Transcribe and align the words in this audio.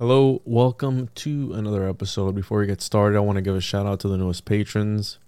Hello, 0.00 0.42
welcome 0.44 1.08
to 1.14 1.52
another 1.52 1.88
episode. 1.88 2.34
Before 2.34 2.58
we 2.58 2.66
get 2.66 2.82
started, 2.82 3.16
I 3.16 3.20
want 3.20 3.36
to 3.36 3.42
give 3.42 3.54
a 3.54 3.60
shout 3.60 3.86
out 3.86 4.00
to 4.00 4.08
the 4.08 4.16
newest 4.16 4.44
patrons. 4.44 5.20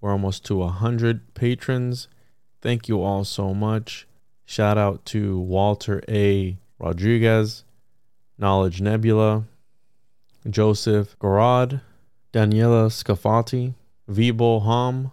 We're 0.00 0.12
almost 0.12 0.44
to 0.44 0.58
100 0.58 1.34
patrons. 1.34 2.06
Thank 2.60 2.86
you 2.86 3.02
all 3.02 3.24
so 3.24 3.52
much. 3.52 4.06
Shout 4.44 4.78
out 4.78 5.04
to 5.06 5.40
Walter 5.40 6.04
A. 6.08 6.56
Rodriguez, 6.78 7.64
Knowledge 8.38 8.80
Nebula, 8.80 9.42
Joseph 10.48 11.18
Garad, 11.18 11.80
Daniela 12.32 12.92
Scafati, 12.92 13.74
Vibo 14.08 14.62
Hom, 14.62 15.10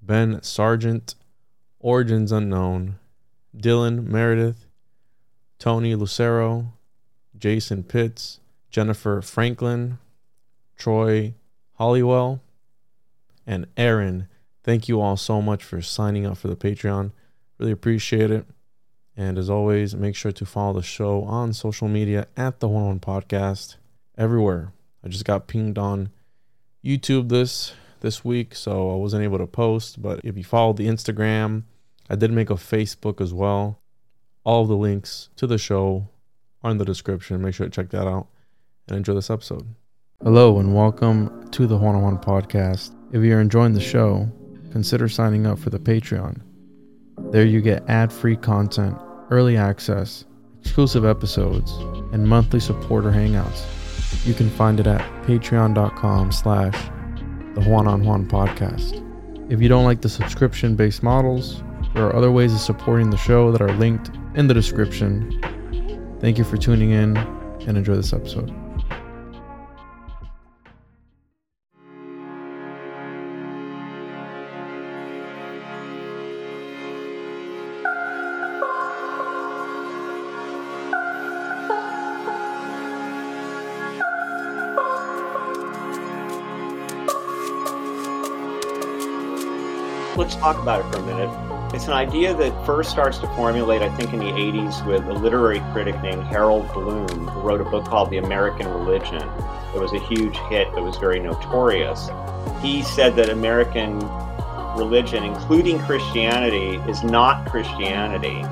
Ben 0.00 0.42
Sargent, 0.42 1.16
Origins 1.80 2.32
Unknown, 2.32 2.98
Dylan 3.54 4.06
Meredith, 4.06 4.64
Tony 5.58 5.94
Lucero, 5.94 6.72
Jason 7.42 7.82
Pitts, 7.82 8.38
Jennifer 8.70 9.20
Franklin, 9.20 9.98
Troy 10.76 11.34
Hollywell, 11.72 12.40
and 13.44 13.66
Aaron. 13.76 14.28
Thank 14.62 14.86
you 14.86 15.00
all 15.00 15.16
so 15.16 15.42
much 15.42 15.64
for 15.64 15.82
signing 15.82 16.24
up 16.24 16.38
for 16.38 16.46
the 16.46 16.54
Patreon. 16.54 17.10
Really 17.58 17.72
appreciate 17.72 18.30
it. 18.30 18.46
And 19.16 19.38
as 19.38 19.50
always, 19.50 19.92
make 19.92 20.14
sure 20.14 20.30
to 20.30 20.46
follow 20.46 20.74
the 20.74 20.84
show 20.84 21.24
on 21.24 21.52
social 21.52 21.88
media 21.88 22.28
at 22.36 22.60
the 22.60 22.68
Juan 22.68 22.84
on 22.84 23.00
Juan 23.00 23.00
Podcast 23.00 23.74
everywhere. 24.16 24.72
I 25.04 25.08
just 25.08 25.24
got 25.24 25.48
pinged 25.48 25.78
on 25.78 26.10
YouTube 26.84 27.28
this 27.28 27.72
this 28.02 28.24
week, 28.24 28.54
so 28.54 28.92
I 28.92 28.94
wasn't 28.94 29.24
able 29.24 29.38
to 29.38 29.48
post. 29.48 30.00
But 30.00 30.20
if 30.22 30.36
you 30.36 30.44
follow 30.44 30.74
the 30.74 30.86
Instagram, 30.86 31.64
I 32.08 32.14
did 32.14 32.30
make 32.30 32.50
a 32.50 32.54
Facebook 32.54 33.20
as 33.20 33.34
well. 33.34 33.80
All 34.44 34.64
the 34.64 34.76
links 34.76 35.28
to 35.34 35.48
the 35.48 35.58
show 35.58 36.06
are 36.62 36.70
in 36.70 36.78
the 36.78 36.84
description. 36.84 37.42
Make 37.42 37.54
sure 37.54 37.66
to 37.66 37.70
check 37.70 37.90
that 37.90 38.06
out 38.06 38.28
and 38.88 38.96
enjoy 38.96 39.14
this 39.14 39.30
episode. 39.30 39.66
Hello 40.22 40.58
and 40.58 40.74
welcome 40.74 41.50
to 41.50 41.66
the 41.66 41.76
Juan 41.76 41.96
on 41.96 42.02
Juan 42.02 42.18
Podcast. 42.18 42.94
If 43.12 43.22
you're 43.22 43.40
enjoying 43.40 43.72
the 43.72 43.80
show, 43.80 44.28
consider 44.70 45.08
signing 45.08 45.46
up 45.46 45.58
for 45.58 45.70
the 45.70 45.78
Patreon. 45.78 46.40
There 47.30 47.44
you 47.44 47.60
get 47.60 47.88
ad-free 47.88 48.36
content, 48.36 48.96
early 49.30 49.56
access, 49.56 50.24
exclusive 50.60 51.04
episodes, 51.04 51.72
and 52.12 52.28
monthly 52.28 52.60
supporter 52.60 53.10
hangouts. 53.10 53.66
You 54.26 54.34
can 54.34 54.50
find 54.50 54.78
it 54.78 54.86
at 54.86 55.00
patreon.com 55.24 56.32
slash 56.32 56.74
the 57.54 57.62
Juan 57.62 57.88
on 57.88 58.04
Juan 58.04 58.28
podcast. 58.28 59.02
If 59.50 59.60
you 59.60 59.68
don't 59.68 59.84
like 59.84 60.00
the 60.00 60.08
subscription-based 60.08 61.02
models, 61.02 61.62
there 61.94 62.06
are 62.06 62.14
other 62.14 62.30
ways 62.30 62.54
of 62.54 62.60
supporting 62.60 63.10
the 63.10 63.16
show 63.16 63.50
that 63.50 63.60
are 63.60 63.72
linked 63.72 64.10
in 64.34 64.46
the 64.46 64.54
description 64.54 65.40
Thank 66.22 66.38
you 66.38 66.44
for 66.44 66.56
tuning 66.56 66.92
in 66.92 67.16
and 67.16 67.76
enjoy 67.76 67.96
this 67.96 68.12
episode. 68.12 68.54
Let's 90.16 90.36
talk 90.36 90.62
about 90.62 90.86
it. 90.86 90.91
It's 91.74 91.86
an 91.86 91.94
idea 91.94 92.34
that 92.34 92.66
first 92.66 92.90
starts 92.90 93.16
to 93.20 93.26
formulate, 93.28 93.80
I 93.80 93.88
think, 93.96 94.12
in 94.12 94.18
the 94.18 94.26
80s 94.26 94.86
with 94.86 95.06
a 95.06 95.14
literary 95.14 95.60
critic 95.72 96.00
named 96.02 96.22
Harold 96.24 96.70
Bloom, 96.74 97.08
who 97.08 97.40
wrote 97.40 97.62
a 97.62 97.64
book 97.64 97.86
called 97.86 98.10
The 98.10 98.18
American 98.18 98.68
Religion. 98.68 99.22
It 99.74 99.80
was 99.80 99.94
a 99.94 99.98
huge 99.98 100.36
hit, 100.50 100.68
it 100.68 100.82
was 100.82 100.98
very 100.98 101.18
notorious. 101.18 102.10
He 102.60 102.82
said 102.82 103.16
that 103.16 103.30
American 103.30 104.00
religion, 104.76 105.24
including 105.24 105.78
Christianity, 105.78 106.76
is 106.90 107.02
not 107.02 107.48
Christianity. 107.48 108.44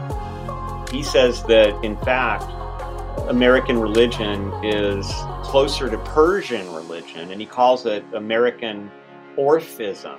He 0.91 1.03
says 1.03 1.43
that, 1.45 1.79
in 1.85 1.99
fact, 1.99 2.45
American 3.29 3.79
religion 3.79 4.51
is 4.65 5.07
closer 5.43 5.91
to 5.91 5.99
Persian 5.99 6.73
religion, 6.73 7.31
and 7.31 7.39
he 7.39 7.47
calls 7.47 7.85
it 7.85 8.03
American 8.15 8.91
Orphism. 9.37 10.19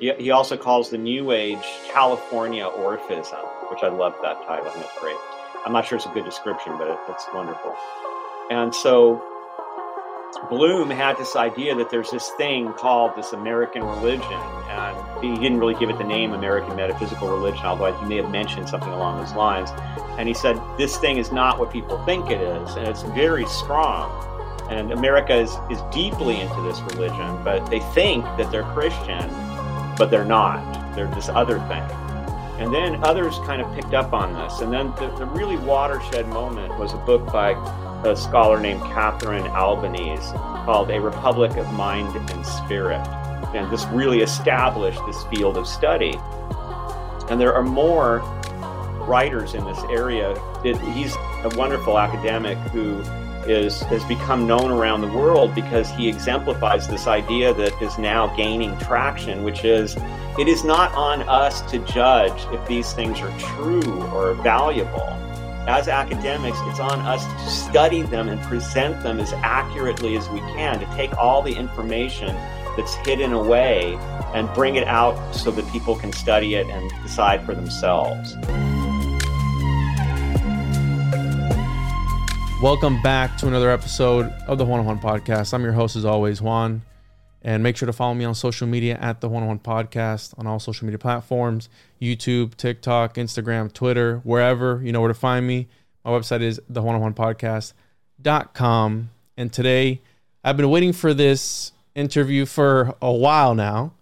He, 0.00 0.12
he 0.14 0.30
also 0.30 0.56
calls 0.56 0.88
the 0.88 0.98
New 0.98 1.30
Age 1.30 1.62
California 1.92 2.64
Orphism, 2.64 3.44
which 3.70 3.80
I 3.82 3.88
love 3.88 4.14
that 4.22 4.42
title. 4.46 4.70
Think 4.70 4.86
it's 4.86 4.98
great. 4.98 5.16
I'm 5.66 5.72
not 5.74 5.86
sure 5.86 5.96
it's 5.96 6.06
a 6.06 6.10
good 6.10 6.24
description, 6.24 6.78
but 6.78 6.88
it, 6.88 6.98
it's 7.10 7.26
wonderful. 7.34 7.76
And 8.50 8.74
so 8.74 9.22
Bloom 10.48 10.88
had 10.88 11.18
this 11.18 11.36
idea 11.36 11.74
that 11.74 11.90
there's 11.90 12.10
this 12.10 12.30
thing 12.38 12.72
called 12.72 13.14
this 13.14 13.34
American 13.34 13.84
religion, 13.84 14.40
and 14.70 15.22
he 15.22 15.34
didn't 15.34 15.58
really 15.58 15.74
give 15.74 15.90
it 15.90 15.98
the 15.98 16.04
name 16.04 16.32
American 16.32 16.76
metaphysical 16.76 17.28
religion, 17.28 17.66
although 17.66 17.92
he 17.92 18.06
may 18.06 18.16
have 18.16 18.30
mentioned 18.30 18.70
something 18.70 18.88
along 18.88 19.20
those 19.20 19.34
lines. 19.34 19.68
And 20.18 20.26
he 20.26 20.34
said 20.34 20.58
this 20.78 20.96
thing 20.96 21.18
is 21.18 21.30
not 21.30 21.58
what 21.58 21.70
people 21.70 22.02
think 22.06 22.30
it 22.30 22.40
is, 22.40 22.74
and 22.74 22.88
it's 22.88 23.02
very 23.02 23.44
strong. 23.44 24.10
And 24.70 24.92
America 24.92 25.34
is, 25.34 25.50
is 25.70 25.82
deeply 25.92 26.40
into 26.40 26.62
this 26.62 26.80
religion, 26.80 27.44
but 27.44 27.66
they 27.66 27.80
think 27.92 28.24
that 28.38 28.50
they're 28.50 28.62
Christian, 28.62 29.28
but 30.00 30.10
they're 30.10 30.24
not. 30.24 30.96
They're 30.96 31.14
this 31.14 31.28
other 31.28 31.58
thing. 31.68 31.82
And 32.58 32.72
then 32.72 33.04
others 33.04 33.36
kind 33.40 33.60
of 33.60 33.70
picked 33.74 33.92
up 33.92 34.14
on 34.14 34.32
this. 34.32 34.60
And 34.60 34.72
then 34.72 34.94
the, 34.96 35.14
the 35.18 35.26
really 35.26 35.58
watershed 35.58 36.26
moment 36.26 36.76
was 36.78 36.94
a 36.94 36.96
book 36.96 37.26
by 37.26 37.50
a 38.08 38.16
scholar 38.16 38.58
named 38.58 38.80
Catherine 38.80 39.46
Albanese 39.48 40.32
called 40.64 40.90
A 40.90 40.98
Republic 40.98 41.54
of 41.58 41.70
Mind 41.74 42.16
and 42.30 42.46
Spirit. 42.46 43.06
And 43.54 43.70
this 43.70 43.84
really 43.88 44.22
established 44.22 45.00
this 45.06 45.22
field 45.24 45.58
of 45.58 45.66
study. 45.66 46.18
And 47.28 47.38
there 47.38 47.52
are 47.52 47.62
more 47.62 48.20
writers 49.06 49.52
in 49.52 49.66
this 49.66 49.80
area. 49.90 50.30
It, 50.64 50.78
he's 50.94 51.14
a 51.44 51.52
wonderful 51.56 51.98
academic 51.98 52.56
who 52.72 53.02
is 53.46 53.82
has 53.82 54.04
become 54.04 54.46
known 54.46 54.70
around 54.70 55.00
the 55.00 55.08
world 55.08 55.54
because 55.54 55.90
he 55.90 56.08
exemplifies 56.08 56.88
this 56.88 57.06
idea 57.06 57.54
that 57.54 57.80
is 57.82 57.98
now 57.98 58.34
gaining 58.36 58.76
traction, 58.78 59.42
which 59.42 59.64
is 59.64 59.96
it 60.38 60.48
is 60.48 60.64
not 60.64 60.92
on 60.94 61.22
us 61.28 61.60
to 61.70 61.78
judge 61.80 62.40
if 62.52 62.66
these 62.66 62.92
things 62.92 63.20
are 63.20 63.36
true 63.38 64.02
or 64.08 64.34
valuable. 64.34 65.08
As 65.66 65.88
academics, 65.88 66.58
it's 66.62 66.80
on 66.80 67.00
us 67.00 67.24
to 67.24 67.50
study 67.50 68.02
them 68.02 68.28
and 68.28 68.40
present 68.42 69.02
them 69.02 69.20
as 69.20 69.32
accurately 69.34 70.16
as 70.16 70.28
we 70.30 70.40
can, 70.40 70.80
to 70.80 70.86
take 70.96 71.16
all 71.18 71.42
the 71.42 71.52
information 71.52 72.34
that's 72.76 72.94
hidden 73.06 73.32
away 73.32 73.94
and 74.34 74.52
bring 74.54 74.76
it 74.76 74.86
out 74.86 75.34
so 75.34 75.50
that 75.50 75.70
people 75.70 75.96
can 75.96 76.12
study 76.12 76.54
it 76.54 76.66
and 76.68 76.90
decide 77.02 77.44
for 77.44 77.54
themselves. 77.54 78.36
Welcome 82.62 83.00
back 83.00 83.38
to 83.38 83.48
another 83.48 83.70
episode 83.70 84.30
of 84.46 84.58
the 84.58 84.66
on 84.66 84.84
One 84.84 84.98
Podcast. 84.98 85.54
I'm 85.54 85.62
your 85.62 85.72
host, 85.72 85.96
as 85.96 86.04
always, 86.04 86.42
Juan. 86.42 86.82
And 87.40 87.62
make 87.62 87.74
sure 87.74 87.86
to 87.86 87.92
follow 87.94 88.12
me 88.12 88.26
on 88.26 88.34
social 88.34 88.66
media 88.66 88.98
at 89.00 89.22
the 89.22 89.30
on 89.30 89.46
One 89.46 89.58
Podcast 89.58 90.38
on 90.38 90.46
all 90.46 90.60
social 90.60 90.84
media 90.84 90.98
platforms 90.98 91.70
YouTube, 92.02 92.54
TikTok, 92.56 93.14
Instagram, 93.14 93.72
Twitter, 93.72 94.18
wherever. 94.24 94.78
You 94.84 94.92
know 94.92 95.00
where 95.00 95.08
to 95.08 95.14
find 95.14 95.46
me. 95.46 95.68
My 96.04 96.10
website 96.10 96.42
is 96.42 96.60
the 96.68 96.82
one 96.82 97.00
on 97.00 97.14
podcast.com. 97.14 99.10
And 99.38 99.50
today, 99.50 100.02
I've 100.44 100.58
been 100.58 100.68
waiting 100.68 100.92
for 100.92 101.14
this 101.14 101.72
interview 101.94 102.44
for 102.44 102.94
a 103.00 103.10
while 103.10 103.54
now. 103.54 103.94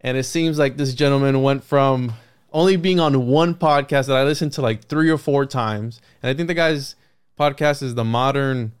And 0.00 0.16
it 0.16 0.24
seems 0.24 0.58
like 0.58 0.76
this 0.76 0.94
gentleman 0.94 1.42
went 1.42 1.62
from 1.62 2.14
only 2.52 2.74
being 2.74 2.98
on 2.98 3.28
one 3.28 3.54
podcast 3.54 4.08
that 4.08 4.16
I 4.16 4.24
listened 4.24 4.50
to 4.54 4.62
like 4.62 4.86
three 4.86 5.10
or 5.10 5.18
four 5.18 5.46
times. 5.46 6.00
And 6.24 6.30
I 6.30 6.34
think 6.34 6.48
the 6.48 6.54
guy's 6.54 6.96
podcast 7.40 7.82
is 7.82 7.94
the 7.94 8.04
Modern 8.04 8.72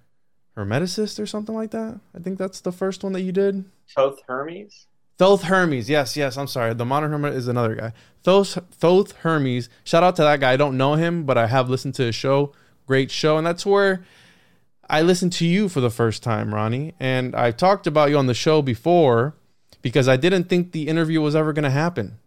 Hermeticist 0.54 1.18
or 1.18 1.24
something 1.24 1.54
like 1.54 1.70
that. 1.70 1.98
I 2.14 2.18
think 2.18 2.38
that's 2.38 2.60
the 2.60 2.72
first 2.72 3.02
one 3.02 3.14
that 3.14 3.22
you 3.22 3.32
did. 3.32 3.64
Thoth 3.96 4.20
Hermes? 4.28 4.86
Thoth 5.16 5.44
Hermes. 5.44 5.88
Yes, 5.88 6.14
yes. 6.14 6.36
I'm 6.36 6.46
sorry. 6.46 6.74
The 6.74 6.84
Modern 6.84 7.10
Hermit 7.10 7.32
is 7.32 7.48
another 7.48 7.74
guy. 7.74 7.92
Thoth, 8.22 8.58
Thoth 8.70 9.12
Hermes. 9.12 9.70
Shout 9.82 10.02
out 10.02 10.16
to 10.16 10.22
that 10.22 10.40
guy. 10.40 10.52
I 10.52 10.56
don't 10.58 10.76
know 10.76 10.94
him, 10.94 11.24
but 11.24 11.38
I 11.38 11.46
have 11.46 11.70
listened 11.70 11.94
to 11.94 12.02
his 12.02 12.14
show. 12.14 12.52
Great 12.86 13.10
show. 13.10 13.38
And 13.38 13.46
that's 13.46 13.64
where 13.64 14.04
I 14.90 15.00
listened 15.00 15.32
to 15.34 15.46
you 15.46 15.70
for 15.70 15.80
the 15.80 15.90
first 15.90 16.22
time, 16.22 16.54
Ronnie. 16.54 16.94
And 17.00 17.34
I 17.34 17.52
talked 17.52 17.86
about 17.86 18.10
you 18.10 18.18
on 18.18 18.26
the 18.26 18.34
show 18.34 18.60
before 18.60 19.34
because 19.80 20.06
I 20.06 20.18
didn't 20.18 20.44
think 20.44 20.72
the 20.72 20.88
interview 20.88 21.22
was 21.22 21.34
ever 21.34 21.54
going 21.54 21.64
to 21.64 21.70
happen. 21.70 22.18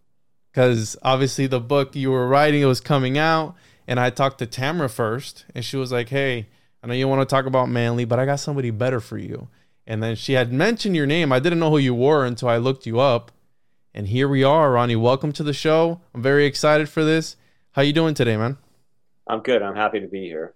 Because 0.52 0.98
obviously, 1.04 1.46
the 1.46 1.60
book 1.60 1.96
you 1.96 2.10
were 2.10 2.28
writing, 2.28 2.62
it 2.62 2.66
was 2.66 2.82
coming 2.82 3.20
out 3.20 3.56
and 3.88 4.00
I 4.00 4.10
talked 4.10 4.40
to 4.40 4.46
Tamara 4.46 4.90
first, 4.90 5.46
and 5.54 5.64
she 5.64 5.78
was 5.78 5.92
like, 5.92 6.10
"Hey, 6.10 6.48
I 6.82 6.88
know 6.88 6.94
you 6.94 7.08
want 7.08 7.28
to 7.28 7.34
talk 7.34 7.46
about 7.46 7.70
Manly, 7.70 8.06
but 8.06 8.20
I 8.20 8.26
got 8.26 8.40
somebody 8.40 8.70
better 8.70 9.00
for 9.00 9.18
you." 9.18 9.48
And 9.86 10.02
then 10.02 10.16
she 10.16 10.34
had 10.34 10.54
mentioned 10.54 10.96
your 10.96 11.06
name. 11.06 11.32
I 11.32 11.40
didn't 11.40 11.60
know 11.60 11.70
who 11.70 11.78
you 11.78 11.94
were 11.94 12.26
until 12.26 12.50
I 12.50 12.58
looked 12.58 12.86
you 12.86 13.00
up, 13.00 13.32
and 13.94 14.08
here 14.08 14.28
we 14.28 14.44
are, 14.44 14.72
Ronnie. 14.72 14.96
Welcome 14.96 15.32
to 15.34 15.44
the 15.44 15.54
show. 15.54 16.02
I'm 16.14 16.22
very 16.22 16.46
excited 16.46 16.90
for 16.90 17.04
this. 17.04 17.36
How 17.72 17.82
you 17.82 17.94
doing 17.94 18.14
today, 18.14 18.38
man? 18.38 18.58
I'm 19.28 19.40
good. 19.42 19.62
I'm 19.62 19.76
happy 19.76 20.00
to 20.00 20.08
be 20.08 20.26
here. 20.26 20.54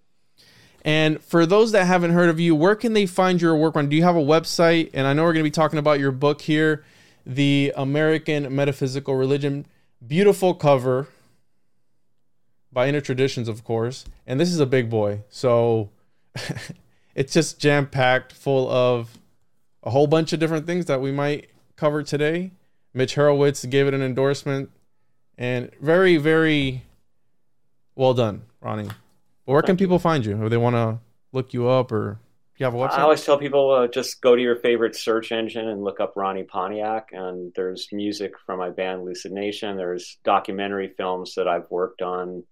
And 0.83 1.21
for 1.21 1.45
those 1.45 1.71
that 1.73 1.85
haven't 1.85 2.11
heard 2.11 2.29
of 2.29 2.39
you, 2.39 2.55
where 2.55 2.75
can 2.75 2.93
they 2.93 3.05
find 3.05 3.41
your 3.41 3.55
work 3.57 3.75
on? 3.75 3.89
Do 3.89 3.95
you 3.95 4.03
have 4.03 4.15
a 4.15 4.21
website? 4.21 4.91
And 4.93 5.05
I 5.05 5.13
know 5.13 5.23
we're 5.23 5.33
going 5.33 5.43
to 5.43 5.49
be 5.49 5.51
talking 5.51 5.79
about 5.79 5.99
your 5.99 6.11
book 6.11 6.41
here, 6.41 6.85
The 7.25 7.73
American 7.75 8.55
Metaphysical 8.55 9.15
Religion. 9.15 9.65
Beautiful 10.05 10.53
cover 10.53 11.07
by 12.77 12.87
Inner 12.87 13.01
Traditions, 13.01 13.47
of 13.47 13.63
course. 13.63 14.05
And 14.27 14.39
this 14.39 14.51
is 14.51 14.59
a 14.59 14.65
big 14.67 14.87
boy. 14.87 15.23
So 15.29 15.89
it's 17.15 17.33
just 17.33 17.57
jam 17.57 17.87
packed 17.87 18.31
full 18.31 18.69
of 18.69 19.17
a 19.81 19.89
whole 19.89 20.05
bunch 20.05 20.31
of 20.31 20.39
different 20.39 20.67
things 20.67 20.85
that 20.85 21.01
we 21.01 21.11
might 21.11 21.49
cover 21.75 22.03
today. 22.03 22.51
Mitch 22.93 23.15
Horowitz 23.15 23.65
gave 23.65 23.87
it 23.87 23.95
an 23.95 24.03
endorsement 24.03 24.69
and 25.39 25.71
very, 25.81 26.17
very 26.17 26.83
well 27.95 28.13
done, 28.13 28.43
Ronnie. 28.61 28.91
where 29.45 29.63
can 29.63 29.75
people 29.75 29.97
find 29.97 30.23
you 30.23 30.43
if 30.43 30.51
they 30.51 30.57
want 30.57 30.75
to 30.75 30.99
look 31.31 31.55
you 31.55 31.67
up 31.67 31.91
or 31.91 32.19
you 32.57 32.65
have 32.65 32.75
a 32.75 32.77
website? 32.77 32.99
I 32.99 33.01
always 33.01 33.25
tell 33.25 33.39
people 33.39 33.71
uh, 33.71 33.87
just 33.87 34.21
go 34.21 34.35
to 34.35 34.41
your 34.41 34.57
favorite 34.57 34.95
search 34.95 35.31
engine 35.31 35.67
and 35.67 35.83
look 35.83 35.99
up 35.99 36.13
Ronnie 36.15 36.43
Pontiac. 36.43 37.09
And 37.11 37.51
there's 37.55 37.87
music 37.91 38.33
from 38.45 38.59
my 38.59 38.69
band 38.69 39.03
Lucid 39.03 39.31
Nation. 39.31 39.77
There's 39.77 40.19
documentary 40.23 40.93
films 40.95 41.33
that 41.37 41.47
I've 41.47 41.65
worked 41.71 42.03
on. 42.03 42.43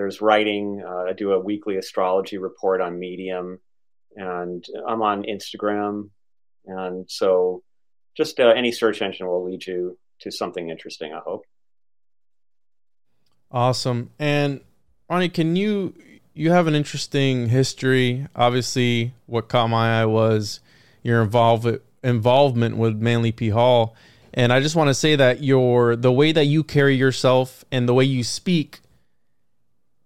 There's 0.00 0.22
writing. 0.22 0.82
Uh, 0.82 1.10
I 1.10 1.12
do 1.12 1.32
a 1.32 1.38
weekly 1.38 1.76
astrology 1.76 2.38
report 2.38 2.80
on 2.80 2.98
Medium, 2.98 3.58
and 4.16 4.64
I'm 4.88 5.02
on 5.02 5.24
Instagram. 5.24 6.08
And 6.64 7.04
so, 7.10 7.62
just 8.16 8.40
uh, 8.40 8.48
any 8.48 8.72
search 8.72 9.02
engine 9.02 9.26
will 9.26 9.44
lead 9.44 9.66
you 9.66 9.98
to 10.20 10.30
something 10.30 10.70
interesting. 10.70 11.12
I 11.12 11.18
hope. 11.18 11.44
Awesome. 13.50 14.08
And 14.18 14.62
Ronnie, 15.10 15.28
can 15.28 15.54
you 15.54 15.92
you 16.32 16.50
have 16.50 16.66
an 16.66 16.74
interesting 16.74 17.50
history. 17.50 18.26
Obviously, 18.34 19.12
what 19.26 19.48
caught 19.48 19.68
my 19.68 20.00
eye 20.00 20.06
was 20.06 20.60
your 21.02 21.20
involve, 21.20 21.78
involvement 22.02 22.78
with 22.78 22.96
Manly 22.96 23.32
P. 23.32 23.50
Hall. 23.50 23.94
And 24.32 24.50
I 24.50 24.60
just 24.60 24.76
want 24.76 24.88
to 24.88 24.94
say 24.94 25.14
that 25.16 25.42
your 25.42 25.94
the 25.94 26.10
way 26.10 26.32
that 26.32 26.46
you 26.46 26.64
carry 26.64 26.96
yourself 26.96 27.66
and 27.70 27.86
the 27.86 27.92
way 27.92 28.04
you 28.04 28.24
speak, 28.24 28.80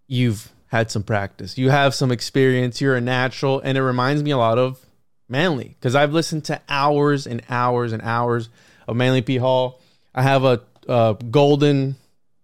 you've 0.07 0.51
had 0.67 0.91
some 0.91 1.03
practice. 1.03 1.57
You 1.57 1.71
have 1.71 1.95
some 1.95 2.11
experience. 2.11 2.81
You're 2.81 2.97
a 2.97 3.01
natural, 3.01 3.61
and 3.61 3.79
it 3.79 3.83
reminds 3.83 4.23
me 4.23 4.31
a 4.31 4.39
lot 4.39 4.59
of 4.59 4.85
Manly 5.29 5.77
because 5.79 5.95
I've 5.95 6.13
listened 6.13 6.45
to 6.47 6.61
hours 6.69 7.27
and 7.27 7.43
hours 7.49 7.93
and 7.93 8.03
hours 8.03 8.51
of 8.87 8.97
Manly 8.97 9.23
P. 9.23 9.37
Hall. 9.37 9.81
I 10.15 10.23
have 10.23 10.45
a, 10.45 10.61
a 10.87 11.17
golden 11.31 11.97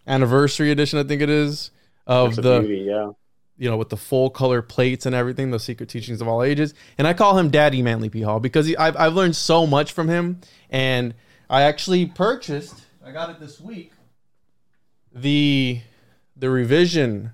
anniversary 0.06 0.70
edition, 0.70 0.98
I 0.98 1.04
think 1.04 1.20
it 1.22 1.30
is, 1.30 1.70
of 2.06 2.36
the 2.36 2.60
beauty, 2.60 2.86
yeah 2.88 3.12
you 3.60 3.68
know, 3.68 3.76
with 3.76 3.90
the 3.90 3.96
full 3.96 4.30
color 4.30 4.62
plates 4.62 5.04
and 5.04 5.14
everything, 5.14 5.50
the 5.50 5.60
secret 5.60 5.90
teachings 5.90 6.22
of 6.22 6.26
all 6.26 6.42
ages. 6.42 6.72
And 6.96 7.06
I 7.06 7.12
call 7.12 7.38
him 7.38 7.50
Daddy 7.50 7.82
Manly 7.82 8.08
P. 8.08 8.22
Hall 8.22 8.40
because 8.40 8.64
he, 8.64 8.74
I've, 8.74 8.96
I've 8.96 9.12
learned 9.12 9.36
so 9.36 9.66
much 9.66 9.92
from 9.92 10.08
him. 10.08 10.40
And 10.70 11.12
I 11.50 11.62
actually 11.62 12.06
purchased, 12.06 12.74
I 13.04 13.12
got 13.12 13.28
it 13.28 13.38
this 13.38 13.60
week, 13.60 13.92
the 15.12 15.82
the 16.36 16.48
revision, 16.48 17.32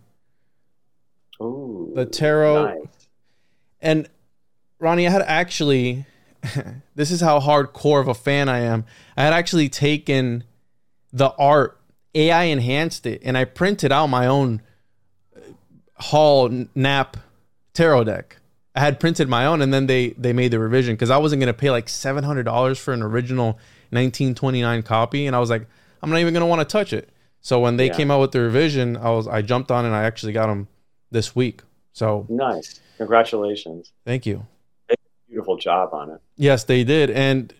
Ooh, 1.40 1.92
the 1.94 2.06
tarot. 2.06 2.64
nice. 2.66 2.86
And 3.80 4.08
Ronnie, 4.78 5.06
I 5.06 5.10
had 5.10 5.22
actually, 5.22 6.06
this 6.94 7.10
is 7.10 7.20
how 7.20 7.40
hardcore 7.40 8.00
of 8.00 8.08
a 8.08 8.14
fan 8.14 8.48
I 8.48 8.60
am. 8.60 8.84
I 9.16 9.24
had 9.24 9.32
actually 9.32 9.68
taken 9.68 10.44
the 11.12 11.30
art, 11.38 11.80
AI 12.14 12.44
enhanced 12.44 13.06
it, 13.06 13.22
and 13.24 13.36
I 13.38 13.44
printed 13.44 13.92
out 13.92 14.06
my 14.08 14.26
own 14.26 14.62
uh, 15.36 15.40
Hall 16.02 16.48
Knapp 16.74 17.16
tarot 17.74 18.04
deck. 18.04 18.38
I 18.74 18.80
had 18.80 19.00
printed 19.00 19.28
my 19.28 19.46
own, 19.46 19.62
and 19.62 19.72
then 19.72 19.86
they 19.86 20.10
they 20.10 20.32
made 20.34 20.50
the 20.50 20.58
revision 20.58 20.94
because 20.94 21.08
I 21.10 21.16
wasn't 21.16 21.40
gonna 21.40 21.54
pay 21.54 21.70
like 21.70 21.88
seven 21.88 22.24
hundred 22.24 22.42
dollars 22.44 22.78
for 22.78 22.92
an 22.92 23.02
original 23.02 23.58
1929 23.90 24.82
copy, 24.82 25.26
and 25.26 25.34
I 25.34 25.38
was 25.38 25.48
like, 25.48 25.66
I'm 26.02 26.10
not 26.10 26.18
even 26.18 26.34
gonna 26.34 26.46
want 26.46 26.60
to 26.60 26.70
touch 26.70 26.92
it. 26.92 27.08
So 27.40 27.60
when 27.60 27.76
they 27.78 27.86
Yeah. 27.86 27.94
came 27.96 28.10
out 28.10 28.20
with 28.20 28.32
the 28.32 28.40
revision, 28.40 28.96
I 28.98 29.10
was 29.10 29.26
I 29.28 29.40
jumped 29.40 29.70
on 29.70 29.84
and 29.86 29.94
I 29.94 30.02
actually 30.04 30.32
got 30.34 30.48
them 30.48 30.68
this 31.10 31.34
week. 31.36 31.62
So 31.92 32.26
Nice. 32.28 32.80
Congratulations. 32.98 33.92
thank 34.04 34.26
you. 34.26 34.46
Beautiful 35.28 35.56
job 35.56 35.92
on 35.92 36.10
it. 36.10 36.20
Yes, 36.36 36.64
they 36.64 36.82
did. 36.84 37.10
And 37.10 37.52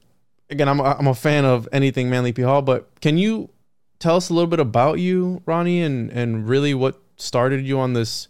again, 0.51 0.69
I'm 0.69 0.81
a, 0.81 0.97
I'm 0.99 1.07
a 1.09 1.15
fan 1.15 1.45
of 1.45 1.69
anything 1.73 2.09
Manly 2.09 2.33
P 2.33 2.43
Hall, 2.43 2.63
but 2.63 3.01
can 3.01 3.19
you 3.19 3.51
tell 3.99 4.17
us 4.17 4.31
a 4.31 4.35
little 4.35 4.49
bit 4.49 4.61
about 4.61 4.99
you, 4.99 5.43
Ronnie, 5.47 5.83
and 5.83 6.11
and 6.11 6.49
really 6.49 6.73
what 6.75 7.01
started 7.17 7.67
you 7.67 7.79
on 7.79 7.93
this 7.95 8.29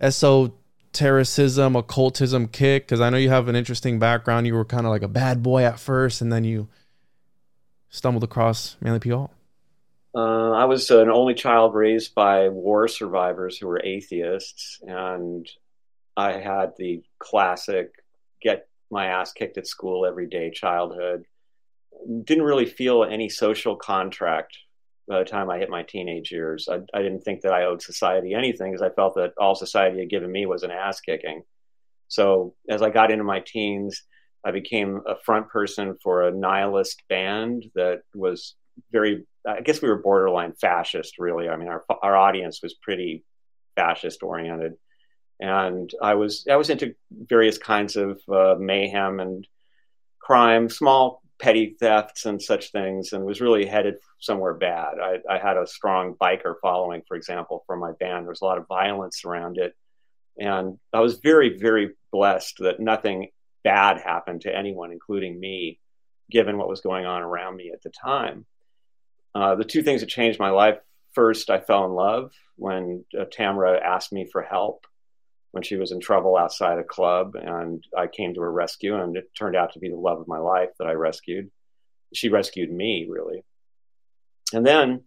esotericism, 0.00 1.76
occultism 1.76 2.48
kick? 2.48 2.86
Because 2.86 3.00
I 3.00 3.10
know 3.10 3.16
you 3.16 3.28
have 3.30 3.48
an 3.48 3.56
interesting 3.56 3.98
background. 3.98 4.46
You 4.46 4.54
were 4.54 4.64
kind 4.64 4.86
of 4.86 4.90
like 4.90 5.02
a 5.02 5.08
bad 5.08 5.42
boy 5.42 5.64
at 5.64 5.78
first, 5.78 6.20
and 6.20 6.32
then 6.32 6.44
you 6.44 6.68
stumbled 7.90 8.24
across 8.24 8.76
Manly 8.80 9.00
P 9.00 9.10
Hall. 9.10 9.32
Uh, 10.18 10.50
I 10.50 10.64
was 10.64 10.90
an 10.90 11.10
only 11.10 11.34
child 11.34 11.76
raised 11.76 12.12
by 12.12 12.48
war 12.48 12.88
survivors 12.88 13.56
who 13.56 13.68
were 13.68 13.80
atheists, 13.84 14.80
and 14.82 15.48
I 16.16 16.32
had 16.32 16.72
the 16.76 17.04
classic 17.20 17.92
get 18.42 18.66
my 18.90 19.06
ass 19.06 19.32
kicked 19.32 19.58
at 19.58 19.68
school 19.68 20.04
every 20.04 20.26
day 20.26 20.50
childhood. 20.50 21.22
Didn't 22.24 22.42
really 22.42 22.66
feel 22.66 23.04
any 23.04 23.28
social 23.28 23.76
contract 23.76 24.58
by 25.06 25.20
the 25.20 25.24
time 25.24 25.50
I 25.50 25.58
hit 25.58 25.70
my 25.70 25.84
teenage 25.84 26.32
years. 26.32 26.68
I, 26.68 26.80
I 26.92 27.02
didn't 27.02 27.22
think 27.22 27.42
that 27.42 27.52
I 27.52 27.66
owed 27.66 27.80
society 27.80 28.34
anything 28.34 28.72
because 28.72 28.82
I 28.82 28.92
felt 28.92 29.14
that 29.14 29.34
all 29.38 29.54
society 29.54 30.00
had 30.00 30.10
given 30.10 30.32
me 30.32 30.46
was 30.46 30.64
an 30.64 30.72
ass 30.72 31.00
kicking. 31.00 31.44
So 32.08 32.56
as 32.68 32.82
I 32.82 32.90
got 32.90 33.12
into 33.12 33.22
my 33.22 33.38
teens, 33.38 34.02
I 34.44 34.50
became 34.50 35.00
a 35.06 35.14
front 35.24 35.48
person 35.48 35.96
for 36.02 36.26
a 36.26 36.32
nihilist 36.32 37.04
band 37.08 37.66
that 37.76 38.00
was 38.16 38.56
very 38.90 39.26
I 39.46 39.60
guess 39.60 39.80
we 39.80 39.88
were 39.88 40.02
borderline 40.02 40.52
fascist, 40.52 41.18
really. 41.18 41.48
I 41.48 41.56
mean, 41.56 41.68
our 41.68 41.84
our 42.02 42.16
audience 42.16 42.60
was 42.62 42.74
pretty 42.74 43.24
fascist 43.76 44.22
oriented, 44.22 44.74
and 45.40 45.90
I 46.02 46.14
was 46.14 46.46
I 46.50 46.56
was 46.56 46.70
into 46.70 46.94
various 47.10 47.58
kinds 47.58 47.96
of 47.96 48.20
uh, 48.30 48.56
mayhem 48.58 49.20
and 49.20 49.46
crime, 50.20 50.68
small 50.68 51.22
petty 51.38 51.76
thefts 51.78 52.26
and 52.26 52.42
such 52.42 52.72
things, 52.72 53.12
and 53.12 53.24
was 53.24 53.40
really 53.40 53.64
headed 53.64 53.94
somewhere 54.18 54.54
bad. 54.54 54.98
I, 55.00 55.18
I 55.30 55.38
had 55.38 55.56
a 55.56 55.66
strong 55.66 56.14
biker 56.20 56.54
following, 56.60 57.02
for 57.06 57.16
example, 57.16 57.64
from 57.66 57.80
my 57.80 57.92
band. 57.92 58.24
There 58.24 58.30
was 58.30 58.42
a 58.42 58.46
lot 58.46 58.58
of 58.58 58.66
violence 58.66 59.24
around 59.24 59.56
it, 59.58 59.74
and 60.36 60.78
I 60.92 61.00
was 61.00 61.20
very 61.20 61.56
very 61.56 61.94
blessed 62.12 62.58
that 62.58 62.80
nothing 62.80 63.28
bad 63.64 63.98
happened 63.98 64.42
to 64.42 64.54
anyone, 64.54 64.92
including 64.92 65.38
me, 65.38 65.78
given 66.30 66.58
what 66.58 66.68
was 66.68 66.80
going 66.80 67.06
on 67.06 67.22
around 67.22 67.56
me 67.56 67.70
at 67.72 67.82
the 67.82 67.90
time. 67.90 68.44
Uh, 69.34 69.54
the 69.54 69.64
two 69.64 69.82
things 69.82 70.00
that 70.00 70.08
changed 70.08 70.38
my 70.38 70.50
life 70.50 70.78
first, 71.12 71.50
I 71.50 71.60
fell 71.60 71.84
in 71.84 71.92
love 71.92 72.32
when 72.56 73.04
uh, 73.18 73.24
Tamara 73.30 73.80
asked 73.84 74.12
me 74.12 74.28
for 74.30 74.42
help 74.42 74.86
when 75.52 75.62
she 75.62 75.76
was 75.76 75.92
in 75.92 76.00
trouble 76.00 76.36
outside 76.36 76.78
a 76.78 76.84
club, 76.84 77.34
and 77.34 77.82
I 77.96 78.06
came 78.06 78.34
to 78.34 78.40
her 78.40 78.52
rescue, 78.52 79.00
and 79.00 79.16
it 79.16 79.30
turned 79.36 79.56
out 79.56 79.72
to 79.72 79.78
be 79.78 79.88
the 79.88 79.96
love 79.96 80.20
of 80.20 80.28
my 80.28 80.38
life 80.38 80.70
that 80.78 80.86
I 80.86 80.92
rescued. 80.92 81.50
She 82.12 82.28
rescued 82.28 82.70
me, 82.70 83.06
really. 83.08 83.44
And 84.52 84.66
then 84.66 85.04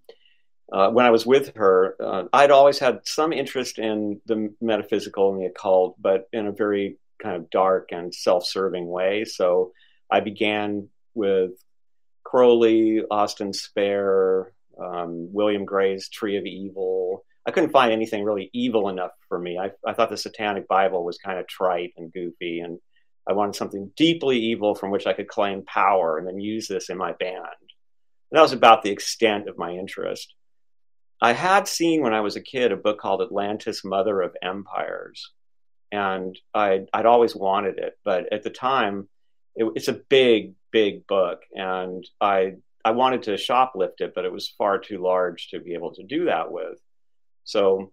uh, 0.71 0.89
when 0.89 1.05
I 1.05 1.11
was 1.11 1.25
with 1.25 1.55
her, 1.55 1.95
uh, 1.99 2.23
I'd 2.33 2.51
always 2.51 2.79
had 2.79 3.01
some 3.05 3.33
interest 3.33 3.77
in 3.77 4.21
the 4.25 4.53
metaphysical 4.61 5.31
and 5.31 5.41
the 5.41 5.47
occult, 5.47 5.95
but 6.01 6.27
in 6.31 6.47
a 6.47 6.51
very 6.51 6.97
kind 7.21 7.35
of 7.35 7.49
dark 7.49 7.89
and 7.91 8.13
self 8.13 8.45
serving 8.45 8.87
way. 8.87 9.25
So 9.25 9.73
I 10.09 10.21
began 10.21 10.89
with 11.13 11.51
Crowley, 12.31 13.01
Austin 13.11 13.51
Spare, 13.51 14.53
um, 14.81 15.33
William 15.33 15.65
Gray's 15.65 16.07
Tree 16.07 16.37
of 16.37 16.45
Evil. 16.45 17.25
I 17.45 17.51
couldn't 17.51 17.73
find 17.73 17.91
anything 17.91 18.23
really 18.23 18.49
evil 18.53 18.87
enough 18.87 19.11
for 19.27 19.37
me. 19.37 19.59
I, 19.59 19.71
I 19.85 19.93
thought 19.93 20.09
the 20.09 20.15
Satanic 20.15 20.65
Bible 20.65 21.03
was 21.03 21.17
kind 21.17 21.39
of 21.39 21.47
trite 21.47 21.91
and 21.97 22.13
goofy, 22.13 22.61
and 22.61 22.79
I 23.27 23.33
wanted 23.33 23.55
something 23.55 23.91
deeply 23.97 24.39
evil 24.39 24.75
from 24.75 24.91
which 24.91 25.07
I 25.07 25.13
could 25.13 25.27
claim 25.27 25.65
power 25.65 26.17
and 26.17 26.25
then 26.25 26.39
use 26.39 26.69
this 26.69 26.89
in 26.89 26.97
my 26.97 27.11
band. 27.11 27.37
And 28.31 28.37
that 28.37 28.41
was 28.41 28.53
about 28.53 28.83
the 28.83 28.91
extent 28.91 29.49
of 29.49 29.57
my 29.57 29.71
interest. 29.71 30.33
I 31.21 31.33
had 31.33 31.67
seen 31.67 32.01
when 32.01 32.13
I 32.13 32.21
was 32.21 32.37
a 32.37 32.41
kid 32.41 32.71
a 32.71 32.77
book 32.77 32.97
called 32.99 33.21
Atlantis, 33.21 33.83
Mother 33.83 34.21
of 34.21 34.37
Empires, 34.41 35.31
and 35.91 36.39
I'd, 36.53 36.87
I'd 36.93 37.05
always 37.05 37.35
wanted 37.35 37.77
it, 37.77 37.97
but 38.05 38.31
at 38.31 38.43
the 38.43 38.49
time, 38.49 39.09
it, 39.53 39.69
it's 39.75 39.89
a 39.89 39.93
big, 39.93 40.53
big 40.71 41.07
book, 41.07 41.41
and 41.53 42.05
I 42.19 42.53
I 42.83 42.91
wanted 42.91 43.23
to 43.23 43.31
shoplift 43.31 43.99
it, 44.01 44.13
but 44.15 44.25
it 44.25 44.31
was 44.31 44.53
far 44.57 44.79
too 44.79 44.97
large 44.97 45.49
to 45.49 45.59
be 45.59 45.73
able 45.73 45.93
to 45.95 46.03
do 46.03 46.25
that 46.25 46.51
with. 46.51 46.79
So 47.43 47.91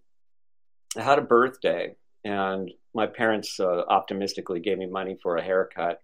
I 0.97 1.01
had 1.01 1.19
a 1.19 1.23
birthday, 1.23 1.95
and 2.23 2.71
my 2.93 3.05
parents 3.07 3.59
uh, 3.59 3.83
optimistically 3.87 4.59
gave 4.59 4.77
me 4.77 4.87
money 4.87 5.17
for 5.21 5.37
a 5.37 5.43
haircut, 5.43 6.01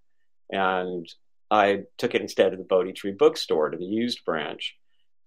and 0.51 1.08
I 1.50 1.84
took 1.98 2.15
it 2.15 2.22
instead 2.22 2.51
to 2.51 2.58
the 2.58 2.63
Bodhi 2.63 2.94
Tree 2.94 3.12
bookstore 3.12 3.70
to 3.70 3.77
the 3.77 3.86
used 3.86 4.24
branch. 4.25 4.75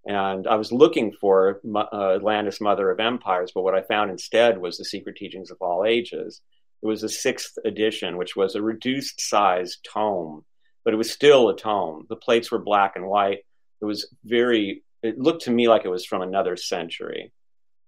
And 0.07 0.47
I 0.47 0.55
was 0.55 0.73
looking 0.73 1.13
for 1.21 1.61
uh, 1.75 2.15
Atlantis, 2.15 2.61
Mother 2.61 2.91
of 2.91 3.01
Empires, 3.01 3.53
but 3.55 3.63
what 3.63 3.75
I 3.75 3.83
found 3.83 4.11
instead 4.11 4.59
was 4.59 4.79
the 4.79 4.85
Secret 4.85 5.17
Teachings 5.17 5.51
of 5.51 5.59
All 5.61 5.85
Ages. 5.85 6.41
It 6.83 6.87
was 6.87 7.03
a 7.03 7.09
sixth 7.09 7.59
edition, 7.65 8.17
which 8.17 8.37
was 8.37 8.55
a 8.55 8.63
reduced 8.63 9.21
size 9.21 9.79
tome, 9.83 10.45
but 10.89 10.95
it 10.95 10.97
was 10.97 11.11
still 11.11 11.51
a 11.51 11.55
tome. 11.55 12.07
The 12.09 12.17
plates 12.17 12.51
were 12.51 12.59
black 12.59 12.97
and 12.97 13.07
white. 13.07 13.41
It 13.83 13.85
was 13.85 14.09
very, 14.25 14.85
it 15.03 15.19
looked 15.19 15.43
to 15.43 15.51
me 15.51 15.69
like 15.69 15.85
it 15.85 15.91
was 15.91 16.07
from 16.07 16.23
another 16.23 16.57
century. 16.57 17.31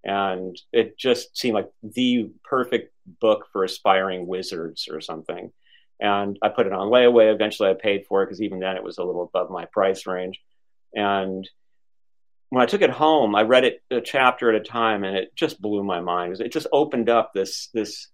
And 0.05 0.55
it 0.71 0.99
just 0.99 1.35
seemed 1.35 1.55
like 1.55 1.71
the 1.83 2.31
perfect 2.45 2.93
book 3.19 3.47
for 3.55 3.65
aspiring 3.65 4.27
wizards 4.27 4.87
or 4.91 5.01
something. 5.01 5.51
And 5.99 6.39
I 6.43 6.51
put 6.51 6.67
it 6.67 6.75
on 6.75 6.91
layaway. 6.91 7.33
Eventually, 7.33 7.71
I 7.71 7.73
paid 7.73 8.05
for 8.07 8.23
it 8.23 8.27
because 8.27 8.43
even 8.43 8.59
then 8.59 8.77
it 8.77 8.85
was 8.85 8.99
a 8.99 9.03
little 9.03 9.23
above 9.23 9.49
my 9.49 9.65
price 9.65 10.07
range. 10.07 10.39
And 10.93 11.49
when 12.51 12.63
I 12.63 12.67
took 12.67 12.83
it 12.83 12.91
home, 12.91 13.35
I 13.35 13.45
read 13.45 13.65
it 13.65 13.83
a 13.91 14.03
chapter 14.03 14.51
at 14.51 14.61
a 14.61 14.63
time, 14.63 15.05
and 15.05 15.17
it 15.17 15.35
just 15.35 15.59
blew 15.59 15.83
my 15.83 16.03
mind. 16.03 16.39
It 16.39 16.53
just 16.53 16.67
opened 16.71 17.09
up 17.09 17.33
this 17.33 17.71
this 17.73 18.09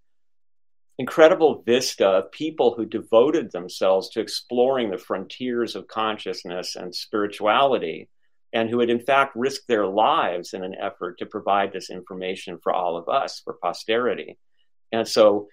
incredible 0.98 1.62
vista 1.62 2.06
of 2.06 2.32
people 2.32 2.74
who 2.74 2.86
devoted 2.86 3.52
themselves 3.52 4.08
to 4.10 4.20
exploring 4.20 4.90
the 4.90 4.98
frontiers 4.98 5.76
of 5.76 5.88
consciousness 5.88 6.76
and 6.76 6.94
spirituality, 6.94 8.08
and 8.52 8.70
who 8.70 8.80
had 8.80 8.88
in 8.88 9.00
fact 9.00 9.36
risked 9.36 9.68
their 9.68 9.86
lives 9.86 10.54
in 10.54 10.64
an 10.64 10.74
effort 10.80 11.18
to 11.18 11.26
provide 11.26 11.72
this 11.72 11.90
information 11.90 12.58
for 12.62 12.72
all 12.72 12.96
of 12.96 13.08
us, 13.08 13.40
for 13.44 13.58
posterity. 13.62 14.38
And 14.92 15.06
so, 15.06 15.48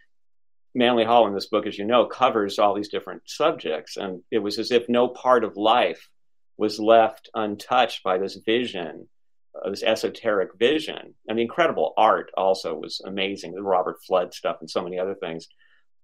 Manly 0.75 1.03
Hall 1.03 1.27
in 1.27 1.33
this 1.33 1.47
book, 1.47 1.67
as 1.67 1.77
you 1.77 1.85
know, 1.85 2.05
covers 2.05 2.57
all 2.57 2.73
these 2.73 2.89
different 2.89 3.23
subjects, 3.25 3.97
and 3.97 4.21
it 4.31 4.39
was 4.39 4.57
as 4.57 4.71
if 4.71 4.87
no 4.87 5.07
part 5.07 5.43
of 5.43 5.57
life 5.57 6.09
was 6.57 6.79
left 6.79 7.29
untouched 7.33 8.03
by 8.03 8.17
this 8.17 8.35
vision, 8.35 9.07
uh, 9.55 9.69
this 9.69 9.83
esoteric 9.83 10.49
vision. 10.57 11.13
And 11.27 11.37
the 11.37 11.43
incredible 11.43 11.93
art 11.97 12.31
also 12.35 12.75
was 12.75 13.01
amazing, 13.05 13.53
the 13.53 13.61
Robert 13.61 13.97
Fludd 14.09 14.33
stuff 14.33 14.57
and 14.59 14.69
so 14.69 14.81
many 14.81 14.99
other 14.99 15.15
things. 15.15 15.47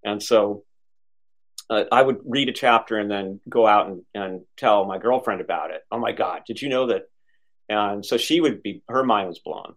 And 0.04 0.22
so 0.22 0.64
uh, 1.68 1.84
I 1.92 2.02
would 2.02 2.18
read 2.24 2.48
a 2.48 2.52
chapter 2.52 2.98
and 2.98 3.10
then 3.10 3.40
go 3.48 3.66
out 3.66 3.88
and, 3.88 4.02
and 4.14 4.40
tell 4.56 4.84
my 4.84 4.98
girlfriend 4.98 5.40
about 5.40 5.70
it. 5.70 5.82
Oh 5.90 5.98
my 5.98 6.12
God, 6.12 6.42
did 6.46 6.60
you 6.60 6.68
know 6.68 6.86
that? 6.86 7.02
And 7.68 8.04
so 8.04 8.16
she 8.16 8.40
would 8.40 8.62
be, 8.62 8.82
her 8.88 9.04
mind 9.04 9.28
was 9.28 9.38
blown. 9.38 9.74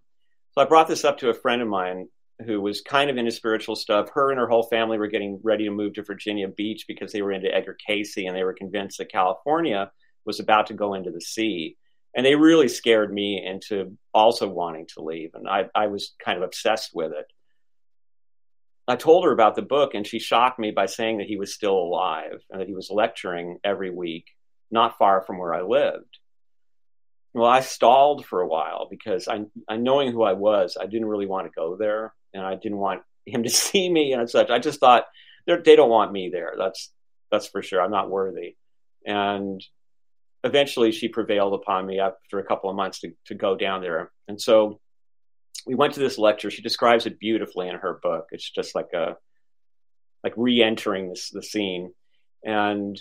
So 0.53 0.62
I 0.62 0.65
brought 0.65 0.88
this 0.88 1.06
up 1.06 1.20
to 1.20 1.30
a 1.30 1.34
friend 1.34 1.62
of 1.62 1.68
mine 1.68 2.08
who 2.46 2.60
was 2.62 2.82
kind 2.82 3.10
of 3.10 3.18
into 3.18 3.32
spiritual 3.32 3.75
stuff. 3.75 4.10
Her 4.13 4.32
and 4.32 4.39
her 4.39 4.48
whole 4.48 4.63
family 4.63 4.98
were 4.98 5.08
getting 5.08 5.39
ready 5.44 5.65
to 5.65 5.72
move 5.72 5.94
to 5.94 6.03
Virginia 6.03 6.48
Beach 6.48 6.86
because 6.88 7.12
they 7.12 7.22
were 7.22 7.32
into 7.32 7.53
Edgar 7.53 7.77
Cayce 7.88 8.18
and 8.18 8.36
they 8.36 8.44
were 8.44 8.53
convinced 8.53 8.98
that 8.98 9.12
California 9.12 9.92
was 10.25 10.39
about 10.39 10.68
to 10.68 10.74
go 10.74 10.96
into 10.96 11.12
the 11.12 11.22
sea. 11.22 11.77
And 12.15 12.25
they 12.25 12.36
really 12.36 12.67
scared 12.67 13.12
me 13.12 13.43
into 13.43 13.98
also 14.13 14.48
wanting 14.48 14.88
to 14.93 15.01
leave. 15.01 15.32
And 15.34 15.48
I, 15.48 15.65
I 15.74 15.88
was 15.88 16.13
kind 16.24 16.38
of 16.38 16.43
obsessed 16.43 16.91
with 16.93 17.12
it. 17.12 17.25
I 18.88 18.96
told 18.96 19.24
her 19.24 19.32
about 19.32 19.55
the 19.55 19.62
book, 19.62 19.93
and 19.93 20.05
she 20.05 20.20
shocked 20.20 20.60
me 20.60 20.72
by 20.72 20.88
saying 20.88 21.20
that 21.20 21.27
he 21.27 21.38
was 21.38 21.53
still 21.53 21.75
alive 21.75 22.41
and 22.50 22.60
that 22.60 22.67
he 22.67 22.75
was 22.75 22.91
lecturing 22.91 23.60
every 23.63 23.89
week, 23.89 24.25
not 24.70 24.98
far 24.98 25.22
from 25.22 25.38
where 25.38 25.53
I 25.53 25.62
lived. 25.62 26.20
Well, 27.34 27.50
I 27.50 27.62
stalled 27.62 28.25
for 28.25 28.41
a 28.41 28.48
while 28.48 28.88
because 28.89 29.27
I, 29.27 29.46
I 29.67 29.77
knowing 29.77 30.12
who 30.12 30.24
I 30.24 30.34
was, 30.34 30.77
I 30.79 30.86
didn't 30.86 31.08
really 31.08 31.25
want 31.25 31.48
to 31.48 31.55
go 31.55 31.77
there, 31.77 32.13
and 32.34 32.43
I 32.43 32.55
didn't 32.55 32.77
want 32.77 33.01
him 33.25 33.43
to 33.43 33.50
see 33.50 33.89
me 33.89 34.13
and 34.13 34.29
such. 34.29 34.50
I 34.50 34.60
just 34.60 34.79
thought 34.79 35.05
they 35.48 35.75
don't 35.75 35.89
want 35.89 36.12
me 36.12 36.29
there. 36.29 36.53
That's 36.58 36.91
that's 37.32 37.48
for 37.48 37.63
sure. 37.63 37.82
I'm 37.82 37.91
not 37.91 38.12
worthy. 38.12 38.55
And 39.05 39.63
eventually 40.43 40.91
she 40.91 41.07
prevailed 41.07 41.53
upon 41.53 41.85
me 41.85 42.00
after 42.00 42.39
a 42.39 42.45
couple 42.45 42.69
of 42.69 42.75
months 42.75 43.00
to, 43.00 43.12
to 43.25 43.35
go 43.35 43.55
down 43.55 43.81
there. 43.81 44.12
And 44.27 44.39
so 44.39 44.79
we 45.65 45.75
went 45.75 45.93
to 45.93 46.00
this 46.00 46.17
lecture. 46.17 46.51
She 46.51 46.62
describes 46.62 47.05
it 47.05 47.19
beautifully 47.19 47.69
in 47.69 47.75
her 47.75 48.00
book. 48.03 48.27
It's 48.31 48.50
just 48.50 48.75
like 48.75 48.91
a 48.93 49.15
like 50.23 50.33
re-entering 50.38 51.09
this 51.09 51.29
the 51.31 51.43
scene. 51.43 51.93
And 52.43 53.00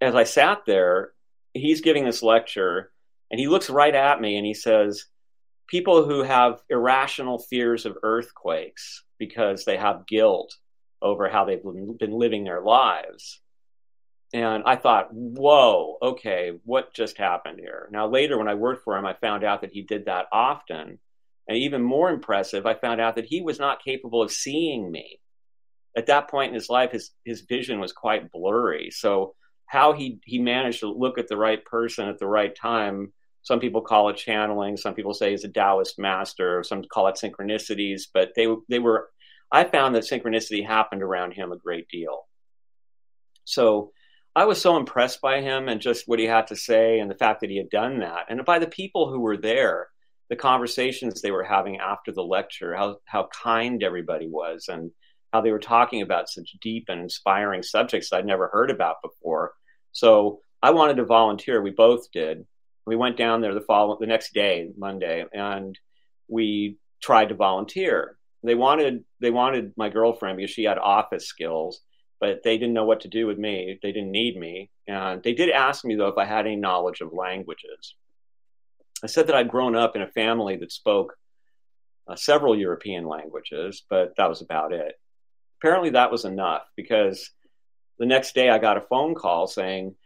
as 0.00 0.14
I 0.14 0.24
sat 0.24 0.62
there, 0.66 1.12
he's 1.52 1.80
giving 1.80 2.04
this 2.04 2.22
lecture 2.22 2.92
and 3.30 3.40
he 3.40 3.48
looks 3.48 3.70
right 3.70 3.94
at 3.94 4.20
me 4.20 4.36
and 4.36 4.46
he 4.46 4.54
says, 4.54 5.06
People 5.68 6.04
who 6.04 6.22
have 6.22 6.60
irrational 6.68 7.38
fears 7.38 7.86
of 7.86 7.96
earthquakes 8.02 9.04
because 9.18 9.64
they 9.64 9.76
have 9.76 10.06
guilt 10.06 10.54
over 11.00 11.28
how 11.28 11.44
they've 11.44 11.62
been 11.98 12.12
living 12.12 12.44
their 12.44 12.60
lives 12.60 13.40
and 14.32 14.62
I 14.64 14.76
thought, 14.76 15.08
whoa, 15.12 15.98
okay, 16.00 16.52
what 16.64 16.94
just 16.94 17.18
happened 17.18 17.58
here? 17.60 17.88
Now, 17.92 18.08
later 18.08 18.38
when 18.38 18.48
I 18.48 18.54
worked 18.54 18.84
for 18.84 18.96
him, 18.96 19.04
I 19.04 19.14
found 19.14 19.44
out 19.44 19.60
that 19.60 19.72
he 19.72 19.82
did 19.82 20.06
that 20.06 20.26
often. 20.32 20.98
And 21.48 21.58
even 21.58 21.82
more 21.82 22.10
impressive, 22.10 22.64
I 22.64 22.74
found 22.74 23.00
out 23.00 23.16
that 23.16 23.26
he 23.26 23.42
was 23.42 23.58
not 23.58 23.84
capable 23.84 24.22
of 24.22 24.30
seeing 24.30 24.90
me. 24.90 25.20
At 25.96 26.06
that 26.06 26.30
point 26.30 26.48
in 26.48 26.54
his 26.54 26.70
life, 26.70 26.92
his, 26.92 27.10
his 27.24 27.42
vision 27.42 27.78
was 27.78 27.92
quite 27.92 28.30
blurry. 28.30 28.90
So, 28.90 29.34
how 29.66 29.92
he, 29.92 30.18
he 30.24 30.38
managed 30.38 30.80
to 30.80 30.92
look 30.92 31.18
at 31.18 31.28
the 31.28 31.36
right 31.36 31.62
person 31.64 32.08
at 32.08 32.18
the 32.18 32.26
right 32.26 32.54
time, 32.54 33.12
some 33.42 33.58
people 33.58 33.80
call 33.80 34.10
it 34.10 34.16
channeling, 34.16 34.76
some 34.76 34.94
people 34.94 35.14
say 35.14 35.30
he's 35.30 35.44
a 35.44 35.48
Taoist 35.48 35.98
master, 35.98 36.62
some 36.62 36.82
call 36.84 37.08
it 37.08 37.16
synchronicities, 37.16 38.02
but 38.12 38.30
they, 38.36 38.46
they 38.68 38.78
were, 38.78 39.08
I 39.50 39.64
found 39.64 39.94
that 39.94 40.04
synchronicity 40.04 40.66
happened 40.66 41.02
around 41.02 41.32
him 41.32 41.52
a 41.52 41.56
great 41.56 41.88
deal. 41.88 42.26
So, 43.44 43.92
I 44.34 44.46
was 44.46 44.60
so 44.60 44.76
impressed 44.76 45.20
by 45.20 45.42
him 45.42 45.68
and 45.68 45.80
just 45.80 46.08
what 46.08 46.18
he 46.18 46.24
had 46.24 46.46
to 46.46 46.56
say 46.56 47.00
and 47.00 47.10
the 47.10 47.14
fact 47.14 47.40
that 47.40 47.50
he 47.50 47.58
had 47.58 47.68
done 47.68 47.98
that, 48.00 48.26
and 48.28 48.44
by 48.44 48.58
the 48.58 48.66
people 48.66 49.10
who 49.10 49.20
were 49.20 49.36
there, 49.36 49.88
the 50.30 50.36
conversations 50.36 51.20
they 51.20 51.30
were 51.30 51.44
having 51.44 51.78
after 51.78 52.12
the 52.12 52.22
lecture, 52.22 52.74
how 52.74 52.96
how 53.04 53.28
kind 53.42 53.82
everybody 53.82 54.28
was, 54.28 54.68
and 54.68 54.90
how 55.32 55.42
they 55.42 55.50
were 55.50 55.58
talking 55.58 56.00
about 56.00 56.30
such 56.30 56.56
deep 56.62 56.86
and 56.88 57.02
inspiring 57.02 57.62
subjects 57.62 58.12
I'd 58.12 58.24
never 58.24 58.48
heard 58.48 58.70
about 58.70 59.02
before. 59.02 59.52
So 59.92 60.40
I 60.62 60.70
wanted 60.70 60.96
to 60.96 61.04
volunteer. 61.04 61.60
We 61.60 61.70
both 61.70 62.10
did. 62.12 62.46
We 62.86 62.96
went 62.96 63.18
down 63.18 63.42
there 63.42 63.54
the 63.54 63.60
follow 63.60 63.98
the 64.00 64.06
next 64.06 64.32
day, 64.32 64.70
Monday, 64.78 65.24
and 65.32 65.78
we 66.28 66.78
tried 67.02 67.28
to 67.28 67.34
volunteer. 67.34 68.16
They 68.42 68.54
wanted 68.54 69.04
they 69.20 69.30
wanted 69.30 69.74
my 69.76 69.90
girlfriend 69.90 70.38
because 70.38 70.50
she 70.50 70.64
had 70.64 70.78
office 70.78 71.26
skills 71.26 71.82
but 72.22 72.44
they 72.44 72.56
didn't 72.56 72.72
know 72.72 72.84
what 72.84 73.00
to 73.00 73.08
do 73.08 73.26
with 73.26 73.36
me. 73.36 73.80
They 73.82 73.90
didn't 73.90 74.12
need 74.12 74.36
me. 74.36 74.70
And 74.86 75.20
they 75.24 75.34
did 75.34 75.50
ask 75.50 75.84
me, 75.84 75.96
though, 75.96 76.06
if 76.06 76.16
I 76.16 76.24
had 76.24 76.46
any 76.46 76.54
knowledge 76.54 77.00
of 77.00 77.12
languages. 77.12 77.96
I 79.02 79.08
said 79.08 79.26
that 79.26 79.34
I'd 79.34 79.50
grown 79.50 79.74
up 79.74 79.96
in 79.96 80.02
a 80.02 80.06
family 80.06 80.56
that 80.58 80.70
spoke 80.70 81.14
uh, 82.06 82.14
several 82.14 82.56
European 82.56 83.08
languages, 83.08 83.82
but 83.90 84.12
that 84.18 84.28
was 84.28 84.40
about 84.40 84.72
it. 84.72 84.94
Apparently, 85.60 85.90
that 85.90 86.12
was 86.12 86.24
enough 86.24 86.62
because 86.76 87.28
the 87.98 88.06
next 88.06 88.36
day 88.36 88.48
I 88.48 88.58
got 88.58 88.76
a 88.76 88.82
phone 88.82 89.16
call 89.16 89.48
saying 89.48 89.96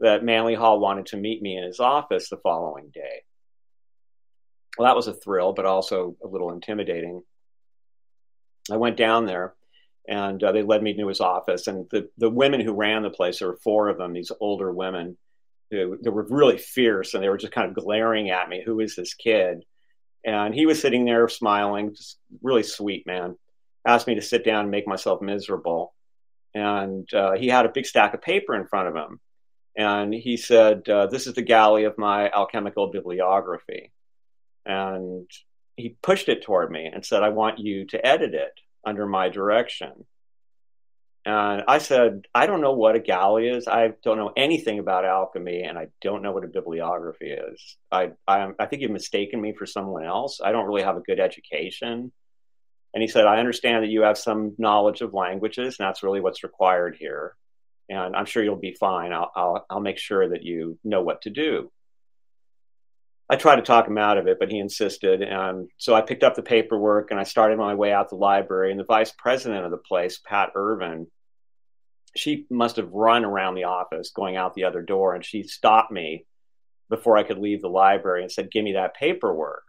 that 0.00 0.24
Manly 0.24 0.54
Hall 0.54 0.80
wanted 0.80 1.04
to 1.06 1.18
meet 1.18 1.42
me 1.42 1.58
in 1.58 1.64
his 1.64 1.78
office 1.78 2.30
the 2.30 2.38
following 2.38 2.90
day. 2.94 3.22
Well, 4.78 4.88
that 4.88 4.96
was 4.96 5.08
a 5.08 5.14
thrill, 5.14 5.52
but 5.52 5.66
also 5.66 6.16
a 6.24 6.26
little 6.26 6.52
intimidating. 6.52 7.22
I 8.72 8.78
went 8.78 8.96
down 8.96 9.26
there 9.26 9.52
and 10.08 10.42
uh, 10.42 10.52
they 10.52 10.62
led 10.62 10.82
me 10.82 10.94
to 10.94 11.08
his 11.08 11.20
office. 11.20 11.66
And 11.66 11.88
the 11.90 12.08
the 12.18 12.30
women 12.30 12.60
who 12.60 12.72
ran 12.72 13.02
the 13.02 13.10
place, 13.10 13.38
there 13.38 13.48
were 13.48 13.56
four 13.56 13.88
of 13.88 13.98
them, 13.98 14.12
these 14.12 14.32
older 14.40 14.72
women, 14.72 15.16
who 15.70 15.98
they 16.02 16.10
were 16.10 16.26
really 16.28 16.58
fierce, 16.58 17.14
and 17.14 17.22
they 17.22 17.28
were 17.28 17.38
just 17.38 17.52
kind 17.52 17.68
of 17.68 17.74
glaring 17.74 18.30
at 18.30 18.48
me. 18.48 18.62
Who 18.64 18.80
is 18.80 18.96
this 18.96 19.14
kid? 19.14 19.64
And 20.24 20.54
he 20.54 20.66
was 20.66 20.80
sitting 20.80 21.04
there 21.04 21.28
smiling, 21.28 21.94
just 21.94 22.18
really 22.42 22.62
sweet 22.62 23.06
man. 23.06 23.36
Asked 23.86 24.08
me 24.08 24.16
to 24.16 24.22
sit 24.22 24.44
down 24.44 24.62
and 24.62 24.70
make 24.70 24.88
myself 24.88 25.22
miserable. 25.22 25.94
And 26.54 27.12
uh, 27.14 27.32
he 27.32 27.48
had 27.48 27.66
a 27.66 27.72
big 27.72 27.86
stack 27.86 28.14
of 28.14 28.22
paper 28.22 28.54
in 28.56 28.66
front 28.66 28.88
of 28.88 28.96
him. 28.96 29.20
And 29.76 30.12
he 30.12 30.36
said, 30.36 30.88
uh, 30.88 31.06
This 31.06 31.26
is 31.26 31.34
the 31.34 31.42
galley 31.42 31.84
of 31.84 31.98
my 31.98 32.30
alchemical 32.30 32.90
bibliography. 32.90 33.92
And 34.64 35.30
he 35.76 35.96
pushed 36.02 36.28
it 36.28 36.42
toward 36.42 36.72
me 36.72 36.90
and 36.92 37.04
said, 37.04 37.22
I 37.22 37.28
want 37.28 37.58
you 37.58 37.86
to 37.88 38.04
edit 38.04 38.34
it 38.34 38.58
under 38.86 39.06
my 39.06 39.28
direction. 39.28 40.06
And 41.26 41.64
I 41.66 41.78
said, 41.78 42.28
I 42.32 42.46
don't 42.46 42.60
know 42.60 42.74
what 42.74 42.94
a 42.94 43.00
galley 43.00 43.48
is. 43.48 43.66
I 43.66 43.94
don't 44.04 44.16
know 44.16 44.32
anything 44.36 44.78
about 44.78 45.04
alchemy, 45.04 45.62
and 45.62 45.76
I 45.76 45.88
don't 46.00 46.22
know 46.22 46.30
what 46.30 46.44
a 46.44 46.48
bibliography 46.48 47.30
is. 47.30 47.76
I, 47.90 48.12
I, 48.28 48.50
I 48.60 48.66
think 48.66 48.80
you've 48.80 48.92
mistaken 48.92 49.40
me 49.40 49.52
for 49.52 49.66
someone 49.66 50.04
else. 50.04 50.40
I 50.42 50.52
don't 50.52 50.66
really 50.66 50.84
have 50.84 50.96
a 50.96 51.00
good 51.00 51.18
education. 51.18 52.12
And 52.94 53.02
he 53.02 53.08
said, 53.08 53.26
I 53.26 53.40
understand 53.40 53.82
that 53.82 53.90
you 53.90 54.02
have 54.02 54.16
some 54.16 54.54
knowledge 54.56 55.00
of 55.00 55.14
languages, 55.14 55.76
and 55.78 55.88
that's 55.88 56.04
really 56.04 56.20
what's 56.20 56.44
required 56.44 56.96
here. 56.96 57.34
And 57.88 58.14
I'm 58.14 58.24
sure 58.24 58.44
you'll 58.44 58.56
be 58.56 58.76
fine. 58.78 59.12
I'll, 59.12 59.32
I'll, 59.34 59.66
I'll 59.68 59.80
make 59.80 59.98
sure 59.98 60.28
that 60.28 60.44
you 60.44 60.78
know 60.84 61.02
what 61.02 61.22
to 61.22 61.30
do. 61.30 61.72
I 63.28 63.36
tried 63.36 63.56
to 63.56 63.62
talk 63.62 63.88
him 63.88 63.98
out 63.98 64.18
of 64.18 64.28
it, 64.28 64.38
but 64.38 64.50
he 64.50 64.58
insisted. 64.58 65.20
And 65.20 65.68
so 65.78 65.94
I 65.94 66.00
picked 66.00 66.22
up 66.22 66.36
the 66.36 66.42
paperwork 66.42 67.10
and 67.10 67.18
I 67.18 67.24
started 67.24 67.54
on 67.54 67.66
my 67.66 67.74
way 67.74 67.92
out 67.92 68.08
the 68.08 68.16
library. 68.16 68.70
And 68.70 68.78
the 68.78 68.84
vice 68.84 69.12
president 69.16 69.64
of 69.64 69.72
the 69.72 69.78
place, 69.78 70.20
Pat 70.24 70.50
Irvin, 70.54 71.08
she 72.14 72.46
must 72.50 72.76
have 72.76 72.92
run 72.92 73.24
around 73.24 73.56
the 73.56 73.64
office 73.64 74.10
going 74.14 74.36
out 74.36 74.54
the 74.54 74.64
other 74.64 74.80
door. 74.80 75.14
And 75.14 75.24
she 75.24 75.42
stopped 75.42 75.90
me 75.90 76.24
before 76.88 77.16
I 77.16 77.24
could 77.24 77.38
leave 77.38 77.62
the 77.62 77.68
library 77.68 78.22
and 78.22 78.30
said, 78.30 78.50
Give 78.50 78.62
me 78.62 78.74
that 78.74 78.94
paperwork. 78.94 79.64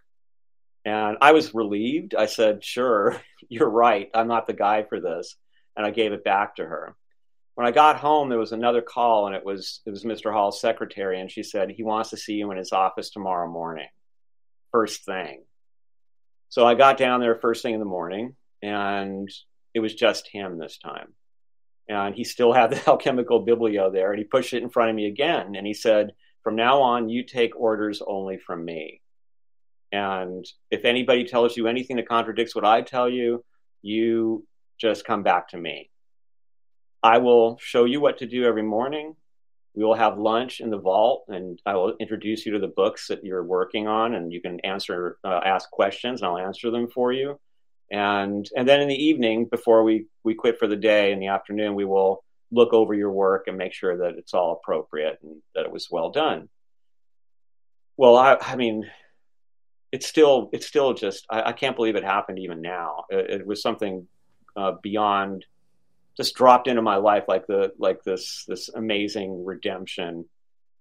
And 0.85 1.17
I 1.19 1.31
was 1.31 1.55
relieved. 1.55 2.13
I 2.15 2.27
said, 2.27 2.63
Sure, 2.63 3.19
you're 3.49 3.69
right. 3.69 4.09
I'm 4.13 4.27
not 4.27 4.45
the 4.45 4.53
guy 4.53 4.83
for 4.83 4.99
this. 4.99 5.35
And 5.75 5.85
I 5.85 5.89
gave 5.91 6.11
it 6.11 6.23
back 6.23 6.55
to 6.55 6.65
her. 6.65 6.95
When 7.57 7.65
I 7.65 7.71
got 7.71 7.97
home, 7.97 8.29
there 8.29 8.37
was 8.37 8.51
another 8.51 8.83
call, 8.83 9.25
and 9.25 9.35
it 9.35 9.43
was 9.43 9.81
it 9.87 9.89
was 9.89 10.03
Mr. 10.03 10.31
Hall's 10.31 10.61
secretary, 10.61 11.19
and 11.19 11.31
she 11.31 11.41
said 11.41 11.71
he 11.71 11.81
wants 11.81 12.11
to 12.11 12.17
see 12.17 12.35
you 12.35 12.51
in 12.51 12.57
his 12.59 12.71
office 12.71 13.09
tomorrow 13.09 13.49
morning, 13.49 13.87
first 14.71 15.05
thing. 15.05 15.41
So 16.49 16.67
I 16.67 16.75
got 16.75 16.99
down 16.99 17.19
there 17.19 17.33
first 17.33 17.63
thing 17.63 17.73
in 17.73 17.79
the 17.79 17.85
morning, 17.87 18.35
and 18.61 19.27
it 19.73 19.79
was 19.79 19.95
just 19.95 20.27
him 20.31 20.59
this 20.59 20.77
time. 20.77 21.13
And 21.89 22.13
he 22.13 22.25
still 22.25 22.53
had 22.53 22.69
the 22.69 22.87
alchemical 22.87 23.43
biblio 23.43 23.91
there, 23.91 24.11
and 24.11 24.19
he 24.19 24.23
pushed 24.23 24.53
it 24.53 24.61
in 24.61 24.69
front 24.69 24.91
of 24.91 24.95
me 24.95 25.07
again, 25.07 25.55
and 25.55 25.65
he 25.65 25.73
said, 25.73 26.11
"From 26.43 26.57
now 26.57 26.79
on, 26.83 27.09
you 27.09 27.23
take 27.23 27.59
orders 27.59 28.03
only 28.05 28.37
from 28.37 28.65
me." 28.65 29.01
And 29.91 30.45
if 30.69 30.85
anybody 30.85 31.23
tells 31.23 31.57
you 31.57 31.65
anything 31.65 31.95
that 31.95 32.07
contradicts 32.07 32.53
what 32.53 32.65
I 32.65 32.83
tell 32.83 33.09
you, 33.09 33.43
you 33.81 34.45
just 34.79 35.05
come 35.05 35.23
back 35.23 35.49
to 35.49 35.57
me. 35.57 35.89
I 37.03 37.19
will 37.19 37.57
show 37.59 37.85
you 37.85 38.01
what 38.01 38.19
to 38.19 38.25
do 38.25 38.45
every 38.45 38.63
morning. 38.63 39.15
We 39.75 39.83
will 39.83 39.93
have 39.93 40.17
lunch 40.17 40.59
in 40.59 40.71
the 40.71 40.79
vault, 40.79 41.25
and 41.27 41.61
I 41.65 41.75
will 41.75 41.95
introduce 41.99 42.45
you 42.45 42.53
to 42.53 42.59
the 42.59 42.67
books 42.67 43.07
that 43.07 43.23
you're 43.23 43.43
working 43.43 43.87
on, 43.87 44.15
and 44.15 44.33
you 44.33 44.41
can 44.41 44.59
answer, 44.61 45.19
uh, 45.23 45.41
ask 45.45 45.69
questions, 45.69 46.21
and 46.21 46.29
I'll 46.29 46.37
answer 46.39 46.71
them 46.71 46.87
for 46.87 47.13
you. 47.13 47.39
And 47.91 48.49
and 48.55 48.67
then 48.67 48.81
in 48.81 48.87
the 48.87 48.95
evening, 48.95 49.45
before 49.45 49.83
we 49.83 50.07
we 50.23 50.33
quit 50.33 50.59
for 50.59 50.67
the 50.67 50.75
day, 50.75 51.11
in 51.11 51.19
the 51.19 51.27
afternoon, 51.27 51.75
we 51.75 51.85
will 51.85 52.23
look 52.51 52.73
over 52.73 52.93
your 52.93 53.11
work 53.11 53.47
and 53.47 53.57
make 53.57 53.73
sure 53.73 53.97
that 53.97 54.17
it's 54.17 54.33
all 54.33 54.53
appropriate 54.53 55.19
and 55.21 55.41
that 55.53 55.65
it 55.65 55.71
was 55.71 55.89
well 55.91 56.09
done. 56.09 56.49
Well, 57.97 58.15
I, 58.15 58.37
I 58.41 58.55
mean, 58.55 58.89
it's 59.91 60.05
still 60.05 60.49
it's 60.53 60.67
still 60.67 60.93
just 60.93 61.25
I, 61.29 61.49
I, 61.49 61.53
can't 61.53 61.75
believe 61.75 61.95
it 61.95 62.03
happened 62.03 62.39
even 62.39 62.61
now. 62.61 63.05
It, 63.09 63.41
it 63.41 63.47
was 63.47 63.61
something 63.61 64.07
uh, 64.55 64.73
beyond 64.81 65.45
just 66.17 66.35
dropped 66.35 66.67
into 66.67 66.81
my 66.81 66.97
life 66.97 67.25
like 67.27 67.47
the 67.47 67.71
like 67.77 68.03
this 68.03 68.43
this 68.47 68.69
amazing 68.69 69.45
redemption, 69.45 70.25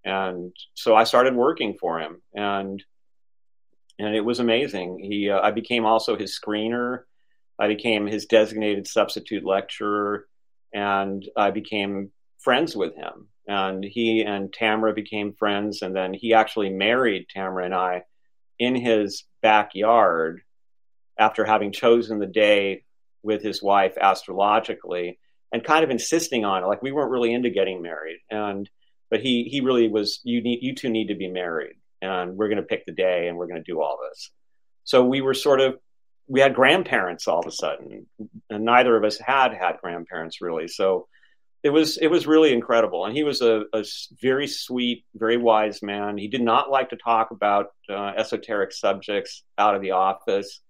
and 0.04 0.56
so 0.74 0.96
I 0.96 1.04
started 1.04 1.36
working 1.36 1.76
for 1.78 2.00
him, 2.00 2.22
and 2.34 2.82
and 3.98 4.14
it 4.14 4.24
was 4.24 4.40
amazing. 4.40 4.98
He 4.98 5.30
uh, 5.30 5.40
I 5.40 5.50
became 5.50 5.84
also 5.84 6.16
his 6.16 6.38
screener. 6.38 7.02
I 7.58 7.68
became 7.68 8.06
his 8.06 8.26
designated 8.26 8.86
substitute 8.86 9.44
lecturer, 9.44 10.26
and 10.72 11.26
I 11.36 11.50
became 11.50 12.10
friends 12.38 12.76
with 12.76 12.94
him. 12.94 13.28
And 13.48 13.84
he 13.84 14.22
and 14.22 14.52
Tamara 14.52 14.92
became 14.92 15.32
friends, 15.34 15.82
and 15.82 15.94
then 15.94 16.12
he 16.12 16.34
actually 16.34 16.70
married 16.70 17.26
Tamara 17.28 17.64
and 17.64 17.74
I 17.74 18.02
in 18.58 18.74
his 18.74 19.24
backyard 19.42 20.40
after 21.18 21.44
having 21.44 21.72
chosen 21.72 22.18
the 22.18 22.26
day 22.26 22.84
with 23.22 23.42
his 23.42 23.62
wife 23.62 23.96
astrologically 24.00 25.18
and 25.52 25.64
kind 25.64 25.84
of 25.84 25.90
insisting 25.90 26.44
on 26.44 26.62
it. 26.62 26.66
Like 26.66 26.82
we 26.82 26.92
weren't 26.92 27.10
really 27.10 27.32
into 27.32 27.50
getting 27.50 27.82
married 27.82 28.18
and 28.30 28.68
but 29.10 29.20
he 29.20 29.44
he 29.44 29.60
really 29.60 29.88
was 29.88 30.20
you 30.24 30.42
need 30.42 30.60
you 30.62 30.74
two 30.74 30.88
need 30.88 31.08
to 31.08 31.14
be 31.14 31.28
married 31.28 31.76
and 32.02 32.36
we're 32.36 32.48
going 32.48 32.56
to 32.58 32.62
pick 32.62 32.84
the 32.86 32.92
day 32.92 33.28
and 33.28 33.36
we're 33.36 33.46
going 33.46 33.62
to 33.62 33.72
do 33.72 33.80
all 33.80 33.98
this. 34.10 34.30
So 34.84 35.04
we 35.04 35.20
were 35.20 35.34
sort 35.34 35.60
of 35.60 35.78
we 36.28 36.40
had 36.40 36.54
grandparents 36.54 37.28
all 37.28 37.40
of 37.40 37.46
a 37.46 37.52
sudden 37.52 38.06
and 38.50 38.64
neither 38.64 38.96
of 38.96 39.04
us 39.04 39.18
had 39.18 39.54
had 39.54 39.78
grandparents 39.80 40.40
really. 40.40 40.68
So 40.68 41.08
it 41.62 41.70
was 41.70 41.96
it 41.98 42.08
was 42.08 42.26
really 42.26 42.52
incredible. 42.52 43.04
And 43.04 43.16
he 43.16 43.24
was 43.24 43.40
a, 43.40 43.62
a, 43.72 43.84
very 44.20 44.46
sweet 44.46 45.04
very 45.14 45.36
wise 45.36 45.82
man. 45.82 46.18
He 46.18 46.28
did 46.28 46.42
not 46.42 46.70
like 46.70 46.90
to 46.90 46.96
talk 46.96 47.30
about 47.30 47.68
uh, 47.88 48.12
esoteric 48.16 48.72
subjects 48.72 49.42
out 49.58 49.74
of 49.74 49.82
the 49.82 49.92
office. 49.92 50.60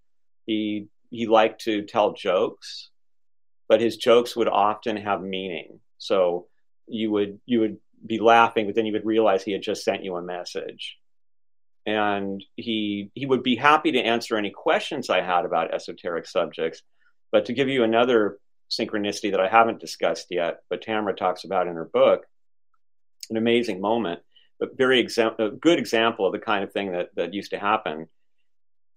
He 0.47 0.89
he 1.11 1.27
liked 1.27 1.63
to 1.63 1.83
tell 1.83 2.13
jokes 2.13 2.91
but 3.69 3.81
his 3.81 3.97
jokes 3.97 4.37
would 4.37 4.49
often 4.49 4.97
have 4.97 5.23
meaning 5.23 5.81
so 5.99 6.47
you 6.87 7.11
would 7.11 7.41
you 7.47 7.61
would 7.61 7.79
be 8.05 8.19
laughing 8.19 8.67
but 8.67 8.75
then 8.75 8.87
you 8.87 8.93
would 8.93 9.07
realize 9.07 9.43
he 9.43 9.53
had 9.53 9.63
just 9.63 9.85
sent 9.85 10.05
you 10.05 10.17
a 10.17 10.23
message 10.23 10.97
and 11.87 12.45
he 12.57 13.11
he 13.15 13.27
would 13.27 13.43
be 13.43 13.57
happy 13.57 13.93
to 13.93 14.01
answer 14.01 14.37
any 14.37 14.51
questions 14.51 15.11
i 15.11 15.21
had 15.21 15.45
about 15.45 15.73
esoteric 15.75 16.27
subjects 16.27 16.83
but 17.33 17.47
to 17.47 17.53
give 17.53 17.69
you 17.69 17.83
another 17.83 18.39
synchronicity 18.71 19.31
that 19.31 19.41
I 19.41 19.49
haven't 19.49 19.81
discussed 19.81 20.27
yet, 20.31 20.61
but 20.69 20.83
Tamara 20.83 21.15
talks 21.15 21.45
about 21.45 21.69
in 21.69 21.75
her 21.75 21.85
book. 21.85 22.27
An 23.31 23.37
amazing 23.37 23.81
moment, 23.81 24.21
but 24.59 24.77
very 24.77 25.01
exam- 25.01 25.37
a 25.39 25.51
good 25.51 25.79
example 25.79 26.27
of 26.27 26.33
the 26.33 26.39
kind 26.39 26.65
of 26.65 26.73
thing 26.73 26.93
that, 26.93 27.09
that 27.17 27.35
used 27.35 27.51
to 27.51 27.59
happen. 27.59 28.09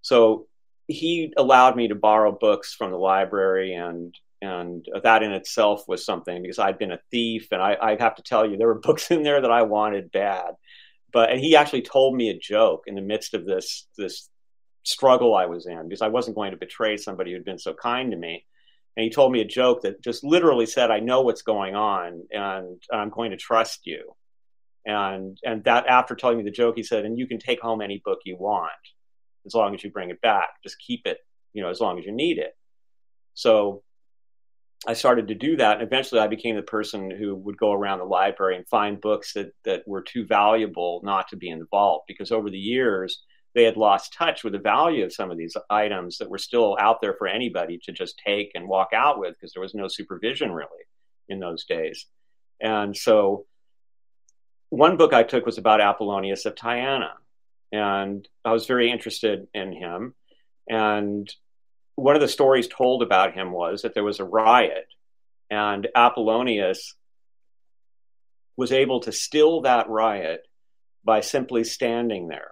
So 0.01 0.47
he 0.87 1.33
allowed 1.37 1.75
me 1.75 1.87
to 1.89 1.95
borrow 1.95 2.31
books 2.31 2.73
from 2.73 2.91
the 2.91 2.97
library 2.97 3.73
and 3.73 4.15
and 4.41 4.85
that 5.03 5.23
in 5.23 5.31
itself 5.31 5.83
was 5.87 6.05
something 6.05 6.41
because 6.41 6.59
I'd 6.59 6.79
been 6.79 6.91
a 6.91 7.01
thief 7.11 7.47
and 7.51 7.61
I, 7.61 7.77
I 7.81 7.97
have 7.99 8.15
to 8.15 8.23
tell 8.23 8.49
you 8.49 8.57
there 8.57 8.67
were 8.67 8.79
books 8.79 9.11
in 9.11 9.23
there 9.23 9.41
that 9.41 9.51
I 9.51 9.63
wanted 9.63 10.11
bad. 10.11 10.55
But 11.11 11.31
and 11.31 11.39
he 11.39 11.55
actually 11.55 11.81
told 11.81 12.15
me 12.15 12.29
a 12.29 12.37
joke 12.37 12.83
in 12.85 12.95
the 12.95 13.01
midst 13.01 13.33
of 13.33 13.45
this 13.45 13.87
this 13.97 14.29
struggle 14.83 15.35
I 15.35 15.45
was 15.45 15.65
in 15.65 15.89
because 15.89 16.01
I 16.01 16.07
wasn't 16.07 16.35
going 16.35 16.51
to 16.51 16.57
betray 16.57 16.97
somebody 16.97 17.31
who'd 17.31 17.43
been 17.45 17.59
so 17.59 17.73
kind 17.73 18.11
to 18.11 18.17
me 18.17 18.45
and 18.99 19.05
he 19.05 19.09
told 19.09 19.31
me 19.31 19.39
a 19.39 19.45
joke 19.45 19.83
that 19.83 20.01
just 20.03 20.25
literally 20.25 20.65
said, 20.65 20.91
"I 20.91 20.99
know 20.99 21.21
what's 21.21 21.41
going 21.41 21.73
on, 21.73 22.27
and 22.31 22.81
I'm 22.91 23.09
going 23.09 23.31
to 23.31 23.37
trust 23.37 23.85
you." 23.85 24.13
And 24.85 25.37
and 25.45 25.63
that 25.63 25.87
after 25.87 26.15
telling 26.15 26.37
me 26.37 26.43
the 26.43 26.51
joke, 26.51 26.75
he 26.75 26.83
said, 26.83 27.05
"And 27.05 27.17
you 27.17 27.25
can 27.25 27.39
take 27.39 27.61
home 27.61 27.81
any 27.81 28.01
book 28.03 28.19
you 28.25 28.35
want, 28.35 28.71
as 29.45 29.53
long 29.53 29.73
as 29.73 29.85
you 29.85 29.89
bring 29.89 30.09
it 30.09 30.19
back. 30.19 30.49
Just 30.63 30.79
keep 30.85 31.05
it, 31.05 31.19
you 31.53 31.61
know, 31.63 31.69
as 31.69 31.79
long 31.79 31.97
as 31.97 32.05
you 32.05 32.11
need 32.11 32.39
it." 32.39 32.57
So 33.35 33.83
I 34.87 34.93
started 34.93 35.27
to 35.27 35.35
do 35.35 35.57
that, 35.57 35.79
and 35.79 35.83
eventually 35.83 36.21
I 36.21 36.27
became 36.27 36.55
the 36.55 36.61
person 36.61 37.11
who 37.11 37.35
would 37.35 37.57
go 37.57 37.73
around 37.73 37.99
the 37.99 38.05
library 38.05 38.55
and 38.55 38.67
find 38.67 39.01
books 39.01 39.33
that 39.33 39.51
that 39.65 39.85
were 39.85 40.01
too 40.01 40.25
valuable 40.25 41.01
not 41.03 41.27
to 41.29 41.35
be 41.35 41.49
in 41.49 41.59
the 41.59 41.67
vault. 41.69 42.05
Because 42.07 42.31
over 42.31 42.49
the 42.49 42.57
years, 42.57 43.21
they 43.55 43.63
had 43.63 43.77
lost 43.77 44.13
touch 44.13 44.43
with 44.43 44.53
the 44.53 44.59
value 44.59 45.03
of 45.03 45.13
some 45.13 45.31
of 45.31 45.37
these 45.37 45.57
items 45.69 46.17
that 46.19 46.29
were 46.29 46.37
still 46.37 46.77
out 46.79 47.01
there 47.01 47.15
for 47.15 47.27
anybody 47.27 47.79
to 47.83 47.91
just 47.91 48.21
take 48.25 48.51
and 48.55 48.67
walk 48.67 48.89
out 48.93 49.19
with 49.19 49.33
because 49.33 49.53
there 49.53 49.61
was 49.61 49.73
no 49.73 49.87
supervision 49.87 50.51
really 50.51 50.85
in 51.27 51.39
those 51.39 51.65
days. 51.65 52.05
And 52.61 52.95
so 52.95 53.45
one 54.69 54.97
book 54.97 55.13
I 55.13 55.23
took 55.23 55.45
was 55.45 55.57
about 55.57 55.81
Apollonius 55.81 56.45
of 56.45 56.55
Tyana. 56.55 57.11
And 57.71 58.27
I 58.45 58.51
was 58.51 58.65
very 58.65 58.91
interested 58.91 59.47
in 59.53 59.73
him. 59.73 60.15
And 60.67 61.31
one 61.99 62.15
of 62.15 62.21
the 62.21 62.27
stories 62.27 62.67
told 62.67 63.03
about 63.03 63.33
him 63.33 63.51
was 63.51 63.81
that 63.81 63.93
there 63.93 64.03
was 64.03 64.19
a 64.19 64.25
riot, 64.25 64.87
and 65.49 65.87
Apollonius 65.95 66.95
was 68.57 68.71
able 68.71 68.99
to 69.01 69.11
still 69.11 69.61
that 69.61 69.89
riot 69.89 70.47
by 71.03 71.21
simply 71.21 71.63
standing 71.63 72.27
there 72.27 72.51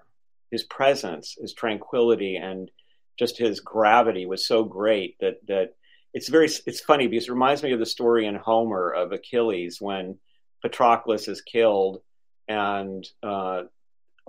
his 0.52 0.64
presence, 0.64 1.36
his 1.40 1.54
tranquility, 1.54 2.38
and 2.38 2.72
just 3.20 3.38
his 3.38 3.60
gravity 3.60 4.26
was 4.26 4.48
so 4.48 4.64
great 4.64 5.18
that 5.20 5.46
that 5.48 5.76
it's 6.14 6.30
very 6.30 6.50
it's 6.66 6.82
funny 6.82 7.08
because 7.08 7.28
it 7.28 7.32
reminds 7.32 7.64
me 7.64 7.72
of 7.74 7.80
the 7.80 7.86
story 7.86 8.26
in 8.26 8.36
Homer 8.36 8.90
of 8.90 9.12
Achilles 9.12 9.82
when 9.82 10.18
Patroclus 10.64 11.28
is 11.28 11.42
killed 11.42 12.02
and 12.48 13.06
uh, 13.22 13.64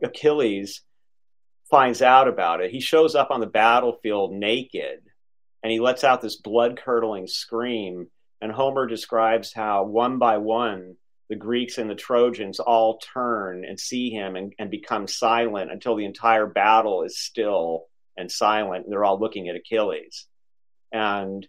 Achilles 0.03 0.83
finds 1.71 2.03
out 2.03 2.29
about 2.29 2.61
it. 2.61 2.71
He 2.71 2.81
shows 2.81 3.15
up 3.15 3.31
on 3.31 3.41
the 3.41 3.47
battlefield 3.47 4.33
naked 4.33 5.03
and 5.62 5.73
he 5.73 5.81
lets 5.81 6.05
out 6.05 6.23
this 6.23 6.37
blood 6.37 6.81
curdling 6.83 7.27
scream. 7.27 8.09
And 8.40 8.53
Homer 8.53 8.87
describes 8.87 9.53
how 9.53 9.85
one 9.85 10.18
by 10.18 10.38
one 10.38 10.97
the 11.29 11.37
Greeks 11.37 11.77
and 11.77 11.90
the 11.90 11.94
Trojans 11.94 12.59
all 12.59 12.99
turn 12.99 13.64
and 13.64 13.79
see 13.79 14.11
him 14.11 14.35
and, 14.35 14.55
and 14.59 14.71
become 14.71 15.07
silent 15.07 15.71
until 15.71 15.94
the 15.94 16.07
entire 16.07 16.47
battle 16.47 17.03
is 17.03 17.18
still 17.18 17.85
and 18.16 18.33
silent. 18.33 18.85
And 18.85 18.92
they're 18.92 19.05
all 19.05 19.21
looking 19.21 19.49
at 19.49 19.57
Achilles. 19.57 20.27
And 20.90 21.47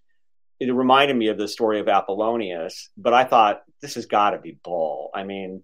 it 0.60 0.74
reminded 0.74 1.16
me 1.16 1.30
of 1.30 1.38
the 1.38 1.48
story 1.48 1.80
of 1.80 1.88
Apollonius, 1.88 2.90
but 2.98 3.14
I 3.14 3.24
thought 3.24 3.64
this 3.82 3.96
has 3.96 4.06
got 4.06 4.32
to 4.32 4.40
be 4.40 4.60
bull. 4.62 5.10
I 5.16 5.24
mean, 5.24 5.64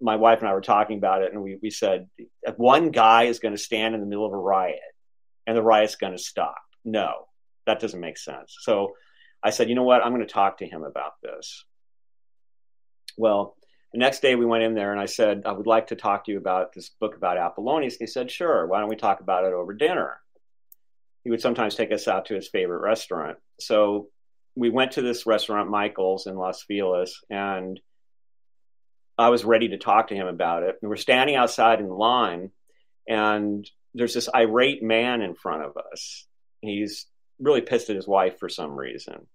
my 0.00 0.16
wife 0.16 0.40
and 0.40 0.48
I 0.48 0.54
were 0.54 0.60
talking 0.60 0.98
about 0.98 1.22
it, 1.22 1.32
and 1.32 1.40
we, 1.40 1.56
we 1.62 1.70
said, 1.70 2.08
one 2.56 2.90
guy 2.90 3.24
is 3.24 3.38
going 3.38 3.54
to 3.54 3.62
stand 3.62 3.94
in 3.94 4.00
the 4.00 4.06
middle 4.08 4.26
of 4.26 4.32
a 4.32 4.36
riot 4.36 4.80
and 5.46 5.56
the 5.56 5.62
riot's 5.62 5.94
going 5.94 6.14
to 6.14 6.18
stop. 6.18 6.58
No, 6.84 7.27
that 7.68 7.80
doesn't 7.80 8.00
make 8.00 8.18
sense. 8.18 8.56
So 8.60 8.94
I 9.42 9.50
said, 9.50 9.68
you 9.68 9.74
know 9.74 9.84
what? 9.84 10.04
I'm 10.04 10.12
going 10.12 10.26
to 10.26 10.32
talk 10.32 10.58
to 10.58 10.66
him 10.66 10.82
about 10.82 11.12
this. 11.22 11.64
Well, 13.16 13.56
the 13.92 13.98
next 13.98 14.20
day 14.20 14.34
we 14.34 14.46
went 14.46 14.64
in 14.64 14.74
there 14.74 14.92
and 14.92 15.00
I 15.00 15.06
said, 15.06 15.42
I 15.46 15.52
would 15.52 15.66
like 15.66 15.88
to 15.88 15.96
talk 15.96 16.24
to 16.24 16.32
you 16.32 16.38
about 16.38 16.72
this 16.72 16.90
book 17.00 17.16
about 17.16 17.38
Apollonius. 17.38 17.96
He 17.96 18.06
said, 18.06 18.30
Sure, 18.30 18.66
why 18.66 18.80
don't 18.80 18.88
we 18.88 18.96
talk 18.96 19.20
about 19.20 19.44
it 19.44 19.52
over 19.52 19.72
dinner? 19.72 20.20
He 21.24 21.30
would 21.30 21.40
sometimes 21.40 21.74
take 21.74 21.92
us 21.92 22.08
out 22.08 22.26
to 22.26 22.34
his 22.34 22.48
favorite 22.48 22.80
restaurant. 22.80 23.38
So 23.60 24.08
we 24.54 24.70
went 24.70 24.92
to 24.92 25.02
this 25.02 25.26
restaurant, 25.26 25.70
Michael's 25.70 26.26
in 26.26 26.36
Los 26.36 26.62
Feliz, 26.62 27.20
and 27.30 27.80
I 29.16 29.30
was 29.30 29.44
ready 29.44 29.68
to 29.68 29.78
talk 29.78 30.08
to 30.08 30.14
him 30.14 30.26
about 30.26 30.62
it. 30.62 30.76
And 30.80 30.88
we're 30.88 30.96
standing 30.96 31.36
outside 31.36 31.80
in 31.80 31.88
line, 31.88 32.50
and 33.08 33.68
there's 33.94 34.14
this 34.14 34.28
irate 34.34 34.82
man 34.82 35.22
in 35.22 35.34
front 35.34 35.64
of 35.64 35.76
us. 35.92 36.26
He's 36.60 37.06
really 37.38 37.60
pissed 37.60 37.90
at 37.90 37.96
his 37.96 38.08
wife 38.08 38.38
for 38.38 38.48
some 38.48 38.72
reason. 38.72 39.26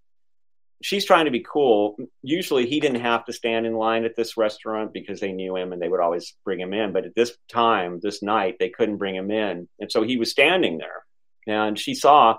She's 0.82 1.06
trying 1.06 1.24
to 1.24 1.30
be 1.30 1.44
cool. 1.46 1.96
Usually 2.22 2.66
he 2.66 2.80
didn't 2.80 3.00
have 3.00 3.24
to 3.24 3.32
stand 3.32 3.64
in 3.64 3.74
line 3.74 4.04
at 4.04 4.16
this 4.16 4.36
restaurant 4.36 4.92
because 4.92 5.20
they 5.20 5.32
knew 5.32 5.56
him 5.56 5.72
and 5.72 5.80
they 5.80 5.88
would 5.88 6.00
always 6.00 6.34
bring 6.44 6.60
him 6.60 6.74
in. 6.74 6.92
But 6.92 7.06
at 7.06 7.14
this 7.14 7.36
time, 7.48 8.00
this 8.02 8.22
night, 8.22 8.56
they 8.58 8.68
couldn't 8.68 8.98
bring 8.98 9.14
him 9.14 9.30
in. 9.30 9.68
And 9.80 9.90
so 9.90 10.02
he 10.02 10.18
was 10.18 10.30
standing 10.30 10.78
there. 10.78 11.04
And 11.46 11.78
she 11.78 11.94
saw, 11.94 12.38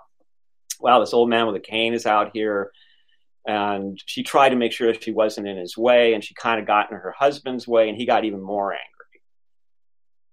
wow, 0.80 1.00
this 1.00 1.14
old 1.14 1.30
man 1.30 1.48
with 1.48 1.56
a 1.56 1.60
cane 1.60 1.94
is 1.94 2.06
out 2.06 2.32
here. 2.34 2.72
And 3.48 4.00
she 4.06 4.22
tried 4.22 4.50
to 4.50 4.56
make 4.56 4.74
sure 4.74 4.94
she 4.94 5.12
wasn't 5.12 5.48
in 5.48 5.58
his 5.58 5.78
way. 5.78 6.14
And 6.14 6.24
she 6.24 6.36
kind 6.36 6.60
of 6.60 6.68
got 6.68 6.92
in 6.92 6.98
her 6.98 7.16
husband's 7.18 7.68
way. 7.68 7.90
And 7.90 7.98
he 7.98 8.06
got 8.06 8.26
even 8.26 8.42
more 8.42 8.74
angry. 8.74 9.22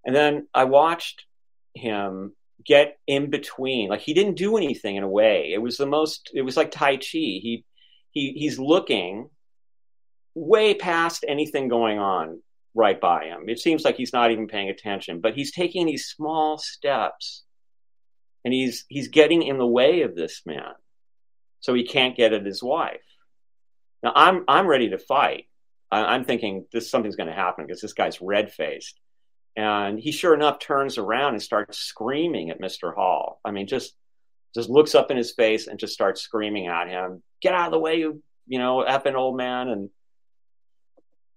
And 0.04 0.14
then 0.14 0.48
I 0.52 0.64
watched 0.64 1.24
him 1.74 2.34
get 2.64 2.98
in 3.06 3.30
between. 3.30 3.88
Like 3.88 4.00
he 4.00 4.14
didn't 4.14 4.36
do 4.36 4.56
anything 4.56 4.96
in 4.96 5.02
a 5.02 5.08
way. 5.08 5.52
It 5.52 5.62
was 5.62 5.76
the 5.76 5.86
most. 5.86 6.30
It 6.34 6.42
was 6.42 6.56
like 6.56 6.70
Tai 6.70 6.96
Chi. 6.96 7.08
He 7.12 7.64
he 8.10 8.32
he's 8.32 8.58
looking 8.58 9.30
way 10.34 10.74
past 10.74 11.24
anything 11.28 11.68
going 11.68 11.98
on 11.98 12.40
right 12.74 13.00
by 13.00 13.24
him. 13.24 13.48
It 13.48 13.58
seems 13.58 13.84
like 13.84 13.96
he's 13.96 14.12
not 14.12 14.30
even 14.30 14.48
paying 14.48 14.70
attention, 14.70 15.20
but 15.20 15.34
he's 15.34 15.52
taking 15.52 15.86
these 15.86 16.06
small 16.06 16.58
steps, 16.58 17.44
and 18.44 18.54
he's 18.54 18.84
he's 18.88 19.08
getting 19.08 19.42
in 19.42 19.58
the 19.58 19.66
way 19.66 20.02
of 20.02 20.14
this 20.14 20.42
man, 20.46 20.72
so 21.60 21.74
he 21.74 21.84
can't 21.84 22.16
get 22.16 22.32
at 22.32 22.46
his 22.46 22.62
wife. 22.62 23.00
Now 24.02 24.12
I'm 24.14 24.44
I'm 24.48 24.66
ready 24.66 24.90
to 24.90 24.98
fight. 24.98 25.46
I, 25.90 26.14
am 26.14 26.24
thinking 26.24 26.66
this 26.72 26.90
something's 26.90 27.16
going 27.16 27.28
to 27.28 27.34
happen 27.34 27.66
because 27.66 27.82
this 27.82 27.92
guy's 27.92 28.20
red 28.20 28.50
faced. 28.50 28.98
And 29.56 29.98
he 29.98 30.12
sure 30.12 30.34
enough 30.34 30.58
turns 30.58 30.96
around 30.96 31.34
and 31.34 31.42
starts 31.42 31.78
screaming 31.78 32.50
at 32.50 32.60
Mr. 32.60 32.94
Hall. 32.94 33.40
I 33.44 33.50
mean, 33.50 33.66
just 33.66 33.94
just 34.54 34.70
looks 34.70 34.94
up 34.94 35.10
in 35.10 35.16
his 35.16 35.32
face 35.32 35.66
and 35.66 35.78
just 35.78 35.94
starts 35.94 36.20
screaming 36.20 36.66
at 36.66 36.88
him, 36.88 37.22
"Get 37.40 37.54
out 37.54 37.66
of 37.66 37.72
the 37.72 37.78
way, 37.78 37.96
you 37.96 38.22
you 38.46 38.58
know, 38.58 38.84
effing 38.86 39.14
old 39.14 39.36
man!" 39.36 39.68
And 39.68 39.90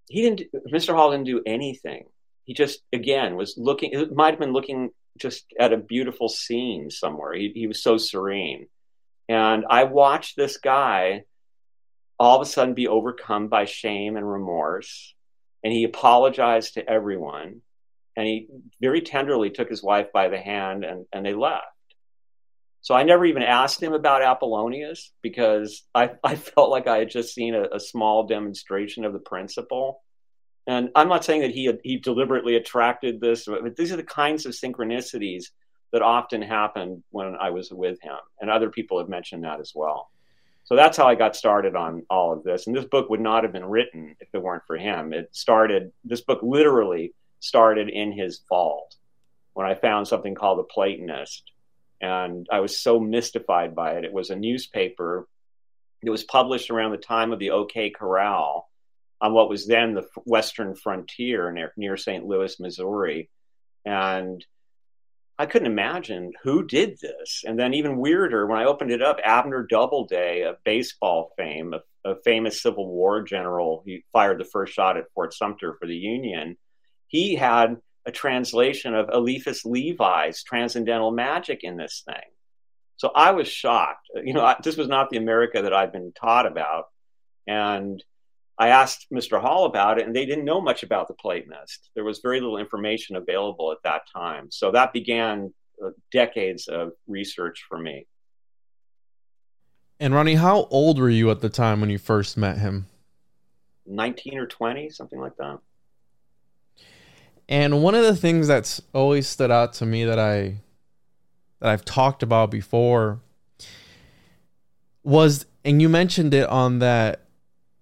he 0.07 0.21
didn't. 0.21 0.51
Mr. 0.71 0.93
Hall 0.93 1.11
didn't 1.11 1.25
do 1.25 1.41
anything. 1.45 2.05
He 2.45 2.53
just 2.53 2.81
again 2.93 3.35
was 3.35 3.55
looking. 3.57 4.15
Might 4.15 4.31
have 4.31 4.39
been 4.39 4.53
looking 4.53 4.91
just 5.17 5.45
at 5.59 5.73
a 5.73 5.77
beautiful 5.77 6.29
scene 6.29 6.89
somewhere. 6.89 7.33
He, 7.33 7.51
he 7.53 7.67
was 7.67 7.83
so 7.83 7.97
serene, 7.97 8.67
and 9.27 9.65
I 9.69 9.85
watched 9.85 10.37
this 10.37 10.57
guy 10.57 11.23
all 12.17 12.39
of 12.39 12.47
a 12.47 12.49
sudden 12.49 12.73
be 12.73 12.87
overcome 12.87 13.49
by 13.49 13.65
shame 13.65 14.15
and 14.15 14.29
remorse, 14.29 15.13
and 15.63 15.73
he 15.73 15.83
apologized 15.83 16.75
to 16.75 16.89
everyone 16.89 17.61
and 18.15 18.27
he 18.27 18.47
very 18.81 19.01
tenderly 19.01 19.49
took 19.49 19.69
his 19.69 19.83
wife 19.83 20.11
by 20.13 20.29
the 20.29 20.37
hand 20.37 20.83
and, 20.83 21.05
and 21.11 21.25
they 21.25 21.33
left. 21.33 21.65
So 22.81 22.93
I 22.93 23.03
never 23.03 23.25
even 23.25 23.41
asked 23.41 23.81
him 23.81 23.93
about 23.93 24.21
Apollonius 24.21 25.11
because 25.21 25.83
I, 25.95 26.11
I 26.23 26.35
felt 26.35 26.69
like 26.69 26.87
I 26.87 26.99
had 26.99 27.09
just 27.09 27.33
seen 27.33 27.55
a, 27.55 27.63
a 27.73 27.79
small 27.79 28.27
demonstration 28.27 29.05
of 29.05 29.13
the 29.13 29.19
principle. 29.19 30.03
And 30.67 30.89
I'm 30.95 31.09
not 31.09 31.25
saying 31.25 31.41
that 31.41 31.51
he 31.51 31.71
he 31.83 31.97
deliberately 31.97 32.55
attracted 32.55 33.21
this, 33.21 33.45
but 33.45 33.75
these 33.75 33.91
are 33.91 33.97
the 33.97 34.03
kinds 34.03 34.45
of 34.45 34.53
synchronicities 34.53 35.45
that 35.93 36.01
often 36.01 36.41
happened 36.41 37.03
when 37.11 37.35
I 37.39 37.51
was 37.51 37.71
with 37.71 38.01
him, 38.01 38.17
and 38.41 38.49
other 38.49 38.69
people 38.69 38.97
have 38.99 39.07
mentioned 39.07 39.43
that 39.43 39.59
as 39.59 39.73
well. 39.75 40.09
So 40.63 40.75
that's 40.75 40.97
how 40.97 41.07
I 41.07 41.13
got 41.13 41.35
started 41.35 41.75
on 41.75 42.03
all 42.09 42.33
of 42.33 42.43
this. 42.43 42.65
And 42.65 42.75
this 42.75 42.85
book 42.85 43.09
would 43.11 43.21
not 43.21 43.43
have 43.43 43.53
been 43.53 43.65
written 43.65 44.15
if 44.19 44.27
it 44.33 44.41
weren't 44.41 44.65
for 44.65 44.77
him. 44.77 45.13
It 45.13 45.29
started. 45.31 45.91
This 46.03 46.21
book 46.21 46.39
literally 46.41 47.13
started 47.45 47.89
in 47.89 48.11
his 48.11 48.41
vault 48.49 48.95
when 49.53 49.67
I 49.67 49.75
found 49.75 50.07
something 50.07 50.35
called 50.35 50.59
the 50.59 50.63
Platonist. 50.63 51.43
And 52.01 52.47
I 52.51 52.59
was 52.59 52.81
so 52.81 52.99
mystified 52.99 53.75
by 53.75 53.93
it. 53.93 54.03
It 54.03 54.11
was 54.13 54.29
a 54.29 54.35
newspaper. 54.35 55.27
It 56.01 56.09
was 56.09 56.23
published 56.23 56.71
around 56.71 56.91
the 56.91 56.97
time 56.97 57.31
of 57.31 57.39
the 57.39 57.51
OK 57.51 57.91
Corral 57.91 58.69
on 59.21 59.33
what 59.33 59.49
was 59.49 59.65
then 59.65 59.93
the 59.93 60.07
western 60.25 60.75
frontier 60.75 61.51
near, 61.51 61.71
near 61.77 61.97
St. 61.97 62.25
Louis, 62.25 62.59
Missouri. 62.59 63.29
And 63.85 64.43
I 65.37 65.45
couldn't 65.45 65.71
imagine 65.71 66.31
who 66.43 66.65
did 66.65 66.97
this. 66.99 67.43
And 67.45 67.59
then, 67.59 67.73
even 67.73 67.97
weirder, 67.97 68.47
when 68.47 68.57
I 68.57 68.65
opened 68.65 68.91
it 68.91 69.01
up, 69.01 69.19
Abner 69.23 69.67
Doubleday 69.69 70.43
of 70.43 70.63
baseball 70.63 71.31
fame, 71.37 71.73
a, 71.73 72.09
a 72.09 72.15
famous 72.23 72.61
Civil 72.61 72.87
War 72.87 73.21
general, 73.21 73.83
he 73.85 74.03
fired 74.11 74.39
the 74.39 74.45
first 74.45 74.73
shot 74.73 74.97
at 74.97 75.11
Fort 75.13 75.33
Sumter 75.33 75.75
for 75.79 75.87
the 75.87 75.95
Union 75.95 76.57
he 77.07 77.35
had 77.35 77.77
a 78.05 78.11
translation 78.11 78.93
of 78.93 79.09
Eliphas 79.11 79.65
Levi's 79.65 80.43
Transcendental 80.43 81.11
Magic 81.11 81.63
in 81.63 81.77
this 81.77 82.03
thing. 82.05 82.31
So 82.97 83.11
I 83.15 83.31
was 83.31 83.47
shocked. 83.47 84.07
You 84.23 84.33
know, 84.33 84.45
I, 84.45 84.55
this 84.63 84.77
was 84.77 84.87
not 84.87 85.09
the 85.09 85.17
America 85.17 85.61
that 85.61 85.73
I'd 85.73 85.91
been 85.91 86.13
taught 86.13 86.45
about. 86.45 86.85
And 87.47 88.03
I 88.57 88.69
asked 88.69 89.07
Mr. 89.13 89.41
Hall 89.41 89.65
about 89.65 89.99
it, 89.99 90.07
and 90.07 90.15
they 90.15 90.25
didn't 90.25 90.45
know 90.45 90.61
much 90.61 90.83
about 90.83 91.07
the 91.07 91.13
Platonist. 91.13 91.89
There 91.93 92.05
was 92.05 92.19
very 92.19 92.39
little 92.39 92.57
information 92.57 93.17
available 93.17 93.71
at 93.71 93.79
that 93.83 94.03
time. 94.13 94.49
So 94.49 94.71
that 94.71 94.93
began 94.93 95.53
uh, 95.83 95.89
decades 96.11 96.67
of 96.67 96.93
research 97.07 97.65
for 97.67 97.77
me. 97.77 98.07
And 99.99 100.13
Ronnie, 100.13 100.35
how 100.35 100.67
old 100.71 100.99
were 100.99 101.09
you 101.09 101.31
at 101.31 101.41
the 101.41 101.49
time 101.49 101.81
when 101.81 101.89
you 101.89 101.97
first 101.97 102.37
met 102.37 102.57
him? 102.57 102.87
19 103.85 104.37
or 104.37 104.47
20, 104.47 104.89
something 104.89 105.19
like 105.19 105.35
that. 105.37 105.59
And 107.47 107.83
one 107.83 107.95
of 107.95 108.03
the 108.03 108.15
things 108.15 108.47
that's 108.47 108.81
always 108.93 109.27
stood 109.27 109.51
out 109.51 109.73
to 109.73 109.85
me 109.85 110.03
that 110.05 110.19
I 110.19 110.61
that 111.59 111.71
I've 111.71 111.85
talked 111.85 112.23
about 112.23 112.51
before 112.51 113.19
was 115.03 115.45
and 115.63 115.81
you 115.81 115.89
mentioned 115.89 116.33
it 116.33 116.47
on 116.49 116.79
that 116.79 117.21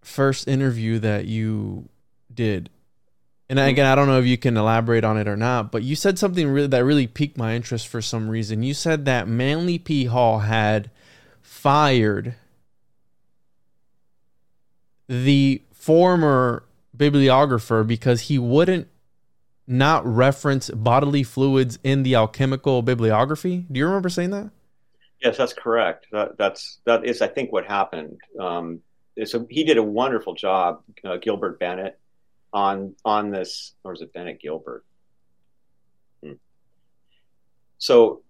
first 0.02 0.48
interview 0.48 1.00
that 1.00 1.26
you 1.26 1.90
did. 2.34 2.70
And 3.50 3.60
mm-hmm. 3.60 3.70
again, 3.70 3.86
I 3.86 3.96
don't 3.96 4.08
know 4.08 4.20
if 4.20 4.26
you 4.26 4.38
can 4.38 4.58
elaborate 4.58 5.04
on 5.04 5.18
it 5.18 5.28
or 5.28 5.38
not, 5.38 5.72
but 5.72 5.84
you 5.84 5.96
said 5.96 6.20
something 6.20 6.48
really 6.48 6.68
that 6.68 6.84
really 6.84 7.08
piqued 7.08 7.38
my 7.38 7.56
interest 7.56 7.88
for 7.88 8.02
some 8.02 8.30
reason. 8.30 8.64
You 8.64 8.74
said 8.74 9.06
that 9.06 9.28
Manly 9.28 9.78
P. 9.78 10.06
Hall 10.06 10.40
had 10.40 10.90
fired 11.42 12.36
the 15.08 15.62
former 15.72 16.64
bibliographer 16.96 17.84
because 17.84 18.22
he 18.22 18.40
wouldn't 18.40 18.88
not 19.68 20.06
reference 20.06 20.70
bodily 20.70 21.24
fluids 21.24 21.80
in 21.84 22.04
the 22.04 22.16
alchemical 22.16 22.82
bibliography. 22.82 23.66
Do 23.72 23.80
you 23.80 23.86
remember 23.86 24.10
saying 24.10 24.32
that? 24.32 24.52
Yes, 25.22 25.38
that's 25.38 25.54
correct. 25.54 26.08
That, 26.12 26.38
that's 26.38 26.80
that 26.86 27.06
is, 27.06 27.22
I 27.22 27.28
think, 27.28 27.52
what 27.52 27.66
happened. 27.66 28.18
Um, 28.40 28.82
so 29.26 29.48
he 29.50 29.64
did 29.64 29.78
a 29.78 29.84
wonderful 29.84 30.34
job, 30.34 30.84
uh, 31.06 31.18
Gilbert 31.18 31.60
Bennett, 31.60 31.98
on 32.52 32.96
on 33.06 33.32
this, 33.32 33.74
or 33.84 33.94
is 33.94 34.02
it 34.02 34.12
Bennett 34.14 34.42
Gilbert? 34.42 34.84
Hmm. 36.22 36.34
So, 37.78 38.22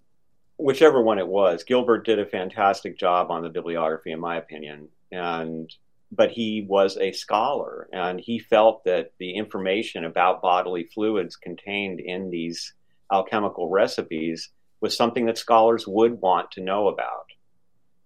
whichever 0.57 1.01
one 1.01 1.17
it 1.17 1.27
was, 1.27 1.63
Gilbert 1.63 2.05
did 2.05 2.19
a 2.19 2.25
fantastic 2.25 2.97
job 2.97 3.31
on 3.31 3.41
the 3.41 3.49
bibliography, 3.49 4.11
in 4.11 4.19
my 4.19 4.37
opinion, 4.37 4.87
and 5.11 5.73
but 6.15 6.31
he 6.31 6.65
was 6.67 6.97
a 6.97 7.11
scholar 7.11 7.87
and 7.91 8.19
he 8.19 8.39
felt 8.39 8.83
that 8.85 9.11
the 9.19 9.35
information 9.35 10.05
about 10.05 10.41
bodily 10.41 10.83
fluids 10.83 11.35
contained 11.35 11.99
in 11.99 12.29
these 12.29 12.73
alchemical 13.11 13.69
recipes 13.69 14.49
was 14.79 14.95
something 14.95 15.25
that 15.25 15.37
scholars 15.37 15.87
would 15.87 16.19
want 16.21 16.51
to 16.51 16.61
know 16.61 16.87
about. 16.87 17.25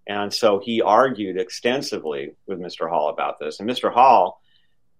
And 0.06 0.32
so 0.32 0.58
he 0.58 0.80
argued 0.80 1.38
extensively 1.38 2.32
with 2.46 2.58
Mr. 2.58 2.88
Hall 2.88 3.10
about 3.10 3.38
this. 3.38 3.60
And 3.60 3.68
Mr. 3.68 3.92
Hall 3.92 4.40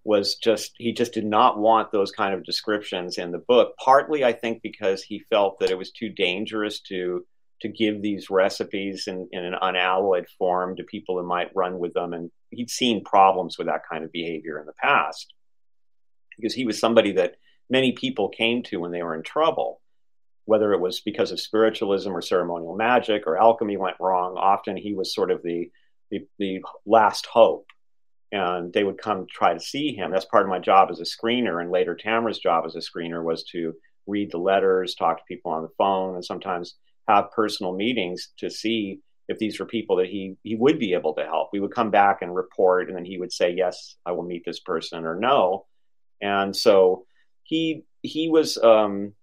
was 0.04 0.34
just, 0.34 0.72
he 0.76 0.92
just 0.92 1.14
did 1.14 1.24
not 1.24 1.58
want 1.58 1.92
those 1.92 2.10
kind 2.10 2.34
of 2.34 2.44
descriptions 2.44 3.16
in 3.16 3.30
the 3.30 3.38
book, 3.38 3.74
partly, 3.78 4.24
I 4.24 4.32
think, 4.32 4.60
because 4.62 5.02
he 5.02 5.24
felt 5.30 5.60
that 5.60 5.70
it 5.70 5.78
was 5.78 5.90
too 5.90 6.10
dangerous 6.10 6.80
to 6.80 7.26
to 7.60 7.68
give 7.68 8.00
these 8.00 8.30
recipes 8.30 9.04
in, 9.06 9.28
in 9.32 9.44
an 9.44 9.54
unalloyed 9.60 10.26
form 10.38 10.76
to 10.76 10.84
people 10.84 11.18
who 11.18 11.26
might 11.26 11.54
run 11.54 11.78
with 11.78 11.92
them. 11.94 12.12
And 12.12 12.30
he'd 12.50 12.70
seen 12.70 13.04
problems 13.04 13.58
with 13.58 13.66
that 13.66 13.82
kind 13.90 14.04
of 14.04 14.12
behavior 14.12 14.58
in 14.60 14.66
the 14.66 14.72
past 14.72 15.34
because 16.36 16.54
he 16.54 16.64
was 16.64 16.78
somebody 16.78 17.12
that 17.12 17.34
many 17.68 17.92
people 17.92 18.28
came 18.28 18.62
to 18.64 18.78
when 18.78 18.92
they 18.92 19.02
were 19.02 19.14
in 19.14 19.22
trouble. 19.22 19.80
Whether 20.44 20.72
it 20.72 20.80
was 20.80 21.00
because 21.00 21.30
of 21.30 21.40
spiritualism 21.40 22.10
or 22.10 22.22
ceremonial 22.22 22.74
magic 22.74 23.24
or 23.26 23.36
alchemy 23.36 23.76
went 23.76 23.96
wrong, 24.00 24.36
often 24.38 24.78
he 24.78 24.94
was 24.94 25.14
sort 25.14 25.30
of 25.30 25.42
the, 25.42 25.70
the, 26.10 26.26
the 26.38 26.60
last 26.86 27.26
hope. 27.26 27.66
And 28.32 28.72
they 28.72 28.84
would 28.84 28.98
come 28.98 29.26
try 29.30 29.52
to 29.52 29.60
see 29.60 29.94
him. 29.94 30.10
That's 30.10 30.24
part 30.24 30.44
of 30.44 30.50
my 30.50 30.58
job 30.58 30.90
as 30.90 31.00
a 31.00 31.02
screener. 31.02 31.60
And 31.60 31.70
later, 31.70 31.94
Tamara's 31.94 32.38
job 32.38 32.64
as 32.66 32.76
a 32.76 32.78
screener 32.78 33.22
was 33.22 33.42
to 33.52 33.74
read 34.06 34.30
the 34.30 34.38
letters, 34.38 34.94
talk 34.94 35.18
to 35.18 35.24
people 35.28 35.50
on 35.52 35.62
the 35.62 35.72
phone, 35.76 36.14
and 36.14 36.24
sometimes 36.24 36.74
have 37.08 37.32
personal 37.32 37.74
meetings 37.74 38.28
to 38.38 38.50
see 38.50 39.00
if 39.28 39.38
these 39.38 39.58
were 39.58 39.66
people 39.66 39.96
that 39.96 40.06
he 40.06 40.36
he 40.42 40.54
would 40.54 40.78
be 40.78 40.94
able 40.94 41.14
to 41.14 41.24
help. 41.24 41.50
We 41.52 41.60
would 41.60 41.74
come 41.74 41.90
back 41.90 42.22
and 42.22 42.34
report, 42.34 42.88
and 42.88 42.96
then 42.96 43.04
he 43.04 43.18
would 43.18 43.32
say, 43.32 43.50
"Yes, 43.50 43.96
I 44.06 44.12
will 44.12 44.22
meet 44.22 44.44
this 44.44 44.60
person," 44.60 45.04
or 45.04 45.16
"No." 45.16 45.66
And 46.20 46.54
so 46.56 47.06
he 47.42 47.84
he 48.02 48.28
was 48.28 48.56
um, 48.58 49.14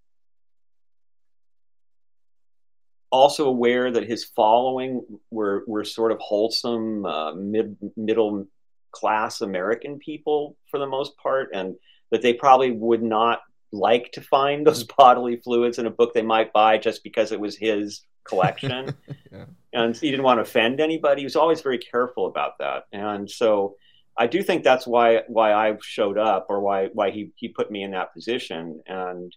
also 3.10 3.46
aware 3.46 3.90
that 3.90 4.04
his 4.04 4.24
following 4.24 5.02
were 5.30 5.64
were 5.66 5.84
sort 5.84 6.12
of 6.12 6.18
wholesome 6.20 7.04
uh, 7.04 7.34
mid 7.34 7.76
middle 7.96 8.46
class 8.92 9.40
American 9.40 9.98
people 9.98 10.56
for 10.70 10.78
the 10.78 10.86
most 10.86 11.16
part, 11.18 11.50
and 11.52 11.74
that 12.10 12.22
they 12.22 12.32
probably 12.32 12.70
would 12.70 13.02
not 13.02 13.40
like 13.72 14.12
to 14.12 14.20
find 14.20 14.66
those 14.66 14.84
bodily 14.84 15.36
fluids 15.36 15.78
in 15.78 15.86
a 15.86 15.90
book 15.90 16.14
they 16.14 16.22
might 16.22 16.52
buy 16.52 16.78
just 16.78 17.02
because 17.02 17.32
it 17.32 17.40
was 17.40 17.56
his 17.56 18.02
collection. 18.24 18.94
yeah. 19.32 19.44
And 19.72 19.96
he 19.96 20.10
didn't 20.10 20.24
want 20.24 20.38
to 20.38 20.42
offend 20.42 20.80
anybody. 20.80 21.22
He 21.22 21.26
was 21.26 21.36
always 21.36 21.60
very 21.60 21.78
careful 21.78 22.26
about 22.26 22.58
that. 22.58 22.84
And 22.92 23.30
so 23.30 23.76
I 24.16 24.26
do 24.26 24.42
think 24.42 24.64
that's 24.64 24.86
why 24.86 25.22
why 25.28 25.52
I 25.52 25.76
showed 25.82 26.18
up 26.18 26.46
or 26.48 26.60
why 26.60 26.86
why 26.92 27.10
he, 27.10 27.32
he 27.36 27.48
put 27.48 27.70
me 27.70 27.82
in 27.82 27.90
that 27.90 28.14
position. 28.14 28.80
And 28.86 29.34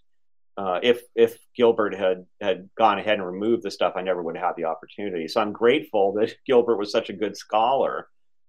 uh, 0.58 0.80
if 0.82 1.02
if 1.16 1.38
Gilbert 1.56 1.96
had 1.96 2.26
had 2.42 2.70
gone 2.78 3.00
ahead 3.00 3.16
and 3.16 3.26
removed 3.26 3.64
the 3.64 3.72
stuff, 3.72 3.94
I 3.96 4.02
never 4.02 4.22
would 4.24 4.38
have 4.38 4.46
had 4.46 4.56
the 4.56 4.66
opportunity. 4.66 5.28
So 5.28 5.42
I'm 5.42 5.52
grateful 5.52 6.14
that 6.14 6.34
Gilbert 6.46 6.78
was 6.78 6.92
such 6.92 7.10
a 7.10 7.14
good 7.14 7.36
scholar 7.36 8.08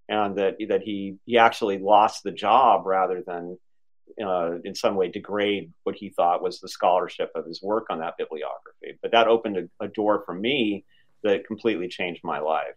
and 0.08 0.36
that 0.36 0.56
that 0.68 0.82
he 0.82 1.16
he 1.26 1.38
actually 1.38 1.78
lost 1.78 2.22
the 2.22 2.32
job 2.32 2.86
rather 2.86 3.22
than 3.26 3.58
uh, 4.22 4.58
in 4.64 4.74
some 4.74 4.94
way 4.96 5.08
degrade 5.08 5.72
what 5.84 5.94
he 5.94 6.10
thought 6.10 6.42
was 6.42 6.60
the 6.60 6.68
scholarship 6.68 7.30
of 7.34 7.46
his 7.46 7.62
work 7.62 7.86
on 7.90 7.98
that 8.00 8.16
bibliography. 8.16 8.98
But 9.02 9.12
that 9.12 9.28
opened 9.28 9.56
a, 9.56 9.84
a 9.84 9.88
door 9.88 10.22
for 10.24 10.34
me 10.34 10.84
that 11.22 11.46
completely 11.46 11.88
changed 11.88 12.22
my 12.24 12.38
life. 12.38 12.76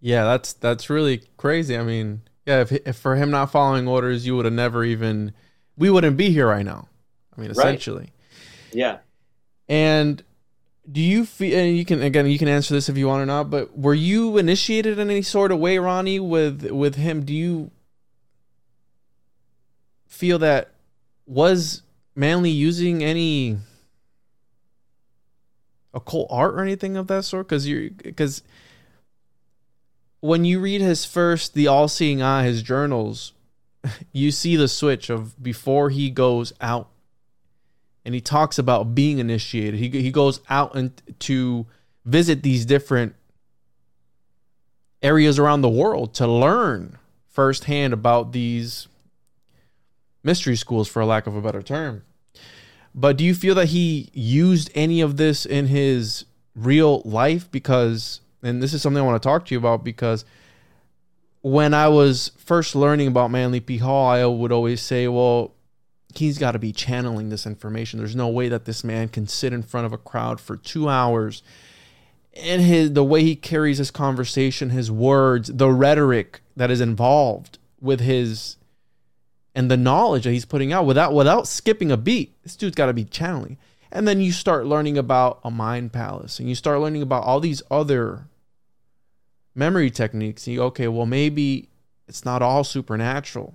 Yeah, 0.00 0.24
that's 0.24 0.52
that's 0.52 0.90
really 0.90 1.22
crazy. 1.36 1.76
I 1.76 1.82
mean, 1.82 2.22
yeah, 2.46 2.60
if, 2.60 2.72
if 2.72 2.96
for 2.96 3.16
him 3.16 3.30
not 3.30 3.50
following 3.50 3.88
orders, 3.88 4.26
you 4.26 4.36
would 4.36 4.44
have 4.44 4.54
never 4.54 4.84
even 4.84 5.32
we 5.76 5.90
wouldn't 5.90 6.16
be 6.16 6.30
here 6.30 6.48
right 6.48 6.64
now. 6.64 6.88
I 7.36 7.40
mean, 7.40 7.50
essentially. 7.50 8.02
Right. 8.02 8.74
Yeah. 8.74 8.98
And 9.68 10.22
do 10.90 11.00
you 11.00 11.24
feel 11.24 11.58
and 11.58 11.76
you 11.76 11.84
can 11.84 12.02
again 12.02 12.26
you 12.26 12.38
can 12.38 12.48
answer 12.48 12.74
this 12.74 12.88
if 12.88 12.98
you 12.98 13.06
want 13.06 13.22
or 13.22 13.26
not, 13.26 13.50
but 13.50 13.76
were 13.78 13.94
you 13.94 14.36
initiated 14.36 14.98
in 14.98 15.10
any 15.10 15.22
sort 15.22 15.52
of 15.52 15.58
way, 15.58 15.78
Ronnie, 15.78 16.20
with 16.20 16.70
with 16.70 16.96
him? 16.96 17.24
Do 17.24 17.32
you 17.32 17.70
feel 20.14 20.38
that 20.38 20.70
was 21.26 21.82
Manly 22.16 22.50
using 22.50 23.02
any 23.02 23.58
occult 25.92 26.28
art 26.30 26.54
or 26.54 26.60
anything 26.60 26.96
of 26.96 27.08
that 27.08 27.24
sort? 27.24 27.48
Because 27.48 27.66
you 27.66 27.90
because 27.90 28.42
when 30.20 30.44
you 30.44 30.60
read 30.60 30.80
his 30.80 31.04
first 31.04 31.54
the 31.54 31.66
all 31.66 31.88
seeing 31.88 32.22
eye, 32.22 32.44
his 32.44 32.62
journals, 32.62 33.32
you 34.12 34.30
see 34.30 34.54
the 34.56 34.68
switch 34.68 35.10
of 35.10 35.42
before 35.42 35.90
he 35.90 36.08
goes 36.10 36.52
out 36.60 36.88
and 38.04 38.14
he 38.14 38.20
talks 38.20 38.58
about 38.58 38.94
being 38.94 39.18
initiated. 39.18 39.80
He 39.80 39.88
he 39.88 40.12
goes 40.12 40.40
out 40.48 40.76
and 40.76 40.92
to 41.20 41.66
visit 42.04 42.42
these 42.42 42.64
different 42.64 43.16
areas 45.02 45.38
around 45.38 45.62
the 45.62 45.68
world 45.68 46.14
to 46.14 46.26
learn 46.26 46.98
firsthand 47.28 47.92
about 47.92 48.32
these 48.32 48.86
mystery 50.24 50.56
schools, 50.56 50.88
for 50.88 51.00
a 51.00 51.06
lack 51.06 51.26
of 51.26 51.36
a 51.36 51.40
better 51.40 51.62
term. 51.62 52.02
But 52.94 53.16
do 53.16 53.24
you 53.24 53.34
feel 53.34 53.54
that 53.56 53.66
he 53.66 54.10
used 54.12 54.70
any 54.74 55.00
of 55.00 55.16
this 55.16 55.44
in 55.44 55.66
his 55.66 56.24
real 56.56 57.02
life? 57.04 57.50
Because, 57.50 58.20
and 58.42 58.62
this 58.62 58.72
is 58.72 58.82
something 58.82 59.02
I 59.02 59.06
want 59.06 59.22
to 59.22 59.26
talk 59.26 59.46
to 59.46 59.54
you 59.54 59.58
about 59.58 59.84
because 59.84 60.24
when 61.42 61.74
I 61.74 61.88
was 61.88 62.30
first 62.38 62.74
learning 62.74 63.08
about 63.08 63.30
Manly 63.30 63.60
P. 63.60 63.78
Hall, 63.78 64.08
I 64.08 64.24
would 64.24 64.50
always 64.50 64.80
say, 64.80 65.08
well, 65.08 65.52
he's 66.14 66.38
got 66.38 66.52
to 66.52 66.58
be 66.58 66.72
channeling 66.72 67.28
this 67.28 67.46
information. 67.46 67.98
There's 67.98 68.16
no 68.16 68.28
way 68.28 68.48
that 68.48 68.64
this 68.64 68.84
man 68.84 69.08
can 69.08 69.26
sit 69.26 69.52
in 69.52 69.62
front 69.62 69.84
of 69.84 69.92
a 69.92 69.98
crowd 69.98 70.40
for 70.40 70.56
two 70.56 70.88
hours. 70.88 71.42
And 72.34 72.62
his 72.62 72.92
the 72.92 73.04
way 73.04 73.22
he 73.22 73.36
carries 73.36 73.78
his 73.78 73.90
conversation, 73.90 74.70
his 74.70 74.90
words, 74.90 75.50
the 75.52 75.70
rhetoric 75.70 76.40
that 76.56 76.70
is 76.70 76.80
involved 76.80 77.58
with 77.80 78.00
his 78.00 78.56
and 79.54 79.70
the 79.70 79.76
knowledge 79.76 80.24
that 80.24 80.32
he's 80.32 80.44
putting 80.44 80.72
out 80.72 80.86
without 80.86 81.14
without 81.14 81.46
skipping 81.46 81.90
a 81.90 81.96
beat. 81.96 82.34
This 82.42 82.56
dude's 82.56 82.74
got 82.74 82.86
to 82.86 82.92
be 82.92 83.04
channeling. 83.04 83.56
And 83.92 84.08
then 84.08 84.20
you 84.20 84.32
start 84.32 84.66
learning 84.66 84.98
about 84.98 85.38
a 85.44 85.50
mind 85.50 85.92
palace 85.92 86.40
and 86.40 86.48
you 86.48 86.56
start 86.56 86.80
learning 86.80 87.02
about 87.02 87.22
all 87.22 87.38
these 87.38 87.62
other 87.70 88.26
memory 89.54 89.90
techniques. 89.90 90.46
And 90.46 90.54
you 90.54 90.62
okay, 90.64 90.88
well 90.88 91.06
maybe 91.06 91.68
it's 92.08 92.24
not 92.24 92.42
all 92.42 92.64
supernatural. 92.64 93.54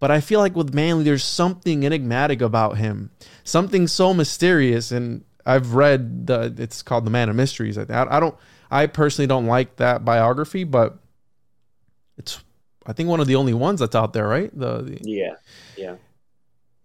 But 0.00 0.10
I 0.10 0.20
feel 0.20 0.40
like 0.40 0.56
with 0.56 0.74
Manly, 0.74 1.04
there's 1.04 1.24
something 1.24 1.84
enigmatic 1.84 2.42
about 2.42 2.76
him, 2.78 3.10
something 3.42 3.86
so 3.86 4.12
mysterious. 4.12 4.90
And 4.90 5.24
I've 5.46 5.74
read 5.74 6.26
the 6.26 6.54
it's 6.58 6.82
called 6.82 7.06
The 7.06 7.10
Man 7.10 7.28
of 7.28 7.36
Mysteries. 7.36 7.78
I, 7.78 7.86
I 7.88 8.20
don't, 8.20 8.34
I 8.70 8.86
personally 8.86 9.26
don't 9.26 9.46
like 9.46 9.76
that 9.76 10.04
biography, 10.04 10.64
but 10.64 10.98
it's 12.18 12.43
I 12.86 12.92
think 12.92 13.08
one 13.08 13.20
of 13.20 13.26
the 13.26 13.36
only 13.36 13.54
ones 13.54 13.80
that's 13.80 13.94
out 13.94 14.12
there, 14.12 14.28
right? 14.28 14.50
The, 14.58 14.82
the 14.82 14.98
yeah, 15.02 15.34
yeah. 15.76 15.96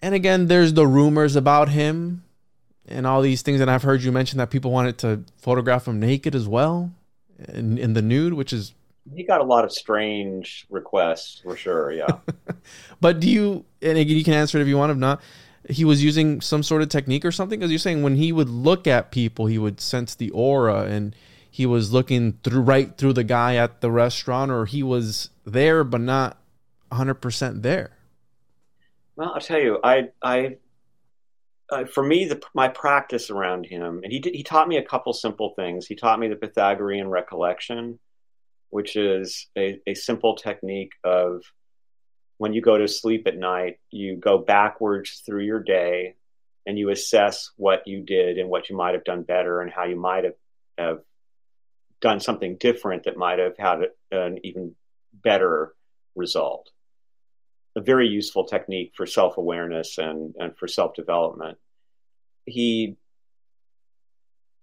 And 0.01 0.15
again, 0.15 0.47
there's 0.47 0.73
the 0.73 0.87
rumors 0.87 1.35
about 1.35 1.69
him 1.69 2.23
and 2.87 3.05
all 3.05 3.21
these 3.21 3.41
things, 3.41 3.59
and 3.61 3.69
I've 3.69 3.83
heard 3.83 4.01
you 4.01 4.11
mention 4.11 4.37
that 4.37 4.49
people 4.49 4.71
wanted 4.71 4.97
to 4.99 5.23
photograph 5.37 5.87
him 5.87 5.99
naked 5.99 6.35
as 6.35 6.47
well, 6.47 6.91
in 7.47 7.77
in 7.77 7.93
the 7.93 8.01
nude, 8.01 8.33
which 8.33 8.53
is 8.53 8.73
he 9.15 9.23
got 9.23 9.41
a 9.41 9.43
lot 9.43 9.63
of 9.63 9.71
strange 9.71 10.65
requests 10.69 11.41
for 11.41 11.55
sure. 11.55 11.91
Yeah. 11.91 12.17
but 13.01 13.19
do 13.19 13.29
you? 13.29 13.65
And 13.81 13.97
again, 13.97 14.17
you 14.17 14.23
can 14.23 14.33
answer 14.33 14.57
it 14.57 14.61
if 14.61 14.67
you 14.67 14.77
want. 14.77 14.91
If 14.91 14.97
not, 14.97 15.21
he 15.69 15.85
was 15.85 16.03
using 16.03 16.41
some 16.41 16.63
sort 16.63 16.81
of 16.81 16.89
technique 16.89 17.25
or 17.25 17.31
something. 17.31 17.59
Because 17.59 17.71
you're 17.71 17.79
saying 17.79 18.03
when 18.03 18.15
he 18.15 18.31
would 18.31 18.49
look 18.49 18.87
at 18.87 19.11
people, 19.11 19.47
he 19.47 19.57
would 19.57 19.81
sense 19.81 20.15
the 20.15 20.29
aura 20.31 20.83
and 20.83 21.15
he 21.49 21.65
was 21.65 21.91
looking 21.91 22.33
through 22.43 22.61
right 22.61 22.97
through 22.97 23.13
the 23.13 23.23
guy 23.23 23.55
at 23.55 23.81
the 23.81 23.91
restaurant 23.91 24.51
or 24.51 24.65
he 24.65 24.83
was 24.83 25.29
there 25.45 25.83
but 25.83 26.01
not 26.01 26.37
100% 26.91 27.61
there. 27.61 27.91
Well 29.15 29.31
i'll 29.33 29.41
tell 29.41 29.59
you 29.59 29.79
i 29.83 30.09
i 30.21 30.57
uh, 31.71 31.85
for 31.85 32.03
me 32.03 32.25
the, 32.25 32.41
my 32.55 32.67
practice 32.67 33.29
around 33.29 33.65
him 33.65 34.01
and 34.03 34.11
he 34.11 34.19
did, 34.19 34.33
he 34.33 34.43
taught 34.43 34.67
me 34.67 34.77
a 34.77 34.83
couple 34.83 35.13
simple 35.13 35.53
things. 35.55 35.85
He 35.85 35.95
taught 35.95 36.19
me 36.19 36.27
the 36.27 36.35
pythagorean 36.35 37.09
recollection 37.09 37.99
which 38.71 38.95
is 38.95 39.47
a, 39.57 39.79
a 39.87 39.95
simple 39.95 40.35
technique 40.35 40.93
of 41.03 41.41
when 42.37 42.53
you 42.53 42.61
go 42.61 42.77
to 42.77 42.87
sleep 42.87 43.27
at 43.27 43.37
night 43.37 43.79
you 43.91 44.15
go 44.15 44.37
backwards 44.37 45.21
through 45.25 45.43
your 45.43 45.61
day 45.61 46.15
and 46.65 46.77
you 46.77 46.89
assess 46.89 47.51
what 47.57 47.87
you 47.87 48.01
did 48.01 48.37
and 48.37 48.49
what 48.49 48.69
you 48.69 48.77
might 48.77 48.93
have 48.93 49.03
done 49.03 49.23
better 49.23 49.61
and 49.61 49.71
how 49.71 49.85
you 49.85 49.95
might 49.95 50.23
have, 50.23 50.33
have 50.77 50.99
done 52.01 52.19
something 52.19 52.57
different 52.57 53.03
that 53.03 53.17
might 53.17 53.39
have 53.39 53.57
had 53.57 53.79
an 54.11 54.39
even 54.43 54.75
better 55.13 55.75
result. 56.15 56.69
A 57.75 57.81
very 57.81 58.07
useful 58.07 58.45
technique 58.45 58.93
for 58.95 59.05
self 59.05 59.37
awareness 59.37 59.97
and, 59.97 60.35
and 60.37 60.57
for 60.57 60.67
self 60.67 60.95
development. 60.95 61.57
He, 62.45 62.97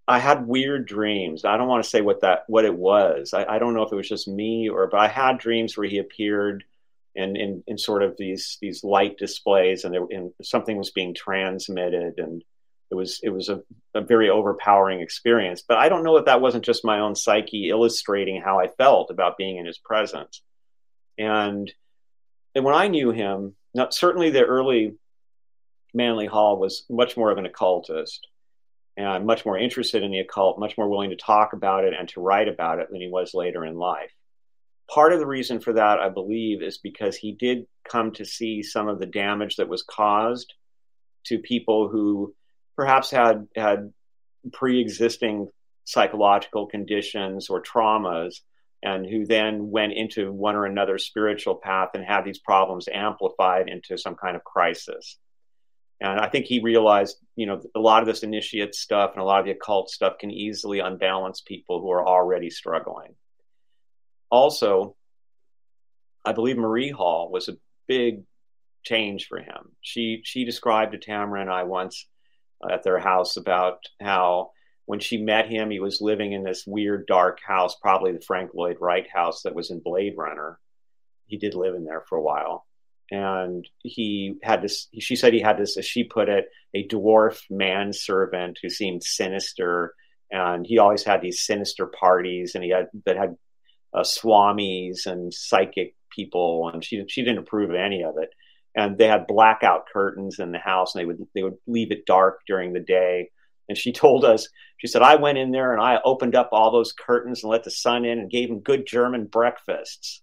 I 0.09 0.19
had 0.19 0.47
weird 0.47 0.87
dreams. 0.87 1.45
I 1.45 1.57
don't 1.57 1.69
want 1.69 1.85
to 1.85 1.91
say 1.91 2.01
what 2.01 2.23
that 2.23 2.45
what 2.49 2.65
it 2.65 2.75
was. 2.75 3.33
I, 3.33 3.45
I 3.45 3.59
don't 3.59 3.75
know 3.75 3.83
if 3.83 3.93
it 3.93 3.97
was 3.97 4.09
just 4.09 4.29
me 4.29 4.69
or, 4.69 4.89
but 4.89 5.01
I 5.01 5.09
had 5.09 5.39
dreams 5.39 5.77
where 5.77 5.89
he 5.89 5.99
appeared 5.99 6.65
in 7.15 7.37
in, 7.37 7.65
in 7.67 7.79
sort 7.79 8.03
of 8.03 8.17
these 8.19 8.59
these 8.61 8.85
light 8.85 9.19
displays, 9.19 9.85
and, 9.85 9.95
there, 9.95 10.07
and 10.11 10.33
something 10.43 10.77
was 10.77 10.91
being 10.91 11.15
transmitted, 11.15 12.19
and 12.19 12.45
it 12.91 12.95
was 12.95 13.21
it 13.23 13.31
was 13.31 13.49
a, 13.49 13.63
a, 13.95 14.01
very 14.01 14.31
overpowering 14.31 15.01
experience. 15.01 15.63
But 15.67 15.79
I 15.79 15.89
don't 15.89 16.05
know 16.05 16.17
if 16.17 16.27
that 16.27 16.41
wasn't 16.41 16.65
just 16.65 16.85
my 16.85 17.01
own 17.01 17.15
psyche 17.15 17.69
illustrating 17.69 18.41
how 18.41 18.61
I 18.61 18.69
felt 18.69 19.11
about 19.11 19.37
being 19.37 19.57
in 19.57 19.67
his 19.67 19.79
presence. 19.79 20.43
And 21.19 21.73
and 22.55 22.65
when 22.65 22.75
I 22.75 22.89
knew 22.89 23.11
him, 23.11 23.55
not, 23.75 23.93
certainly 23.93 24.31
the 24.31 24.45
early 24.45 24.95
Manly 25.95 26.27
Hall 26.27 26.59
was 26.59 26.85
much 26.89 27.17
more 27.17 27.31
of 27.31 27.39
an 27.39 27.47
occultist 27.47 28.27
and 28.97 29.27
much 29.27 29.45
more 29.45 29.59
interested 29.59 30.03
in 30.03 30.11
the 30.11 30.21
occult, 30.21 30.59
much 30.59 30.79
more 30.79 30.89
willing 30.89 31.11
to 31.11 31.17
talk 31.17 31.53
about 31.53 31.85
it 31.85 31.93
and 31.99 32.09
to 32.11 32.21
write 32.21 32.49
about 32.49 32.79
it 32.79 32.89
than 32.91 33.01
he 33.01 33.09
was 33.09 33.35
later 33.35 33.65
in 33.65 33.77
life. 33.77 34.11
Part 34.89 35.13
of 35.13 35.19
the 35.19 35.27
reason 35.27 35.61
for 35.61 35.73
that, 35.73 35.99
I 35.99 36.09
believe, 36.09 36.63
is 36.63 36.79
because 36.79 37.17
he 37.17 37.33
did 37.33 37.67
come 37.89 38.13
to 38.13 38.25
see 38.25 38.63
some 38.63 38.89
of 38.89 38.99
the 38.99 39.07
damage 39.07 39.57
that 39.57 39.69
was 39.69 39.83
caused 39.83 40.55
to 41.27 41.39
people 41.39 41.89
who 41.89 42.35
perhaps 42.77 43.11
had 43.11 43.49
had 43.57 43.93
pre-existing 44.53 45.49
psychological 45.85 46.67
conditions 46.67 47.49
or 47.49 47.63
traumas 47.63 48.41
and 48.83 49.07
who 49.07 49.25
then 49.25 49.71
went 49.71 49.93
into 49.93 50.33
one 50.33 50.55
or 50.55 50.67
another 50.67 50.99
spiritual 50.99 51.57
path 51.57 51.91
and 51.95 52.05
had 52.05 52.25
these 52.25 52.39
problems 52.39 52.89
amplified 52.93 53.69
into 53.69 53.97
some 53.97 54.15
kind 54.15 54.37
of 54.37 54.45
crisis. 54.45 55.19
And 56.01 56.21
I 56.21 56.29
think 56.29 56.47
he 56.47 56.61
realized, 56.61 57.17
you 57.37 57.47
know, 57.47 57.63
a 57.75 57.81
lot 57.81 58.03
of 58.03 58.07
this 58.07 58.23
initiate 58.23 58.75
stuff 58.75 59.13
and 59.15 59.23
a 59.23 59.25
lot 59.25 59.41
of 59.41 59.47
the 59.47 59.53
occult 59.53 59.89
stuff 59.89 60.19
can 60.19 60.31
easily 60.31 60.81
unbalance 60.81 61.41
people 61.41 61.81
who 61.81 61.91
are 61.91 62.07
already 62.07 62.51
struggling. 62.51 63.15
Also, 64.31 64.95
I 66.25 66.33
believe 66.33 66.59
Marie 66.59 66.91
Hall 66.91 67.31
was 67.31 67.49
a 67.49 67.57
big 67.87 68.25
change 68.85 69.27
for 69.27 69.39
him. 69.39 69.73
She 69.81 70.21
she 70.25 70.45
described 70.45 70.93
to 70.93 70.99
Tamara 70.99 71.41
and 71.41 71.51
I 71.51 71.63
once 71.63 72.07
at 72.71 72.83
their 72.83 72.99
house 72.99 73.37
about 73.37 73.79
how 74.01 74.51
when 74.87 75.01
she 75.01 75.19
met 75.19 75.49
him, 75.49 75.71
he 75.71 75.81
was 75.81 76.01
living 76.01 76.33
in 76.33 76.45
this 76.45 76.65
weird 76.67 77.07
dark 77.07 77.41
house, 77.45 77.75
probably 77.75 78.13
the 78.13 78.21
Frank 78.21 78.53
Lloyd 78.55 78.77
Wright 78.81 79.07
house 79.13 79.43
that 79.43 79.55
was 79.55 79.71
in 79.71 79.81
Blade 79.81 80.15
Runner. 80.17 80.59
He 81.27 81.37
did 81.37 81.55
live 81.55 81.75
in 81.75 81.85
there 81.85 82.05
for 82.09 82.17
a 82.17 82.23
while. 82.23 82.67
And 83.11 83.69
he 83.83 84.37
had 84.43 84.63
this, 84.63 84.89
she 84.99 85.17
said 85.17 85.33
he 85.33 85.41
had 85.41 85.59
this, 85.59 85.77
as 85.77 85.85
she 85.85 86.05
put 86.05 86.29
it, 86.29 86.47
a 86.75 86.87
dwarf 86.87 87.41
manservant 87.51 88.59
who 88.63 88.71
seemed 88.71 89.03
sinister. 89.03 89.95
And 90.31 90.65
he 90.67 90.79
always 90.79 91.05
had 91.05 91.21
these 91.21 91.45
sinister 91.45 91.87
parties 91.87 92.55
and 92.55 92.63
he 92.63 92.71
had, 92.71 92.87
that 93.07 93.17
had 93.17 93.37
uh, 93.93 94.03
swamis 94.03 95.07
and 95.07 95.35
psychic 95.35 95.95
people. 96.11 96.71
And 96.73 96.85
she, 96.85 97.05
she 97.09 97.23
didn't 97.23 97.39
approve 97.39 97.71
of 97.71 97.77
any 97.77 98.03
of 98.03 98.15
it. 98.19 98.31
And 98.77 98.99
they 98.99 99.09
had 99.09 99.27
blackout 99.27 99.87
curtains 99.91 100.39
in 100.39 100.53
the 100.53 100.59
house 100.59 100.95
and 100.95 101.01
they 101.01 101.07
would, 101.07 101.27
they 101.35 101.43
would 101.43 101.57
leave 101.67 101.91
it 101.91 102.05
dark 102.07 102.41
during 102.47 102.75
the 102.75 102.81
day 102.81 103.31
and 103.69 103.77
she 103.77 103.93
told 103.93 104.25
us, 104.25 104.49
she 104.79 104.87
said, 104.87 105.03
I 105.03 105.17
went 105.17 105.39
in 105.39 105.51
there 105.51 105.73
and 105.73 105.83
I 105.83 106.01
opened 106.05 106.35
up 106.35 106.51
all 106.53 106.71
those 106.71 106.93
curtains 106.93 107.43
and 107.43 107.51
let 107.51 107.65
the 107.65 107.71
sun 107.71 108.05
in 108.05 108.19
and 108.19 108.31
gave 108.31 108.51
him 108.51 108.61
good 108.61 108.87
German 108.87 109.27
breakfasts. 109.27 110.23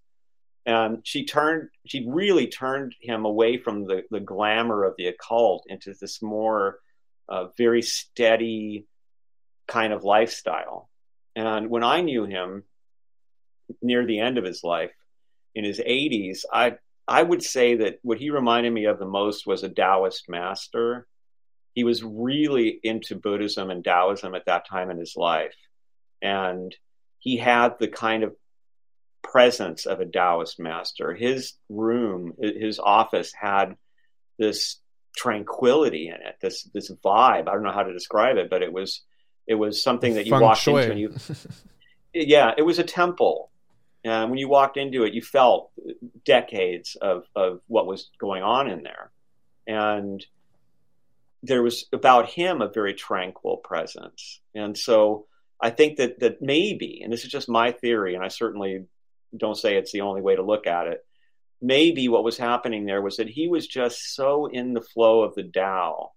And 0.66 1.00
she 1.04 1.26
turned, 1.26 1.70
she 1.86 2.06
really 2.08 2.48
turned 2.48 2.96
him 3.02 3.26
away 3.26 3.58
from 3.58 3.86
the, 3.86 4.04
the 4.12 4.22
glamour 4.22 4.86
of 4.86 4.96
the 4.98 5.08
occult 5.08 5.66
into 5.68 5.94
this 6.00 6.22
more 6.22 6.80
uh, 7.28 7.48
very 7.58 7.82
steady 7.82 8.86
kind 9.68 9.92
of 9.92 10.04
lifestyle. 10.04 10.89
And 11.36 11.70
when 11.70 11.84
I 11.84 12.02
knew 12.02 12.26
him 12.26 12.63
near 13.82 14.06
the 14.06 14.20
end 14.20 14.38
of 14.38 14.46
his 14.46 14.63
life, 14.63 14.92
in 15.56 15.63
his 15.63 15.80
80s, 15.80 16.46
I 16.52 16.78
I 17.08 17.22
would 17.22 17.44
say 17.44 17.76
that 17.78 18.00
what 18.02 18.18
he 18.18 18.30
reminded 18.30 18.72
me 18.72 18.86
of 18.86 19.00
the 19.00 19.06
most 19.06 19.46
was 19.46 19.63
a 19.63 19.70
Taoist 19.70 20.30
master 20.30 21.08
he 21.74 21.84
was 21.84 22.04
really 22.04 22.80
into 22.84 23.16
Buddhism 23.16 23.70
and 23.70 23.84
Taoism 23.84 24.36
at 24.36 24.46
that 24.46 24.68
time 24.68 24.92
in 24.92 24.98
his 24.98 25.16
life. 25.16 25.56
And 26.22 26.76
he 27.20 27.38
had 27.38 27.80
the 27.80 27.88
kind 27.88 28.24
of 28.24 28.36
presence 29.24 29.86
of 29.86 30.00
a 30.00 30.06
Taoist 30.06 30.60
master. 30.60 31.13
His 31.13 31.54
room, 31.70 32.34
his 32.39 32.80
office 32.80 33.34
had 33.34 33.76
this 34.38 34.78
tranquility 35.16 36.08
in 36.08 36.16
it, 36.16 36.36
this 36.42 36.63
this 36.74 36.92
vibe. 37.04 37.48
I 37.48 37.54
don't 37.54 37.63
know 37.63 37.72
how 37.72 37.84
to 37.84 37.94
describe 37.94 38.38
it, 38.38 38.50
but 38.50 38.62
it 38.62 38.72
was 38.72 39.02
it 39.48 39.56
was 39.56 39.84
something 39.84 40.13
that 40.16 40.28
you 40.28 40.34
walked 40.34 40.62
shui. 40.62 40.84
into 40.84 40.92
and 40.92 41.00
you 41.00 41.16
Yeah, 42.13 42.54
it 42.56 42.62
was 42.62 42.78
a 42.78 42.84
temple. 42.84 43.50
And 44.04 44.30
when 44.30 44.39
you 44.39 44.50
walked 44.50 44.78
into 44.78 45.04
it, 45.04 45.13
you 45.13 45.22
felt 45.22 45.72
decades 46.26 46.98
of, 47.02 47.24
of 47.36 47.62
what 47.68 47.88
was 47.88 48.10
going 48.20 48.44
on 48.44 48.70
in 48.70 48.84
there. 48.84 49.12
And 49.66 50.26
there 51.42 51.63
was 51.63 51.86
about 51.94 52.30
him 52.30 52.62
a 52.62 52.70
very 52.70 52.94
tranquil 52.94 53.58
presence. 53.58 54.42
And 54.56 54.78
so 54.78 55.28
I 55.62 55.70
think 55.70 55.98
that 55.98 56.20
that 56.20 56.42
maybe, 56.42 57.02
and 57.04 57.12
this 57.12 57.24
is 57.24 57.32
just 57.32 57.50
my 57.50 57.72
theory, 57.72 58.16
and 58.16 58.24
I 58.24 58.30
certainly 58.30 58.86
don't 59.36 59.58
say 59.58 59.78
it's 59.78 59.92
the 59.92 60.02
only 60.02 60.22
way 60.22 60.36
to 60.36 60.44
look 60.44 60.68
at 60.68 60.88
it. 60.88 61.06
Maybe 61.62 62.10
what 62.10 62.26
was 62.26 62.38
happening 62.38 62.86
there 62.86 63.02
was 63.02 63.18
that 63.18 63.30
he 63.30 63.48
was 63.48 63.68
just 63.68 64.16
so 64.16 64.48
in 64.48 64.74
the 64.74 64.82
flow 64.82 65.22
of 65.22 65.36
the 65.36 65.44
Tao, 65.44 66.12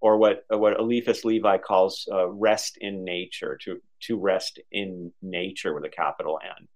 or 0.00 0.16
what 0.16 0.44
what 0.48 0.78
Eliphas 0.78 1.24
Levi 1.24 1.58
calls 1.58 2.08
uh, 2.12 2.28
rest 2.28 2.78
in 2.80 3.04
nature, 3.04 3.58
to 3.64 3.80
to 4.02 4.16
rest 4.18 4.60
in 4.70 5.12
nature 5.20 5.74
with 5.74 5.84
a 5.84 5.88
capital 5.88 6.38
N. 6.44 6.68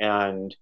And 0.00 0.54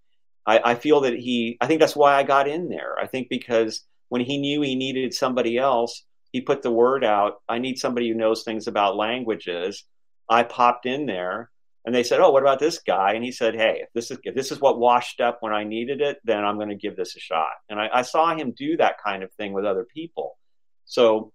I, 0.47 0.61
I 0.65 0.75
feel 0.75 1.03
that 1.03 1.15
he, 1.15 1.57
I 1.61 1.67
think 1.67 1.81
that's 1.81 1.97
why 1.97 2.15
I 2.15 2.23
got 2.23 2.49
in 2.49 2.69
there. 2.69 2.99
I 2.99 3.07
think 3.07 3.29
because 3.29 3.83
when 4.09 4.21
he 4.21 4.39
knew 4.39 4.61
he 4.61 4.75
needed 4.75 5.15
somebody 5.15 5.59
else, 5.59 6.05
he 6.33 6.41
put 6.41 6.63
the 6.63 6.73
word 6.73 7.05
out. 7.05 7.35
I 7.49 7.59
need 7.59 7.79
somebody 7.79 8.09
who 8.09 8.17
knows 8.17 8.43
things 8.43 8.67
about 8.67 8.97
languages. 8.97 9.85
I 10.29 10.43
popped 10.43 10.87
in 10.87 11.07
there 11.07 11.51
and 11.85 11.95
they 11.95 12.03
said, 12.03 12.21
"Oh, 12.21 12.31
what 12.31 12.43
about 12.43 12.59
this 12.59 12.79
guy?" 12.79 13.13
And 13.13 13.25
he 13.25 13.31
said, 13.31 13.55
"Hey, 13.55 13.81
if 13.83 13.93
this 13.93 14.11
is 14.11 14.19
if 14.25 14.35
this 14.35 14.51
is 14.51 14.61
what 14.61 14.79
washed 14.79 15.21
up 15.21 15.39
when 15.41 15.53
I 15.53 15.65
needed 15.65 16.01
it, 16.01 16.19
then 16.25 16.45
I'm 16.45 16.57
going 16.57 16.71
to 16.71 16.75
give 16.75 16.97
this 16.97 17.15
a 17.17 17.21
shot." 17.21 17.53
And 17.69 17.79
I, 17.79 17.89
I, 17.93 18.03
saw 18.03 18.35
him 18.35 18.53
do 18.53 18.77
that 18.79 19.03
kind 19.05 19.23
of 19.23 19.33
thing 19.35 19.53
with 19.53 19.65
other 19.65 19.85
people. 19.85 20.39
So 20.87 21.33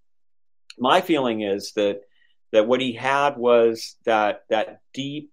my 0.77 1.01
feeling 1.01 1.41
is 1.41 1.73
that 1.73 2.01
that 2.51 2.67
what 2.67 2.81
he 2.81 2.93
had 2.93 3.37
was 3.37 3.95
that 4.05 4.43
that 4.49 4.79
deep 4.93 5.31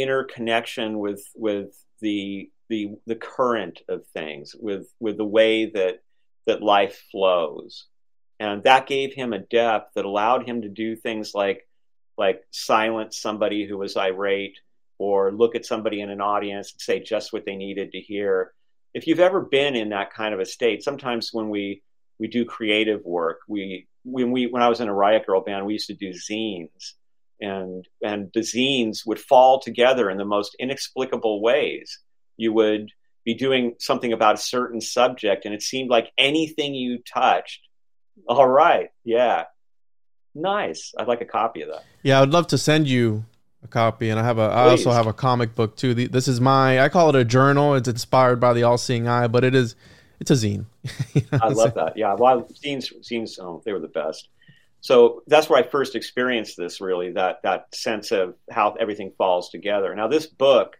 inner 0.00 0.24
connection 0.24 0.98
with 0.98 1.24
with 1.34 1.76
the 2.00 2.50
the 2.68 2.96
the 3.06 3.16
current 3.16 3.80
of 3.88 4.06
things, 4.08 4.54
with 4.58 4.86
with 5.00 5.16
the 5.16 5.24
way 5.24 5.66
that 5.70 6.00
that 6.46 6.62
life 6.62 7.02
flows. 7.10 7.86
And 8.38 8.62
that 8.64 8.86
gave 8.86 9.14
him 9.14 9.32
a 9.32 9.38
depth 9.38 9.94
that 9.94 10.04
allowed 10.04 10.46
him 10.46 10.62
to 10.62 10.68
do 10.68 10.96
things 10.96 11.32
like 11.34 11.66
like 12.18 12.42
silence 12.50 13.18
somebody 13.18 13.66
who 13.66 13.78
was 13.78 13.96
irate 13.96 14.58
or 14.98 15.32
look 15.32 15.54
at 15.54 15.66
somebody 15.66 16.00
in 16.00 16.10
an 16.10 16.20
audience 16.20 16.72
and 16.72 16.80
say 16.80 17.00
just 17.00 17.32
what 17.32 17.44
they 17.44 17.56
needed 17.56 17.92
to 17.92 18.00
hear. 18.00 18.52
If 18.94 19.06
you've 19.06 19.20
ever 19.20 19.40
been 19.40 19.76
in 19.76 19.90
that 19.90 20.12
kind 20.12 20.32
of 20.32 20.40
a 20.40 20.46
state, 20.46 20.82
sometimes 20.82 21.32
when 21.32 21.50
we 21.50 21.82
we 22.18 22.28
do 22.28 22.44
creative 22.44 23.04
work, 23.04 23.40
we 23.48 23.86
when 24.04 24.30
we 24.30 24.46
when 24.46 24.62
I 24.62 24.68
was 24.68 24.80
in 24.80 24.88
a 24.88 24.94
Riot 24.94 25.26
girl 25.26 25.42
band, 25.42 25.66
we 25.66 25.74
used 25.74 25.88
to 25.88 25.94
do 25.94 26.10
zines, 26.10 26.94
and 27.40 27.86
and 28.02 28.30
the 28.34 28.40
zines 28.40 29.06
would 29.06 29.20
fall 29.20 29.60
together 29.60 30.10
in 30.10 30.18
the 30.18 30.24
most 30.24 30.56
inexplicable 30.58 31.42
ways. 31.42 31.98
You 32.36 32.52
would 32.52 32.90
be 33.24 33.34
doing 33.34 33.74
something 33.78 34.12
about 34.12 34.36
a 34.36 34.38
certain 34.38 34.80
subject 34.80 35.44
and 35.44 35.54
it 35.54 35.60
seemed 35.62 35.90
like 35.90 36.12
anything 36.16 36.74
you 36.74 36.98
touched 37.12 37.60
all 38.28 38.48
right 38.48 38.90
yeah. 39.04 39.44
Nice. 40.34 40.92
I'd 40.98 41.08
like 41.08 41.22
a 41.22 41.26
copy 41.26 41.62
of 41.62 41.68
that. 41.70 41.84
Yeah 42.02 42.20
i'd 42.22 42.30
love 42.30 42.46
to 42.48 42.58
send 42.58 42.88
you 42.88 43.24
a 43.64 43.68
copy 43.68 44.10
and 44.10 44.20
i 44.20 44.22
have 44.22 44.38
a 44.38 44.48
Please. 44.48 44.54
i 44.54 44.68
also 44.68 44.92
have 44.92 45.06
a 45.06 45.12
comic 45.12 45.54
book 45.54 45.76
too. 45.76 45.94
This 45.94 46.28
is 46.28 46.40
my 46.40 46.80
i 46.80 46.88
call 46.88 47.08
it 47.10 47.16
a 47.16 47.24
journal. 47.24 47.74
It's 47.74 47.88
inspired 47.88 48.38
by 48.40 48.52
the 48.52 48.62
all-seeing 48.62 49.08
eye 49.08 49.26
but 49.26 49.44
it 49.44 49.54
is 49.54 49.74
it's 50.20 50.30
a 50.30 50.34
zine. 50.34 50.66
You 51.14 51.22
know 51.32 51.38
i 51.42 51.48
love 51.48 51.74
that. 51.74 51.96
Yeah 51.96 52.14
well 52.14 52.42
zines 52.62 52.92
zines 53.02 53.38
oh, 53.40 53.60
they 53.64 53.72
were 53.72 53.80
the 53.80 53.88
best 53.88 54.28
so 54.80 55.22
that's 55.26 55.48
where 55.48 55.58
i 55.58 55.66
first 55.66 55.94
experienced 55.94 56.56
this 56.56 56.80
really 56.80 57.12
that 57.12 57.38
that 57.42 57.74
sense 57.74 58.12
of 58.12 58.34
how 58.50 58.72
everything 58.72 59.12
falls 59.16 59.50
together 59.50 59.94
now 59.94 60.08
this 60.08 60.26
book 60.26 60.76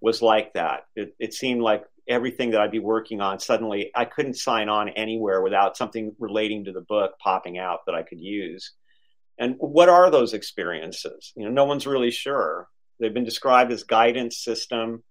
was 0.00 0.22
like 0.22 0.54
that. 0.54 0.86
It, 0.94 1.14
it 1.18 1.34
seemed 1.34 1.62
like 1.62 1.84
everything 2.08 2.52
that 2.52 2.60
I'd 2.60 2.70
be 2.70 2.78
working 2.78 3.20
on 3.20 3.40
suddenly 3.40 3.90
I 3.94 4.04
couldn't 4.04 4.34
sign 4.34 4.68
on 4.68 4.88
anywhere 4.90 5.42
without 5.42 5.76
something 5.76 6.14
relating 6.18 6.64
to 6.64 6.72
the 6.72 6.80
book 6.80 7.18
popping 7.18 7.58
out 7.58 7.86
that 7.86 7.94
I 7.94 8.02
could 8.02 8.20
use. 8.20 8.72
And 9.38 9.56
what 9.58 9.88
are 9.88 10.10
those 10.10 10.32
experiences? 10.32 11.32
You 11.36 11.44
know, 11.44 11.50
no 11.50 11.64
one's 11.64 11.86
really 11.86 12.10
sure. 12.10 12.68
They've 13.00 13.12
been 13.12 13.24
described 13.24 13.72
as 13.72 13.82
guidance 13.82 14.38
system. 14.38 15.02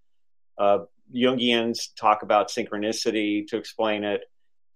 Uh, 0.57 0.79
Jungians 1.13 1.89
talk 1.99 2.23
about 2.23 2.49
synchronicity 2.49 3.45
to 3.47 3.57
explain 3.57 4.03
it, 4.03 4.21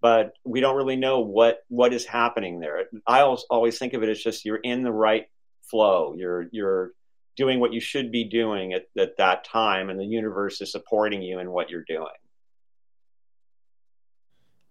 but 0.01 0.33
we 0.45 0.61
don't 0.61 0.75
really 0.75 0.95
know 0.95 1.19
what 1.19 1.59
what 1.67 1.93
is 1.93 2.05
happening 2.05 2.59
there. 2.59 2.85
I 3.05 3.21
always, 3.21 3.77
think 3.77 3.93
of 3.93 4.03
it 4.03 4.09
as 4.09 4.21
just 4.21 4.45
you're 4.45 4.57
in 4.57 4.83
the 4.83 4.91
right 4.91 5.27
flow. 5.63 6.15
You're 6.17 6.47
you're 6.51 6.91
doing 7.35 7.59
what 7.59 7.73
you 7.73 7.79
should 7.79 8.11
be 8.11 8.25
doing 8.25 8.73
at, 8.73 8.85
at 8.97 9.17
that 9.17 9.43
time, 9.45 9.89
and 9.89 9.99
the 9.99 10.05
universe 10.05 10.61
is 10.61 10.71
supporting 10.71 11.21
you 11.21 11.39
in 11.39 11.51
what 11.51 11.69
you're 11.69 11.85
doing. 11.87 12.07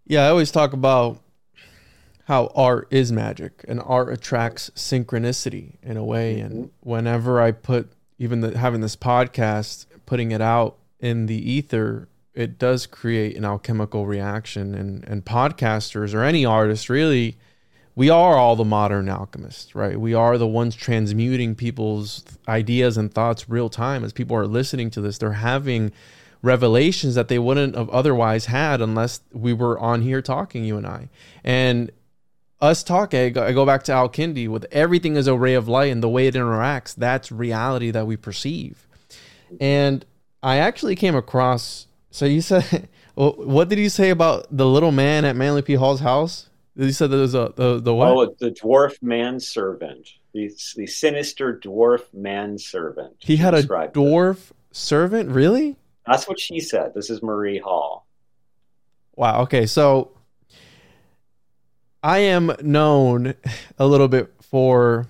Yeah, 0.05 0.25
I 0.25 0.29
always 0.29 0.51
talk 0.51 0.73
about 0.73 1.21
how 2.25 2.51
art 2.53 2.87
is 2.91 3.11
magic 3.11 3.65
and 3.67 3.81
art 3.83 4.13
attracts 4.13 4.69
synchronicity 4.75 5.77
in 5.81 5.97
a 5.97 6.03
way. 6.03 6.35
Mm-hmm. 6.35 6.45
And 6.45 6.71
whenever 6.81 7.41
I 7.41 7.51
put 7.51 7.91
even 8.19 8.41
the, 8.41 8.57
having 8.57 8.81
this 8.81 8.95
podcast, 8.95 9.87
putting 10.05 10.31
it 10.31 10.41
out 10.41 10.77
in 10.99 11.25
the 11.25 11.51
ether, 11.51 12.07
it 12.39 12.57
does 12.57 12.87
create 12.87 13.35
an 13.35 13.45
alchemical 13.45 14.05
reaction. 14.05 14.73
And, 14.73 15.03
and 15.07 15.25
podcasters 15.25 16.13
or 16.13 16.23
any 16.23 16.45
artist 16.45 16.89
really 16.89 17.37
we 17.99 18.09
are 18.09 18.37
all 18.37 18.55
the 18.55 18.63
modern 18.63 19.09
alchemists, 19.09 19.75
right? 19.75 19.99
We 19.99 20.13
are 20.13 20.37
the 20.37 20.47
ones 20.47 20.73
transmuting 20.73 21.53
people's 21.53 22.23
ideas 22.47 22.95
and 22.95 23.13
thoughts 23.13 23.49
real 23.49 23.67
time 23.67 24.05
as 24.05 24.13
people 24.13 24.37
are 24.37 24.47
listening 24.47 24.89
to 24.91 25.01
this. 25.01 25.17
They're 25.17 25.33
having 25.33 25.91
revelations 26.41 27.15
that 27.15 27.27
they 27.27 27.39
wouldn't 27.39 27.75
have 27.75 27.89
otherwise 27.89 28.45
had 28.45 28.79
unless 28.79 29.19
we 29.33 29.51
were 29.51 29.77
on 29.77 30.01
here 30.01 30.21
talking, 30.21 30.63
you 30.63 30.77
and 30.77 30.87
I. 30.87 31.09
And 31.43 31.91
us 32.61 32.83
talking, 32.83 33.37
I 33.37 33.51
go 33.51 33.65
back 33.65 33.83
to 33.83 33.91
Al 33.91 34.07
Kindi 34.07 34.47
with 34.47 34.65
everything 34.71 35.17
is 35.17 35.27
a 35.27 35.37
ray 35.37 35.55
of 35.55 35.67
light 35.67 35.91
and 35.91 36.01
the 36.01 36.07
way 36.07 36.27
it 36.27 36.35
interacts, 36.35 36.95
that's 36.95 37.33
reality 37.33 37.91
that 37.91 38.07
we 38.07 38.15
perceive. 38.15 38.87
And 39.59 40.05
I 40.41 40.57
actually 40.57 40.95
came 40.95 41.15
across, 41.15 41.87
so 42.11 42.25
you 42.25 42.41
said, 42.41 42.89
what 43.15 43.69
did 43.69 43.79
you 43.79 43.89
say 43.89 44.09
about 44.09 44.47
the 44.49 44.65
little 44.65 44.91
man 44.91 45.25
at 45.25 45.35
Manly 45.35 45.61
P. 45.61 45.75
Hall's 45.75 45.99
house? 45.99 46.49
You 46.75 46.91
said 46.91 47.11
there 47.11 47.19
was 47.19 47.35
a 47.35 47.51
the 47.55 47.79
the 47.79 47.93
what? 47.93 48.07
Oh, 48.07 48.35
the 48.39 48.51
dwarf 48.51 49.01
manservant, 49.01 50.07
the 50.33 50.49
the 50.77 50.87
sinister 50.87 51.59
dwarf 51.61 52.03
manservant. 52.13 53.15
He 53.19 53.35
had 53.35 53.53
a 53.53 53.63
dwarf 53.63 54.51
it. 54.51 54.55
servant, 54.71 55.29
really? 55.29 55.75
That's 56.05 56.27
what 56.27 56.39
she 56.39 56.61
said. 56.61 56.93
This 56.95 57.09
is 57.09 57.21
Marie 57.21 57.59
Hall. 57.59 58.07
Wow. 59.15 59.41
Okay, 59.41 59.65
so 59.65 60.11
I 62.01 62.19
am 62.19 62.55
known 62.61 63.33
a 63.77 63.85
little 63.85 64.07
bit 64.07 64.31
for 64.41 65.07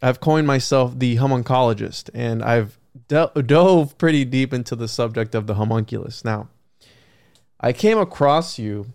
I've 0.00 0.20
coined 0.20 0.46
myself 0.46 0.98
the 0.98 1.16
homuncologist, 1.16 2.10
and 2.14 2.42
I've 2.42 2.78
dove 3.12 3.98
pretty 3.98 4.24
deep 4.24 4.52
into 4.52 4.74
the 4.76 4.88
subject 4.88 5.34
of 5.34 5.46
the 5.46 5.54
homunculus. 5.54 6.24
Now, 6.24 6.48
I 7.60 7.72
came 7.72 7.98
across 7.98 8.58
you 8.58 8.92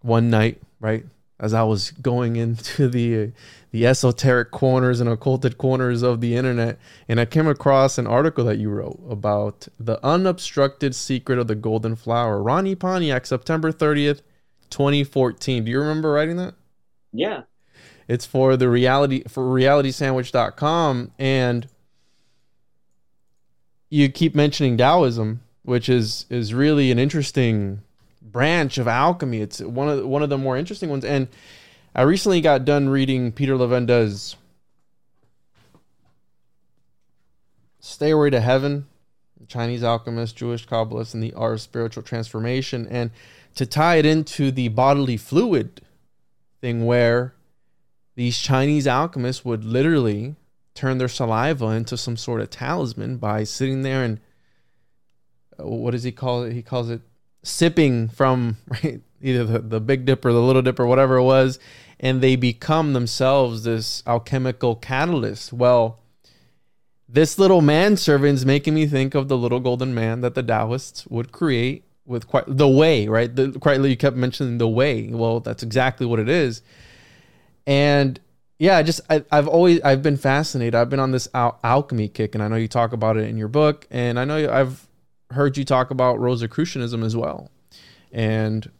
one 0.00 0.30
night, 0.30 0.60
right, 0.80 1.04
as 1.40 1.54
I 1.54 1.62
was 1.62 1.90
going 1.90 2.36
into 2.36 2.88
the 2.88 3.32
the 3.70 3.86
esoteric 3.86 4.50
corners 4.50 4.98
and 5.00 5.10
occulted 5.10 5.58
corners 5.58 6.02
of 6.02 6.20
the 6.20 6.34
internet, 6.34 6.78
and 7.06 7.20
I 7.20 7.26
came 7.26 7.46
across 7.46 7.98
an 7.98 8.06
article 8.06 8.44
that 8.46 8.58
you 8.58 8.70
wrote 8.70 8.98
about 9.08 9.68
the 9.78 10.04
unobstructed 10.04 10.94
secret 10.94 11.38
of 11.38 11.46
the 11.46 11.54
golden 11.54 11.94
flower. 11.96 12.42
Ronnie 12.42 12.74
Pontiac, 12.74 13.26
September 13.26 13.70
thirtieth, 13.70 14.22
twenty 14.70 15.04
fourteen. 15.04 15.64
Do 15.64 15.70
you 15.70 15.80
remember 15.80 16.12
writing 16.12 16.36
that? 16.38 16.54
Yeah. 17.12 17.42
It's 18.08 18.24
for 18.24 18.56
the 18.56 18.70
reality 18.70 19.22
for 19.28 19.44
realitysandwich.com 19.44 21.12
and 21.18 21.68
you 23.88 24.08
keep 24.08 24.34
mentioning 24.34 24.76
Taoism, 24.76 25.40
which 25.62 25.88
is 25.88 26.26
is 26.30 26.54
really 26.54 26.90
an 26.90 26.98
interesting 26.98 27.82
branch 28.22 28.78
of 28.78 28.86
alchemy. 28.86 29.40
It's 29.40 29.60
one 29.60 29.88
of 29.88 30.06
one 30.06 30.22
of 30.22 30.30
the 30.30 30.38
more 30.38 30.56
interesting 30.56 30.90
ones. 30.90 31.04
And 31.04 31.28
I 31.94 32.02
recently 32.02 32.40
got 32.40 32.64
done 32.64 32.88
reading 32.88 33.32
Peter 33.32 33.54
Levenda's 33.54 34.36
Stairway 37.80 38.30
to 38.30 38.40
Heaven, 38.40 38.86
Chinese 39.46 39.82
alchemist, 39.82 40.36
Jewish 40.36 40.66
Kabbalist, 40.66 41.14
and 41.14 41.22
the 41.22 41.32
art 41.34 41.54
of 41.54 41.60
spiritual 41.60 42.02
transformation. 42.02 42.86
And 42.90 43.10
to 43.54 43.66
tie 43.66 43.96
it 43.96 44.06
into 44.06 44.50
the 44.50 44.68
bodily 44.68 45.16
fluid 45.16 45.80
thing 46.60 46.84
where 46.84 47.34
these 48.14 48.38
Chinese 48.38 48.86
alchemists 48.86 49.44
would 49.44 49.64
literally 49.64 50.36
turn 50.78 50.98
their 50.98 51.08
saliva 51.08 51.66
into 51.66 51.96
some 51.96 52.16
sort 52.16 52.40
of 52.40 52.50
talisman 52.50 53.16
by 53.16 53.42
sitting 53.42 53.82
there 53.82 54.04
and 54.04 54.20
uh, 55.58 55.66
what 55.66 55.90
does 55.90 56.04
he 56.04 56.12
call 56.12 56.44
it? 56.44 56.52
He 56.52 56.62
calls 56.62 56.88
it 56.88 57.00
sipping 57.42 58.08
from 58.08 58.58
right 58.68 59.00
either 59.20 59.44
the, 59.44 59.58
the 59.58 59.80
big 59.80 60.04
dipper 60.04 60.32
the 60.32 60.40
little 60.40 60.62
dipper 60.62 60.86
whatever 60.86 61.16
it 61.16 61.24
was 61.24 61.58
and 61.98 62.20
they 62.20 62.36
become 62.36 62.92
themselves 62.92 63.64
this 63.64 64.04
alchemical 64.06 64.76
catalyst. 64.76 65.52
Well 65.52 65.98
this 67.08 67.38
little 67.38 67.60
manservant 67.60 68.34
is 68.34 68.46
making 68.46 68.74
me 68.74 68.86
think 68.86 69.16
of 69.16 69.26
the 69.26 69.36
little 69.36 69.60
golden 69.60 69.94
man 69.94 70.20
that 70.20 70.36
the 70.36 70.42
taoists 70.44 71.06
would 71.08 71.32
create 71.32 71.84
with 72.06 72.28
quite 72.28 72.44
the 72.46 72.68
way 72.68 73.08
right? 73.08 73.34
The 73.34 73.50
quite 73.58 73.80
you 73.80 73.96
kept 73.96 74.16
mentioning 74.16 74.58
the 74.58 74.68
way. 74.68 75.08
Well 75.08 75.40
that's 75.40 75.64
exactly 75.64 76.06
what 76.06 76.20
it 76.20 76.28
is. 76.28 76.62
And 77.66 78.20
yeah 78.58 78.76
I 78.76 78.82
just 78.82 79.00
I, 79.08 79.24
have 79.30 79.48
always 79.48 79.80
i've 79.82 80.02
been 80.02 80.16
fascinated 80.16 80.74
i've 80.74 80.90
been 80.90 81.00
on 81.00 81.12
this 81.12 81.28
al- 81.34 81.58
alchemy 81.62 82.08
kick 82.08 82.34
and 82.34 82.42
i 82.42 82.48
know 82.48 82.56
you 82.56 82.68
talk 82.68 82.92
about 82.92 83.16
it 83.16 83.28
in 83.28 83.36
your 83.36 83.48
book 83.48 83.86
and 83.90 84.18
i 84.18 84.24
know 84.24 84.50
i've 84.50 84.88
heard 85.30 85.56
you 85.56 85.64
talk 85.64 85.90
about 85.90 86.18
Rosicrucianism 86.18 87.02
as 87.04 87.16
well. 87.16 87.50
And 88.12 88.70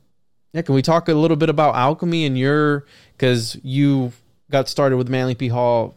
yeah, 0.53 0.63
can 0.63 0.75
we 0.75 0.83
talk 0.83 1.09
a 1.09 1.15
little 1.15 1.37
bit 1.37 1.49
about 1.49 1.75
alchemy 1.75 2.25
and 2.25 2.39
your 2.39 2.87
because 3.13 3.59
you 3.63 4.13
got 4.51 4.69
started 4.69 4.97
with 4.97 5.09
Manly 5.09 5.35
P. 5.35 5.49
Hall 5.49 5.97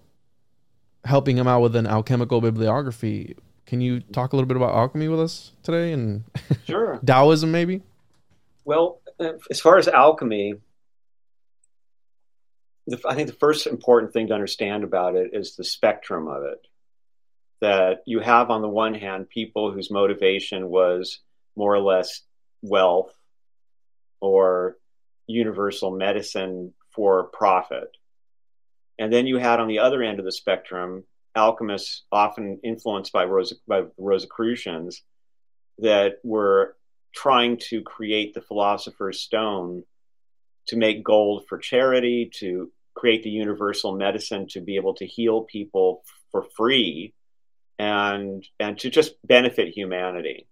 helping 1.05 1.37
him 1.37 1.47
out 1.47 1.61
with 1.61 1.75
an 1.75 1.87
alchemical 1.87 2.41
bibliography. 2.41 3.35
Can 3.65 3.81
you 3.81 4.01
talk 4.01 4.33
a 4.33 4.35
little 4.35 4.47
bit 4.47 4.57
about 4.57 4.75
alchemy 4.75 5.07
with 5.07 5.21
us 5.21 5.53
today 5.63 5.93
and 5.93 6.23
sure 6.67 6.99
Taoism 7.05 7.51
maybe? 7.51 7.81
Well, 8.65 8.99
uh, 9.19 9.33
as 9.49 9.61
far 9.61 9.77
as 9.77 9.87
alchemy, 9.87 10.55
I 13.07 13.15
think 13.15 13.27
the 13.27 13.35
first 13.35 13.67
important 13.67 14.13
thing 14.13 14.27
to 14.27 14.33
understand 14.33 14.83
about 14.83 15.15
it 15.15 15.31
is 15.33 15.55
the 15.55 15.63
spectrum 15.63 16.27
of 16.27 16.43
it 16.43 16.67
that 17.61 18.01
you 18.07 18.19
have 18.19 18.49
on 18.49 18.61
the 18.61 18.67
one 18.67 18.95
hand 18.95 19.29
people 19.29 19.71
whose 19.71 19.91
motivation 19.91 20.67
was 20.67 21.19
more 21.55 21.73
or 21.73 21.79
less 21.79 22.21
wealth 22.63 23.15
or 24.19 24.77
universal 25.27 25.91
medicine 25.91 26.73
for 26.89 27.25
profit. 27.25 27.95
And 28.97 29.13
then 29.13 29.27
you 29.27 29.37
had 29.37 29.59
on 29.59 29.67
the 29.67 29.79
other 29.79 30.01
end 30.01 30.19
of 30.19 30.25
the 30.25 30.31
spectrum 30.31 31.03
alchemists, 31.35 32.03
often 32.11 32.59
influenced 32.63 33.13
by, 33.13 33.25
by 33.67 33.83
Rosicrucians, 33.97 35.03
that 35.79 36.15
were 36.23 36.75
trying 37.13 37.57
to 37.57 37.81
create 37.81 38.33
the 38.33 38.41
philosopher's 38.41 39.19
stone 39.19 39.83
to 40.71 40.77
make 40.77 41.03
gold 41.03 41.43
for 41.49 41.57
charity, 41.57 42.31
to 42.39 42.71
create 42.95 43.23
the 43.23 43.29
universal 43.29 43.93
medicine 43.93 44.47
to 44.49 44.61
be 44.61 44.77
able 44.77 44.95
to 44.95 45.05
heal 45.05 45.41
people 45.41 46.01
for 46.31 46.45
free 46.55 47.13
and 47.77 48.47
and 48.57 48.79
to 48.79 48.89
just 48.89 49.15
benefit 49.27 49.73
humanity. 49.75 50.47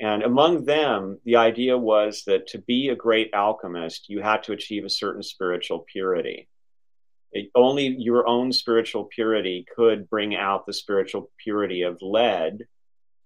And 0.00 0.24
among 0.24 0.64
them, 0.64 1.20
the 1.24 1.36
idea 1.36 1.78
was 1.78 2.24
that 2.26 2.48
to 2.48 2.58
be 2.58 2.88
a 2.88 2.96
great 2.96 3.32
alchemist, 3.34 4.08
you 4.08 4.20
had 4.20 4.42
to 4.44 4.52
achieve 4.52 4.84
a 4.84 4.90
certain 4.90 5.22
spiritual 5.22 5.84
purity. 5.92 6.48
It, 7.30 7.50
only 7.54 7.86
your 7.86 8.26
own 8.26 8.52
spiritual 8.52 9.04
purity 9.04 9.64
could 9.76 10.10
bring 10.10 10.34
out 10.34 10.66
the 10.66 10.72
spiritual 10.72 11.30
purity 11.38 11.82
of 11.82 11.98
lead 12.02 12.66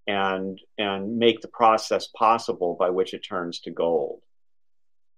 and 0.07 0.61
and 0.77 1.17
make 1.17 1.41
the 1.41 1.49
process 1.49 2.09
possible 2.09 2.77
by 2.79 2.91
which 2.91 3.15
it 3.15 3.25
turns 3.27 3.61
to 3.61 3.71
gold. 3.71 4.21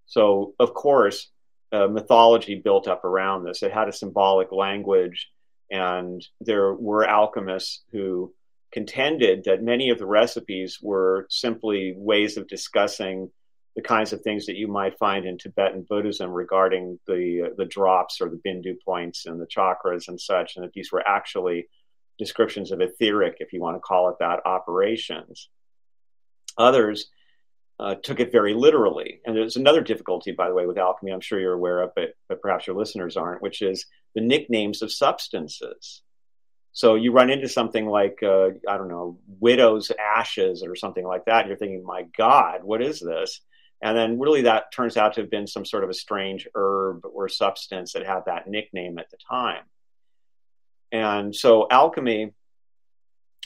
So, 0.08 0.54
of 0.58 0.74
course, 0.74 1.30
uh, 1.70 1.86
mythology 1.86 2.56
built 2.56 2.88
up 2.88 3.04
around 3.04 3.44
this. 3.44 3.62
It 3.62 3.72
had 3.72 3.88
a 3.88 3.92
symbolic 3.92 4.50
language 4.50 5.28
and 5.70 6.26
there 6.40 6.74
were 6.74 7.04
alchemists 7.06 7.82
who 7.92 8.32
contended 8.72 9.44
that 9.44 9.62
many 9.62 9.90
of 9.90 9.98
the 9.98 10.06
recipes 10.06 10.78
were 10.82 11.26
simply 11.30 11.94
ways 11.96 12.36
of 12.36 12.48
discussing 12.48 13.30
the 13.76 13.82
kinds 13.82 14.12
of 14.12 14.20
things 14.22 14.46
that 14.46 14.56
you 14.56 14.66
might 14.66 14.98
find 14.98 15.24
in 15.24 15.38
Tibetan 15.38 15.86
Buddhism 15.88 16.30
regarding 16.30 16.98
the 17.06 17.50
uh, 17.50 17.54
the 17.56 17.64
drops 17.64 18.20
or 18.20 18.28
the 18.28 18.40
bindu 18.44 18.74
points 18.84 19.26
and 19.26 19.40
the 19.40 19.46
chakras 19.46 20.08
and 20.08 20.20
such, 20.20 20.56
and 20.56 20.64
that 20.64 20.72
these 20.72 20.90
were 20.90 21.06
actually 21.06 21.68
descriptions 22.18 22.72
of 22.72 22.80
etheric, 22.80 23.36
if 23.38 23.52
you 23.52 23.60
want 23.60 23.76
to 23.76 23.80
call 23.80 24.08
it 24.08 24.16
that, 24.18 24.40
operations. 24.44 25.48
Others 26.56 27.08
uh, 27.80 27.94
took 27.94 28.20
it 28.20 28.32
very 28.32 28.54
literally. 28.54 29.20
And 29.24 29.36
there's 29.36 29.56
another 29.56 29.80
difficulty, 29.80 30.32
by 30.32 30.48
the 30.48 30.54
way, 30.54 30.66
with 30.66 30.78
alchemy, 30.78 31.12
I'm 31.12 31.20
sure 31.20 31.38
you're 31.38 31.52
aware 31.52 31.82
of, 31.82 31.92
but, 31.94 32.14
but 32.28 32.42
perhaps 32.42 32.66
your 32.66 32.76
listeners 32.76 33.16
aren't, 33.16 33.42
which 33.42 33.62
is 33.62 33.86
the 34.14 34.20
nicknames 34.20 34.82
of 34.82 34.92
substances. 34.92 36.02
So 36.72 36.96
you 36.96 37.12
run 37.12 37.30
into 37.30 37.48
something 37.48 37.86
like, 37.86 38.18
uh, 38.22 38.50
I 38.68 38.76
don't 38.76 38.88
know, 38.88 39.18
widow's 39.26 39.90
ashes 39.98 40.62
or 40.62 40.76
something 40.76 41.04
like 41.06 41.24
that. 41.26 41.40
And 41.40 41.48
you're 41.48 41.56
thinking, 41.56 41.84
my 41.84 42.04
God, 42.16 42.62
what 42.62 42.82
is 42.82 43.00
this? 43.00 43.40
And 43.80 43.96
then 43.96 44.18
really 44.18 44.42
that 44.42 44.72
turns 44.72 44.96
out 44.96 45.14
to 45.14 45.20
have 45.20 45.30
been 45.30 45.46
some 45.46 45.64
sort 45.64 45.84
of 45.84 45.90
a 45.90 45.94
strange 45.94 46.48
herb 46.54 47.04
or 47.04 47.28
substance 47.28 47.92
that 47.92 48.04
had 48.04 48.22
that 48.26 48.48
nickname 48.48 48.98
at 48.98 49.10
the 49.10 49.18
time. 49.28 49.62
And 50.90 51.34
so 51.34 51.66
alchemy, 51.70 52.32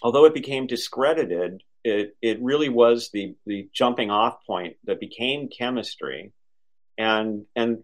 although 0.03 0.25
it 0.25 0.35
became 0.35 0.67
discredited, 0.67 1.63
it, 1.85 2.17
it 2.23 2.43
really 2.43 2.69
was 2.69 3.11
the, 3.13 3.35
the 3.47 3.69
jumping 3.73 4.11
off 4.11 4.45
point 4.47 4.77
that 4.85 5.01
became 5.01 5.49
chemistry. 5.49 6.33
And, 6.99 7.45
and 7.57 7.83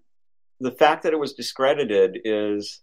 the 0.61 0.71
fact 0.71 1.03
that 1.03 1.13
it 1.13 1.19
was 1.19 1.35
discredited 1.35 2.21
is, 2.25 2.81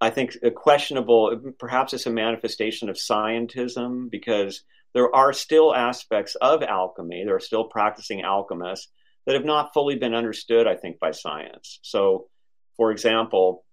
I 0.00 0.10
think, 0.10 0.36
a 0.42 0.50
questionable, 0.50 1.54
perhaps 1.58 1.92
it's 1.92 2.06
a 2.06 2.10
manifestation 2.10 2.88
of 2.88 2.96
scientism 2.96 4.10
because 4.10 4.62
there 4.94 5.14
are 5.14 5.32
still 5.32 5.74
aspects 5.74 6.34
of 6.36 6.62
alchemy, 6.62 7.24
there 7.24 7.36
are 7.36 7.40
still 7.40 7.64
practicing 7.64 8.22
alchemists 8.22 8.88
that 9.26 9.34
have 9.34 9.44
not 9.44 9.74
fully 9.74 9.96
been 9.96 10.14
understood, 10.14 10.66
I 10.66 10.76
think, 10.76 10.98
by 10.98 11.10
science. 11.10 11.80
So, 11.82 12.28
for 12.76 12.90
example, 12.90 13.64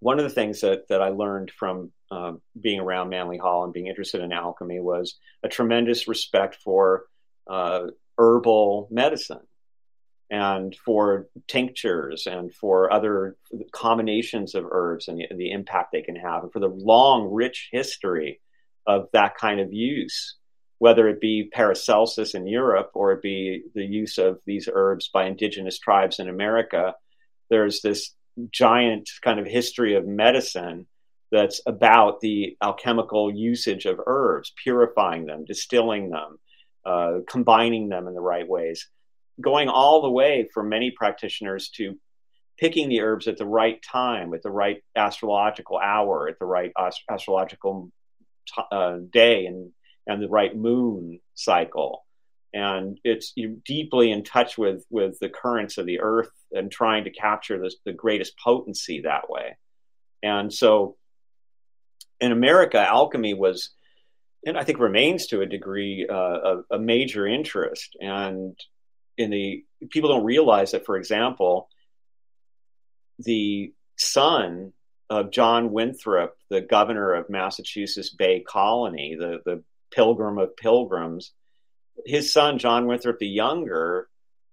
one 0.00 0.18
of 0.18 0.24
the 0.24 0.34
things 0.34 0.60
that, 0.60 0.88
that 0.88 1.02
I 1.02 1.08
learned 1.08 1.50
from 1.50 1.92
uh, 2.10 2.32
being 2.58 2.80
around 2.80 3.08
Manly 3.08 3.38
Hall 3.38 3.64
and 3.64 3.72
being 3.72 3.86
interested 3.86 4.20
in 4.20 4.32
alchemy 4.32 4.80
was 4.80 5.16
a 5.42 5.48
tremendous 5.48 6.08
respect 6.08 6.56
for 6.62 7.04
uh, 7.48 7.88
herbal 8.16 8.88
medicine 8.90 9.40
and 10.30 10.76
for 10.84 11.28
tinctures 11.46 12.26
and 12.26 12.54
for 12.54 12.92
other 12.92 13.36
combinations 13.72 14.54
of 14.54 14.66
herbs 14.70 15.08
and 15.08 15.18
the, 15.18 15.26
the, 15.36 15.50
impact 15.50 15.90
they 15.92 16.02
can 16.02 16.16
have, 16.16 16.42
and 16.42 16.52
for 16.52 16.60
the 16.60 16.68
long, 16.68 17.32
rich 17.32 17.68
history 17.72 18.40
of 18.86 19.08
that 19.12 19.36
kind 19.36 19.58
of 19.58 19.72
use, 19.72 20.36
whether 20.78 21.08
it 21.08 21.20
be 21.20 21.50
Paracelsus 21.50 22.34
in 22.34 22.46
Europe 22.46 22.90
or 22.94 23.12
it 23.12 23.22
be 23.22 23.62
the 23.74 23.84
use 23.84 24.18
of 24.18 24.38
these 24.44 24.68
herbs 24.70 25.08
by 25.12 25.24
indigenous 25.24 25.78
tribes 25.78 26.18
in 26.18 26.28
America. 26.28 26.94
There's 27.48 27.80
this 27.80 28.14
giant 28.52 29.08
kind 29.22 29.40
of 29.40 29.46
history 29.46 29.94
of 29.94 30.06
medicine 30.06 30.86
that's 31.30 31.60
about 31.66 32.20
the 32.20 32.56
alchemical 32.62 33.32
usage 33.34 33.84
of 33.84 34.00
herbs, 34.06 34.52
purifying 34.62 35.26
them, 35.26 35.44
distilling 35.44 36.10
them, 36.10 36.38
uh, 36.84 37.18
combining 37.28 37.88
them 37.88 38.08
in 38.08 38.14
the 38.14 38.20
right 38.20 38.48
ways, 38.48 38.88
going 39.40 39.68
all 39.68 40.02
the 40.02 40.10
way 40.10 40.48
for 40.52 40.62
many 40.62 40.90
practitioners 40.90 41.68
to 41.70 41.98
picking 42.58 42.88
the 42.88 43.00
herbs 43.00 43.28
at 43.28 43.38
the 43.38 43.46
right 43.46 43.80
time, 43.82 44.34
at 44.34 44.42
the 44.42 44.50
right 44.50 44.82
astrological 44.96 45.78
hour, 45.78 46.28
at 46.28 46.38
the 46.38 46.46
right 46.46 46.72
ast- 46.78 47.02
astrological 47.10 47.90
t- 48.46 48.62
uh, 48.72 48.98
day, 49.12 49.46
and 49.46 49.70
and 50.06 50.22
the 50.22 50.28
right 50.28 50.56
moon 50.56 51.20
cycle. 51.34 52.04
And 52.54 52.98
it's 53.04 53.34
deeply 53.64 54.10
in 54.10 54.24
touch 54.24 54.56
with 54.56 54.84
with 54.90 55.18
the 55.20 55.28
currents 55.28 55.76
of 55.78 55.86
the 55.86 56.00
earth 56.00 56.30
and 56.50 56.70
trying 56.70 57.04
to 57.04 57.10
capture 57.10 57.62
the 57.84 57.92
greatest 57.92 58.38
potency 58.42 59.02
that 59.02 59.28
way. 59.28 59.56
And 60.22 60.52
so, 60.52 60.96
in 62.20 62.32
America, 62.32 62.78
alchemy 62.78 63.34
was, 63.34 63.70
and 64.44 64.58
I 64.58 64.64
think 64.64 64.78
remains 64.78 65.26
to 65.28 65.42
a 65.42 65.46
degree, 65.46 66.06
uh, 66.10 66.14
a, 66.14 66.62
a 66.72 66.78
major 66.78 67.26
interest. 67.26 67.96
And 68.00 68.58
in 69.16 69.30
the 69.30 69.64
people 69.90 70.10
don't 70.10 70.24
realize 70.24 70.72
that, 70.72 70.86
for 70.86 70.96
example, 70.96 71.68
the 73.18 73.72
son 73.96 74.72
of 75.10 75.30
John 75.30 75.72
Winthrop, 75.72 76.36
the 76.50 76.60
governor 76.60 77.14
of 77.14 77.30
Massachusetts 77.30 78.10
Bay 78.10 78.40
Colony, 78.46 79.16
the, 79.18 79.38
the 79.44 79.62
pilgrim 79.90 80.38
of 80.38 80.56
pilgrims, 80.56 81.32
his 82.06 82.32
son, 82.32 82.58
John 82.58 82.86
Winthrop 82.86 83.18
the 83.18 83.26
Younger, 83.26 84.08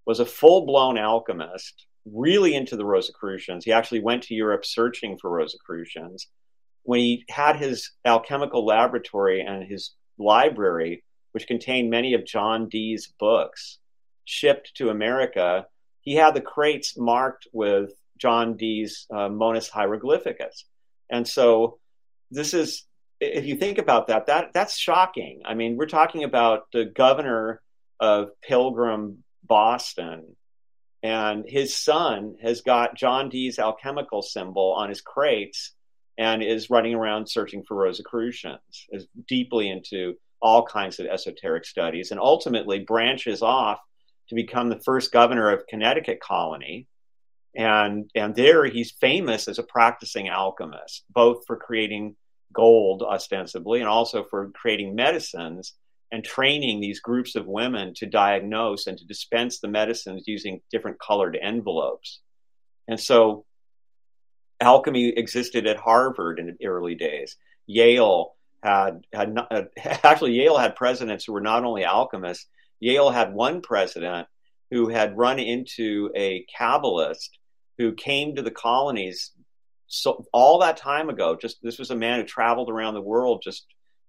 was 0.06 0.20
a 0.20 0.26
full 0.26 0.66
blown 0.66 0.98
alchemist, 0.98 1.86
really 2.06 2.56
into 2.56 2.76
the 2.76 2.86
Rosicrucians. 2.86 3.66
He 3.66 3.72
actually 3.72 4.02
went 4.02 4.24
to 4.24 4.36
Europe 4.36 4.66
searching 4.66 5.18
for 5.18 5.30
Rosicrucians. 5.30 6.28
When 6.84 7.00
he 7.00 7.26
had 7.30 7.56
his 7.56 7.92
alchemical 8.06 8.66
laboratory 8.66 9.42
and 9.42 9.64
his 9.64 9.96
library, 10.20 11.04
which 11.32 11.48
contained 11.48 11.90
many 11.90 12.14
of 12.14 12.26
John 12.26 12.70
Dee's 12.70 13.12
books, 13.20 13.80
shipped 14.26 14.76
to 14.76 14.90
America, 14.90 15.66
he 16.02 16.16
had 16.16 16.36
the 16.36 16.42
crates 16.42 16.98
marked 16.98 17.48
with 17.52 17.92
John 18.18 18.56
Dee's 18.56 19.08
uh, 19.12 19.30
Monas 19.30 19.70
Hieroglyphicus. 19.70 20.64
And 21.10 21.28
so 21.28 21.80
this 22.32 22.54
is, 22.54 22.86
if 23.20 23.46
you 23.46 23.56
think 23.56 23.78
about 23.78 24.08
that, 24.08 24.28
that 24.28 24.54
that's 24.54 24.78
shocking. 24.78 25.42
I 25.46 25.54
mean, 25.54 25.78
we're 25.78 25.86
talking 25.88 26.24
about 26.24 26.72
the 26.72 26.86
governor 26.86 27.62
of 28.00 28.30
Pilgrim 28.42 29.24
Boston, 29.44 30.36
and 31.02 31.46
his 31.48 31.76
son 31.76 32.36
has 32.42 32.62
got 32.62 32.96
John 32.96 33.30
Dee's 33.30 33.60
alchemical 33.60 34.22
symbol 34.22 34.74
on 34.78 34.90
his 34.90 35.02
crates 35.02 35.74
and 36.18 36.42
is 36.42 36.70
running 36.70 36.96
around 36.96 37.30
searching 37.30 37.64
for 37.64 37.76
Rosicrucians, 37.76 38.88
is 38.90 39.08
deeply 39.28 39.70
into 39.70 40.16
all 40.42 40.66
kinds 40.66 41.00
of 41.00 41.08
esoteric 41.08 41.66
studies, 41.66 42.12
and 42.12 42.20
ultimately 42.20 42.80
branches 42.80 43.42
off 43.42 43.80
to 44.30 44.36
become 44.36 44.70
the 44.70 44.82
first 44.84 45.12
governor 45.12 45.52
of 45.52 45.68
Connecticut 45.68 46.20
colony 46.20 46.88
and 47.56 48.10
and 48.16 48.36
there 48.36 48.66
he's 48.66 48.92
famous 48.92 49.48
as 49.48 49.60
a 49.60 49.64
practicing 49.64 50.30
alchemist, 50.30 51.06
both 51.10 51.46
for 51.48 51.56
creating 51.56 52.16
gold 52.56 53.04
ostensibly 53.04 53.80
and 53.80 53.90
also 53.90 54.24
for 54.24 54.50
creating 54.52 54.96
medicines 54.96 55.74
and 56.12 56.24
training 56.24 56.80
these 56.80 57.00
groups 57.00 57.36
of 57.36 57.46
women 57.46 57.94
to 57.96 58.06
diagnose 58.06 58.88
and 58.88 58.98
to 58.98 59.06
dispense 59.06 59.60
the 59.60 59.68
medicines 59.68 60.24
using 60.28 60.62
different 60.72 61.00
colored 61.00 61.38
envelopes. 61.42 62.22
And 62.88 63.00
so 63.00 63.46
alchemy 64.62 65.10
existed 65.10 65.68
at 65.68 65.78
Harvard 65.78 66.40
in 66.40 66.56
the 66.58 66.68
early 66.68 66.96
days. 66.96 67.36
Yale 67.68 68.36
had 68.64 69.02
had 69.14 69.34
not, 69.34 69.52
actually 69.78 70.34
Yale 70.34 70.58
had 70.58 70.76
presidents 70.76 71.26
who 71.26 71.34
were 71.34 71.42
not 71.42 71.64
only 71.64 71.84
alchemists. 71.84 72.48
Yale 72.80 73.10
had 73.10 73.34
one 73.34 73.62
president 73.62 74.28
who 74.72 74.90
had 74.90 75.18
run 75.18 75.40
into 75.40 76.12
a 76.16 76.46
Kabbalist 76.58 77.30
who 77.78 77.94
came 77.94 78.36
to 78.36 78.42
the 78.42 78.52
colonies 78.52 79.32
so 79.88 80.26
all 80.34 80.60
that 80.60 80.78
time 80.78 81.10
ago. 81.10 81.38
Just 81.40 81.58
this 81.62 81.80
was 81.80 81.92
a 81.92 81.96
man 81.96 82.20
who 82.20 82.26
traveled 82.26 82.70
around 82.70 82.94
the 82.94 83.02
world, 83.02 83.42
just 83.44 83.66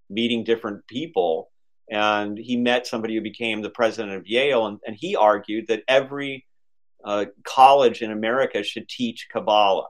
meeting 0.09 0.45
different 0.45 0.87
people, 0.87 1.51
and 1.91 2.39
he 2.39 2.57
met 2.57 2.87
somebody 2.87 3.15
who 3.15 3.21
became 3.21 3.63
the 3.63 3.71
president 3.71 4.17
of 4.17 4.27
Yale, 4.27 4.67
and, 4.67 4.79
and 4.87 4.97
he 4.99 5.17
argued 5.17 5.67
that 5.69 5.83
every 5.89 6.47
uh, 7.05 7.27
college 7.45 8.03
in 8.03 8.11
America 8.11 8.63
should 8.63 8.89
teach 8.89 9.29
Kabbalah. 9.31 9.89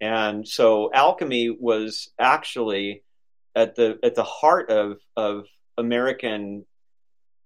And 0.00 0.46
so 0.46 0.90
alchemy 0.94 1.50
was 1.50 2.10
actually 2.20 3.02
at 3.56 3.74
the 3.74 3.98
at 4.02 4.14
the 4.14 4.24
heart 4.24 4.70
of 4.70 4.98
of 5.16 5.46
American 5.76 6.64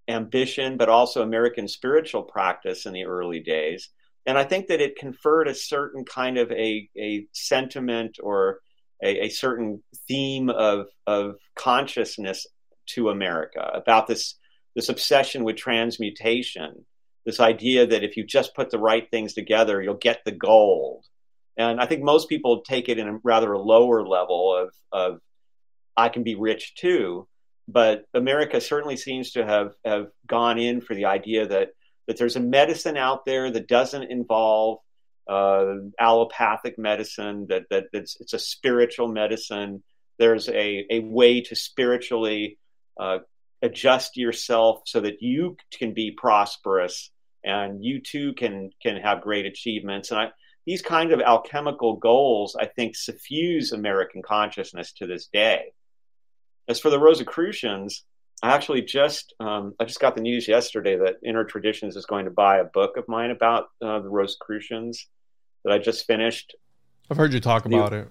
ambition, 0.07 0.77
but 0.77 0.89
also 0.89 1.23
American 1.23 1.67
spiritual 1.67 2.23
practice 2.23 2.85
in 2.85 2.93
the 2.93 3.05
early 3.05 3.39
days 3.39 3.89
and 4.25 4.37
I 4.37 4.43
think 4.43 4.67
that 4.67 4.81
it 4.81 4.97
conferred 4.97 5.47
a 5.47 5.55
certain 5.55 6.05
kind 6.05 6.37
of 6.37 6.51
a, 6.51 6.89
a 6.97 7.27
sentiment 7.33 8.17
or 8.21 8.59
a, 9.03 9.25
a 9.25 9.29
certain 9.29 9.83
theme 10.07 10.49
of, 10.49 10.87
of 11.05 11.35
consciousness 11.55 12.47
to 12.85 13.09
America 13.09 13.69
about 13.73 14.07
this, 14.07 14.35
this 14.75 14.89
obsession 14.89 15.43
with 15.43 15.57
transmutation, 15.57 16.85
this 17.25 17.39
idea 17.39 17.85
that 17.85 18.03
if 18.03 18.15
you 18.15 18.25
just 18.25 18.55
put 18.55 18.69
the 18.69 18.79
right 18.79 19.09
things 19.11 19.33
together, 19.33 19.81
you'll 19.81 19.95
get 19.95 20.21
the 20.25 20.31
gold. 20.31 21.05
And 21.57 21.79
I 21.79 21.85
think 21.85 22.01
most 22.01 22.29
people 22.29 22.61
take 22.61 22.89
it 22.89 22.97
in 22.97 23.07
a 23.07 23.19
rather 23.23 23.51
a 23.53 23.61
lower 23.61 24.05
level 24.07 24.55
of, 24.55 24.73
of 24.91 25.19
I 25.95 26.09
can 26.09 26.23
be 26.23 26.35
rich 26.35 26.75
too. 26.75 27.27
But 27.67 28.05
America 28.13 28.59
certainly 28.59 28.97
seems 28.97 29.31
to 29.31 29.45
have, 29.45 29.73
have 29.85 30.07
gone 30.27 30.59
in 30.59 30.81
for 30.81 30.95
the 30.95 31.05
idea 31.05 31.47
that 31.47 31.69
that 32.07 32.17
there's 32.17 32.35
a 32.35 32.41
medicine 32.41 32.97
out 32.97 33.25
there 33.25 33.51
that 33.51 33.67
doesn't 33.67 34.11
involve 34.11 34.79
uh, 35.29 35.75
allopathic 35.99 36.77
medicine, 36.77 37.47
that, 37.49 37.63
that 37.69 37.85
it's, 37.93 38.17
it's, 38.19 38.33
a 38.33 38.39
spiritual 38.39 39.07
medicine. 39.07 39.81
There's 40.19 40.49
a, 40.49 40.85
a 40.89 40.99
way 40.99 41.41
to 41.41 41.55
spiritually 41.55 42.57
uh, 42.99 43.19
adjust 43.61 44.17
yourself 44.17 44.81
so 44.85 44.99
that 45.01 45.21
you 45.21 45.55
can 45.77 45.93
be 45.93 46.11
prosperous 46.11 47.09
and 47.43 47.83
you 47.83 48.01
too 48.01 48.33
can, 48.33 48.71
can 48.81 48.97
have 48.97 49.21
great 49.21 49.45
achievements. 49.45 50.11
And 50.11 50.19
I, 50.19 50.27
these 50.65 50.81
kind 50.81 51.11
of 51.11 51.21
alchemical 51.21 51.97
goals, 51.97 52.55
I 52.59 52.65
think, 52.65 52.95
suffuse 52.95 53.71
American 53.71 54.21
consciousness 54.21 54.93
to 54.93 55.07
this 55.07 55.27
day. 55.31 55.73
As 56.67 56.79
for 56.79 56.89
the 56.89 56.99
Rosicrucians, 56.99 58.05
I 58.43 58.53
actually 58.53 58.81
just 58.81 59.33
um, 59.39 59.73
I 59.79 59.85
just 59.85 60.01
got 60.01 60.15
the 60.15 60.21
news 60.21 60.49
yesterday 60.49 60.97
that 60.97 61.15
Inner 61.25 61.45
Traditions 61.45 61.95
is 61.95 62.05
going 62.05 62.25
to 62.25 62.31
buy 62.31 62.57
a 62.57 62.65
book 62.65 62.97
of 62.97 63.07
mine 63.07 63.31
about 63.31 63.69
uh, 63.81 64.01
the 64.01 64.09
Rosicrucians 64.09 65.07
that 65.63 65.71
I 65.71 65.79
just 65.79 66.05
finished. 66.05 66.53
I've 67.09 67.15
heard 67.15 67.31
you 67.31 67.39
talk 67.39 67.65
about 67.65 67.91
the, 67.91 67.99
it. 67.99 68.07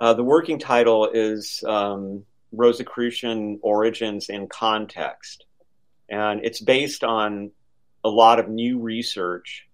Uh, 0.00 0.14
the 0.14 0.24
working 0.24 0.58
title 0.58 1.10
is 1.12 1.62
um, 1.68 2.24
Rosicrucian 2.52 3.58
Origins 3.60 4.30
in 4.30 4.48
Context, 4.48 5.44
and 6.08 6.40
it's 6.42 6.62
based 6.62 7.04
on 7.04 7.50
a 8.04 8.08
lot 8.08 8.38
of 8.38 8.48
new 8.48 8.80
research. 8.80 9.68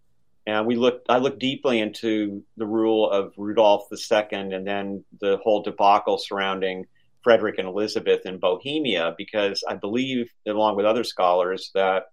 And 0.48 0.66
we 0.66 0.74
looked, 0.74 1.06
I 1.08 1.18
looked 1.18 1.38
deeply 1.38 1.78
into 1.78 2.42
the 2.56 2.66
rule 2.66 3.08
of 3.08 3.32
Rudolph 3.36 3.86
II, 3.92 4.26
and 4.30 4.66
then 4.66 5.04
the 5.20 5.38
whole 5.44 5.62
debacle 5.62 6.18
surrounding 6.18 6.86
Frederick 7.24 7.58
and 7.58 7.66
Elizabeth 7.66 8.26
in 8.26 8.38
Bohemia 8.38 9.14
because 9.18 9.64
I 9.68 9.74
believe, 9.74 10.30
along 10.46 10.76
with 10.76 10.86
other 10.86 11.04
scholars, 11.04 11.70
that 11.74 12.04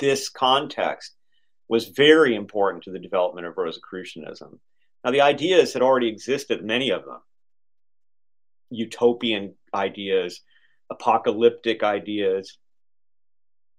this 0.00 0.28
context 0.28 1.14
was 1.68 1.88
very 1.88 2.34
important 2.34 2.84
to 2.84 2.90
the 2.90 2.98
development 2.98 3.46
of 3.46 3.56
Rosicrucianism. 3.56 4.58
Now, 5.04 5.10
the 5.10 5.20
ideas 5.20 5.74
had 5.74 5.82
already 5.82 6.08
existed, 6.08 6.64
many 6.64 6.90
of 6.90 7.04
them 7.04 7.20
utopian 8.70 9.54
ideas, 9.74 10.40
apocalyptic 10.90 11.82
ideas. 11.82 12.58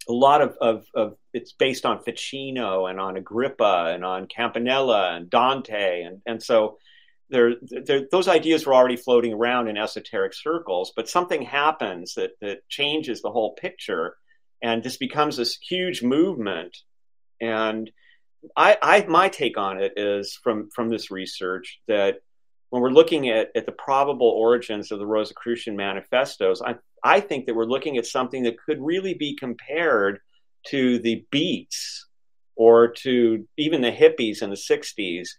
A 0.07 0.13
lot 0.13 0.41
of, 0.41 0.57
of, 0.59 0.85
of 0.95 1.15
it's 1.33 1.53
based 1.53 1.85
on 1.85 2.01
Ficino 2.01 2.87
and 2.87 2.99
on 2.99 3.17
Agrippa 3.17 3.91
and 3.93 4.03
on 4.03 4.27
Campanella 4.27 5.15
and 5.15 5.29
Dante. 5.29 6.03
And, 6.03 6.21
and 6.25 6.41
so 6.41 6.77
there, 7.29 7.55
there, 7.61 8.07
those 8.11 8.27
ideas 8.27 8.65
were 8.65 8.73
already 8.73 8.95
floating 8.95 9.33
around 9.33 9.67
in 9.67 9.77
esoteric 9.77 10.33
circles, 10.33 10.91
but 10.95 11.09
something 11.09 11.41
happens 11.41 12.15
that, 12.15 12.31
that 12.41 12.67
changes 12.69 13.21
the 13.21 13.31
whole 13.31 13.53
picture, 13.53 14.15
and 14.61 14.83
this 14.83 14.97
becomes 14.97 15.37
this 15.37 15.57
huge 15.57 16.01
movement. 16.03 16.75
And 17.39 17.89
I, 18.55 18.77
I, 18.81 19.05
my 19.07 19.29
take 19.29 19.57
on 19.57 19.81
it 19.81 19.93
is 19.97 20.37
from 20.43 20.69
from 20.69 20.89
this 20.89 21.11
research 21.11 21.79
that 21.87 22.17
when 22.69 22.81
we're 22.81 22.91
looking 22.91 23.29
at, 23.29 23.49
at 23.55 23.65
the 23.65 23.71
probable 23.71 24.27
origins 24.27 24.91
of 24.91 24.99
the 24.99 25.05
Rosicrucian 25.05 25.75
manifestos, 25.75 26.61
I, 26.61 26.75
I 27.03 27.19
think 27.19 27.45
that 27.45 27.55
we're 27.55 27.65
looking 27.65 27.97
at 27.97 28.05
something 28.05 28.43
that 28.43 28.59
could 28.59 28.79
really 28.79 29.15
be 29.15 29.35
compared 29.35 30.19
to 30.67 30.99
the 30.99 31.25
Beats 31.31 32.07
or 32.55 32.89
to 32.89 33.47
even 33.57 33.81
the 33.81 33.91
hippies 33.91 34.41
in 34.41 34.49
the 34.49 34.55
60s. 34.55 35.29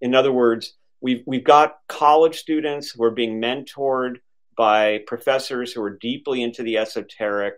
In 0.00 0.14
other 0.14 0.32
words, 0.32 0.74
We've, 1.00 1.22
we've 1.26 1.44
got 1.44 1.78
college 1.88 2.38
students 2.38 2.90
who 2.90 3.04
are 3.04 3.10
being 3.10 3.40
mentored 3.40 4.16
by 4.56 5.00
professors 5.06 5.72
who 5.72 5.82
are 5.82 5.96
deeply 5.96 6.42
into 6.42 6.62
the 6.62 6.78
esoteric. 6.78 7.54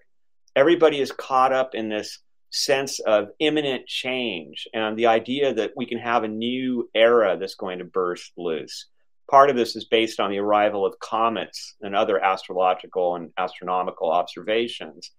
Everybody 0.54 1.00
is 1.00 1.12
caught 1.12 1.52
up 1.52 1.74
in 1.74 1.88
this 1.88 2.18
sense 2.50 2.98
of 3.00 3.28
imminent 3.38 3.86
change 3.86 4.68
and 4.74 4.98
the 4.98 5.06
idea 5.06 5.54
that 5.54 5.72
we 5.76 5.86
can 5.86 5.98
have 5.98 6.24
a 6.24 6.28
new 6.28 6.90
era 6.94 7.36
that's 7.38 7.54
going 7.54 7.78
to 7.78 7.84
burst 7.84 8.32
loose. 8.36 8.86
Part 9.30 9.48
of 9.48 9.56
this 9.56 9.76
is 9.76 9.84
based 9.84 10.18
on 10.18 10.30
the 10.30 10.38
arrival 10.38 10.84
of 10.84 10.98
comets 10.98 11.76
and 11.80 11.94
other 11.94 12.22
astrological 12.22 13.14
and 13.14 13.30
astronomical 13.38 14.10
observations. 14.10 15.12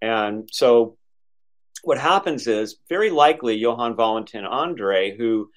And 0.00 0.48
so 0.50 0.96
what 1.82 1.98
happens 1.98 2.46
is 2.46 2.78
very 2.88 3.10
likely 3.10 3.56
Johann 3.56 3.94
Valentin 3.94 4.44
Andreae, 4.44 5.16
who 5.16 5.50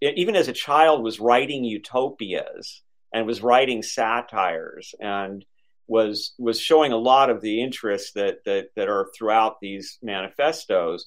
even 0.00 0.36
as 0.36 0.48
a 0.48 0.52
child 0.52 1.02
was 1.02 1.20
writing 1.20 1.64
utopias 1.64 2.82
and 3.12 3.26
was 3.26 3.42
writing 3.42 3.82
satires 3.82 4.94
and 5.00 5.44
was 5.86 6.32
was 6.38 6.60
showing 6.60 6.92
a 6.92 6.96
lot 6.96 7.30
of 7.30 7.40
the 7.40 7.62
interests 7.62 8.12
that 8.12 8.38
that 8.44 8.68
that 8.76 8.88
are 8.88 9.08
throughout 9.16 9.60
these 9.60 9.98
manifestos 10.02 11.06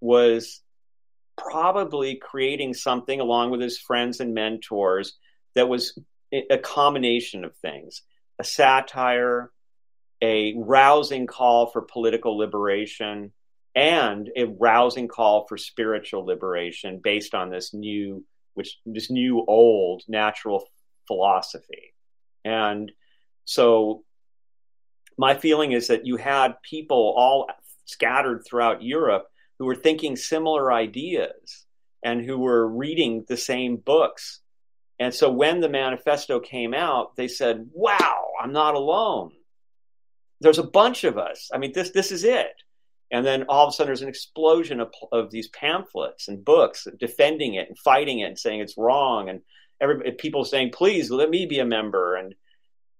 was 0.00 0.62
probably 1.36 2.16
creating 2.16 2.74
something 2.74 3.20
along 3.20 3.50
with 3.50 3.60
his 3.60 3.78
friends 3.78 4.20
and 4.20 4.34
mentors 4.34 5.14
that 5.54 5.68
was 5.68 5.98
a 6.32 6.58
combination 6.58 7.44
of 7.44 7.54
things. 7.56 8.02
A 8.38 8.44
satire 8.44 9.52
a 10.22 10.54
rousing 10.56 11.26
call 11.26 11.66
for 11.66 11.82
political 11.82 12.38
liberation 12.38 13.32
and 13.76 14.30
a 14.34 14.44
rousing 14.44 15.06
call 15.06 15.46
for 15.46 15.56
spiritual 15.56 16.24
liberation 16.24 16.98
based 17.02 17.34
on 17.34 17.50
this 17.50 17.72
new 17.72 18.24
which 18.54 18.78
this 18.86 19.10
new 19.10 19.44
old 19.46 20.02
natural 20.08 20.66
philosophy 21.06 21.94
and 22.44 22.90
so 23.44 24.02
my 25.18 25.34
feeling 25.34 25.72
is 25.72 25.88
that 25.88 26.06
you 26.06 26.16
had 26.16 26.60
people 26.62 27.14
all 27.16 27.48
scattered 27.84 28.44
throughout 28.44 28.82
Europe 28.82 29.26
who 29.58 29.64
were 29.64 29.74
thinking 29.74 30.16
similar 30.16 30.72
ideas 30.72 31.64
and 32.02 32.22
who 32.22 32.38
were 32.38 32.68
reading 32.68 33.24
the 33.28 33.36
same 33.36 33.76
books. 33.76 34.40
And 34.98 35.14
so 35.14 35.30
when 35.30 35.60
the 35.60 35.68
manifesto 35.68 36.40
came 36.40 36.74
out, 36.74 37.16
they 37.16 37.28
said, 37.28 37.70
"Wow, 37.72 38.32
I'm 38.40 38.52
not 38.52 38.74
alone. 38.74 39.32
There's 40.40 40.58
a 40.58 40.62
bunch 40.62 41.04
of 41.04 41.16
us. 41.18 41.50
I 41.52 41.58
mean, 41.58 41.72
this 41.72 41.90
this 41.90 42.12
is 42.12 42.24
it." 42.24 42.62
And 43.10 43.24
then 43.24 43.44
all 43.48 43.66
of 43.66 43.70
a 43.70 43.72
sudden, 43.72 43.88
there's 43.88 44.02
an 44.02 44.08
explosion 44.08 44.80
of, 44.80 44.92
of 45.12 45.30
these 45.30 45.48
pamphlets 45.48 46.28
and 46.28 46.44
books 46.44 46.88
defending 46.98 47.54
it 47.54 47.68
and 47.68 47.78
fighting 47.78 48.20
it 48.20 48.26
and 48.26 48.38
saying 48.38 48.60
it's 48.60 48.76
wrong, 48.76 49.28
and 49.28 49.42
every 49.80 50.12
people 50.12 50.44
saying, 50.44 50.72
"Please 50.72 51.10
let 51.10 51.30
me 51.30 51.46
be 51.46 51.60
a 51.60 51.64
member." 51.64 52.16
And 52.16 52.34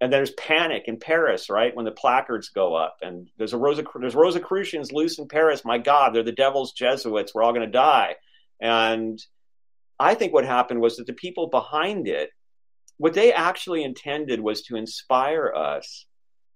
and 0.00 0.12
there's 0.12 0.30
panic 0.32 0.84
in 0.86 0.98
Paris, 0.98 1.48
right? 1.48 1.74
When 1.74 1.86
the 1.86 1.90
placards 1.90 2.50
go 2.50 2.74
up, 2.74 2.98
and 3.02 3.28
there's 3.38 3.54
a 3.54 3.58
Rosa, 3.58 3.84
there's 3.98 4.14
Rosicrucians 4.14 4.92
loose 4.92 5.18
in 5.18 5.26
Paris. 5.26 5.64
My 5.64 5.78
God, 5.78 6.14
they're 6.14 6.22
the 6.22 6.32
devil's 6.32 6.72
Jesuits. 6.72 7.34
We're 7.34 7.42
all 7.42 7.52
going 7.52 7.66
to 7.66 7.72
die. 7.72 8.16
And 8.60 9.18
I 9.98 10.14
think 10.14 10.32
what 10.32 10.44
happened 10.44 10.80
was 10.80 10.96
that 10.96 11.06
the 11.06 11.14
people 11.14 11.48
behind 11.48 12.08
it, 12.08 12.30
what 12.98 13.14
they 13.14 13.32
actually 13.32 13.84
intended 13.84 14.40
was 14.40 14.62
to 14.62 14.76
inspire 14.76 15.52
us 15.54 16.06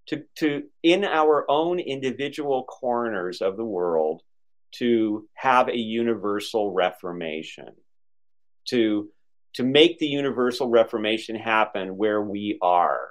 to, 0.06 0.24
to 0.36 0.64
in 0.82 1.04
our 1.04 1.48
own 1.48 1.78
individual 1.78 2.64
corners 2.64 3.40
of 3.40 3.56
the 3.56 3.64
world, 3.64 4.22
to 4.72 5.28
have 5.34 5.68
a 5.68 5.76
universal 5.76 6.72
reformation, 6.72 7.68
to 8.68 9.10
to 9.54 9.64
make 9.64 9.98
the 9.98 10.06
universal 10.06 10.68
reformation 10.68 11.34
happen 11.34 11.96
where 11.96 12.22
we 12.22 12.56
are 12.62 13.10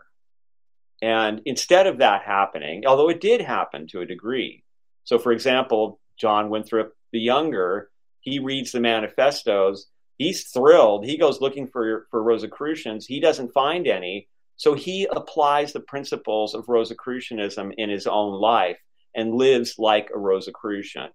and 1.02 1.42
instead 1.46 1.88
of 1.88 2.00
that 2.00 2.24
happening, 2.24 2.86
although 2.86 3.10
it 3.10 3.22
did 3.22 3.42
happen 3.42 3.88
to 3.88 4.02
a 4.02 4.06
degree, 4.06 4.64
so 5.04 5.18
for 5.18 5.32
example, 5.32 6.00
John 6.18 6.50
Winthrop 6.50 6.94
the 7.12 7.20
Younger, 7.20 7.90
he 8.20 8.40
reads 8.40 8.72
the 8.72 8.82
manifestos. 8.82 9.88
He's 10.18 10.50
thrilled. 10.50 11.06
He 11.06 11.18
goes 11.18 11.40
looking 11.40 11.68
for, 11.68 12.08
for 12.12 12.22
Rosicrucians. 12.22 13.06
He 13.06 13.22
doesn't 13.22 13.54
find 13.54 13.88
any. 13.88 14.28
So 14.60 14.74
he 14.74 15.08
applies 15.10 15.72
the 15.72 15.80
principles 15.80 16.54
of 16.54 16.68
Rosicrucianism 16.68 17.72
in 17.78 17.90
his 17.90 18.08
own 18.08 18.34
life 18.34 18.76
and 19.16 19.36
lives 19.36 19.76
like 19.78 20.10
a 20.14 20.20
Rosicrucian. 20.20 21.12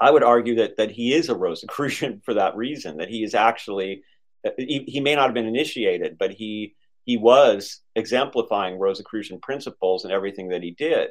I 0.00 0.10
would 0.10 0.22
argue 0.22 0.54
that, 0.56 0.78
that 0.78 0.90
he 0.90 1.12
is 1.12 1.28
a 1.28 1.36
Rosicrucian 1.36 2.22
for 2.24 2.32
that 2.34 2.56
reason, 2.56 2.96
that 2.96 3.10
he 3.10 3.22
is 3.22 3.34
actually, 3.34 4.02
uh, 4.46 4.52
he, 4.56 4.84
he 4.88 5.00
may 5.00 5.14
not 5.14 5.26
have 5.26 5.34
been 5.34 5.44
initiated, 5.44 6.16
but 6.16 6.32
he 6.32 6.74
he 7.04 7.18
was 7.18 7.80
exemplifying 7.94 8.78
Rosicrucian 8.78 9.38
principles 9.40 10.06
in 10.06 10.10
everything 10.10 10.48
that 10.48 10.62
he 10.62 10.70
did. 10.70 11.10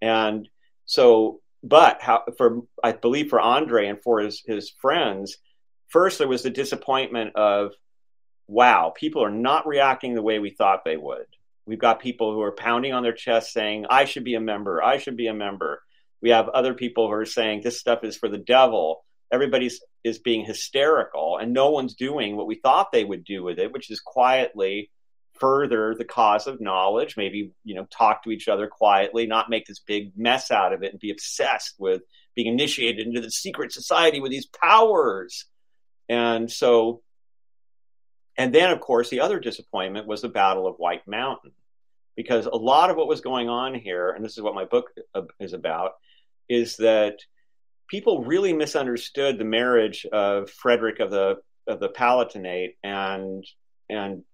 And 0.00 0.48
so, 0.86 1.42
but 1.62 2.00
how, 2.00 2.24
for 2.38 2.62
I 2.82 2.92
believe 2.92 3.28
for 3.28 3.40
Andreae 3.40 3.90
and 3.90 4.02
for 4.02 4.20
his 4.20 4.42
his 4.46 4.70
friends, 4.80 5.36
first 5.88 6.16
there 6.16 6.28
was 6.28 6.42
the 6.42 6.50
disappointment 6.50 7.36
of, 7.36 7.72
wow, 8.46 8.92
people 8.94 9.24
are 9.24 9.30
not 9.30 9.66
reacting 9.66 10.14
the 10.14 10.22
way 10.22 10.38
we 10.38 10.50
thought 10.50 10.84
they 10.84 10.96
would. 10.96 11.26
We've 11.66 11.78
got 11.78 12.00
people 12.00 12.32
who 12.32 12.42
are 12.42 12.52
pounding 12.52 12.92
on 12.92 13.02
their 13.02 13.12
chest 13.12 13.52
saying, 13.52 13.86
I 13.88 14.04
should 14.04 14.24
be 14.24 14.34
a 14.34 14.40
member, 14.40 14.82
I 14.82 14.98
should 14.98 15.16
be 15.16 15.28
a 15.28 15.34
member. 15.34 15.82
We 16.20 16.30
have 16.30 16.48
other 16.48 16.74
people 16.74 17.06
who 17.06 17.14
are 17.14 17.24
saying 17.24 17.62
this 17.62 17.80
stuff 17.80 18.04
is 18.04 18.16
for 18.16 18.28
the 18.28 18.38
devil. 18.38 19.04
Everybody's 19.32 19.80
is 20.04 20.18
being 20.18 20.44
hysterical 20.44 21.38
and 21.38 21.52
no 21.52 21.70
one's 21.70 21.94
doing 21.94 22.36
what 22.36 22.46
we 22.46 22.56
thought 22.56 22.90
they 22.92 23.04
would 23.04 23.24
do 23.24 23.42
with 23.42 23.58
it, 23.58 23.72
which 23.72 23.90
is 23.90 24.00
quietly 24.00 24.90
further 25.34 25.94
the 25.96 26.04
cause 26.04 26.46
of 26.46 26.60
knowledge 26.60 27.16
maybe 27.16 27.52
you 27.64 27.74
know 27.74 27.86
talk 27.86 28.22
to 28.22 28.30
each 28.30 28.48
other 28.48 28.66
quietly 28.66 29.26
not 29.26 29.48
make 29.50 29.66
this 29.66 29.80
big 29.80 30.12
mess 30.16 30.50
out 30.50 30.72
of 30.72 30.82
it 30.82 30.92
and 30.92 31.00
be 31.00 31.10
obsessed 31.10 31.74
with 31.78 32.02
being 32.36 32.52
initiated 32.52 33.06
into 33.06 33.20
the 33.20 33.30
secret 33.30 33.72
society 33.72 34.20
with 34.20 34.30
these 34.30 34.46
powers 34.46 35.46
and 36.08 36.50
so 36.50 37.02
and 38.36 38.54
then 38.54 38.70
of 38.70 38.80
course 38.80 39.10
the 39.10 39.20
other 39.20 39.38
disappointment 39.38 40.06
was 40.06 40.22
the 40.22 40.28
battle 40.28 40.66
of 40.66 40.76
white 40.76 41.06
mountain 41.06 41.52
because 42.16 42.46
a 42.46 42.56
lot 42.56 42.90
of 42.90 42.96
what 42.96 43.08
was 43.08 43.20
going 43.20 43.48
on 43.48 43.74
here 43.74 44.10
and 44.10 44.24
this 44.24 44.36
is 44.36 44.42
what 44.42 44.54
my 44.54 44.64
book 44.64 44.90
uh, 45.14 45.22
is 45.40 45.52
about 45.52 45.92
is 46.48 46.76
that 46.76 47.18
people 47.88 48.24
really 48.24 48.52
misunderstood 48.52 49.38
the 49.38 49.44
marriage 49.44 50.06
of 50.06 50.50
frederick 50.50 51.00
of 51.00 51.10
the 51.10 51.36
of 51.66 51.80
the 51.80 51.88
palatinate 51.88 52.74
and 52.82 53.44
and 53.88 54.24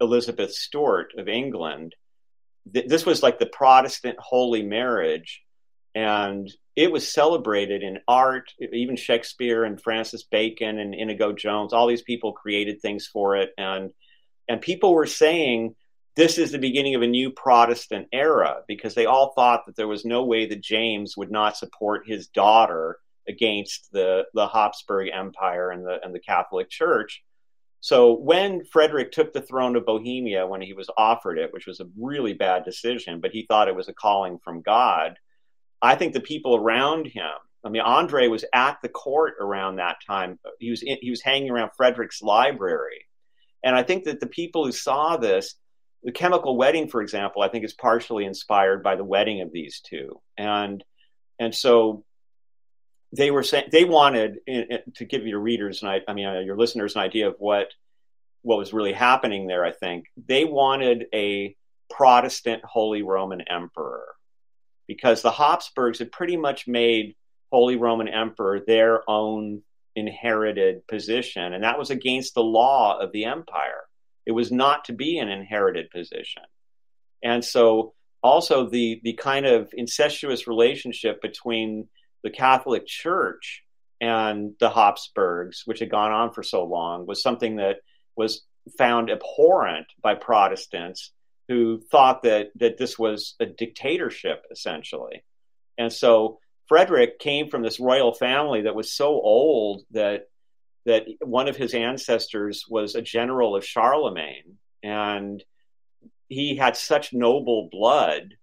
Elizabeth 0.00 0.52
Stuart 0.52 1.12
of 1.16 1.28
England. 1.28 1.94
This 2.66 3.06
was 3.06 3.22
like 3.22 3.38
the 3.38 3.46
Protestant 3.46 4.18
holy 4.18 4.62
marriage, 4.62 5.42
and 5.94 6.50
it 6.78 6.92
was 6.92 7.12
celebrated 7.12 7.82
in 7.82 7.98
art. 8.06 8.52
Even 8.72 8.94
Shakespeare 8.94 9.64
and 9.64 9.82
Francis 9.82 10.22
Bacon 10.22 10.78
and 10.78 10.94
Inigo 10.94 11.32
Jones, 11.32 11.72
all 11.72 11.88
these 11.88 12.02
people 12.02 12.32
created 12.32 12.80
things 12.80 13.08
for 13.08 13.34
it, 13.34 13.50
and 13.58 13.90
and 14.48 14.60
people 14.60 14.94
were 14.94 15.04
saying 15.04 15.74
this 16.14 16.38
is 16.38 16.52
the 16.52 16.58
beginning 16.58 16.94
of 16.94 17.02
a 17.02 17.06
new 17.08 17.32
Protestant 17.32 18.06
era 18.12 18.62
because 18.68 18.94
they 18.94 19.06
all 19.06 19.32
thought 19.32 19.66
that 19.66 19.74
there 19.74 19.88
was 19.88 20.04
no 20.04 20.24
way 20.24 20.46
that 20.46 20.62
James 20.62 21.16
would 21.16 21.32
not 21.32 21.56
support 21.56 22.06
his 22.06 22.28
daughter 22.28 22.98
against 23.26 23.90
the 23.90 24.26
the 24.32 24.46
Habsburg 24.46 25.10
Empire 25.12 25.72
and 25.72 25.84
the 25.84 25.98
and 26.04 26.14
the 26.14 26.20
Catholic 26.20 26.70
Church. 26.70 27.24
So 27.80 28.12
when 28.12 28.64
Frederick 28.64 29.10
took 29.10 29.32
the 29.32 29.42
throne 29.42 29.74
of 29.74 29.84
Bohemia, 29.84 30.46
when 30.46 30.62
he 30.62 30.74
was 30.74 30.90
offered 30.96 31.38
it, 31.38 31.52
which 31.52 31.66
was 31.66 31.80
a 31.80 31.90
really 31.98 32.34
bad 32.34 32.64
decision, 32.64 33.20
but 33.20 33.32
he 33.32 33.46
thought 33.46 33.66
it 33.66 33.74
was 33.74 33.88
a 33.88 33.92
calling 33.92 34.38
from 34.44 34.62
God, 34.62 35.18
I 35.80 35.94
think 35.94 36.12
the 36.12 36.20
people 36.20 36.56
around 36.56 37.06
him. 37.06 37.24
I 37.64 37.70
mean, 37.70 37.82
Andreae 37.82 38.30
was 38.30 38.44
at 38.52 38.78
the 38.82 38.88
court 38.88 39.34
around 39.40 39.76
that 39.76 39.96
time. 40.06 40.38
He 40.58 40.70
was 40.70 40.82
in, 40.82 40.98
he 41.00 41.10
was 41.10 41.22
hanging 41.22 41.50
around 41.50 41.70
Frederick's 41.76 42.22
library, 42.22 43.06
and 43.64 43.74
I 43.74 43.82
think 43.82 44.04
that 44.04 44.20
the 44.20 44.26
people 44.26 44.64
who 44.64 44.72
saw 44.72 45.16
this, 45.16 45.54
the 46.02 46.12
chemical 46.12 46.56
wedding, 46.56 46.88
for 46.88 47.02
example, 47.02 47.42
I 47.42 47.48
think 47.48 47.64
is 47.64 47.74
partially 47.74 48.24
inspired 48.24 48.82
by 48.82 48.96
the 48.96 49.04
wedding 49.04 49.40
of 49.42 49.52
these 49.52 49.80
two, 49.80 50.20
and 50.36 50.82
and 51.38 51.54
so 51.54 52.04
they 53.16 53.30
were 53.30 53.42
saying 53.42 53.68
they 53.72 53.84
wanted 53.84 54.38
to 54.96 55.04
give 55.04 55.26
your 55.26 55.40
readers 55.40 55.82
and 55.82 55.90
I, 55.90 56.00
I 56.06 56.12
mean 56.12 56.26
uh, 56.26 56.40
your 56.40 56.58
listeners 56.58 56.94
an 56.94 57.02
idea 57.02 57.28
of 57.28 57.36
what 57.38 57.68
what 58.42 58.58
was 58.58 58.72
really 58.72 58.92
happening 58.92 59.46
there. 59.46 59.64
I 59.64 59.72
think 59.72 60.06
they 60.16 60.44
wanted 60.44 61.06
a 61.14 61.56
Protestant 61.90 62.62
Holy 62.64 63.02
Roman 63.02 63.40
Emperor 63.40 64.04
because 64.88 65.22
the 65.22 65.30
Habsburgs 65.30 66.00
had 66.00 66.10
pretty 66.10 66.36
much 66.36 66.66
made 66.66 67.14
Holy 67.52 67.76
Roman 67.76 68.08
Emperor 68.08 68.60
their 68.66 69.08
own 69.08 69.62
inherited 69.94 70.86
position, 70.88 71.52
and 71.52 71.62
that 71.62 71.78
was 71.78 71.90
against 71.90 72.34
the 72.34 72.42
law 72.42 72.98
of 72.98 73.12
the 73.12 73.24
empire. 73.24 73.82
It 74.26 74.32
was 74.32 74.50
not 74.50 74.86
to 74.86 74.92
be 74.92 75.18
an 75.18 75.28
inherited 75.28 75.90
position, 75.90 76.42
and 77.22 77.44
so 77.44 77.94
also 78.22 78.68
the 78.68 79.00
the 79.04 79.12
kind 79.14 79.46
of 79.46 79.70
incestuous 79.72 80.48
relationship 80.48 81.22
between 81.22 81.88
the 82.24 82.30
Catholic 82.30 82.86
Church 82.86 83.62
and 84.00 84.52
the 84.60 84.70
Habsburgs, 84.70 85.62
which 85.64 85.80
had 85.80 85.90
gone 85.90 86.12
on 86.12 86.32
for 86.32 86.42
so 86.42 86.64
long, 86.64 87.06
was 87.06 87.22
something 87.22 87.56
that 87.56 87.76
was 88.16 88.42
found 88.76 89.10
abhorrent 89.10 89.86
by 90.02 90.14
Protestants 90.14 91.12
who 91.48 91.80
thought 91.90 92.22
that 92.22 92.50
that 92.56 92.78
this 92.78 92.98
was 92.98 93.34
a 93.40 93.46
dictatorship 93.46 94.44
essentially. 94.50 95.24
And 95.76 95.92
so 95.92 96.38
Frederick 96.66 97.18
came 97.18 97.48
from 97.48 97.62
this 97.62 97.80
royal 97.80 98.12
family 98.12 98.62
that 98.62 98.74
was 98.74 98.92
so 98.92 99.08
old 99.08 99.82
that 99.92 100.26
that 100.84 101.06
one 101.20 101.48
of 101.48 101.56
his 101.56 101.74
ancestors 101.74 102.64
was 102.68 102.94
a 102.94 103.02
general 103.02 103.56
of 103.56 103.64
Charlemagne, 103.64 104.58
and 104.82 105.42
he 106.28 106.56
had 106.56 106.76
such 106.76 107.12
noble 107.12 107.68
blood 107.70 108.34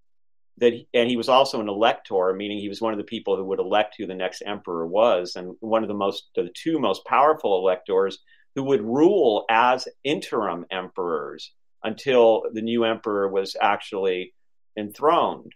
that, 0.57 0.73
and 0.93 1.09
he 1.09 1.17
was 1.17 1.29
also 1.29 1.59
an 1.59 1.69
elector, 1.69 2.33
meaning 2.33 2.59
he 2.59 2.69
was 2.69 2.81
one 2.81 2.93
of 2.93 2.97
the 2.97 3.03
people 3.03 3.35
who 3.35 3.45
would 3.45 3.59
elect 3.59 3.95
who 3.97 4.05
the 4.05 4.13
next 4.13 4.43
emperor 4.45 4.85
was, 4.85 5.35
and 5.35 5.55
one 5.59 5.83
of 5.83 5.87
the 5.87 5.95
most, 5.95 6.29
the 6.35 6.49
two 6.53 6.79
most 6.79 7.03
powerful 7.05 7.57
electors 7.57 8.19
who 8.55 8.63
would 8.63 8.81
rule 8.81 9.45
as 9.49 9.87
interim 10.03 10.65
emperors 10.71 11.51
until 11.85 12.43
the 12.51 12.61
new 12.61 12.83
emperor 12.83 13.29
was 13.29 13.55
actually 13.61 14.33
enthroned. 14.77 15.53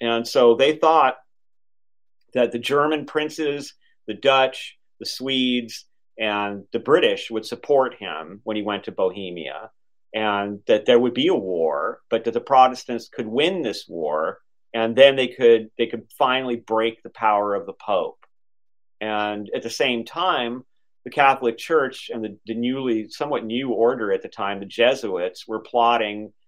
And 0.00 0.26
so 0.26 0.56
they 0.56 0.76
thought 0.76 1.16
that 2.34 2.50
the 2.50 2.58
German 2.58 3.06
princes, 3.06 3.74
the 4.06 4.14
Dutch, 4.14 4.78
the 4.98 5.06
Swedes, 5.06 5.84
and 6.18 6.64
the 6.72 6.78
British 6.78 7.30
would 7.30 7.44
support 7.44 7.94
him 7.94 8.40
when 8.44 8.56
he 8.56 8.62
went 8.62 8.84
to 8.84 8.92
Bohemia, 8.92 9.70
and 10.14 10.60
that 10.66 10.86
there 10.86 10.98
would 10.98 11.14
be 11.14 11.28
a 11.28 11.34
war, 11.34 12.00
but 12.08 12.24
that 12.24 12.32
the 12.32 12.40
Protestants 12.40 13.08
could 13.08 13.26
win 13.26 13.62
this 13.62 13.86
war, 13.86 14.38
and 14.72 14.96
then 14.96 15.16
they 15.16 15.28
could 15.28 15.70
they 15.76 15.86
could 15.86 16.06
finally 16.18 16.56
break 16.56 17.02
the 17.02 17.10
power 17.10 17.54
of 17.54 17.66
the 17.66 17.74
Pope. 17.74 18.24
And 19.00 19.50
at 19.54 19.62
the 19.62 19.70
same 19.70 20.04
time, 20.06 20.64
the 21.06 21.10
Catholic 21.10 21.56
Church 21.56 22.10
and 22.12 22.24
the, 22.24 22.36
the 22.46 22.54
newly 22.54 23.08
somewhat 23.08 23.44
new 23.44 23.70
order 23.70 24.10
at 24.10 24.22
the 24.22 24.28
time, 24.28 24.58
the 24.58 24.66
Jesuits, 24.66 25.46
were 25.46 25.60
plotting 25.60 26.32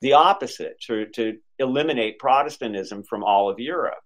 the 0.00 0.14
opposite, 0.14 0.80
to, 0.82 1.06
to 1.06 1.38
eliminate 1.58 2.18
Protestantism 2.18 3.02
from 3.02 3.24
all 3.24 3.48
of 3.50 3.58
Europe. 3.58 3.98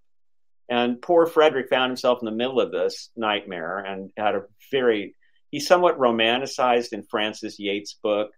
And 0.69 1.01
poor 1.01 1.25
Frederick 1.25 1.67
found 1.69 1.89
himself 1.89 2.19
in 2.21 2.25
the 2.25 2.31
middle 2.31 2.61
of 2.61 2.71
this 2.71 3.09
nightmare 3.15 3.79
and 3.79 4.09
had 4.15 4.35
a 4.35 4.43
very, 4.71 5.15
he 5.49 5.59
somewhat 5.59 5.99
romanticized 5.99 6.93
in 6.93 7.03
Frances 7.03 7.59
Yates' 7.59 7.97
book. 8.01 8.31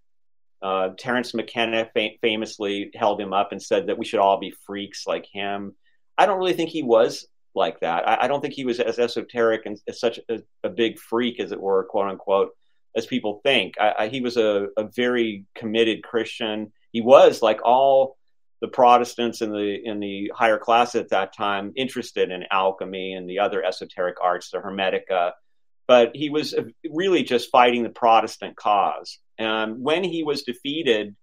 Uh, 0.59 0.89
Terence 0.97 1.33
McKenna 1.35 1.89
fam- 1.93 2.17
famously 2.21 2.89
held 2.95 3.21
him 3.21 3.33
up 3.33 3.51
and 3.51 3.61
said 3.61 3.87
that 3.87 3.99
we 3.99 4.05
should 4.05 4.19
all 4.19 4.39
be 4.39 4.55
freaks 4.65 5.05
like 5.05 5.27
him. 5.31 5.75
I 6.17 6.25
don't 6.25 6.39
really 6.39 6.53
think 6.53 6.71
he 6.71 6.81
was 6.83 7.27
like 7.53 7.81
that. 7.81 8.07
I, 8.07 8.23
I 8.23 8.27
don't 8.27 8.41
think 8.41 8.53
he 8.53 8.65
was 8.65 8.79
as 8.79 8.97
esoteric 8.97 9.65
and 9.65 9.79
as 9.87 9.99
such 9.99 10.19
a, 10.29 10.41
a, 10.63 10.69
big 10.69 10.99
freak, 10.99 11.39
as 11.39 11.51
it 11.51 11.61
were, 11.61 11.83
quote 11.83 12.09
unquote, 12.09 12.51
as 12.95 13.05
people 13.05 13.41
think. 13.43 13.75
I, 13.79 13.93
I, 13.99 14.07
he 14.07 14.21
was 14.21 14.37
a, 14.37 14.69
a 14.77 14.85
very 14.95 15.45
committed 15.55 16.03
Christian 16.03 16.71
he 16.93 17.01
was 17.01 17.41
like 17.41 17.59
all 17.65 18.15
the 18.61 18.67
Protestants 18.69 19.41
in 19.41 19.51
the 19.51 19.77
in 19.83 19.99
the 19.99 20.31
higher 20.33 20.57
class 20.57 20.95
at 20.95 21.09
that 21.09 21.35
time 21.35 21.73
interested 21.75 22.31
in 22.31 22.45
alchemy 22.49 23.11
and 23.11 23.29
the 23.29 23.39
other 23.39 23.61
esoteric 23.61 24.15
arts, 24.21 24.51
the 24.51 24.59
Hermetica, 24.59 25.33
but 25.85 26.15
he 26.15 26.29
was 26.29 26.53
uh, 26.53 26.61
really 26.89 27.23
just 27.23 27.51
fighting 27.51 27.83
the 27.83 27.89
Protestant 27.89 28.55
cause. 28.55 29.19
And 29.37 29.81
when 29.81 30.05
he 30.05 30.23
was 30.23 30.43
defeated 30.43 31.15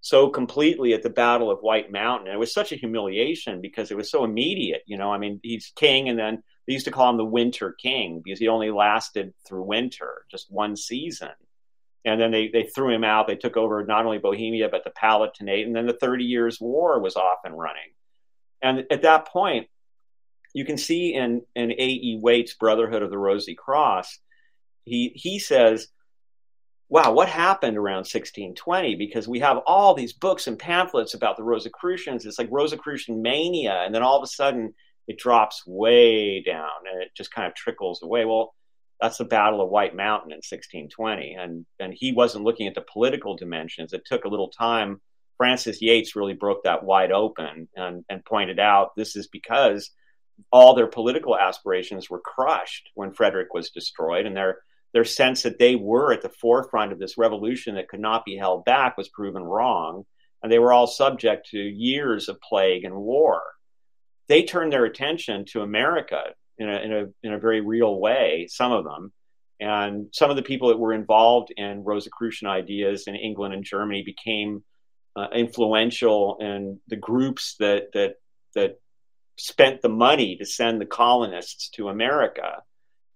so 0.00 0.30
completely 0.30 0.94
at 0.94 1.02
the 1.02 1.10
Battle 1.10 1.50
of 1.50 1.58
White 1.58 1.92
Mountain, 1.92 2.32
it 2.32 2.38
was 2.38 2.54
such 2.54 2.72
a 2.72 2.76
humiliation 2.76 3.60
because 3.60 3.90
it 3.90 3.96
was 3.96 4.10
so 4.10 4.24
immediate. 4.24 4.82
You 4.86 4.96
know, 4.96 5.12
I 5.12 5.18
mean, 5.18 5.40
he's 5.42 5.72
king, 5.76 6.08
and 6.08 6.18
then 6.18 6.42
they 6.66 6.72
used 6.72 6.86
to 6.86 6.92
call 6.92 7.10
him 7.10 7.18
the 7.18 7.24
Winter 7.24 7.74
King 7.82 8.22
because 8.24 8.38
he 8.38 8.48
only 8.48 8.70
lasted 8.70 9.34
through 9.46 9.64
winter, 9.64 10.24
just 10.30 10.50
one 10.50 10.76
season 10.76 11.32
and 12.06 12.20
then 12.20 12.30
they, 12.30 12.48
they 12.48 12.62
threw 12.62 12.94
him 12.94 13.02
out. 13.02 13.26
They 13.26 13.34
took 13.34 13.56
over 13.56 13.84
not 13.84 14.06
only 14.06 14.18
Bohemia, 14.18 14.68
but 14.70 14.84
the 14.84 14.90
Palatinate. 14.90 15.66
And 15.66 15.74
then 15.74 15.86
the 15.86 15.92
Thirty 15.92 16.24
Years' 16.24 16.60
War 16.60 17.00
was 17.00 17.16
off 17.16 17.40
and 17.44 17.58
running. 17.58 17.92
And 18.62 18.84
at 18.90 19.02
that 19.02 19.26
point, 19.26 19.66
you 20.54 20.64
can 20.64 20.78
see 20.78 21.12
in, 21.12 21.42
in 21.54 21.72
A.E. 21.72 22.20
Waite's 22.22 22.54
Brotherhood 22.54 23.02
of 23.02 23.10
the 23.10 23.18
Rosy 23.18 23.54
Cross, 23.54 24.20
he, 24.84 25.12
he 25.16 25.40
says, 25.40 25.88
wow, 26.88 27.12
what 27.12 27.28
happened 27.28 27.76
around 27.76 28.06
1620? 28.06 28.94
Because 28.94 29.26
we 29.26 29.40
have 29.40 29.58
all 29.66 29.92
these 29.92 30.12
books 30.12 30.46
and 30.46 30.58
pamphlets 30.58 31.14
about 31.14 31.36
the 31.36 31.42
Rosicrucians. 31.42 32.24
It's 32.24 32.38
like 32.38 32.48
Rosicrucian 32.52 33.20
mania. 33.20 33.82
And 33.84 33.92
then 33.92 34.04
all 34.04 34.16
of 34.16 34.22
a 34.22 34.28
sudden, 34.28 34.74
it 35.08 35.18
drops 35.18 35.66
way 35.66 36.42
down 36.42 36.70
and 36.90 37.02
it 37.02 37.10
just 37.16 37.32
kind 37.32 37.48
of 37.48 37.54
trickles 37.54 38.02
away. 38.02 38.24
Well, 38.24 38.54
that's 39.00 39.18
the 39.18 39.24
Battle 39.24 39.60
of 39.60 39.68
White 39.68 39.94
Mountain 39.94 40.32
in 40.32 40.38
1620, 40.38 41.34
and 41.34 41.66
and 41.78 41.92
he 41.94 42.12
wasn't 42.12 42.44
looking 42.44 42.66
at 42.66 42.74
the 42.74 42.84
political 42.92 43.36
dimensions. 43.36 43.92
It 43.92 44.02
took 44.06 44.24
a 44.24 44.28
little 44.28 44.48
time. 44.50 45.00
Frances 45.36 45.82
Yates 45.82 46.16
really 46.16 46.32
broke 46.32 46.64
that 46.64 46.84
wide 46.84 47.12
open 47.12 47.68
and 47.76 48.04
and 48.08 48.24
pointed 48.24 48.58
out 48.58 48.96
this 48.96 49.16
is 49.16 49.28
because 49.28 49.90
all 50.50 50.74
their 50.74 50.86
political 50.86 51.36
aspirations 51.36 52.08
were 52.10 52.20
crushed 52.20 52.90
when 52.94 53.12
Frederick 53.12 53.52
was 53.52 53.70
destroyed, 53.70 54.26
and 54.26 54.36
their 54.36 54.58
their 54.94 55.04
sense 55.04 55.42
that 55.42 55.58
they 55.58 55.76
were 55.76 56.12
at 56.12 56.22
the 56.22 56.30
forefront 56.30 56.92
of 56.92 56.98
this 56.98 57.18
revolution 57.18 57.74
that 57.74 57.88
could 57.88 58.00
not 58.00 58.24
be 58.24 58.36
held 58.36 58.64
back 58.64 58.96
was 58.96 59.10
proven 59.10 59.42
wrong, 59.42 60.06
and 60.42 60.50
they 60.50 60.58
were 60.58 60.72
all 60.72 60.86
subject 60.86 61.50
to 61.50 61.58
years 61.58 62.28
of 62.28 62.40
plague 62.40 62.84
and 62.84 62.94
war. 62.94 63.42
They 64.28 64.42
turned 64.42 64.72
their 64.72 64.86
attention 64.86 65.44
to 65.50 65.60
America 65.60 66.34
in 66.58 66.68
a, 66.68 66.76
in 66.80 66.92
a, 66.92 67.04
in 67.22 67.32
a 67.32 67.38
very 67.38 67.60
real 67.60 67.98
way, 67.98 68.46
some 68.50 68.72
of 68.72 68.84
them. 68.84 69.12
And 69.58 70.08
some 70.12 70.30
of 70.30 70.36
the 70.36 70.42
people 70.42 70.68
that 70.68 70.78
were 70.78 70.92
involved 70.92 71.52
in 71.56 71.84
Rosicrucian 71.84 72.48
ideas 72.48 73.04
in 73.06 73.14
England 73.14 73.54
and 73.54 73.64
Germany 73.64 74.02
became 74.04 74.62
uh, 75.16 75.28
influential 75.34 76.36
in 76.40 76.80
the 76.88 76.96
groups 76.96 77.56
that, 77.58 77.92
that, 77.94 78.16
that 78.54 78.80
spent 79.38 79.80
the 79.80 79.88
money 79.88 80.36
to 80.36 80.44
send 80.44 80.80
the 80.80 80.86
colonists 80.86 81.70
to 81.70 81.88
America. 81.88 82.62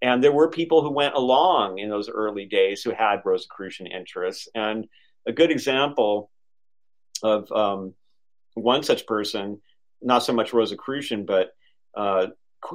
And 0.02 0.24
there 0.24 0.32
were 0.32 0.48
people 0.48 0.82
who 0.82 0.92
went 0.92 1.14
along 1.14 1.78
in 1.78 1.90
those 1.90 2.08
early 2.08 2.46
days 2.46 2.82
who 2.82 2.90
had 2.90 3.20
Rosicrucian 3.24 3.86
interests. 3.86 4.48
And 4.54 4.86
a 5.26 5.32
good 5.32 5.50
example 5.50 6.30
of 7.22 7.52
um, 7.52 7.94
one 8.54 8.82
such 8.82 9.06
person, 9.06 9.60
not 10.00 10.22
so 10.22 10.32
much 10.32 10.54
Rosicrucian, 10.54 11.26
but 11.26 11.50
uh, 11.94 12.28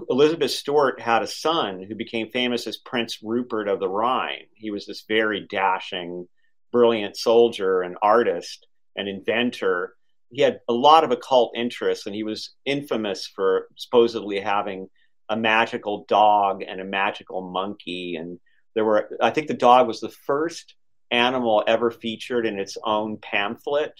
Elizabeth 0.10 0.52
Stuart 0.52 1.00
had 1.00 1.22
a 1.22 1.28
son 1.28 1.84
who 1.84 1.96
became 1.96 2.30
famous 2.32 2.68
as 2.68 2.78
Prince 2.78 3.20
Rupert 3.24 3.68
of 3.68 3.80
the 3.80 3.90
Rhine. 3.90 4.48
He 4.54 4.72
was 4.72 4.86
this 4.86 5.06
very 5.08 5.46
dashing, 5.50 6.28
brilliant 6.72 7.18
soldier 7.18 7.82
and 7.82 7.98
artist 8.02 8.68
and 8.96 9.08
inventor. 9.08 9.96
he 10.32 10.42
had 10.42 10.60
a 10.68 10.74
lot 10.74 11.04
of 11.04 11.12
occult 11.12 11.54
interests, 11.56 12.06
and 12.06 12.16
he 12.16 12.24
was 12.24 12.56
infamous 12.66 13.28
for 13.28 13.68
supposedly 13.76 14.40
having 14.40 14.90
a 15.30 15.38
magical 15.38 16.06
dog 16.08 16.64
and 16.68 16.82
a 16.82 16.86
magical 16.86 17.42
monkey. 17.42 18.16
And 18.16 18.40
there 18.74 18.86
were, 18.86 19.10
I 19.22 19.30
think, 19.30 19.48
the 19.48 19.54
dog 19.54 19.88
was 19.88 20.02
the 20.02 20.10
first 20.10 20.76
animal 21.12 21.64
ever 21.68 21.92
featured 21.92 22.46
in 22.46 22.60
its 22.60 22.78
own 22.84 23.18
pamphlet, 23.18 23.94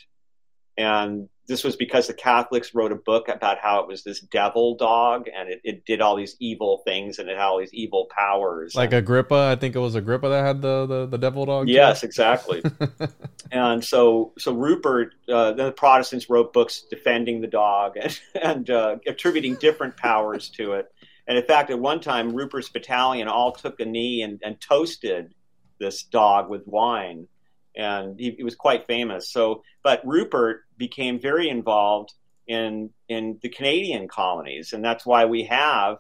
and 0.78 1.30
this 1.48 1.64
was 1.64 1.76
because 1.76 2.08
the 2.08 2.14
Catholics 2.14 2.74
wrote 2.74 2.92
a 2.92 2.96
book 2.96 3.28
about 3.28 3.60
how 3.60 3.80
it 3.82 3.88
was 3.88 4.04
this 4.04 4.20
devil 4.20 4.76
dog 4.76 5.28
and 5.36 5.50
it, 5.50 5.62
it 5.64 5.86
did 5.86 6.02
all 6.02 6.16
these 6.16 6.36
evil 6.40 6.82
things 6.86 7.20
and 7.20 7.30
it 7.30 7.38
had 7.38 7.44
all 7.44 7.60
these 7.60 7.74
evil 7.74 8.08
powers. 8.16 8.76
Like 8.76 8.94
Agrippa, 8.94 9.52
I 9.52 9.56
think 9.56 9.76
it 9.76 9.80
was 9.80 9.96
Agrippa 9.96 10.30
that 10.30 10.46
had 10.46 10.62
the 10.62 10.86
the, 10.86 11.06
the 11.06 11.18
devil 11.18 11.46
dog. 11.46 11.68
Yes, 11.68 12.02
too. 12.02 12.08
exactly. 12.08 12.64
and 13.52 13.84
so 13.84 14.34
so 14.38 14.54
Rupert, 14.54 15.14
uh, 15.30 15.52
the 15.54 15.72
Protestants 15.72 16.30
wrote 16.30 16.52
books 16.54 16.84
defending 16.90 17.42
the 17.42 17.48
dog 17.48 17.98
and, 17.98 18.20
and 18.42 18.70
uh, 18.70 18.98
attributing 19.08 19.56
different 19.56 19.98
powers 19.98 20.50
to 20.52 20.74
it. 20.74 20.92
And 21.28 21.38
in 21.38 21.44
fact, 21.44 21.72
at 21.72 21.80
one 21.80 22.02
time, 22.02 22.36
Rupert's 22.36 22.70
battalion 22.70 23.28
all 23.28 23.52
took 23.52 23.80
a 23.80 23.86
knee 23.86 24.22
and, 24.22 24.40
and 24.44 24.62
toasted 24.62 25.34
this 25.80 26.04
dog 26.04 26.50
with 26.50 26.68
wine 26.68 27.28
and 27.76 28.20
he, 28.20 28.32
he, 28.32 28.44
was 28.44 28.56
quite 28.56 28.88
famous. 28.88 29.30
So, 29.30 29.64
but 29.84 30.06
Rupert 30.06 30.66
became 30.78 31.20
very 31.20 31.50
involved 31.50 32.14
in 32.48 32.92
in 33.10 33.40
the 33.42 33.50
Canadian 33.50 34.08
colonies, 34.08 34.74
and 34.74 34.84
that's 34.84 35.06
why 35.06 35.26
we 35.26 35.44
have. 35.46 35.98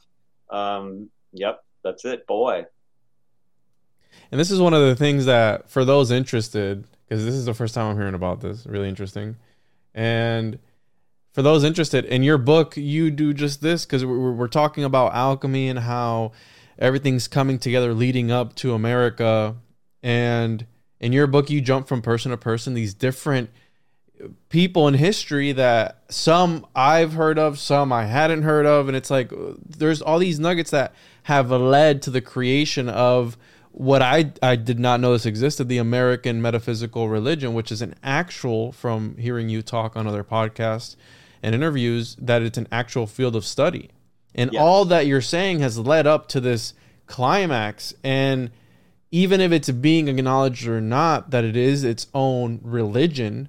Um, 0.50 1.10
yep, 1.34 1.64
that's 1.84 2.06
it, 2.06 2.28
boy. 2.28 2.66
And 4.32 4.40
this 4.40 4.52
is 4.52 4.60
one 4.60 4.74
of 4.74 4.82
the 4.82 4.96
things 4.96 5.26
that, 5.26 5.70
for 5.70 5.84
those 5.84 6.10
interested, 6.10 6.88
because 7.08 7.26
this 7.26 7.36
is 7.36 7.46
the 7.46 7.54
first 7.54 7.76
time 7.76 7.92
I'm 7.92 7.98
hearing 7.98 8.16
about 8.16 8.42
this, 8.42 8.66
really 8.66 8.90
interesting, 8.90 9.36
and 9.94 10.60
for 11.36 11.42
those 11.42 11.66
interested 11.66 12.06
in 12.06 12.24
your 12.24 12.38
book, 12.38 12.78
you 12.78 13.12
do 13.12 13.34
just 13.34 13.62
this 13.62 13.86
because 13.86 14.06
we're, 14.06 14.32
we're 14.32 14.48
talking 14.48 14.86
about 14.86 15.14
alchemy 15.14 15.68
and 15.68 15.80
how 15.80 16.32
everything's 16.80 17.28
coming 17.28 17.60
together 17.60 17.94
leading 17.94 18.32
up 18.32 18.56
to 18.56 18.74
America 18.74 19.58
and 20.02 20.66
in 21.06 21.14
your 21.14 21.28
book 21.28 21.52
you 21.52 21.62
jump 21.62 21.88
from 21.88 22.02
person 22.02 22.32
to 22.32 22.38
person 22.38 22.74
these 22.74 22.96
different 22.96 23.52
people 24.50 24.88
in 24.88 24.96
history 24.96 25.52
that 25.52 26.02
some 26.10 26.66
I've 26.76 27.14
heard 27.14 27.38
of, 27.38 27.60
some 27.60 27.94
I 27.94 28.06
hadn't 28.06 28.42
heard 28.42 28.66
of, 28.66 28.88
and 28.88 28.98
it's 28.98 29.12
like 29.12 29.32
there's 29.64 30.02
all 30.02 30.18
these 30.18 30.40
nuggets 30.40 30.72
that 30.72 30.96
have 31.24 31.52
led 31.52 32.02
to 32.02 32.10
the 32.10 32.22
creation 32.22 32.90
of 32.90 33.38
what 33.72 34.02
I 34.02 34.32
I 34.42 34.56
did 34.56 34.80
not 34.80 35.00
know 35.00 35.14
this 35.14 35.28
existed, 35.28 35.70
the 35.70 35.78
American 35.78 36.42
metaphysical 36.42 37.08
religion, 37.08 37.54
which 37.54 37.72
is 37.72 37.84
an 37.84 37.94
actual 38.02 38.72
from 38.72 39.16
hearing 39.18 39.48
you 39.48 39.62
talk 39.62 39.96
on 39.96 40.08
other 40.08 40.24
podcasts 40.24 40.96
and 41.44 41.54
interviews 41.54 42.18
that 42.20 42.42
it's 42.42 42.58
an 42.58 42.68
actual 42.72 43.06
field 43.06 43.36
of 43.36 43.46
study. 43.46 43.92
And 44.34 44.54
yes. 44.54 44.60
all 44.60 44.86
that 44.86 45.06
you're 45.06 45.22
saying 45.22 45.60
has 45.60 45.78
led 45.78 46.08
up 46.08 46.28
to 46.30 46.42
this 46.42 46.74
climax 47.06 47.94
and 48.04 48.50
even 49.16 49.40
if 49.40 49.54
it's 49.54 49.72
being 49.72 50.10
acknowledged 50.10 50.68
or 50.68 50.82
not 50.82 51.32
that 51.32 51.46
it 51.46 51.56
is 51.56 51.86
its 51.86 52.08
own 52.14 52.60
religion, 52.62 53.48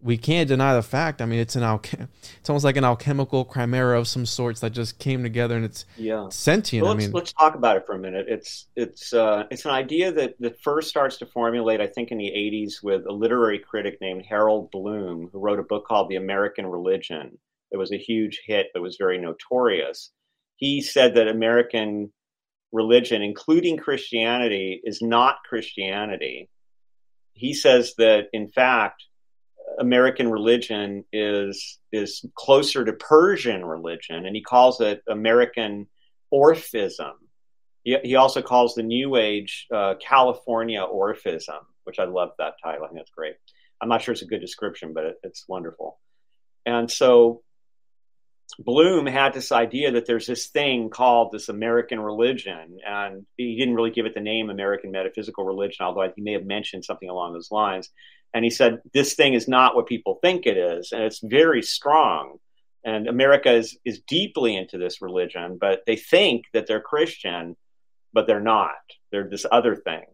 we 0.00 0.16
can't 0.16 0.48
deny 0.48 0.72
the 0.72 0.84
fact. 0.84 1.20
I 1.20 1.26
mean, 1.26 1.40
it's 1.40 1.56
an 1.56 1.64
alchem- 1.64 2.06
it's 2.38 2.48
almost 2.48 2.64
like 2.64 2.76
an 2.76 2.84
alchemical 2.84 3.44
chimera 3.44 3.98
of 3.98 4.06
some 4.06 4.24
sorts 4.24 4.60
that 4.60 4.70
just 4.70 5.00
came 5.00 5.24
together 5.24 5.56
and 5.56 5.64
it's 5.64 5.84
yeah. 5.96 6.28
sentient. 6.28 6.84
Well, 6.84 6.94
let's, 6.94 7.06
I 7.06 7.08
mean, 7.08 7.14
let's 7.16 7.32
talk 7.32 7.56
about 7.56 7.76
it 7.76 7.86
for 7.86 7.96
a 7.96 7.98
minute. 7.98 8.26
It's 8.28 8.68
it's 8.76 9.12
uh, 9.12 9.46
it's 9.50 9.64
an 9.64 9.72
idea 9.72 10.12
that 10.12 10.36
that 10.38 10.62
first 10.62 10.88
starts 10.88 11.16
to 11.18 11.26
formulate, 11.26 11.80
I 11.80 11.88
think, 11.88 12.12
in 12.12 12.18
the 12.18 12.30
'80s 12.30 12.84
with 12.84 13.06
a 13.06 13.12
literary 13.12 13.58
critic 13.58 13.98
named 14.00 14.26
Harold 14.28 14.70
Bloom, 14.70 15.28
who 15.32 15.40
wrote 15.40 15.58
a 15.58 15.64
book 15.64 15.88
called 15.88 16.08
The 16.08 16.16
American 16.16 16.66
Religion. 16.66 17.36
It 17.72 17.78
was 17.78 17.90
a 17.90 17.98
huge 17.98 18.42
hit, 18.46 18.68
but 18.72 18.80
was 18.80 18.96
very 18.96 19.18
notorious. 19.18 20.12
He 20.54 20.82
said 20.82 21.16
that 21.16 21.26
American 21.26 22.12
religion, 22.72 23.22
including 23.22 23.76
Christianity, 23.76 24.80
is 24.84 25.02
not 25.02 25.36
Christianity. 25.48 26.48
He 27.32 27.54
says 27.54 27.94
that, 27.98 28.28
in 28.32 28.48
fact, 28.48 29.04
American 29.78 30.30
religion 30.30 31.04
is 31.12 31.78
is 31.92 32.24
closer 32.34 32.84
to 32.84 32.92
Persian 32.92 33.64
religion, 33.64 34.26
and 34.26 34.34
he 34.36 34.42
calls 34.42 34.80
it 34.80 35.02
American 35.08 35.86
Orphism. 36.32 37.12
He, 37.82 37.96
he 38.02 38.16
also 38.16 38.42
calls 38.42 38.74
the 38.74 38.82
New 38.82 39.16
Age 39.16 39.66
uh, 39.74 39.94
California 40.00 40.80
Orphism, 40.80 41.60
which 41.84 41.98
I 41.98 42.04
love 42.04 42.30
that 42.38 42.54
title. 42.62 42.84
I 42.84 42.88
think 42.88 42.98
that's 42.98 43.10
great. 43.10 43.36
I'm 43.80 43.88
not 43.88 44.02
sure 44.02 44.12
it's 44.12 44.22
a 44.22 44.26
good 44.26 44.40
description, 44.40 44.92
but 44.92 45.04
it, 45.04 45.16
it's 45.22 45.46
wonderful. 45.48 45.98
And 46.66 46.90
so 46.90 47.42
Bloom 48.58 49.06
had 49.06 49.32
this 49.32 49.52
idea 49.52 49.92
that 49.92 50.06
there's 50.06 50.26
this 50.26 50.48
thing 50.48 50.90
called 50.90 51.32
this 51.32 51.48
American 51.48 52.00
religion, 52.00 52.78
and 52.86 53.26
he 53.36 53.56
didn't 53.56 53.74
really 53.74 53.90
give 53.90 54.06
it 54.06 54.14
the 54.14 54.20
name 54.20 54.50
American 54.50 54.90
metaphysical 54.90 55.44
religion, 55.44 55.84
although 55.84 56.10
he 56.14 56.22
may 56.22 56.32
have 56.32 56.44
mentioned 56.44 56.84
something 56.84 57.08
along 57.08 57.32
those 57.32 57.50
lines. 57.50 57.90
And 58.32 58.44
he 58.44 58.50
said, 58.50 58.80
This 58.92 59.14
thing 59.14 59.34
is 59.34 59.48
not 59.48 59.74
what 59.74 59.86
people 59.86 60.18
think 60.22 60.46
it 60.46 60.56
is, 60.56 60.92
and 60.92 61.02
it's 61.02 61.20
very 61.22 61.62
strong. 61.62 62.38
And 62.84 63.08
America 63.08 63.52
is, 63.52 63.78
is 63.84 64.00
deeply 64.06 64.56
into 64.56 64.78
this 64.78 65.02
religion, 65.02 65.58
but 65.60 65.82
they 65.86 65.96
think 65.96 66.44
that 66.54 66.66
they're 66.66 66.80
Christian, 66.80 67.56
but 68.12 68.26
they're 68.26 68.40
not. 68.40 68.70
They're 69.12 69.28
this 69.28 69.44
other 69.50 69.76
thing. 69.76 70.04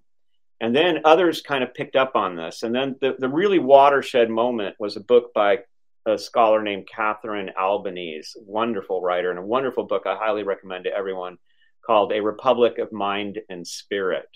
And 0.61 0.75
then 0.75 1.01
others 1.05 1.43
kind 1.43 1.63
of 1.63 1.75
picked 1.75 1.97
up 1.97 2.17
on 2.17 2.35
this. 2.35 2.63
And 2.63 2.75
then 2.75 2.97
the, 3.01 3.15
the 3.19 3.29
really 3.29 3.59
watershed 3.59 4.31
moment 4.31 4.77
was 4.79 4.97
a 4.97 5.01
book 5.01 5.33
by 5.35 5.59
a 6.07 6.17
scholar 6.17 6.63
named 6.63 6.89
Catherine 6.89 7.51
Albanese, 7.59 8.39
wonderful 8.41 9.03
writer, 9.03 9.31
and 9.31 9.39
a 9.39 9.43
wonderful 9.43 9.85
book 9.85 10.05
I 10.07 10.17
highly 10.17 10.45
recommend 10.45 10.85
to 10.85 10.95
everyone 10.97 11.39
called 11.85 12.13
A 12.13 12.21
Republic 12.21 12.79
of 12.79 12.93
Mind 12.93 13.41
and 13.49 13.67
Spirit. 13.67 14.29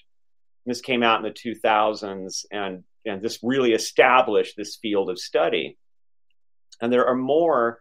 This 0.66 0.80
came 0.80 1.02
out 1.02 1.24
in 1.24 1.32
the 1.32 1.58
2000s, 1.58 2.44
and, 2.50 2.84
and 3.06 3.22
this 3.22 3.38
really 3.42 3.72
established 3.72 4.56
this 4.56 4.76
field 4.76 5.10
of 5.10 5.18
study. 5.18 5.78
And 6.80 6.92
there 6.92 7.06
are 7.06 7.14
more 7.14 7.80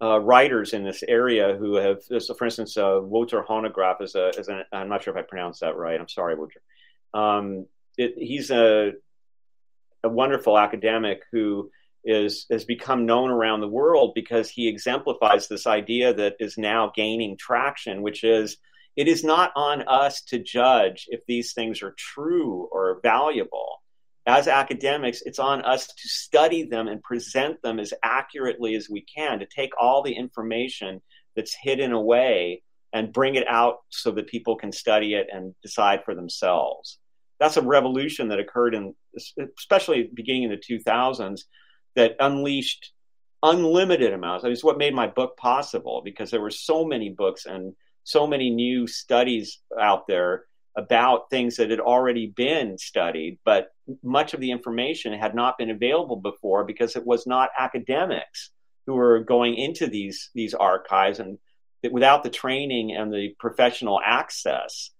uh, 0.00 0.20
writers 0.20 0.72
in 0.72 0.84
this 0.84 1.02
area 1.06 1.56
who 1.58 1.74
have, 1.74 1.98
so 2.20 2.34
for 2.34 2.44
instance, 2.44 2.76
uh, 2.76 3.00
Wouter 3.02 3.44
is 4.00 4.14
a, 4.14 4.28
is 4.30 4.48
an, 4.48 4.62
I'm 4.72 4.88
not 4.88 5.02
sure 5.02 5.16
if 5.16 5.18
I 5.18 5.26
pronounced 5.26 5.60
that 5.60 5.76
right. 5.76 6.00
I'm 6.00 6.08
sorry, 6.08 6.36
Wouter. 6.36 6.62
Um, 7.12 7.66
it, 7.96 8.14
he's 8.16 8.50
a, 8.50 8.92
a 10.04 10.08
wonderful 10.08 10.56
academic 10.56 11.22
who 11.32 11.70
is 12.08 12.46
has 12.50 12.64
become 12.64 13.06
known 13.06 13.30
around 13.30 13.60
the 13.60 13.68
world 13.68 14.12
because 14.14 14.48
he 14.48 14.66
exemplifies 14.66 15.46
this 15.46 15.66
idea 15.66 16.14
that 16.14 16.36
is 16.40 16.56
now 16.56 16.90
gaining 16.96 17.36
traction, 17.36 18.02
which 18.02 18.24
is 18.24 18.56
it 18.96 19.06
is 19.06 19.22
not 19.22 19.52
on 19.54 19.82
us 19.86 20.22
to 20.22 20.38
judge 20.38 21.06
if 21.08 21.20
these 21.26 21.52
things 21.52 21.82
are 21.82 21.94
true 21.96 22.68
or 22.72 22.98
valuable. 23.02 23.82
As 24.26 24.48
academics, 24.48 25.22
it's 25.24 25.38
on 25.38 25.62
us 25.62 25.86
to 25.86 26.08
study 26.08 26.64
them 26.64 26.88
and 26.88 27.02
present 27.02 27.62
them 27.62 27.78
as 27.78 27.94
accurately 28.02 28.74
as 28.74 28.88
we 28.90 29.02
can, 29.02 29.38
to 29.38 29.46
take 29.46 29.70
all 29.80 30.02
the 30.02 30.12
information 30.12 31.00
that's 31.36 31.54
hidden 31.54 31.92
away 31.92 32.62
and 32.92 33.12
bring 33.12 33.36
it 33.36 33.46
out 33.46 33.76
so 33.90 34.10
that 34.12 34.26
people 34.26 34.56
can 34.56 34.72
study 34.72 35.14
it 35.14 35.28
and 35.32 35.54
decide 35.62 36.04
for 36.04 36.14
themselves. 36.14 36.98
That's 37.38 37.56
a 37.56 37.62
revolution 37.62 38.28
that 38.28 38.40
occurred 38.40 38.74
in, 38.74 38.94
especially 39.56 40.10
beginning 40.12 40.44
in 40.44 40.50
the 40.50 40.56
2000s, 40.56 41.42
that 41.94 42.16
unleashed 42.20 42.92
unlimited 43.42 44.12
amounts. 44.12 44.44
I 44.44 44.48
mean, 44.48 44.52
it's 44.52 44.64
what 44.64 44.78
made 44.78 44.94
my 44.94 45.06
book 45.06 45.36
possible 45.36 46.02
because 46.04 46.30
there 46.30 46.40
were 46.40 46.50
so 46.50 46.84
many 46.84 47.10
books 47.10 47.46
and 47.46 47.74
so 48.04 48.26
many 48.26 48.50
new 48.50 48.86
studies 48.86 49.60
out 49.80 50.06
there 50.06 50.44
about 50.76 51.28
things 51.30 51.56
that 51.56 51.70
had 51.70 51.80
already 51.80 52.28
been 52.28 52.78
studied, 52.78 53.38
but 53.44 53.68
much 54.02 54.32
of 54.32 54.40
the 54.40 54.50
information 54.50 55.12
had 55.12 55.34
not 55.34 55.58
been 55.58 55.70
available 55.70 56.16
before 56.16 56.64
because 56.64 56.94
it 56.94 57.04
was 57.04 57.26
not 57.26 57.50
academics 57.58 58.50
who 58.86 58.94
were 58.94 59.20
going 59.20 59.54
into 59.56 59.86
these 59.86 60.30
these 60.34 60.54
archives 60.54 61.18
and 61.18 61.38
without 61.90 62.22
the 62.22 62.30
training 62.30 62.92
and 62.92 63.12
the 63.12 63.34
professional 63.38 64.00
access, 64.04 64.90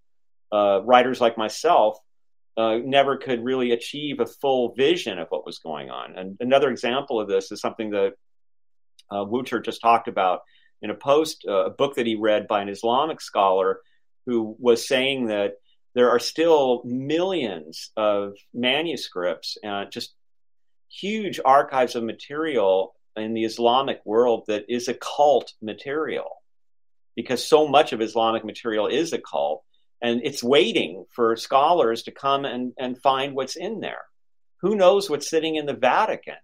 uh, 0.53 0.81
writers 0.85 1.21
like 1.21 1.39
myself 1.39 1.99
uh, 2.59 2.79
never 2.85 3.17
could 3.17 3.45
really 3.45 3.71
achieve 3.71 4.19
a 4.19 4.27
full 4.27 4.75
vision 4.75 5.19
of 5.21 5.29
what 5.29 5.47
was 5.47 5.61
going 5.61 5.91
on. 5.91 6.17
And 6.17 6.37
another 6.41 6.71
example 6.71 7.21
of 7.21 7.29
this 7.29 7.53
is 7.53 7.61
something 7.61 7.91
that 7.91 8.15
uh, 9.11 9.25
Wouter 9.25 9.61
just 9.61 9.81
talked 9.81 10.09
about 10.09 10.41
in 10.83 10.91
a 10.91 10.95
post, 10.95 11.45
uh, 11.49 11.67
a 11.67 11.71
book 11.71 11.95
that 11.95 12.07
he 12.07 12.17
read 12.17 12.49
by 12.49 12.61
an 12.61 12.69
Islamic 12.69 13.21
scholar 13.21 13.81
who 14.27 14.57
was 14.59 14.87
saying 14.87 15.27
that 15.27 15.53
there 15.95 16.11
are 16.11 16.19
still 16.19 16.83
millions 16.85 17.91
of 17.97 18.35
manuscripts, 18.53 19.57
just 19.91 20.15
huge 20.91 21.41
archives 21.45 21.95
of 21.95 22.03
material 22.03 22.95
in 23.17 23.35
the 23.35 23.45
Islamic 23.45 24.01
world 24.05 24.45
that 24.49 24.65
is 24.69 24.89
occult 24.89 25.53
material 25.63 26.31
because 27.17 27.45
so 27.45 27.67
much 27.67 27.93
of 27.93 28.01
Islamic 28.01 28.45
material 28.45 28.87
is 28.87 29.13
occult 29.13 29.65
and 30.01 30.21
it's 30.25 30.43
waiting 30.43 31.05
for 31.11 31.37
scholars 31.37 32.03
to 32.05 32.13
come 32.13 32.45
and, 32.45 32.73
and 32.79 33.01
find 33.01 33.35
what's 33.35 33.57
in 33.57 33.81
there. 33.81 34.03
Who 34.61 34.77
knows 34.77 35.09
what's 35.09 35.31
sitting 35.31 35.57
in 35.57 35.67
the 35.67 35.75
Vatican? 35.75 36.37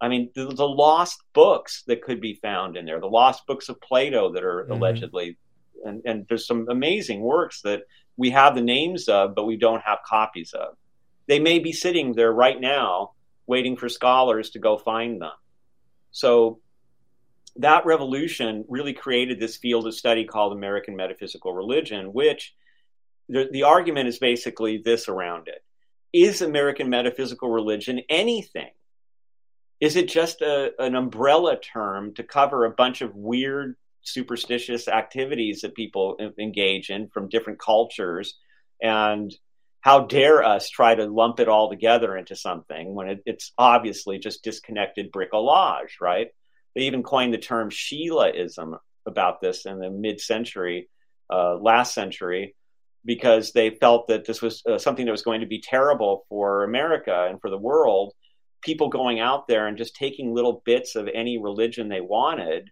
I 0.00 0.08
mean, 0.08 0.30
the, 0.34 0.46
the, 0.46 0.68
lost 0.68 1.22
books 1.32 1.82
that 1.86 2.02
could 2.02 2.20
be 2.20 2.34
found 2.34 2.76
in 2.76 2.84
there, 2.84 3.00
the 3.00 3.06
lost 3.06 3.46
books 3.46 3.68
of 3.68 3.80
Plato 3.80 4.32
that 4.32 4.44
are 4.44 4.62
mm-hmm. 4.62 4.72
allegedly, 4.72 5.36
and, 5.84 6.02
and 6.04 6.26
there's 6.28 6.46
some 6.46 6.66
amazing 6.70 7.20
works 7.20 7.62
that 7.62 7.82
we 8.16 8.30
have 8.30 8.54
the 8.54 8.60
names 8.60 9.08
of, 9.08 9.34
but 9.34 9.46
we 9.46 9.56
don't 9.56 9.82
have 9.82 9.98
copies 10.06 10.52
of. 10.52 10.76
They 11.26 11.40
may 11.40 11.58
be 11.58 11.72
sitting 11.72 12.12
there 12.12 12.32
right 12.32 12.60
now 12.60 13.12
waiting 13.46 13.76
for 13.76 13.88
scholars 13.88 14.50
to 14.50 14.58
go 14.58 14.76
find 14.76 15.20
them. 15.20 15.32
So 16.10 16.60
that 17.58 17.86
revolution 17.86 18.64
really 18.68 18.92
created 18.92 19.38
this 19.38 19.56
field 19.56 19.86
of 19.86 19.94
study 19.94 20.24
called 20.24 20.52
American 20.52 20.96
metaphysical 20.96 21.52
religion, 21.52 22.12
which 22.12 22.54
the, 23.28 23.48
the 23.50 23.64
argument 23.64 24.08
is 24.08 24.18
basically 24.18 24.78
this 24.78 25.08
around 25.08 25.48
it. 25.48 25.62
Is 26.12 26.40
American 26.40 26.88
metaphysical 26.88 27.50
religion 27.50 28.00
anything? 28.08 28.70
Is 29.80 29.96
it 29.96 30.08
just 30.08 30.40
a, 30.40 30.72
an 30.78 30.94
umbrella 30.94 31.58
term 31.60 32.14
to 32.14 32.22
cover 32.22 32.64
a 32.64 32.70
bunch 32.70 33.02
of 33.02 33.14
weird, 33.14 33.76
superstitious 34.02 34.88
activities 34.88 35.60
that 35.60 35.74
people 35.74 36.16
engage 36.38 36.90
in 36.90 37.08
from 37.08 37.28
different 37.28 37.58
cultures? 37.58 38.38
And 38.80 39.34
how 39.80 40.06
dare 40.06 40.42
us 40.42 40.70
try 40.70 40.94
to 40.94 41.06
lump 41.06 41.40
it 41.40 41.48
all 41.48 41.70
together 41.70 42.16
into 42.16 42.34
something 42.34 42.94
when 42.94 43.08
it, 43.08 43.22
it's 43.26 43.52
obviously 43.58 44.18
just 44.18 44.42
disconnected 44.42 45.12
bricolage, 45.12 46.00
right? 46.00 46.28
They 46.74 46.82
even 46.82 47.02
coined 47.02 47.34
the 47.34 47.38
term 47.38 47.70
Sheilaism 47.70 48.78
about 49.06 49.40
this 49.40 49.66
in 49.66 49.78
the 49.78 49.90
mid 49.90 50.20
century, 50.20 50.88
uh, 51.32 51.56
last 51.56 51.94
century, 51.94 52.54
because 53.04 53.52
they 53.52 53.70
felt 53.70 54.08
that 54.08 54.26
this 54.26 54.42
was 54.42 54.62
uh, 54.68 54.78
something 54.78 55.06
that 55.06 55.12
was 55.12 55.22
going 55.22 55.40
to 55.40 55.46
be 55.46 55.60
terrible 55.60 56.26
for 56.28 56.64
America 56.64 57.26
and 57.28 57.40
for 57.40 57.50
the 57.50 57.58
world. 57.58 58.12
People 58.62 58.88
going 58.88 59.20
out 59.20 59.46
there 59.48 59.66
and 59.66 59.78
just 59.78 59.96
taking 59.96 60.34
little 60.34 60.62
bits 60.64 60.96
of 60.96 61.08
any 61.12 61.38
religion 61.38 61.88
they 61.88 62.00
wanted 62.00 62.70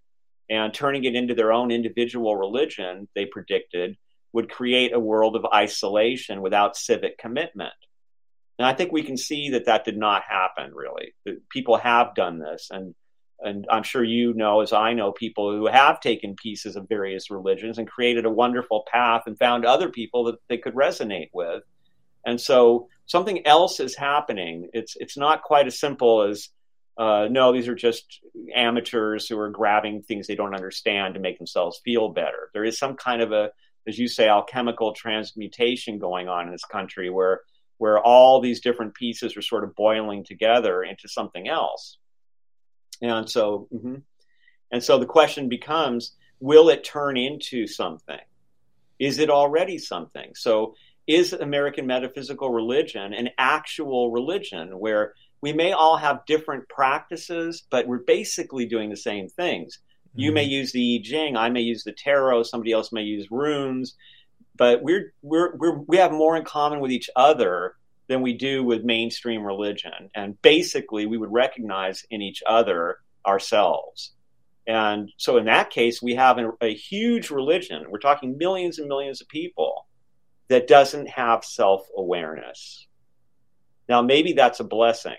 and 0.49 0.75
turning 0.75 1.05
it 1.05 1.15
into 1.15 1.35
their 1.35 1.53
own 1.53 1.71
individual 1.71 2.37
religion, 2.37 3.09
they 3.15 3.27
predicted, 3.27 3.97
would 4.33 4.51
create 4.51 4.93
a 4.93 5.01
world 5.01 5.37
of 5.37 5.47
isolation 5.47 6.43
without 6.43 6.77
civic 6.77 7.19
commitment. 7.19 7.73
And 8.59 8.67
I 8.67 8.75
think 8.75 8.93
we 8.93 9.03
can 9.03 9.17
see 9.17 9.51
that 9.51 9.67
that 9.67 9.85
did 9.85 9.97
not 9.97 10.23
happen, 10.29 10.73
really. 10.75 11.15
People 11.51 11.77
have 11.77 12.15
done 12.15 12.39
this. 12.39 12.69
And 12.71 12.95
and 13.41 13.66
I'm 13.70 13.82
sure 13.82 14.03
you 14.03 14.32
know, 14.34 14.61
as 14.61 14.72
I 14.72 14.93
know, 14.93 15.12
people 15.12 15.53
who 15.53 15.66
have 15.66 16.01
taken 16.01 16.34
pieces 16.34 16.76
of 16.76 16.89
various 16.89 17.30
religions 17.30 17.78
and 17.78 17.89
created 17.89 18.24
a 18.24 18.30
wonderful 18.30 18.84
path 18.91 19.22
and 19.26 19.39
found 19.39 19.64
other 19.64 19.91
people 19.91 20.24
that 20.24 20.37
they 20.49 20.59
could 20.59 20.74
resonate 20.74 21.30
with. 21.32 21.62
And 22.24 22.41
so 22.41 22.89
something 23.07 23.47
else 23.47 23.78
is 23.78 23.95
happening. 23.95 24.68
It's 24.72 24.97
it's 24.97 25.16
not 25.16 25.43
quite 25.43 25.66
as 25.66 25.78
simple 25.78 26.22
as 26.22 26.49
uh, 26.99 27.28
no, 27.30 27.53
these 27.53 27.68
are 27.68 27.74
just 27.74 28.20
amateurs 28.55 29.28
who 29.28 29.39
are 29.39 29.51
grabbing 29.51 30.03
things 30.03 30.26
they 30.26 30.34
don't 30.34 30.55
understand 30.55 31.14
to 31.14 31.20
make 31.20 31.37
themselves 31.37 31.80
feel 31.84 32.09
better. 32.09 32.51
There 32.55 32.64
is 32.64 32.78
some 32.78 32.97
kind 32.97 33.20
of 33.20 33.32
a, 33.32 33.51
as 33.87 33.99
you 33.99 34.09
say, 34.09 34.28
alchemical 34.28 34.95
transmutation 34.95 35.99
going 35.99 36.28
on 36.28 36.47
in 36.47 36.53
this 36.53 36.64
country 36.64 37.11
where 37.11 37.43
where 37.78 38.01
all 38.01 38.41
these 38.41 38.61
different 38.61 38.95
pieces 38.95 39.37
are 39.37 39.43
sort 39.43 39.62
of 39.62 39.74
boiling 39.74 40.24
together 40.24 40.82
into 40.82 41.09
something 41.09 41.47
else. 41.47 41.99
And 43.03 43.29
so, 43.29 43.69
mm-hmm. 43.73 43.97
and 44.73 44.83
so 44.83 44.99
the 44.99 45.07
question 45.07 45.49
becomes: 45.49 46.13
Will 46.41 46.69
it 46.69 46.85
turn 46.85 47.17
into 47.17 47.67
something? 47.67 48.21
Is 48.99 49.19
it 49.19 49.31
already 49.31 49.79
something? 49.79 50.33
So, 50.35 50.75
is 51.07 51.33
American 51.33 51.87
metaphysical 51.87 52.51
religion 52.51 53.13
an 53.13 53.31
actual 53.39 54.11
religion 54.11 54.79
where 54.79 55.15
we 55.41 55.53
may 55.53 55.73
all 55.73 55.97
have 55.97 56.27
different 56.27 56.69
practices, 56.69 57.65
but 57.71 57.87
we're 57.87 57.99
basically 57.99 58.67
doing 58.67 58.91
the 58.91 58.97
same 58.97 59.29
things? 59.29 59.79
Mm-hmm. 60.11 60.21
You 60.21 60.33
may 60.33 60.45
mm-hmm. 60.45 60.53
use 60.53 60.73
the 60.73 61.01
I 61.01 61.07
Ching, 61.07 61.37
I 61.37 61.51
may 61.51 61.61
use 61.61 61.85
the 61.85 61.93
tarot, 61.93 62.45
somebody 62.45 62.73
else 62.73 62.93
may 62.93 63.03
use 63.03 63.31
runes, 63.31 63.95
but 64.57 64.83
we're, 64.83 65.13
we're, 65.23 65.55
we're 65.57 65.79
we 65.81 65.99
have 65.99 66.13
more 66.13 66.37
in 66.37 66.45
common 66.45 66.81
with 66.81 66.91
each 66.91 67.11
other 67.15 67.77
than 68.09 68.23
we 68.23 68.35
do 68.35 68.63
with 68.63 68.85
mainstream 68.85 69.45
religion. 69.45 70.11
And 70.15 70.41
basically, 70.43 71.07
we 71.07 71.19
would 71.19 71.33
recognize 71.33 72.05
in 72.11 72.23
each 72.23 72.43
other 72.47 72.99
ourselves. 73.27 74.13
And 74.67 75.13
so, 75.17 75.37
in 75.37 75.47
that 75.47 75.71
case, 75.71 76.03
we 76.03 76.15
have 76.15 76.39
a, 76.39 76.53
a 76.61 76.75
huge 76.75 77.31
religion. 77.31 77.85
We're 77.89 77.99
talking 77.99 78.37
millions 78.39 78.79
and 78.79 78.89
millions 78.89 79.21
of 79.21 79.29
people 79.29 79.87
that 80.49 80.67
doesn't 80.67 81.09
have 81.09 81.45
self 81.45 81.87
awareness. 81.97 82.87
Now, 83.89 84.03
maybe 84.03 84.33
that's 84.33 84.61
a 84.61 84.65
blessing 84.65 85.17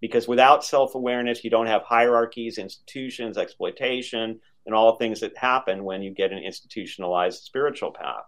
because 0.00 0.26
without 0.26 0.64
self 0.64 0.94
awareness, 0.94 1.44
you 1.44 1.50
don't 1.50 1.66
have 1.66 1.82
hierarchies, 1.82 2.58
institutions, 2.58 3.38
exploitation, 3.38 4.40
and 4.66 4.74
all 4.74 4.92
the 4.92 4.98
things 4.98 5.20
that 5.20 5.36
happen 5.36 5.84
when 5.84 6.02
you 6.02 6.12
get 6.12 6.32
an 6.32 6.38
institutionalized 6.38 7.42
spiritual 7.42 7.92
path. 7.92 8.24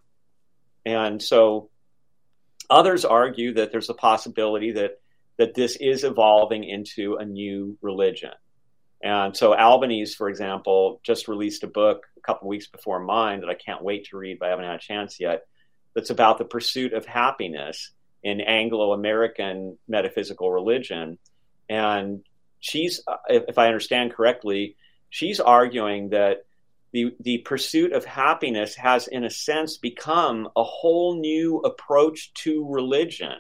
And 0.84 1.22
so, 1.22 1.70
Others 2.72 3.04
argue 3.04 3.54
that 3.54 3.70
there's 3.70 3.90
a 3.90 3.94
possibility 3.94 4.72
that 4.72 4.98
that 5.38 5.54
this 5.54 5.76
is 5.76 6.04
evolving 6.04 6.64
into 6.64 7.16
a 7.16 7.24
new 7.24 7.76
religion. 7.80 8.32
And 9.02 9.36
so 9.36 9.54
Albanese, 9.54 10.14
for 10.14 10.28
example, 10.28 11.00
just 11.02 11.26
released 11.26 11.64
a 11.64 11.66
book 11.66 12.06
a 12.16 12.20
couple 12.20 12.48
weeks 12.48 12.68
before 12.68 13.00
mine 13.00 13.40
that 13.40 13.48
I 13.48 13.54
can't 13.54 13.82
wait 13.82 14.06
to 14.08 14.16
read, 14.16 14.38
but 14.38 14.46
I 14.46 14.50
haven't 14.50 14.66
had 14.66 14.76
a 14.76 14.78
chance 14.78 15.18
yet. 15.18 15.46
That's 15.94 16.10
about 16.10 16.38
the 16.38 16.44
pursuit 16.44 16.92
of 16.92 17.04
happiness 17.06 17.90
in 18.22 18.40
Anglo-American 18.40 19.78
metaphysical 19.88 20.52
religion. 20.52 21.18
And 21.68 22.22
she's, 22.60 23.02
if 23.28 23.58
I 23.58 23.66
understand 23.66 24.14
correctly, 24.14 24.76
she's 25.10 25.40
arguing 25.40 26.10
that 26.10 26.44
the, 26.92 27.14
the 27.20 27.38
pursuit 27.38 27.92
of 27.92 28.04
happiness 28.04 28.74
has, 28.76 29.08
in 29.08 29.24
a 29.24 29.30
sense, 29.30 29.78
become 29.78 30.48
a 30.54 30.62
whole 30.62 31.18
new 31.18 31.58
approach 31.58 32.32
to 32.34 32.66
religion. 32.68 33.36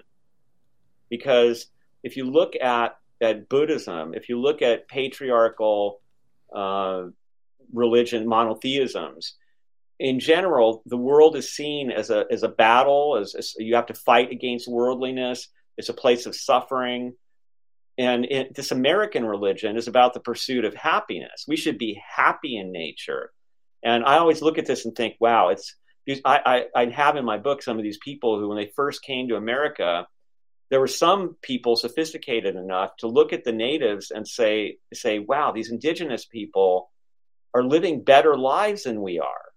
Because 1.10 1.66
if 2.02 2.16
you 2.16 2.30
look 2.30 2.54
at, 2.56 2.96
at 3.20 3.48
Buddhism, 3.48 4.14
if 4.14 4.28
you 4.28 4.40
look 4.40 4.62
at 4.62 4.88
patriarchal 4.88 6.00
uh, 6.54 7.04
religion, 7.72 8.26
monotheisms, 8.26 9.34
in 9.98 10.18
general, 10.18 10.82
the 10.86 10.96
world 10.96 11.36
is 11.36 11.52
seen 11.52 11.90
as 11.90 12.10
a, 12.10 12.24
as 12.30 12.42
a 12.42 12.48
battle, 12.48 13.18
as, 13.20 13.34
as 13.34 13.54
you 13.58 13.76
have 13.76 13.86
to 13.86 13.94
fight 13.94 14.32
against 14.32 14.66
worldliness. 14.66 15.48
It's 15.76 15.90
a 15.90 15.94
place 15.94 16.26
of 16.26 16.34
suffering. 16.34 17.14
And 17.98 18.24
it, 18.24 18.54
this 18.54 18.72
American 18.72 19.24
religion 19.24 19.76
is 19.76 19.86
about 19.86 20.14
the 20.14 20.20
pursuit 20.20 20.64
of 20.64 20.74
happiness. 20.74 21.44
We 21.46 21.56
should 21.56 21.78
be 21.78 22.02
happy 22.16 22.56
in 22.56 22.72
nature. 22.72 23.30
And 23.82 24.04
I 24.04 24.18
always 24.18 24.42
look 24.42 24.58
at 24.58 24.66
this 24.66 24.84
and 24.84 24.94
think, 24.94 25.16
wow, 25.20 25.48
it's 25.48 25.74
I, 26.24 26.66
I, 26.74 26.82
I 26.82 26.86
have 26.86 27.16
in 27.16 27.24
my 27.24 27.38
book 27.38 27.62
some 27.62 27.78
of 27.78 27.84
these 27.84 27.98
people 27.98 28.38
who, 28.38 28.48
when 28.48 28.56
they 28.56 28.72
first 28.74 29.02
came 29.02 29.28
to 29.28 29.36
America, 29.36 30.06
there 30.70 30.80
were 30.80 30.88
some 30.88 31.36
people 31.42 31.76
sophisticated 31.76 32.56
enough 32.56 32.96
to 32.98 33.06
look 33.06 33.32
at 33.32 33.44
the 33.44 33.52
natives 33.52 34.10
and 34.10 34.26
say, 34.26 34.78
say, 34.92 35.18
wow, 35.18 35.52
these 35.52 35.70
indigenous 35.70 36.24
people 36.24 36.90
are 37.54 37.62
living 37.62 38.02
better 38.02 38.36
lives 38.36 38.84
than 38.84 39.02
we 39.02 39.20
are. 39.20 39.52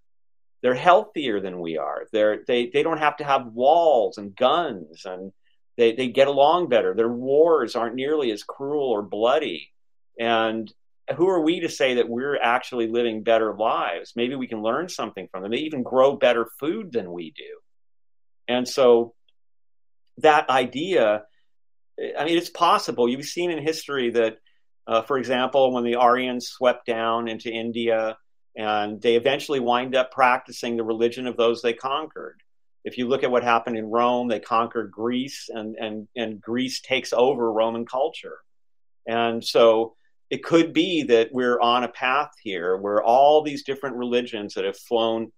They're 0.61 0.75
healthier 0.75 1.39
than 1.39 1.59
we 1.59 1.77
are. 1.77 2.05
They're, 2.11 2.43
they, 2.45 2.69
they 2.71 2.83
don't 2.83 2.99
have 2.99 3.17
to 3.17 3.23
have 3.23 3.47
walls 3.47 4.17
and 4.17 4.35
guns 4.35 5.05
and 5.05 5.31
they, 5.77 5.93
they 5.93 6.07
get 6.07 6.27
along 6.27 6.69
better. 6.69 6.93
Their 6.93 7.11
wars 7.11 7.75
aren't 7.75 7.95
nearly 7.95 8.31
as 8.31 8.43
cruel 8.43 8.89
or 8.89 9.01
bloody. 9.01 9.71
And 10.19 10.71
who 11.15 11.29
are 11.29 11.41
we 11.41 11.59
to 11.61 11.69
say 11.69 11.95
that 11.95 12.09
we're 12.09 12.37
actually 12.41 12.87
living 12.87 13.23
better 13.23 13.53
lives? 13.53 14.13
Maybe 14.15 14.35
we 14.35 14.47
can 14.47 14.61
learn 14.61 14.89
something 14.89 15.27
from 15.31 15.43
them. 15.43 15.51
They 15.51 15.57
even 15.57 15.83
grow 15.83 16.15
better 16.15 16.47
food 16.59 16.91
than 16.91 17.11
we 17.11 17.31
do. 17.31 17.59
And 18.47 18.67
so 18.67 19.13
that 20.17 20.49
idea, 20.49 21.23
I 21.99 22.25
mean, 22.25 22.37
it's 22.37 22.49
possible. 22.49 23.07
You've 23.07 23.25
seen 23.25 23.51
in 23.51 23.61
history 23.61 24.11
that, 24.11 24.37
uh, 24.87 25.03
for 25.03 25.17
example, 25.17 25.73
when 25.73 25.83
the 25.83 25.95
Aryans 25.95 26.47
swept 26.47 26.85
down 26.85 27.27
into 27.27 27.51
India 27.51 28.17
and 28.55 29.01
they 29.01 29.15
eventually 29.15 29.59
wind 29.59 29.95
up 29.95 30.11
practicing 30.11 30.77
the 30.77 30.83
religion 30.83 31.27
of 31.27 31.37
those 31.37 31.61
they 31.61 31.73
conquered. 31.73 32.41
If 32.83 32.97
you 32.97 33.07
look 33.07 33.23
at 33.23 33.31
what 33.31 33.43
happened 33.43 33.77
in 33.77 33.85
Rome, 33.85 34.27
they 34.27 34.39
conquered 34.39 34.91
Greece 34.91 35.49
and, 35.49 35.75
and, 35.75 36.07
and 36.15 36.39
Greece 36.39 36.81
takes 36.81 37.13
over 37.13 37.51
Roman 37.51 37.85
culture. 37.85 38.37
And 39.07 39.43
so 39.43 39.95
it 40.29 40.43
could 40.43 40.73
be 40.73 41.03
that 41.03 41.29
we're 41.31 41.59
on 41.59 41.83
a 41.83 41.89
path 41.89 42.31
here 42.41 42.77
where 42.77 43.03
all 43.03 43.43
these 43.43 43.63
different 43.63 43.95
religions 43.95 44.55
that 44.55 44.65
have 44.65 44.77
flown 44.77 45.31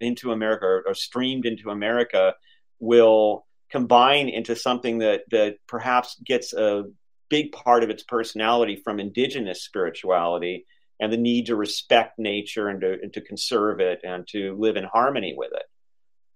into 0.00 0.32
America 0.32 0.66
or, 0.66 0.84
or 0.86 0.94
streamed 0.94 1.46
into 1.46 1.70
America 1.70 2.34
will 2.78 3.46
combine 3.70 4.28
into 4.28 4.54
something 4.54 4.98
that 4.98 5.22
that 5.30 5.56
perhaps 5.66 6.20
gets 6.24 6.52
a 6.52 6.84
big 7.30 7.52
part 7.52 7.82
of 7.82 7.90
its 7.90 8.02
personality 8.02 8.76
from 8.76 9.00
indigenous 9.00 9.64
spirituality 9.64 10.66
and 11.00 11.12
the 11.12 11.16
need 11.16 11.46
to 11.46 11.56
respect 11.56 12.18
nature 12.18 12.68
and 12.68 12.80
to, 12.82 12.92
and 13.02 13.12
to 13.14 13.20
conserve 13.20 13.80
it 13.80 14.00
and 14.04 14.28
to 14.28 14.56
live 14.58 14.76
in 14.76 14.84
harmony 14.84 15.34
with 15.36 15.50
it. 15.52 15.64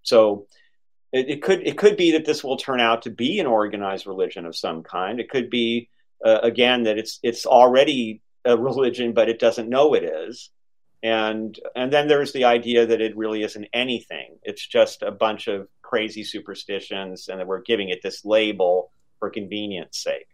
So 0.01 0.47
it, 1.13 1.29
it, 1.29 1.41
could 1.41 1.65
it 1.65 1.77
could 1.77 1.95
be 1.95 2.11
that 2.11 2.25
this 2.25 2.43
will 2.43 2.57
turn 2.57 2.79
out 2.79 3.03
to 3.03 3.09
be 3.09 3.39
an 3.39 3.47
organized 3.47 4.07
religion 4.07 4.45
of 4.45 4.55
some 4.55 4.83
kind. 4.83 5.19
It 5.19 5.29
could 5.29 5.49
be 5.49 5.89
uh, 6.25 6.39
again 6.43 6.83
that 6.83 6.97
it's 6.97 7.19
it's 7.23 7.45
already 7.45 8.21
a 8.45 8.57
religion, 8.57 9.13
but 9.13 9.29
it 9.29 9.39
doesn't 9.39 9.69
know 9.69 9.93
it 9.93 10.03
is. 10.03 10.49
And 11.01 11.57
and 11.75 11.93
then 11.93 12.07
there's 12.07 12.33
the 12.33 12.45
idea 12.45 12.85
that 12.85 13.01
it 13.01 13.15
really 13.15 13.43
isn't 13.43 13.67
anything. 13.73 14.37
It's 14.43 14.65
just 14.65 15.01
a 15.01 15.11
bunch 15.11 15.47
of 15.47 15.67
crazy 15.81 16.23
superstitions, 16.23 17.29
and 17.29 17.39
that 17.39 17.47
we're 17.47 17.61
giving 17.61 17.89
it 17.89 18.01
this 18.03 18.25
label 18.25 18.91
for 19.19 19.29
convenience 19.29 19.97
sake. 19.97 20.27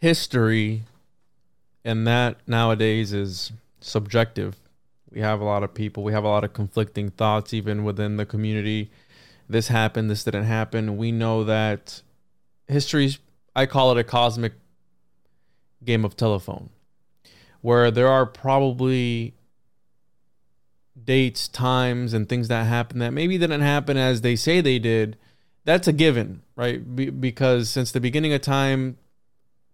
History, 0.00 0.82
and 1.84 2.06
that 2.06 2.36
nowadays 2.46 3.12
is 3.12 3.52
subjective. 3.80 4.56
We 5.10 5.20
have 5.20 5.40
a 5.40 5.44
lot 5.44 5.62
of 5.62 5.72
people, 5.72 6.02
we 6.02 6.12
have 6.12 6.24
a 6.24 6.28
lot 6.28 6.42
of 6.42 6.52
conflicting 6.52 7.10
thoughts, 7.10 7.54
even 7.54 7.84
within 7.84 8.16
the 8.16 8.26
community. 8.26 8.90
This 9.48 9.68
happened, 9.68 10.10
this 10.10 10.24
didn't 10.24 10.44
happen. 10.44 10.96
We 10.96 11.12
know 11.12 11.44
that 11.44 12.02
history's, 12.66 13.18
I 13.54 13.66
call 13.66 13.92
it 13.92 13.98
a 13.98 14.04
cosmic 14.04 14.54
game 15.84 16.04
of 16.04 16.16
telephone, 16.16 16.70
where 17.60 17.90
there 17.90 18.08
are 18.08 18.26
probably 18.26 19.34
dates, 21.02 21.48
times, 21.48 22.12
and 22.12 22.28
things 22.28 22.48
that 22.48 22.66
happen 22.66 22.98
that 23.00 23.12
maybe 23.12 23.38
didn't 23.38 23.60
happen 23.60 23.96
as 23.96 24.20
they 24.20 24.36
say 24.36 24.60
they 24.60 24.78
did. 24.78 25.16
That's 25.64 25.88
a 25.88 25.92
given, 25.92 26.42
right? 26.56 26.94
Be- 26.94 27.10
because 27.10 27.68
since 27.68 27.90
the 27.90 28.00
beginning 28.00 28.32
of 28.32 28.42
time, 28.42 28.98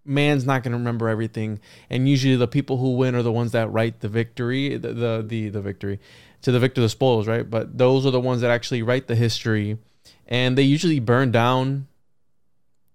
man's 0.04 0.46
not 0.46 0.62
going 0.62 0.72
to 0.72 0.78
remember 0.78 1.08
everything, 1.08 1.60
and 1.88 2.08
usually 2.08 2.36
the 2.36 2.48
people 2.48 2.78
who 2.78 2.96
win 2.96 3.14
are 3.14 3.22
the 3.22 3.32
ones 3.32 3.52
that 3.52 3.70
write 3.72 4.00
the 4.00 4.08
victory, 4.08 4.76
the 4.76 4.92
the 4.92 5.24
the, 5.26 5.48
the 5.48 5.60
victory, 5.60 6.00
to 6.42 6.52
the 6.52 6.60
victor 6.60 6.80
the 6.80 6.88
spoils, 6.88 7.26
right? 7.26 7.48
But 7.48 7.78
those 7.78 8.06
are 8.06 8.10
the 8.10 8.20
ones 8.20 8.40
that 8.40 8.50
actually 8.50 8.82
write 8.82 9.06
the 9.06 9.16
history, 9.16 9.78
and 10.26 10.56
they 10.56 10.62
usually 10.62 11.00
burn 11.00 11.30
down 11.30 11.86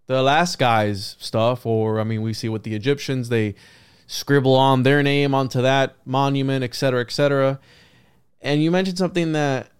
the 0.07 0.21
last 0.21 0.59
guy's 0.59 1.15
stuff, 1.19 1.65
or 1.65 1.99
I 1.99 2.03
mean, 2.03 2.21
we 2.21 2.33
see 2.33 2.49
with 2.49 2.63
the 2.63 2.75
Egyptians, 2.75 3.29
they 3.29 3.55
scribble 4.07 4.55
on 4.55 4.83
their 4.83 5.01
name 5.01 5.33
onto 5.33 5.61
that 5.61 5.95
monument, 6.05 6.63
etc., 6.63 7.01
etc. 7.01 7.59
And 8.41 8.61
you 8.61 8.69
mentioned 8.71 8.97
something 8.97 9.31
that 9.33 9.71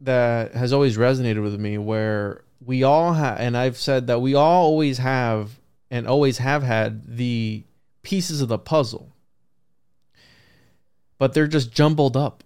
that 0.00 0.54
has 0.54 0.72
always 0.72 0.96
resonated 0.96 1.42
with 1.42 1.58
me, 1.58 1.76
where 1.76 2.44
we 2.64 2.82
all 2.82 3.12
have, 3.12 3.38
and 3.40 3.56
I've 3.56 3.76
said 3.76 4.06
that 4.06 4.20
we 4.20 4.34
all 4.34 4.64
always 4.64 4.98
have 4.98 5.58
and 5.90 6.06
always 6.06 6.38
have 6.38 6.62
had 6.62 7.16
the 7.16 7.64
pieces 8.02 8.40
of 8.40 8.48
the 8.48 8.58
puzzle, 8.58 9.12
but 11.18 11.34
they're 11.34 11.46
just 11.46 11.72
jumbled 11.72 12.16
up. 12.16 12.44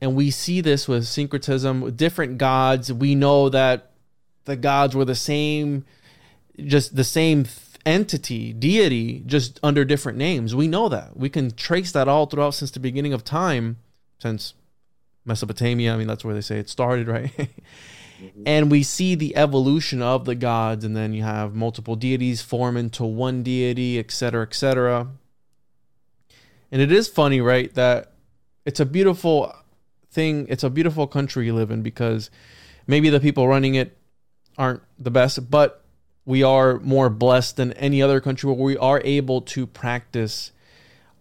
And 0.00 0.14
we 0.14 0.30
see 0.30 0.60
this 0.60 0.88
with 0.88 1.06
syncretism, 1.06 1.80
with 1.80 1.96
different 1.96 2.38
gods. 2.38 2.92
We 2.92 3.14
know 3.14 3.48
that 3.50 3.89
the 4.44 4.56
gods 4.56 4.94
were 4.94 5.04
the 5.04 5.14
same, 5.14 5.84
just 6.58 6.96
the 6.96 7.04
same 7.04 7.46
entity, 7.86 8.52
deity, 8.52 9.22
just 9.26 9.58
under 9.62 9.84
different 9.84 10.18
names. 10.18 10.54
We 10.54 10.68
know 10.68 10.88
that. 10.88 11.16
We 11.16 11.28
can 11.28 11.50
trace 11.52 11.92
that 11.92 12.08
all 12.08 12.26
throughout 12.26 12.54
since 12.54 12.70
the 12.70 12.80
beginning 12.80 13.12
of 13.12 13.24
time, 13.24 13.78
since 14.18 14.54
Mesopotamia. 15.24 15.94
I 15.94 15.96
mean, 15.96 16.06
that's 16.06 16.24
where 16.24 16.34
they 16.34 16.40
say 16.40 16.58
it 16.58 16.68
started, 16.68 17.08
right? 17.16 17.32
mm-hmm. 17.36 18.42
And 18.46 18.70
we 18.70 18.82
see 18.82 19.14
the 19.14 19.36
evolution 19.36 20.02
of 20.02 20.24
the 20.24 20.34
gods, 20.34 20.84
and 20.84 20.96
then 20.96 21.12
you 21.12 21.22
have 21.22 21.54
multiple 21.54 21.96
deities 21.96 22.42
form 22.42 22.76
into 22.76 23.04
one 23.04 23.42
deity, 23.42 23.98
etc., 23.98 24.42
etc. 24.42 25.08
And 26.72 26.80
it 26.80 26.92
is 26.92 27.08
funny, 27.08 27.40
right, 27.40 27.72
that 27.74 28.12
it's 28.64 28.80
a 28.80 28.86
beautiful 28.86 29.54
thing. 30.10 30.46
It's 30.48 30.64
a 30.64 30.70
beautiful 30.70 31.06
country 31.06 31.46
you 31.46 31.54
live 31.54 31.70
in 31.70 31.82
because 31.82 32.30
maybe 32.86 33.10
the 33.10 33.20
people 33.20 33.48
running 33.48 33.74
it 33.74 33.96
aren't 34.58 34.82
the 34.98 35.10
best, 35.10 35.50
but 35.50 35.82
we 36.24 36.42
are 36.42 36.78
more 36.80 37.08
blessed 37.08 37.56
than 37.56 37.72
any 37.74 38.02
other 38.02 38.20
country 38.20 38.50
where 38.50 38.62
we 38.62 38.76
are 38.76 39.00
able 39.04 39.40
to 39.42 39.66
practice 39.66 40.52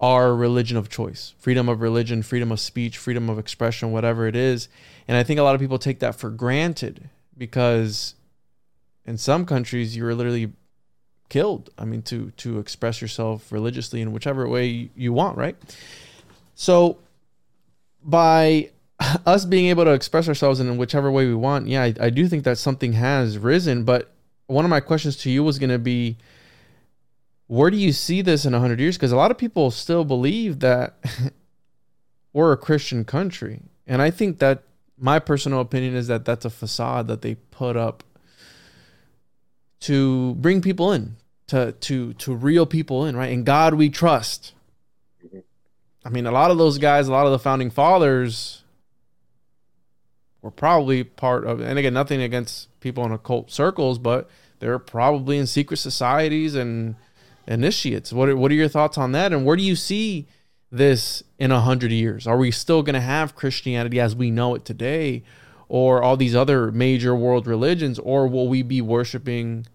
our 0.02 0.34
religion 0.34 0.78
of 0.78 0.88
choice 0.90 1.34
freedom 1.40 1.68
of 1.68 1.82
religion, 1.82 2.22
freedom 2.24 2.52
of 2.52 2.60
speech, 2.60 2.98
freedom 2.98 3.30
of 3.30 3.38
expression, 3.38 3.92
whatever 3.92 4.28
it 4.28 4.36
is. 4.36 4.70
And 5.08 5.18
I 5.18 5.24
think 5.24 5.40
a 5.40 5.44
lot 5.44 5.56
of 5.56 5.62
people 5.62 5.80
take 5.80 6.00
that 6.00 6.16
for 6.16 6.30
granted 6.30 7.10
because 7.38 8.16
in 9.06 9.18
some 9.18 9.46
countries 9.46 9.96
you're 9.98 10.14
literally 10.14 10.54
killed. 11.30 11.70
I 11.78 11.86
mean, 11.86 12.02
to 12.04 12.32
to 12.38 12.60
express 12.60 13.02
yourself 13.02 13.52
religiously 13.52 14.02
in 14.02 14.12
whichever 14.12 14.48
way 14.48 14.90
you 14.96 15.14
want, 15.14 15.38
right? 15.38 15.56
So 16.56 16.98
by 18.04 18.72
us 19.26 19.46
being 19.46 19.68
able 19.68 19.86
to 19.86 19.94
express 19.94 20.28
ourselves 20.28 20.60
in 20.60 20.78
whichever 20.78 21.12
way 21.12 21.26
we 21.28 21.36
want, 21.36 21.68
yeah, 21.68 21.84
I, 21.84 21.94
I 22.00 22.10
do 22.10 22.28
think 22.28 22.44
that 22.44 22.58
something 22.58 22.94
has 22.94 23.38
risen. 23.38 23.84
But 23.84 24.12
one 24.48 24.66
of 24.66 24.70
my 24.70 24.80
questions 24.80 25.16
to 25.18 25.30
you 25.30 25.44
was 25.44 25.60
going 25.60 25.70
to 25.70 25.80
be, 25.80 26.18
where 27.48 27.70
do 27.70 27.78
you 27.78 27.92
see 27.92 28.22
this 28.22 28.46
in 28.46 28.54
100 28.54 28.80
years? 28.80 28.98
Because 28.98 29.12
a 29.12 29.18
lot 29.18 29.32
of 29.32 29.38
people 29.38 29.72
still 29.72 30.06
believe 30.06 30.60
that 30.60 30.96
we're 32.34 32.52
a 32.52 32.58
Christian 32.58 33.06
country. 33.06 33.62
And 33.88 34.02
I 34.02 34.12
think 34.12 34.40
that 34.40 34.64
my 34.98 35.20
personal 35.20 35.62
opinion 35.62 35.96
is 35.96 36.08
that 36.08 36.26
that's 36.26 36.46
a 36.46 36.50
facade 36.50 37.08
that 37.08 37.22
they 37.22 37.36
put 37.36 37.76
up 37.78 38.04
to 39.82 40.36
bring 40.36 40.62
people 40.62 40.92
in, 40.92 41.16
to 41.48 41.72
to 41.72 42.14
to 42.14 42.36
reel 42.36 42.66
people 42.66 43.06
in, 43.06 43.16
right? 43.16 43.32
In 43.32 43.46
God 43.46 43.76
we 43.76 43.90
trust. 43.90 44.54
Mm-hmm. 45.26 45.40
I 46.06 46.10
mean, 46.10 46.26
a 46.28 46.32
lot 46.32 46.52
of 46.52 46.58
those 46.58 46.78
guys, 46.78 47.08
a 47.08 47.12
lot 47.12 47.26
of 47.26 47.32
the 47.32 47.40
founding 47.40 47.70
fathers, 47.70 48.59
were 50.42 50.52
probably 50.52 51.04
part 51.04 51.46
of, 51.46 51.60
and 51.60 51.78
again, 51.78 51.94
nothing 51.94 52.22
against 52.22 52.68
people 52.80 53.06
in 53.06 53.12
occult 53.12 53.52
circles, 53.52 54.00
but 54.00 54.30
they're 54.60 54.80
probably 54.80 55.38
in 55.38 55.48
secret 55.48 55.78
societies 55.78 56.56
and 56.56 56.96
initiates. 57.48 58.14
What 58.14 58.30
are, 58.30 58.36
what 58.38 58.52
are 58.52 58.56
your 58.56 58.68
thoughts 58.68 58.98
on 58.98 59.12
that? 59.14 59.34
And 59.34 59.46
where 59.46 59.56
do 59.56 59.64
you 59.64 59.76
see 59.76 60.28
this 60.72 61.24
in 61.38 61.52
a 61.52 61.62
hundred 61.62 61.92
years? 61.92 62.28
Are 62.28 62.38
we 62.38 62.52
still 62.52 62.84
going 62.84 62.94
to 62.94 63.02
have 63.02 63.36
Christianity 63.36 64.00
as 64.00 64.16
we 64.16 64.32
know 64.32 64.56
it 64.56 64.66
today, 64.66 65.24
or 65.68 66.02
all 66.02 66.18
these 66.18 66.36
other 66.36 66.72
major 66.72 67.16
world 67.16 67.48
religions, 67.48 68.00
or 68.00 68.28
will 68.28 68.48
we 68.48 68.64
be 68.64 68.82
worshiping 68.82 69.68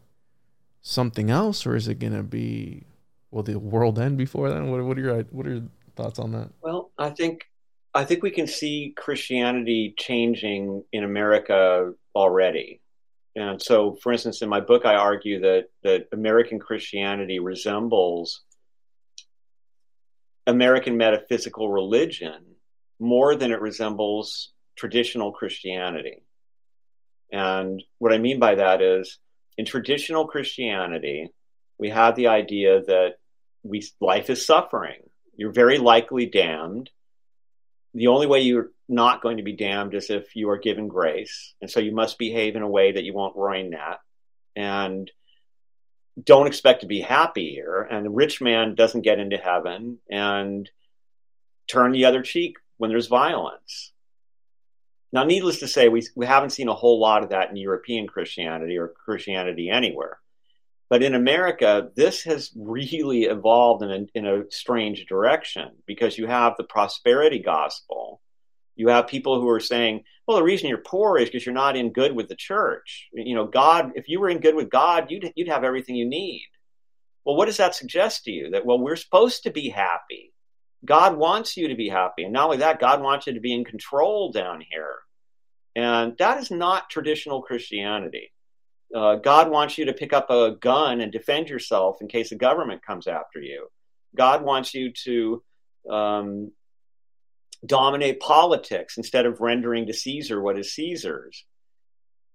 something 0.82 1.30
else, 1.30 1.66
or 1.66 1.76
is 1.76 1.88
it 1.88 1.98
going 1.98 2.12
to 2.12 2.22
be 2.22 2.84
will 3.30 3.42
the 3.42 3.58
world 3.58 3.98
end 3.98 4.16
before 4.16 4.50
then? 4.50 4.70
What, 4.70 4.82
what 4.84 4.98
are 4.98 5.00
your 5.00 5.22
what 5.30 5.46
are 5.46 5.54
your 5.54 5.62
thoughts 5.96 6.18
on 6.18 6.32
that? 6.32 6.50
Well, 6.62 6.90
I 6.98 7.10
think 7.10 7.48
I 7.94 8.04
think 8.04 8.22
we 8.22 8.32
can 8.32 8.48
see 8.48 8.92
Christianity 8.96 9.94
changing 9.96 10.82
in 10.92 11.04
America 11.04 11.92
already. 12.14 12.80
And 13.36 13.62
so, 13.62 13.96
for 14.02 14.12
instance, 14.12 14.42
in 14.42 14.48
my 14.48 14.60
book, 14.60 14.84
I 14.84 14.94
argue 14.94 15.40
that, 15.40 15.66
that 15.82 16.08
American 16.12 16.58
Christianity 16.58 17.38
resembles 17.38 18.42
American 20.46 20.96
metaphysical 20.96 21.68
religion 21.68 22.44
more 23.00 23.34
than 23.34 23.52
it 23.52 23.60
resembles 23.60 24.52
traditional 24.76 25.32
Christianity. 25.32 26.22
And 27.32 27.82
what 27.98 28.12
I 28.12 28.18
mean 28.18 28.38
by 28.38 28.56
that 28.56 28.82
is, 28.82 29.18
in 29.56 29.64
traditional 29.64 30.26
Christianity, 30.26 31.28
we 31.78 31.90
have 31.90 32.16
the 32.16 32.28
idea 32.28 32.82
that 32.82 33.14
we, 33.62 33.84
life 34.00 34.30
is 34.30 34.44
suffering. 34.44 35.00
You're 35.36 35.52
very 35.52 35.78
likely 35.78 36.26
damned 36.26 36.90
the 37.94 38.08
only 38.08 38.26
way 38.26 38.40
you're 38.40 38.70
not 38.88 39.22
going 39.22 39.36
to 39.36 39.42
be 39.42 39.52
damned 39.52 39.94
is 39.94 40.10
if 40.10 40.34
you 40.34 40.50
are 40.50 40.58
given 40.58 40.88
grace. 40.88 41.54
And 41.60 41.70
so 41.70 41.80
you 41.80 41.92
must 41.92 42.18
behave 42.18 42.56
in 42.56 42.62
a 42.62 42.68
way 42.68 42.92
that 42.92 43.04
you 43.04 43.14
won't 43.14 43.36
ruin 43.36 43.70
that. 43.70 44.00
And 44.56 45.10
don't 46.22 46.46
expect 46.46 46.82
to 46.82 46.86
be 46.86 47.00
happy 47.00 47.50
here. 47.50 47.82
And 47.82 48.04
the 48.04 48.10
rich 48.10 48.40
man 48.40 48.74
doesn't 48.74 49.02
get 49.02 49.18
into 49.18 49.36
heaven 49.36 49.98
and 50.10 50.68
turn 51.68 51.92
the 51.92 52.04
other 52.04 52.22
cheek 52.22 52.56
when 52.76 52.90
there's 52.90 53.06
violence. 53.06 53.92
Now, 55.12 55.22
needless 55.22 55.60
to 55.60 55.68
say, 55.68 55.88
we, 55.88 56.06
we 56.16 56.26
haven't 56.26 56.50
seen 56.50 56.68
a 56.68 56.74
whole 56.74 56.98
lot 56.98 57.22
of 57.22 57.30
that 57.30 57.50
in 57.50 57.56
European 57.56 58.08
Christianity 58.08 58.76
or 58.78 58.88
Christianity 58.88 59.70
anywhere. 59.70 60.18
But 60.94 61.02
in 61.02 61.16
America, 61.16 61.90
this 61.96 62.22
has 62.22 62.52
really 62.54 63.24
evolved 63.24 63.82
in 63.82 63.90
a, 63.90 64.06
in 64.16 64.26
a 64.26 64.48
strange 64.48 65.06
direction 65.06 65.72
because 65.88 66.16
you 66.16 66.28
have 66.28 66.54
the 66.56 66.62
prosperity 66.62 67.40
gospel. 67.40 68.20
You 68.76 68.90
have 68.90 69.08
people 69.08 69.40
who 69.40 69.48
are 69.48 69.58
saying, 69.58 70.04
well, 70.24 70.36
the 70.36 70.44
reason 70.44 70.68
you're 70.68 70.78
poor 70.78 71.18
is 71.18 71.28
because 71.28 71.44
you're 71.44 71.52
not 71.52 71.74
in 71.74 71.92
good 71.92 72.14
with 72.14 72.28
the 72.28 72.36
church. 72.36 73.08
You 73.12 73.34
know, 73.34 73.44
God, 73.44 73.94
if 73.96 74.08
you 74.08 74.20
were 74.20 74.28
in 74.28 74.38
good 74.38 74.54
with 74.54 74.70
God, 74.70 75.10
you'd, 75.10 75.32
you'd 75.34 75.48
have 75.48 75.64
everything 75.64 75.96
you 75.96 76.08
need. 76.08 76.46
Well, 77.24 77.34
what 77.34 77.46
does 77.46 77.56
that 77.56 77.74
suggest 77.74 78.22
to 78.26 78.30
you? 78.30 78.50
That, 78.50 78.64
well, 78.64 78.78
we're 78.78 78.94
supposed 78.94 79.42
to 79.42 79.50
be 79.50 79.70
happy. 79.70 80.32
God 80.84 81.16
wants 81.16 81.56
you 81.56 81.66
to 81.66 81.74
be 81.74 81.88
happy. 81.88 82.22
And 82.22 82.32
not 82.32 82.44
only 82.44 82.58
that, 82.58 82.78
God 82.78 83.02
wants 83.02 83.26
you 83.26 83.34
to 83.34 83.40
be 83.40 83.52
in 83.52 83.64
control 83.64 84.30
down 84.30 84.60
here. 84.70 84.98
And 85.74 86.16
that 86.18 86.38
is 86.38 86.52
not 86.52 86.88
traditional 86.88 87.42
Christianity. 87.42 88.30
Uh, 88.94 89.16
God 89.16 89.50
wants 89.50 89.76
you 89.76 89.86
to 89.86 89.92
pick 89.92 90.12
up 90.12 90.30
a 90.30 90.52
gun 90.60 91.00
and 91.00 91.10
defend 91.10 91.48
yourself 91.48 91.96
in 92.00 92.08
case 92.08 92.30
the 92.30 92.36
government 92.36 92.82
comes 92.86 93.06
after 93.08 93.40
you. 93.40 93.68
God 94.16 94.44
wants 94.44 94.72
you 94.72 94.92
to 95.04 95.42
um, 95.90 96.52
dominate 97.66 98.20
politics 98.20 98.96
instead 98.96 99.26
of 99.26 99.40
rendering 99.40 99.86
to 99.86 99.92
Caesar 99.92 100.40
what 100.40 100.58
is 100.58 100.72
Caesar's. 100.74 101.44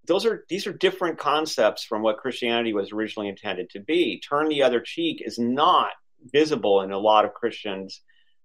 those 0.06 0.26
are 0.26 0.44
these 0.48 0.66
are 0.66 0.72
different 0.72 1.18
concepts 1.18 1.84
from 1.84 2.02
what 2.02 2.18
Christianity 2.18 2.72
was 2.72 2.92
originally 2.92 3.28
intended 3.28 3.70
to 3.70 3.80
be. 3.80 4.20
Turn 4.20 4.48
the 4.48 4.62
other 4.62 4.80
cheek 4.80 5.22
is 5.24 5.38
not 5.38 5.90
visible 6.32 6.82
in 6.82 6.90
a 6.90 6.98
lot 6.98 7.24
of 7.24 7.34
Christians' 7.34 8.02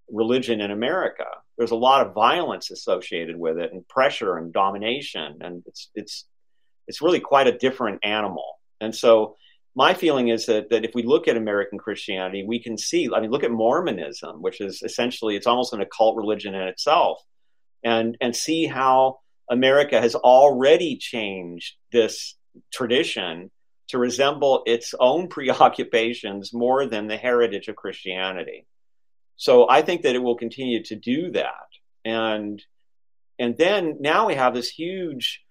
religion 0.09 0.61
in 0.61 0.71
America. 0.71 1.25
There's 1.57 1.71
a 1.71 1.75
lot 1.75 2.05
of 2.05 2.13
violence 2.13 2.71
associated 2.71 3.37
with 3.37 3.57
it, 3.57 3.73
and 3.73 3.87
pressure 3.87 4.37
and 4.37 4.53
domination, 4.53 5.39
and 5.41 5.63
it's 5.65 5.89
it's 5.95 6.25
it's 6.87 7.01
really 7.01 7.19
quite 7.19 7.47
a 7.47 7.57
different 7.57 7.99
animal. 8.03 8.59
And 8.81 8.95
so, 8.95 9.35
my 9.75 9.93
feeling 9.93 10.29
is 10.29 10.45
that 10.45 10.69
that 10.69 10.85
if 10.85 10.95
we 10.95 11.03
look 11.03 11.27
at 11.27 11.37
American 11.37 11.77
Christianity, 11.77 12.45
we 12.47 12.61
can 12.61 12.77
see. 12.77 13.09
I 13.13 13.19
mean, 13.19 13.31
look 13.31 13.43
at 13.43 13.51
Mormonism, 13.51 14.41
which 14.41 14.61
is 14.61 14.81
essentially 14.83 15.35
it's 15.35 15.47
almost 15.47 15.73
an 15.73 15.81
occult 15.81 16.15
religion 16.15 16.55
in 16.55 16.67
itself, 16.67 17.19
and 17.83 18.17
and 18.21 18.35
see 18.35 18.67
how 18.67 19.19
America 19.49 19.99
has 19.99 20.15
already 20.15 20.97
changed 20.97 21.75
this 21.91 22.35
tradition 22.73 23.51
to 23.89 23.97
resemble 23.97 24.63
its 24.65 24.93
own 24.99 25.27
preoccupations 25.35 26.53
more 26.53 26.85
than 26.85 27.07
the 27.07 27.17
heritage 27.17 27.67
of 27.67 27.75
Christianity. 27.75 28.65
So 29.37 29.69
I 29.69 29.81
think 29.81 30.03
that 30.03 30.15
it 30.15 30.23
will 30.23 30.37
continue 30.37 30.83
to 30.83 30.95
do 30.95 31.31
that. 31.31 31.67
And 32.03 32.61
and 33.37 33.57
then 33.57 33.97
now 33.99 34.27
we 34.27 34.35
have 34.35 34.53
this 34.53 34.69
huge 34.69 35.41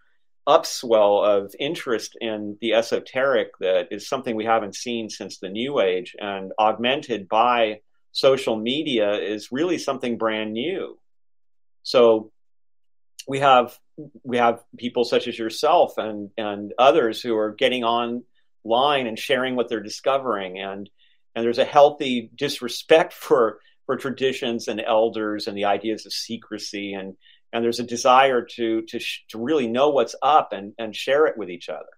upswell 0.46 1.24
of 1.24 1.54
interest 1.58 2.16
in 2.20 2.58
the 2.60 2.74
esoteric 2.74 3.58
that 3.60 3.88
is 3.90 4.08
something 4.08 4.36
we 4.36 4.44
haven't 4.44 4.74
seen 4.74 5.08
since 5.08 5.38
the 5.38 5.48
new 5.48 5.80
age 5.80 6.14
and 6.18 6.52
augmented 6.58 7.28
by 7.28 7.80
social 8.12 8.56
media 8.56 9.14
is 9.14 9.50
really 9.50 9.78
something 9.78 10.18
brand 10.18 10.52
new. 10.52 10.98
So 11.82 12.30
we 13.26 13.40
have 13.40 13.78
we 14.22 14.38
have 14.38 14.62
people 14.76 15.04
such 15.04 15.28
as 15.28 15.38
yourself 15.38 15.98
and 15.98 16.30
and 16.36 16.72
others 16.78 17.20
who 17.20 17.36
are 17.36 17.52
getting 17.52 17.84
online 17.84 19.06
and 19.06 19.18
sharing 19.18 19.56
what 19.56 19.68
they're 19.68 19.82
discovering 19.82 20.58
and 20.58 20.88
and 21.34 21.44
there's 21.44 21.58
a 21.58 21.64
healthy 21.64 22.30
disrespect 22.34 23.12
for 23.26 23.60
for 23.86 23.96
traditions 23.96 24.68
and 24.68 24.80
elders 24.80 25.46
and 25.46 25.56
the 25.56 25.66
ideas 25.66 26.06
of 26.06 26.12
secrecy 26.12 26.94
and 26.94 27.16
and 27.55 27.64
there's 27.64 27.81
a 27.81 27.85
desire 27.85 28.43
to 28.43 28.82
to 28.82 29.01
to 29.28 29.39
really 29.39 29.68
know 29.68 29.89
what's 29.90 30.14
up 30.20 30.52
and 30.52 30.74
and 30.78 30.94
share 30.94 31.26
it 31.26 31.39
with 31.39 31.48
each 31.48 31.70
other 31.70 31.94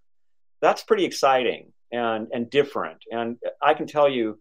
that's 0.60 0.84
pretty 0.84 1.04
exciting 1.04 1.72
and 1.90 2.28
and 2.32 2.50
different 2.50 2.98
and 3.10 3.38
i 3.60 3.74
can 3.74 3.86
tell 3.86 4.08
you 4.08 4.38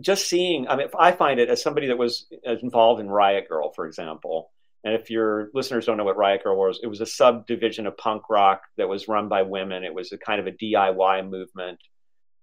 just 0.00 0.28
seeing 0.28 0.68
i 0.68 0.76
mean 0.76 0.88
i 0.98 1.12
find 1.12 1.40
it 1.40 1.48
as 1.48 1.62
somebody 1.62 1.86
that 1.86 1.98
was 1.98 2.26
involved 2.62 3.00
in 3.00 3.08
riot 3.08 3.48
Girl, 3.48 3.72
for 3.72 3.86
example 3.86 4.50
and 4.84 4.94
if 4.94 5.10
your 5.10 5.50
listeners 5.52 5.84
don't 5.84 5.98
know 5.98 6.04
what 6.04 6.16
Riot 6.16 6.42
Girl 6.42 6.56
was, 6.56 6.80
it 6.82 6.86
was 6.86 7.02
a 7.02 7.06
subdivision 7.06 7.86
of 7.86 7.98
punk 7.98 8.30
rock 8.30 8.62
that 8.78 8.88
was 8.88 9.08
run 9.08 9.28
by 9.28 9.42
women. 9.42 9.84
It 9.84 9.92
was 9.92 10.12
a 10.12 10.18
kind 10.18 10.40
of 10.40 10.46
a 10.46 10.52
DIY 10.52 11.28
movement, 11.28 11.78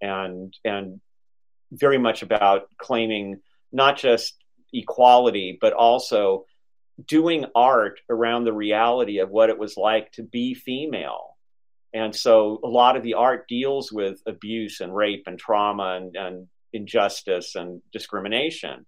and 0.01 0.53
and 0.63 1.01
very 1.71 1.97
much 1.97 2.21
about 2.21 2.67
claiming 2.77 3.41
not 3.71 3.97
just 3.97 4.35
equality, 4.71 5.57
but 5.59 5.73
also 5.73 6.45
doing 7.05 7.45
art 7.55 7.99
around 8.09 8.43
the 8.43 8.53
reality 8.53 9.19
of 9.19 9.29
what 9.29 9.49
it 9.49 9.57
was 9.57 9.77
like 9.77 10.11
to 10.13 10.23
be 10.23 10.53
female. 10.53 11.35
And 11.93 12.15
so 12.15 12.59
a 12.63 12.67
lot 12.67 12.97
of 12.97 13.03
the 13.03 13.15
art 13.15 13.47
deals 13.47 13.91
with 13.91 14.21
abuse 14.25 14.81
and 14.81 14.95
rape 14.95 15.23
and 15.27 15.39
trauma 15.39 15.95
and, 15.97 16.15
and 16.15 16.47
injustice 16.73 17.55
and 17.55 17.81
discrimination 17.91 18.85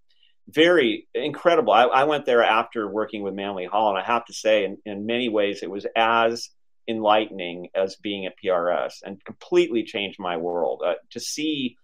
very 0.51 1.07
incredible. 1.13 1.73
I, 1.73 1.83
I, 1.83 2.03
went 2.05 2.25
there 2.25 2.43
after 2.43 2.87
working 2.87 3.23
with 3.23 3.33
Manly 3.33 3.65
Hall, 3.65 3.89
and 3.89 3.99
I 3.99 4.03
have 4.03 4.25
to 4.25 4.33
say, 4.33 4.65
in, 4.65 4.77
in 4.85 5.05
many 5.05 5.29
ways, 5.29 5.61
it 5.61 5.69
was 5.69 5.85
as 5.95 6.49
enlightening 6.87 7.69
as 7.75 7.95
being 7.97 8.25
at 8.25 8.33
PRS 8.43 8.95
and 9.03 9.23
completely 9.23 9.83
changed 9.83 10.19
my 10.19 10.37
world. 10.37 10.81
Uh, 10.85 10.95
to 11.11 11.19
see, 11.19 11.77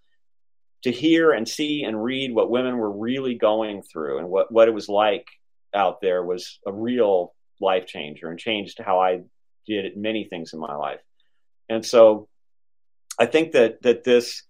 to 0.84 0.92
hear 0.92 1.32
and 1.32 1.48
see 1.48 1.84
and 1.84 2.04
read 2.04 2.34
what 2.34 2.50
women 2.50 2.78
were 2.78 2.92
really 2.92 3.36
going 3.36 3.84
through 3.84 4.20
and 4.20 4.30
what, 4.30 4.52
what 4.52 4.68
it 4.68 4.74
was 4.74 4.90
like 4.90 5.28
out 5.76 6.02
there 6.02 6.24
was 6.24 6.60
a 6.66 6.72
real 6.72 7.34
life 7.62 7.86
changer 7.86 8.30
and 8.30 8.40
changed 8.40 8.80
how 8.84 9.00
I 9.00 9.22
did 9.68 9.98
many 9.98 10.26
things 10.26 10.54
in 10.54 10.60
my 10.60 10.76
life. 10.76 11.02
And 11.70 11.86
so 11.86 12.28
I 13.20 13.26
think 13.26 13.54
that 13.54 13.82
that 13.84 14.04
this 14.04 14.44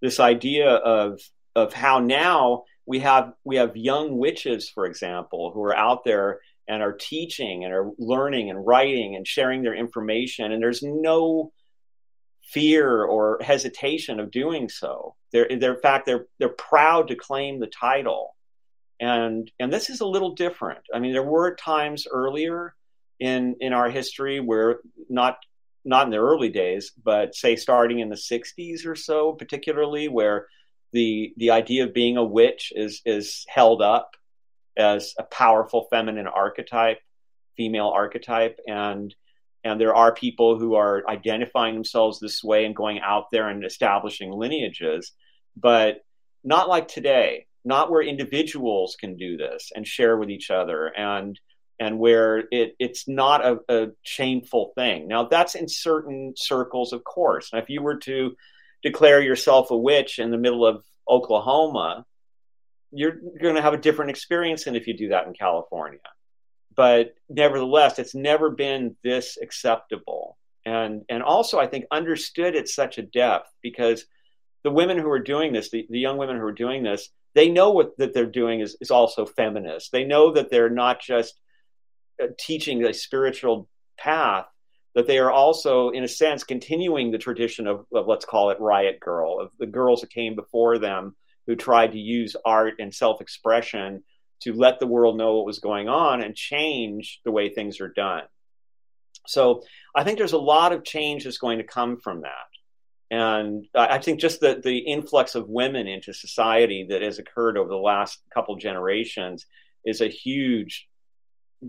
this 0.00 0.20
idea 0.20 0.70
of 0.70 1.20
of 1.54 1.72
how 1.72 2.00
now 2.00 2.64
we 2.86 3.00
have 3.00 3.32
we 3.44 3.56
have 3.56 3.76
young 3.76 4.18
witches, 4.18 4.68
for 4.68 4.86
example, 4.86 5.50
who 5.52 5.62
are 5.62 5.76
out 5.76 6.04
there 6.04 6.40
and 6.68 6.82
are 6.82 6.92
teaching 6.92 7.64
and 7.64 7.72
are 7.72 7.90
learning 7.98 8.50
and 8.50 8.64
writing 8.64 9.16
and 9.16 9.26
sharing 9.26 9.62
their 9.62 9.74
information, 9.74 10.52
and 10.52 10.62
there's 10.62 10.82
no 10.82 11.52
fear 12.44 13.02
or 13.02 13.38
hesitation 13.42 14.20
of 14.20 14.30
doing 14.30 14.68
so. 14.68 15.16
They're, 15.32 15.44
in 15.44 15.60
fact 15.80 16.06
they're 16.06 16.26
they're 16.38 16.48
proud 16.48 17.08
to 17.08 17.16
claim 17.16 17.58
the 17.58 17.66
title, 17.66 18.35
and 19.00 19.50
and 19.58 19.72
this 19.72 19.90
is 19.90 20.00
a 20.00 20.06
little 20.06 20.34
different. 20.34 20.80
I 20.94 20.98
mean, 20.98 21.12
there 21.12 21.22
were 21.22 21.54
times 21.54 22.06
earlier 22.10 22.74
in 23.20 23.56
in 23.60 23.72
our 23.72 23.90
history 23.90 24.40
where 24.40 24.80
not 25.08 25.38
not 25.84 26.06
in 26.06 26.10
the 26.10 26.18
early 26.18 26.48
days, 26.48 26.92
but 27.02 27.34
say 27.34 27.54
starting 27.54 28.00
in 28.00 28.08
the 28.08 28.16
60s 28.16 28.84
or 28.84 28.96
so, 28.96 29.32
particularly 29.32 30.08
where 30.08 30.48
the 30.92 31.32
the 31.36 31.50
idea 31.50 31.84
of 31.84 31.94
being 31.94 32.16
a 32.16 32.24
witch 32.24 32.72
is 32.74 33.02
is 33.04 33.44
held 33.48 33.82
up 33.82 34.16
as 34.76 35.14
a 35.18 35.22
powerful 35.22 35.86
feminine 35.90 36.26
archetype, 36.26 36.98
female 37.56 37.88
archetype, 37.88 38.58
and 38.66 39.14
and 39.64 39.80
there 39.80 39.94
are 39.94 40.14
people 40.14 40.58
who 40.58 40.74
are 40.74 41.02
identifying 41.08 41.74
themselves 41.74 42.20
this 42.20 42.42
way 42.42 42.64
and 42.64 42.76
going 42.76 43.00
out 43.00 43.26
there 43.32 43.48
and 43.48 43.64
establishing 43.64 44.30
lineages, 44.30 45.12
but 45.56 46.04
not 46.44 46.68
like 46.68 46.86
today, 46.86 47.46
not 47.66 47.90
where 47.90 48.02
individuals 48.02 48.96
can 48.98 49.16
do 49.16 49.36
this 49.36 49.72
and 49.74 49.86
share 49.86 50.16
with 50.16 50.30
each 50.30 50.50
other 50.50 50.86
and 50.86 51.38
and 51.78 51.98
where 51.98 52.44
it, 52.50 52.74
it's 52.78 53.06
not 53.06 53.44
a, 53.44 53.58
a 53.68 53.88
shameful 54.02 54.72
thing. 54.74 55.08
Now 55.08 55.24
that's 55.24 55.54
in 55.54 55.68
certain 55.68 56.32
circles, 56.36 56.92
of 56.92 57.04
course. 57.04 57.50
Now, 57.52 57.58
if 57.58 57.68
you 57.68 57.82
were 57.82 57.98
to 57.98 58.34
declare 58.82 59.20
yourself 59.20 59.70
a 59.70 59.76
witch 59.76 60.18
in 60.18 60.30
the 60.30 60.38
middle 60.38 60.64
of 60.64 60.84
Oklahoma, 61.08 62.06
you're, 62.92 63.18
going 63.40 63.56
to 63.56 63.62
have 63.62 63.74
a 63.74 63.78
different 63.78 64.10
experience 64.10 64.64
than 64.64 64.76
if 64.76 64.86
you 64.86 64.96
do 64.96 65.08
that 65.08 65.26
in 65.26 65.34
California. 65.34 65.98
But 66.74 67.14
nevertheless, 67.28 67.98
it's 67.98 68.14
never 68.14 68.50
been 68.50 68.96
this 69.02 69.38
acceptable. 69.40 70.38
And, 70.64 71.02
and 71.08 71.22
also, 71.22 71.58
I 71.58 71.66
think, 71.66 71.86
understood 71.90 72.56
at 72.56 72.68
such 72.68 72.98
a 72.98 73.02
depth 73.02 73.50
because 73.62 74.06
the 74.62 74.70
women 74.70 74.98
who 74.98 75.10
are 75.10 75.20
doing 75.20 75.52
this, 75.52 75.70
the, 75.70 75.86
the 75.90 75.98
young 75.98 76.16
women 76.16 76.36
who 76.36 76.44
are 76.44 76.52
doing 76.52 76.82
this, 76.82 77.08
they 77.36 77.50
know 77.50 77.70
what 77.70 77.98
that 77.98 78.14
they're 78.14 78.24
doing 78.24 78.60
is, 78.60 78.78
is 78.80 78.90
also 78.90 79.26
feminist. 79.26 79.92
They 79.92 80.04
know 80.04 80.32
that 80.32 80.50
they're 80.50 80.70
not 80.70 81.02
just 81.02 81.38
uh, 82.20 82.28
teaching 82.38 82.82
a 82.82 82.94
spiritual 82.94 83.68
path, 83.98 84.46
that 84.94 85.06
they 85.06 85.18
are 85.18 85.30
also, 85.30 85.90
in 85.90 86.02
a 86.02 86.08
sense, 86.08 86.44
continuing 86.44 87.10
the 87.10 87.18
tradition 87.18 87.66
of, 87.66 87.84
of, 87.94 88.06
let's 88.06 88.24
call 88.24 88.48
it 88.48 88.58
Riot 88.58 89.00
girl, 89.00 89.38
of 89.38 89.50
the 89.58 89.66
girls 89.66 90.00
that 90.00 90.10
came 90.10 90.34
before 90.34 90.78
them 90.78 91.14
who 91.46 91.54
tried 91.54 91.92
to 91.92 91.98
use 91.98 92.34
art 92.42 92.76
and 92.78 92.92
self 92.92 93.20
expression 93.20 94.02
to 94.40 94.54
let 94.54 94.80
the 94.80 94.86
world 94.86 95.18
know 95.18 95.36
what 95.36 95.44
was 95.44 95.58
going 95.58 95.90
on 95.90 96.22
and 96.22 96.34
change 96.34 97.20
the 97.26 97.30
way 97.30 97.50
things 97.50 97.82
are 97.82 97.92
done. 97.94 98.22
So 99.26 99.62
I 99.94 100.04
think 100.04 100.16
there's 100.16 100.32
a 100.32 100.38
lot 100.38 100.72
of 100.72 100.84
change 100.84 101.24
that's 101.24 101.36
going 101.38 101.58
to 101.58 101.64
come 101.64 101.98
from 101.98 102.22
that. 102.22 102.48
And 103.10 103.66
I 103.74 103.98
think 103.98 104.18
just 104.18 104.40
the, 104.40 104.60
the 104.62 104.78
influx 104.78 105.36
of 105.36 105.48
women 105.48 105.86
into 105.86 106.12
society 106.12 106.86
that 106.90 107.02
has 107.02 107.20
occurred 107.20 107.56
over 107.56 107.68
the 107.68 107.76
last 107.76 108.18
couple 108.34 108.56
generations 108.56 109.46
is 109.84 110.00
a 110.00 110.08
huge 110.08 110.88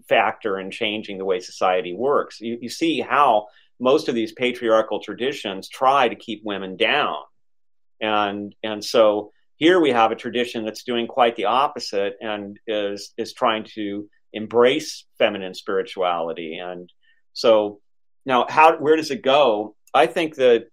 factor 0.10 0.60
in 0.60 0.72
changing 0.72 1.20
the 1.20 1.26
way 1.26 1.40
society 1.40 1.94
works. 1.94 2.42
You, 2.42 2.58
you 2.60 2.70
see 2.70 3.02
how 3.02 3.48
most 3.80 4.10
of 4.10 4.16
these 4.16 4.32
patriarchal 4.32 5.00
traditions 5.00 5.70
try 5.70 6.10
to 6.10 6.16
keep 6.16 6.42
women 6.44 6.76
down. 6.76 7.18
And, 8.02 8.56
and 8.64 8.84
so 8.84 9.32
here 9.58 9.80
we 9.80 9.92
have 9.92 10.12
a 10.12 10.16
tradition 10.16 10.66
that's 10.66 10.84
doing 10.84 11.06
quite 11.06 11.36
the 11.36 11.46
opposite 11.46 12.16
and 12.20 12.60
is, 12.66 13.14
is 13.16 13.34
trying 13.34 13.66
to 13.76 14.10
embrace 14.34 15.06
feminine 15.20 15.54
spirituality. 15.54 16.58
And 16.58 16.92
so 17.34 17.80
now 18.26 18.48
how, 18.50 18.78
where 18.78 18.96
does 18.96 19.12
it 19.12 19.22
go? 19.22 19.76
I 19.94 20.08
think 20.08 20.36
that, 20.36 20.70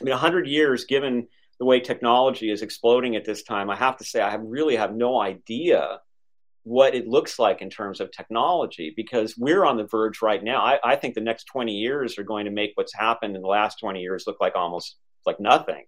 I 0.00 0.04
mean, 0.04 0.12
100 0.12 0.46
years, 0.46 0.84
given 0.84 1.28
the 1.58 1.64
way 1.64 1.80
technology 1.80 2.50
is 2.50 2.62
exploding 2.62 3.16
at 3.16 3.24
this 3.24 3.42
time, 3.42 3.70
I 3.70 3.76
have 3.76 3.96
to 3.98 4.04
say 4.04 4.20
I 4.20 4.30
have 4.30 4.42
really 4.42 4.76
have 4.76 4.94
no 4.94 5.20
idea 5.20 6.00
what 6.62 6.94
it 6.94 7.08
looks 7.08 7.38
like 7.38 7.62
in 7.62 7.70
terms 7.70 8.00
of 8.00 8.10
technology 8.10 8.92
because 8.94 9.36
we're 9.38 9.64
on 9.64 9.78
the 9.78 9.86
verge 9.86 10.20
right 10.20 10.42
now. 10.42 10.60
I, 10.60 10.78
I, 10.84 10.96
think 10.96 11.14
the 11.14 11.20
next 11.22 11.44
20 11.44 11.72
years 11.72 12.18
are 12.18 12.24
going 12.24 12.44
to 12.44 12.50
make 12.50 12.72
what's 12.74 12.94
happened 12.94 13.36
in 13.36 13.42
the 13.42 13.48
last 13.48 13.78
20 13.80 14.00
years 14.00 14.24
look 14.26 14.36
like 14.38 14.54
almost 14.54 14.96
like 15.24 15.40
nothing. 15.40 15.86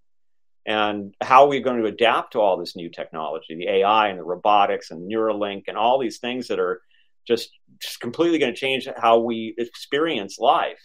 And 0.65 1.15
how 1.21 1.45
are 1.45 1.49
we 1.49 1.61
going 1.61 1.81
to 1.83 1.87
adapt 1.87 2.33
to 2.33 2.41
all 2.41 2.57
this 2.57 2.77
new 2.77 2.89
technology, 2.89 3.57
the 3.57 3.69
AI 3.69 4.09
and 4.09 4.19
the 4.19 4.25
robotics 4.25 4.91
and 4.91 5.11
Neuralink 5.11 5.65
and 5.69 5.77
all 5.77 5.99
these 5.99 6.19
things 6.19 6.49
that 6.49 6.59
are 6.59 6.81
just, 7.27 7.51
just 7.79 8.01
completely 8.01 8.39
going 8.39 8.55
to 8.55 8.59
change 8.59 8.89
how 8.97 9.19
we 9.19 9.55
experience 9.59 10.39
life. 10.39 10.81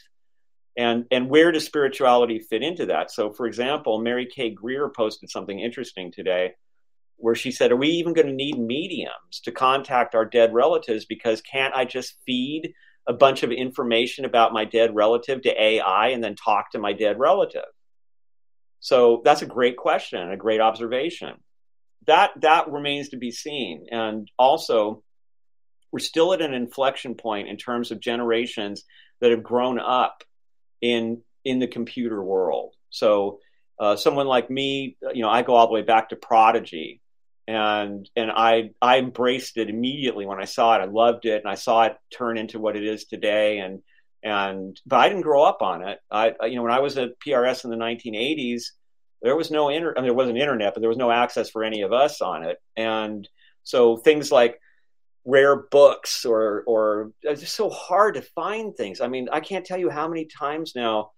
And, 0.77 1.05
and 1.09 1.29
where 1.29 1.51
does 1.51 1.65
spirituality 1.65 2.39
fit 2.39 2.61
into 2.61 2.87
that? 2.87 3.11
So, 3.11 3.31
for 3.31 3.47
example, 3.47 4.01
Mary 4.01 4.25
K. 4.25 4.49
Greer 4.49 4.89
posted 4.89 5.29
something 5.29 5.59
interesting 5.59 6.11
today 6.11 6.53
where 7.17 7.35
she 7.35 7.51
said, 7.51 7.71
Are 7.71 7.77
we 7.77 7.89
even 7.89 8.13
going 8.13 8.27
to 8.27 8.33
need 8.33 8.57
mediums 8.57 9.39
to 9.43 9.51
contact 9.51 10.15
our 10.15 10.25
dead 10.25 10.53
relatives? 10.53 11.05
Because 11.05 11.41
can't 11.41 11.73
I 11.73 11.85
just 11.85 12.17
feed 12.25 12.73
a 13.07 13.13
bunch 13.13 13.43
of 13.43 13.51
information 13.51 14.25
about 14.25 14.53
my 14.53 14.65
dead 14.65 14.95
relative 14.95 15.41
to 15.43 15.63
AI 15.63 16.09
and 16.09 16.23
then 16.23 16.35
talk 16.35 16.71
to 16.71 16.79
my 16.79 16.93
dead 16.93 17.19
relative? 17.19 17.63
So 18.79 19.21
that's 19.23 19.41
a 19.41 19.47
great 19.47 19.77
question 19.77 20.19
and 20.19 20.33
a 20.33 20.37
great 20.37 20.61
observation. 20.61 21.35
That 22.05 22.31
that 22.41 22.69
remains 22.69 23.09
to 23.09 23.17
be 23.17 23.31
seen. 23.31 23.87
And 23.89 24.29
also, 24.37 25.03
we're 25.91 25.99
still 25.99 26.33
at 26.33 26.41
an 26.41 26.53
inflection 26.53 27.15
point 27.15 27.47
in 27.47 27.57
terms 27.57 27.91
of 27.91 27.99
generations 27.99 28.83
that 29.21 29.31
have 29.31 29.41
grown 29.41 29.79
up 29.79 30.23
in 30.85 31.21
in 31.43 31.59
the 31.59 31.67
computer 31.67 32.23
world. 32.23 32.73
So 32.89 33.39
uh, 33.79 33.95
someone 33.95 34.27
like 34.27 34.49
me, 34.49 34.97
you 35.13 35.21
know, 35.21 35.29
I 35.29 35.41
go 35.41 35.55
all 35.55 35.67
the 35.67 35.73
way 35.73 35.81
back 35.81 36.09
to 36.09 36.15
Prodigy, 36.15 37.01
and 37.47 38.09
and 38.15 38.31
I 38.31 38.71
I 38.81 38.99
embraced 38.99 39.57
it 39.57 39.69
immediately 39.69 40.25
when 40.25 40.39
I 40.39 40.45
saw 40.45 40.75
it. 40.75 40.81
I 40.81 40.85
loved 40.85 41.25
it, 41.25 41.41
and 41.41 41.51
I 41.51 41.55
saw 41.55 41.83
it 41.83 41.97
turn 42.15 42.37
into 42.37 42.59
what 42.59 42.75
it 42.75 42.83
is 42.83 43.05
today. 43.05 43.59
And 43.59 43.81
and 44.23 44.79
but 44.85 44.99
I 44.99 45.09
didn't 45.09 45.23
grow 45.23 45.43
up 45.43 45.61
on 45.61 45.87
it. 45.87 45.99
I 46.11 46.33
you 46.45 46.55
know 46.55 46.63
when 46.63 46.71
I 46.71 46.79
was 46.79 46.97
at 46.97 47.19
PRS 47.19 47.63
in 47.63 47.71
the 47.71 47.77
1980s, 47.77 48.63
there 49.21 49.35
was 49.35 49.51
no 49.51 49.69
inter 49.69 49.93
I 49.95 50.01
mean, 50.01 50.05
there 50.05 50.13
wasn't 50.13 50.37
internet, 50.37 50.73
but 50.73 50.81
there 50.81 50.89
was 50.89 50.97
no 50.97 51.11
access 51.11 51.49
for 51.49 51.63
any 51.63 51.81
of 51.81 51.91
us 51.91 52.21
on 52.21 52.43
it. 52.43 52.57
And 52.77 53.27
so 53.63 53.97
things 53.97 54.31
like 54.31 54.59
rare 55.25 55.55
books 55.55 56.23
or 56.23 56.63
or 56.67 57.11
it's 57.23 57.41
just 57.41 57.55
so 57.55 57.69
hard 57.69 58.15
to 58.15 58.21
find 58.21 58.75
things. 58.75 59.01
I 59.01 59.07
mean, 59.07 59.27
I 59.31 59.39
can't 59.39 59.65
tell 59.65 59.79
you 59.79 59.89
how 59.89 60.07
many 60.07 60.25
times 60.25 60.73
now 60.75 61.11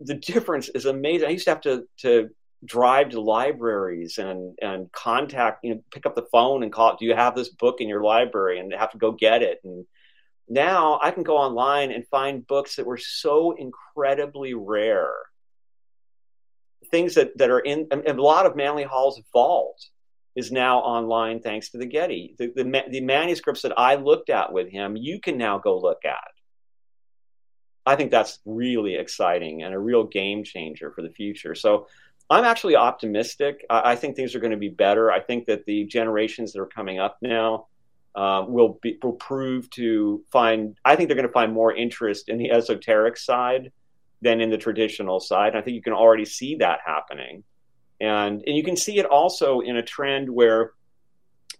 the 0.00 0.14
difference 0.14 0.68
is 0.70 0.86
amazing. 0.86 1.28
I 1.28 1.32
used 1.32 1.44
to 1.44 1.50
have 1.50 1.60
to 1.62 1.84
to 1.98 2.30
drive 2.64 3.10
to 3.10 3.20
libraries 3.20 4.18
and 4.18 4.56
and 4.62 4.90
contact 4.92 5.62
you 5.62 5.74
know 5.74 5.80
pick 5.92 6.06
up 6.06 6.14
the 6.14 6.26
phone 6.32 6.62
and 6.62 6.72
call 6.72 6.96
do 6.96 7.04
you 7.04 7.14
have 7.14 7.36
this 7.36 7.50
book 7.50 7.80
in 7.80 7.88
your 7.88 8.02
library 8.02 8.58
and 8.58 8.72
have 8.72 8.90
to 8.90 8.98
go 8.98 9.12
get 9.12 9.42
it 9.42 9.60
and 9.62 9.84
now 10.48 10.98
i 11.02 11.10
can 11.10 11.22
go 11.22 11.36
online 11.36 11.92
and 11.92 12.08
find 12.08 12.46
books 12.46 12.76
that 12.76 12.86
were 12.86 12.96
so 12.96 13.52
incredibly 13.52 14.54
rare 14.54 15.12
things 16.90 17.14
that 17.14 17.36
that 17.36 17.50
are 17.50 17.60
in 17.60 17.86
a 17.92 18.12
lot 18.14 18.46
of 18.46 18.56
manly 18.56 18.84
hall's 18.84 19.20
vault 19.32 19.78
is 20.36 20.52
now 20.52 20.78
online 20.78 21.40
thanks 21.40 21.70
to 21.70 21.78
the 21.78 21.86
getty 21.86 22.34
the, 22.38 22.52
the, 22.54 22.82
the 22.90 23.00
manuscripts 23.00 23.62
that 23.62 23.78
i 23.78 23.96
looked 23.96 24.30
at 24.30 24.52
with 24.52 24.68
him 24.68 24.96
you 24.96 25.20
can 25.20 25.36
now 25.36 25.58
go 25.58 25.78
look 25.78 26.04
at 26.04 26.32
i 27.84 27.96
think 27.96 28.10
that's 28.10 28.38
really 28.44 28.94
exciting 28.94 29.62
and 29.62 29.74
a 29.74 29.78
real 29.78 30.04
game 30.04 30.44
changer 30.44 30.92
for 30.92 31.02
the 31.02 31.10
future 31.10 31.54
so 31.54 31.86
I'm 32.28 32.44
actually 32.44 32.76
optimistic. 32.76 33.64
I, 33.70 33.92
I 33.92 33.96
think 33.96 34.16
things 34.16 34.34
are 34.34 34.40
going 34.40 34.50
to 34.50 34.56
be 34.56 34.68
better. 34.68 35.12
I 35.12 35.20
think 35.20 35.46
that 35.46 35.64
the 35.64 35.84
generations 35.84 36.52
that 36.52 36.60
are 36.60 36.66
coming 36.66 36.98
up 36.98 37.18
now 37.22 37.68
uh, 38.14 38.44
will 38.48 38.78
be, 38.82 38.98
will 39.02 39.12
prove 39.12 39.70
to 39.70 40.24
find. 40.32 40.76
I 40.84 40.96
think 40.96 41.08
they're 41.08 41.16
going 41.16 41.28
to 41.28 41.32
find 41.32 41.52
more 41.52 41.74
interest 41.74 42.28
in 42.28 42.38
the 42.38 42.50
esoteric 42.50 43.16
side 43.16 43.70
than 44.22 44.40
in 44.40 44.50
the 44.50 44.58
traditional 44.58 45.20
side. 45.20 45.54
I 45.54 45.60
think 45.60 45.74
you 45.74 45.82
can 45.82 45.92
already 45.92 46.24
see 46.24 46.56
that 46.56 46.80
happening, 46.84 47.44
and 48.00 48.42
and 48.46 48.56
you 48.56 48.62
can 48.62 48.76
see 48.76 48.98
it 48.98 49.06
also 49.06 49.60
in 49.60 49.76
a 49.76 49.82
trend 49.82 50.30
where 50.30 50.72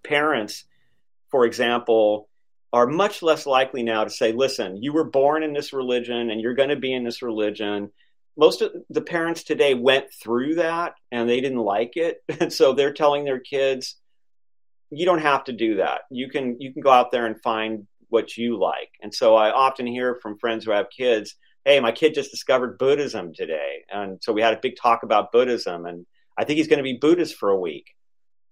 parents, 0.05 0.65
for 1.31 1.45
example, 1.45 2.29
are 2.73 2.87
much 2.87 3.23
less 3.23 3.47
likely 3.47 3.83
now 3.83 4.05
to 4.05 4.11
say, 4.11 4.33
"Listen, 4.33 4.83
you 4.83 4.93
were 4.93 5.05
born 5.05 5.43
in 5.43 5.53
this 5.53 5.73
religion, 5.73 6.31
and 6.31 6.41
you're 6.41 6.55
going 6.55 6.69
to 6.69 6.77
be 6.77 6.93
in 6.93 7.05
this 7.05 7.23
religion." 7.23 7.91
most 8.37 8.61
of 8.61 8.73
the 8.91 9.01
parents 9.01 9.43
today 9.43 9.75
went 9.75 10.13
through 10.13 10.57
that 10.57 10.95
and 11.11 11.29
they 11.29 11.41
didn't 11.41 11.59
like 11.59 11.97
it. 11.97 12.23
And 12.41 12.53
so 12.53 12.73
they're 12.73 12.93
telling 12.93 13.25
their 13.25 13.41
kids 13.41 13.97
you 14.91 15.05
don't 15.05 15.23
have 15.23 15.45
to 15.45 15.53
do 15.53 15.77
that. 15.77 16.03
You 16.11 16.29
can 16.29 16.61
you 16.61 16.73
can 16.73 16.83
go 16.83 16.91
out 16.91 17.11
there 17.11 17.27
and 17.27 17.41
find 17.43 17.87
what 18.09 18.37
you 18.37 18.59
like. 18.59 18.91
And 19.03 19.13
so 19.13 19.35
i 19.35 19.51
often 19.51 19.87
hear 19.87 20.19
from 20.23 20.39
friends 20.39 20.65
who 20.65 20.71
have 20.71 20.87
kids 20.91 21.35
hey 21.65 21.81
my 21.81 21.93
kid 21.93 22.15
just 22.15 22.31
discovered 22.31 22.79
buddhism 22.79 23.33
today. 23.35 23.85
And 23.91 24.23
so 24.23 24.33
we 24.33 24.43
had 24.43 24.55
a 24.55 24.61
big 24.61 24.77
talk 24.77 25.03
about 25.03 25.33
buddhism 25.33 25.87
and 25.87 26.07
i 26.37 26.45
think 26.45 26.59
he's 26.59 26.69
going 26.69 26.79
to 26.79 26.83
be 26.83 26.99
buddhist 26.99 27.37
for 27.37 27.51
a 27.51 27.59
week 27.59 27.97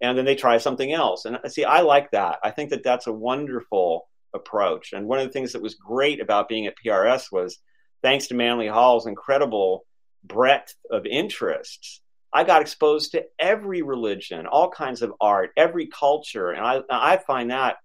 and 0.00 0.18
then 0.18 0.24
they 0.24 0.34
try 0.34 0.58
something 0.58 0.92
else. 0.92 1.24
And 1.24 1.36
uh, 1.36 1.48
see 1.48 1.64
i 1.64 1.80
like 1.80 2.10
that. 2.10 2.38
I 2.42 2.50
think 2.50 2.70
that 2.70 2.84
that's 2.84 3.06
a 3.06 3.12
wonderful 3.12 4.08
approach. 4.34 4.92
And 4.92 5.06
one 5.06 5.18
of 5.18 5.26
the 5.26 5.32
things 5.32 5.52
that 5.52 5.62
was 5.62 5.74
great 5.74 6.20
about 6.20 6.48
being 6.48 6.66
at 6.66 6.74
prs 6.84 7.32
was 7.32 7.58
thanks 8.02 8.26
to 8.28 8.34
Manly 8.34 8.66
Hall's 8.66 9.06
incredible 9.06 9.86
breadth 10.24 10.74
of 10.90 11.06
interests, 11.06 12.00
I 12.32 12.44
got 12.44 12.62
exposed 12.62 13.12
to 13.12 13.24
every 13.38 13.82
religion, 13.82 14.46
all 14.46 14.68
kinds 14.68 15.02
of 15.02 15.12
art, 15.20 15.50
every 15.56 15.86
culture, 15.86 16.50
and 16.50 16.66
I 16.66 16.82
I 16.90 17.16
find 17.16 17.50
that 17.50 17.76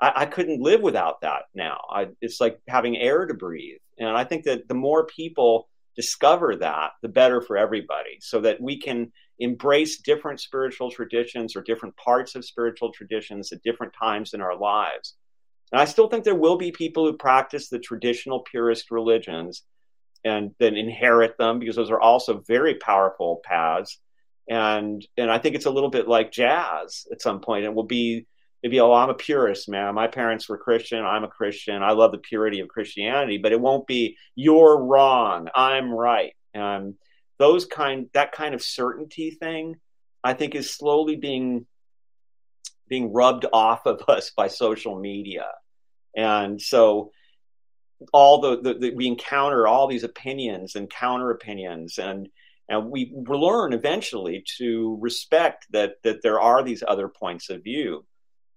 I, 0.00 0.12
I 0.16 0.26
couldn't 0.26 0.60
live 0.60 0.82
without 0.82 1.22
that 1.22 1.44
now. 1.54 1.80
I, 1.90 2.08
it's 2.20 2.40
like 2.40 2.60
having 2.68 2.96
air 2.96 3.26
to 3.26 3.34
breathe, 3.34 3.78
and 3.98 4.10
I 4.10 4.24
think 4.24 4.44
that 4.44 4.68
the 4.68 4.74
more 4.74 5.06
people 5.06 5.68
discover 5.96 6.56
that, 6.56 6.90
the 7.02 7.08
better 7.08 7.40
for 7.40 7.56
everybody, 7.56 8.18
so 8.20 8.42
that 8.42 8.60
we 8.60 8.78
can 8.78 9.12
embrace 9.38 10.00
different 10.00 10.40
spiritual 10.40 10.90
traditions 10.90 11.56
or 11.56 11.62
different 11.62 11.96
parts 11.96 12.34
of 12.34 12.44
spiritual 12.44 12.92
traditions 12.92 13.52
at 13.52 13.62
different 13.62 13.92
times 13.98 14.34
in 14.34 14.40
our 14.40 14.56
lives. 14.56 15.14
And 15.72 15.80
I 15.80 15.86
still 15.86 16.08
think 16.08 16.24
there 16.24 16.34
will 16.34 16.56
be 16.56 16.70
people 16.70 17.04
who 17.04 17.16
practice 17.16 17.68
the 17.68 17.78
traditional 17.78 18.40
purist 18.40 18.90
religions 18.90 19.62
and 20.24 20.52
then 20.58 20.76
inherit 20.76 21.36
them 21.36 21.58
because 21.58 21.76
those 21.76 21.90
are 21.90 22.00
also 22.00 22.42
very 22.46 22.76
powerful 22.76 23.40
paths. 23.44 23.98
And 24.48 25.06
and 25.16 25.30
I 25.30 25.38
think 25.38 25.54
it's 25.54 25.66
a 25.66 25.70
little 25.70 25.90
bit 25.90 26.06
like 26.06 26.32
jazz 26.32 27.06
at 27.10 27.22
some 27.22 27.40
point. 27.40 27.64
It 27.64 27.74
will 27.74 27.84
be 27.84 28.26
maybe 28.62 28.80
oh 28.80 28.92
I'm 28.92 29.10
a 29.10 29.14
purist, 29.14 29.68
man. 29.68 29.94
My 29.94 30.06
parents 30.06 30.48
were 30.48 30.58
Christian. 30.58 31.04
I'm 31.04 31.24
a 31.24 31.28
Christian. 31.28 31.82
I 31.82 31.92
love 31.92 32.12
the 32.12 32.18
purity 32.18 32.60
of 32.60 32.68
Christianity, 32.68 33.38
but 33.38 33.52
it 33.52 33.60
won't 33.60 33.86
be 33.86 34.16
you're 34.34 34.82
wrong. 34.82 35.48
I'm 35.54 35.90
right. 35.90 36.34
And 36.52 36.94
those 37.38 37.64
kind 37.66 38.08
that 38.14 38.32
kind 38.32 38.54
of 38.54 38.62
certainty 38.62 39.30
thing, 39.30 39.76
I 40.22 40.34
think, 40.34 40.54
is 40.54 40.70
slowly 40.70 41.16
being 41.16 41.66
being 42.88 43.12
rubbed 43.12 43.46
off 43.52 43.86
of 43.86 44.02
us 44.08 44.30
by 44.36 44.48
social 44.48 44.98
media. 44.98 45.46
And 46.16 46.60
so 46.60 47.10
all 48.12 48.40
the, 48.40 48.60
the, 48.60 48.74
the, 48.74 48.94
we 48.94 49.06
encounter 49.06 49.66
all 49.66 49.86
these 49.86 50.04
opinions 50.04 50.74
and 50.74 50.90
counter 50.90 51.30
opinions 51.30 51.98
and 51.98 52.28
and 52.66 52.90
we 52.90 53.12
learn 53.14 53.74
eventually 53.74 54.42
to 54.58 54.96
respect 55.00 55.66
that 55.70 55.96
that 56.02 56.22
there 56.22 56.40
are 56.40 56.62
these 56.62 56.82
other 56.86 57.08
points 57.08 57.50
of 57.50 57.62
view. 57.62 58.06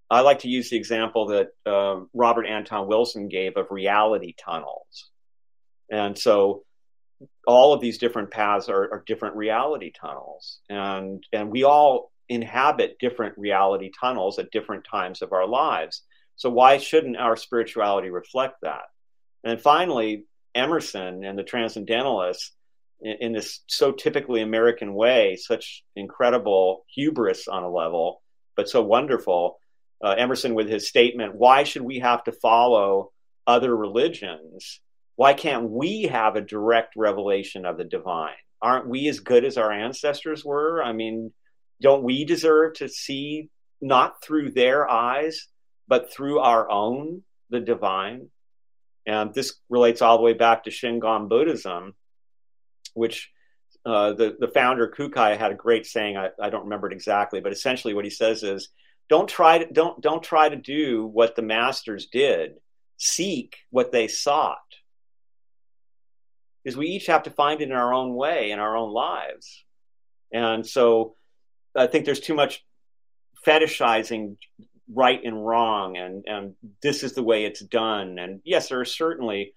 I 0.09 0.21
like 0.21 0.39
to 0.39 0.47
use 0.47 0.69
the 0.69 0.77
example 0.77 1.27
that 1.27 1.49
uh, 1.65 2.05
Robert 2.13 2.45
Anton 2.45 2.87
Wilson 2.87 3.27
gave 3.27 3.57
of 3.57 3.69
reality 3.69 4.33
tunnels, 4.41 5.09
and 5.91 6.17
so 6.17 6.63
all 7.45 7.73
of 7.73 7.81
these 7.81 7.97
different 7.97 8.31
paths 8.31 8.69
are, 8.69 8.91
are 8.91 9.03
different 9.05 9.35
reality 9.35 9.91
tunnels, 9.91 10.59
and 10.69 11.23
and 11.33 11.49
we 11.51 11.63
all 11.63 12.11
inhabit 12.29 12.97
different 12.99 13.37
reality 13.37 13.89
tunnels 13.99 14.37
at 14.37 14.51
different 14.51 14.85
times 14.89 15.21
of 15.21 15.31
our 15.31 15.47
lives. 15.47 16.03
So 16.35 16.49
why 16.49 16.77
shouldn't 16.77 17.17
our 17.17 17.35
spirituality 17.35 18.09
reflect 18.09 18.57
that? 18.61 18.83
And 19.43 19.61
finally, 19.61 20.25
Emerson 20.53 21.23
and 21.23 21.37
the 21.37 21.43
Transcendentalists, 21.43 22.51
in, 23.01 23.17
in, 23.21 23.33
this 23.33 23.61
so 23.67 23.91
typically 23.91 24.41
American 24.41 24.93
way, 24.93 25.37
such 25.37 25.83
incredible 25.95 26.85
hubris 26.93 27.47
on 27.47 27.63
a 27.63 27.69
level, 27.69 28.21
but 28.55 28.69
so 28.69 28.81
wonderful. 28.81 29.59
Uh, 30.03 30.15
Emerson, 30.17 30.53
with 30.53 30.67
his 30.67 30.87
statement, 30.87 31.35
why 31.35 31.63
should 31.63 31.81
we 31.81 31.99
have 31.99 32.23
to 32.25 32.31
follow 32.31 33.11
other 33.47 33.75
religions? 33.75 34.81
Why 35.17 35.33
can't 35.33 35.71
we 35.71 36.03
have 36.03 36.35
a 36.35 36.41
direct 36.41 36.95
revelation 36.95 37.65
of 37.65 37.77
the 37.77 37.83
divine? 37.83 38.35
Aren't 38.61 38.87
we 38.87 39.07
as 39.07 39.19
good 39.19 39.45
as 39.45 39.57
our 39.57 39.71
ancestors 39.71 40.45
were? 40.45 40.81
I 40.81 40.93
mean, 40.93 41.33
don't 41.81 42.03
we 42.03 42.23
deserve 42.23 42.75
to 42.75 42.87
see 42.87 43.49
not 43.81 44.21
through 44.23 44.51
their 44.51 44.87
eyes, 44.87 45.47
but 45.87 46.13
through 46.13 46.39
our 46.39 46.69
own 46.69 47.23
the 47.49 47.59
divine? 47.59 48.29
And 49.07 49.33
this 49.33 49.55
relates 49.69 50.03
all 50.03 50.17
the 50.17 50.23
way 50.23 50.33
back 50.33 50.63
to 50.63 50.69
Shingon 50.69 51.29
Buddhism, 51.29 51.95
which 52.93 53.31
uh, 53.87 54.13
the, 54.13 54.35
the 54.39 54.49
founder 54.49 54.87
Kukai 54.95 55.35
had 55.35 55.51
a 55.51 55.55
great 55.55 55.87
saying. 55.87 56.15
I, 56.15 56.29
I 56.39 56.51
don't 56.51 56.65
remember 56.65 56.87
it 56.87 56.93
exactly, 56.93 57.41
but 57.41 57.51
essentially 57.51 57.95
what 57.95 58.05
he 58.05 58.11
says 58.11 58.43
is, 58.43 58.69
don't 59.09 59.27
try 59.27 59.59
to 59.59 59.73
don't 59.73 59.99
don't 59.99 60.21
try 60.21 60.49
to 60.49 60.55
do 60.55 61.07
what 61.07 61.35
the 61.35 61.41
masters 61.41 62.05
did. 62.05 62.57
Seek 62.97 63.55
what 63.71 63.91
they 63.91 64.07
sought. 64.07 64.57
Because 66.67 66.77
we 66.77 66.87
each 66.87 67.05
have 67.05 67.23
to 67.23 67.31
find 67.31 67.61
it 67.61 67.69
in 67.69 67.71
our 67.71 67.93
own 67.93 68.13
way 68.13 68.51
in 68.51 68.59
our 68.59 68.75
own 68.75 68.91
lives. 68.91 69.63
And 70.33 70.67
so 70.67 71.15
I 71.73 71.87
think 71.87 72.03
there's 72.03 72.19
too 72.19 72.33
much 72.33 72.61
fetishizing 73.45 74.35
right 74.93 75.23
and 75.23 75.47
wrong 75.47 75.95
and 75.95 76.25
and 76.27 76.55
this 76.83 77.03
is 77.03 77.13
the 77.13 77.23
way 77.23 77.45
it's 77.45 77.61
done 77.61 78.19
and 78.19 78.41
yes 78.43 78.67
there 78.67 78.81
are 78.81 78.85
certainly 78.85 79.53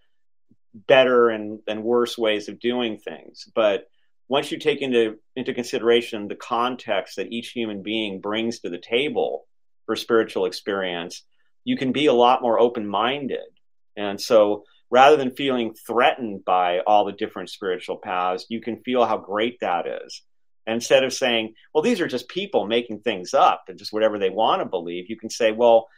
better 0.87 1.31
and, 1.31 1.59
and 1.67 1.83
worse 1.83 2.17
ways 2.17 2.49
of 2.49 2.61
doing 2.61 2.99
things 2.99 3.49
but 3.57 3.89
once 4.29 4.53
you 4.53 4.59
take 4.59 4.81
into 4.81 5.19
into 5.35 5.53
consideration 5.53 6.29
the 6.29 6.37
context 6.37 7.17
that 7.17 7.33
each 7.33 7.51
human 7.51 7.83
being 7.83 8.21
brings 8.21 8.61
to 8.61 8.71
the 8.71 8.79
table 8.79 9.47
for 9.87 9.97
spiritual 9.97 10.47
experience 10.47 11.25
you 11.65 11.77
can 11.77 11.91
be 11.91 12.07
a 12.07 12.13
lot 12.13 12.43
more 12.43 12.61
open-minded 12.61 13.51
and 13.97 14.21
so 14.21 14.65
rather 14.91 15.17
than 15.17 15.31
feeling 15.31 15.75
threatened 15.75 16.45
by 16.45 16.81
all 16.81 17.05
the 17.05 17.13
different 17.13 17.49
spiritual 17.49 17.97
paths 17.97 18.47
you 18.49 18.61
can 18.61 18.83
feel 18.83 19.05
how 19.05 19.17
great 19.17 19.59
that 19.61 19.87
is 19.87 20.23
instead 20.67 21.05
of 21.05 21.13
saying, 21.13 21.55
well, 21.75 21.83
these 21.83 22.01
are 22.01 22.07
just 22.07 22.29
people 22.29 22.67
making 22.67 23.01
things 23.01 23.35
up 23.35 23.65
and 23.69 23.79
just 23.79 23.93
whatever 23.93 24.19
they 24.19 24.31
want 24.31 24.61
to 24.61 24.67
believe, 24.67 25.09
you 25.09 25.17
can 25.17 25.31
say, 25.31 25.53
well, 25.53 25.89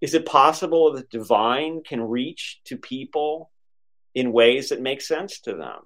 is 0.00 0.14
it 0.14 0.26
possible 0.26 0.92
that 0.92 1.10
divine 1.10 1.82
can 1.82 2.00
reach 2.02 2.60
to 2.64 2.76
people 2.76 3.50
in 4.14 4.32
ways 4.32 4.70
that 4.70 4.80
make 4.80 5.00
sense 5.00 5.40
to 5.40 5.54
them? 5.54 5.80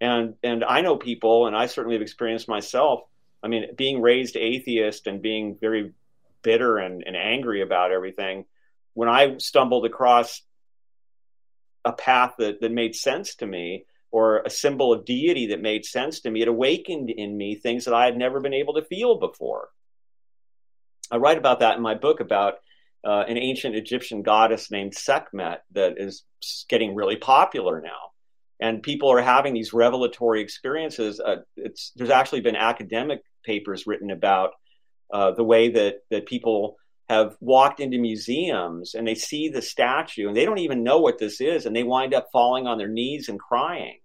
And 0.00 0.34
and 0.42 0.64
I 0.64 0.80
know 0.80 0.96
people, 0.96 1.46
and 1.46 1.56
I 1.56 1.66
certainly 1.66 1.96
have 1.96 2.02
experienced 2.02 2.48
myself. 2.48 3.00
I 3.42 3.48
mean, 3.48 3.74
being 3.76 4.00
raised 4.00 4.36
atheist 4.36 5.06
and 5.06 5.22
being 5.22 5.56
very 5.60 5.92
bitter 6.42 6.78
and, 6.78 7.02
and 7.04 7.16
angry 7.16 7.62
about 7.62 7.92
everything, 7.92 8.44
when 8.94 9.08
I 9.08 9.38
stumbled 9.38 9.86
across 9.86 10.42
a 11.88 11.92
path 11.92 12.32
that, 12.38 12.60
that 12.60 12.80
made 12.82 12.94
sense 12.94 13.34
to 13.36 13.46
me, 13.46 13.84
or 14.10 14.26
a 14.40 14.50
symbol 14.50 14.88
of 14.92 15.04
deity 15.04 15.46
that 15.48 15.60
made 15.70 15.84
sense 15.84 16.20
to 16.20 16.30
me. 16.30 16.42
It 16.42 16.48
awakened 16.48 17.10
in 17.10 17.36
me 17.36 17.54
things 17.54 17.84
that 17.84 17.94
I 17.94 18.04
had 18.08 18.16
never 18.16 18.40
been 18.40 18.54
able 18.54 18.74
to 18.74 18.88
feel 18.92 19.18
before. 19.18 19.68
I 21.10 21.16
write 21.16 21.38
about 21.38 21.60
that 21.60 21.76
in 21.76 21.82
my 21.82 21.94
book 21.94 22.20
about 22.20 22.54
uh, 23.04 23.24
an 23.28 23.38
ancient 23.38 23.74
Egyptian 23.76 24.22
goddess 24.22 24.70
named 24.70 24.94
Sekhmet 24.94 25.62
that 25.72 25.94
is 25.98 26.24
getting 26.68 26.94
really 26.94 27.16
popular 27.16 27.80
now. 27.80 28.02
And 28.60 28.82
people 28.82 29.10
are 29.12 29.22
having 29.22 29.54
these 29.54 29.72
revelatory 29.72 30.40
experiences. 30.40 31.20
Uh, 31.20 31.36
there's 31.96 32.10
actually 32.20 32.40
been 32.40 32.56
academic 32.56 33.20
papers 33.44 33.86
written 33.86 34.10
about 34.10 34.50
uh, 35.12 35.30
the 35.32 35.44
way 35.44 35.70
that, 35.70 35.94
that 36.10 36.26
people 36.26 36.76
have 37.08 37.36
walked 37.40 37.80
into 37.80 37.98
museums 37.98 38.94
and 38.94 39.06
they 39.08 39.14
see 39.14 39.48
the 39.48 39.62
statue 39.62 40.28
and 40.28 40.36
they 40.36 40.44
don't 40.44 40.58
even 40.58 40.82
know 40.82 40.98
what 40.98 41.18
this 41.18 41.40
is 41.40 41.64
and 41.64 41.74
they 41.74 41.82
wind 41.82 42.12
up 42.12 42.28
falling 42.32 42.66
on 42.66 42.76
their 42.76 42.88
knees 42.88 43.28
and 43.28 43.40
crying 43.40 43.98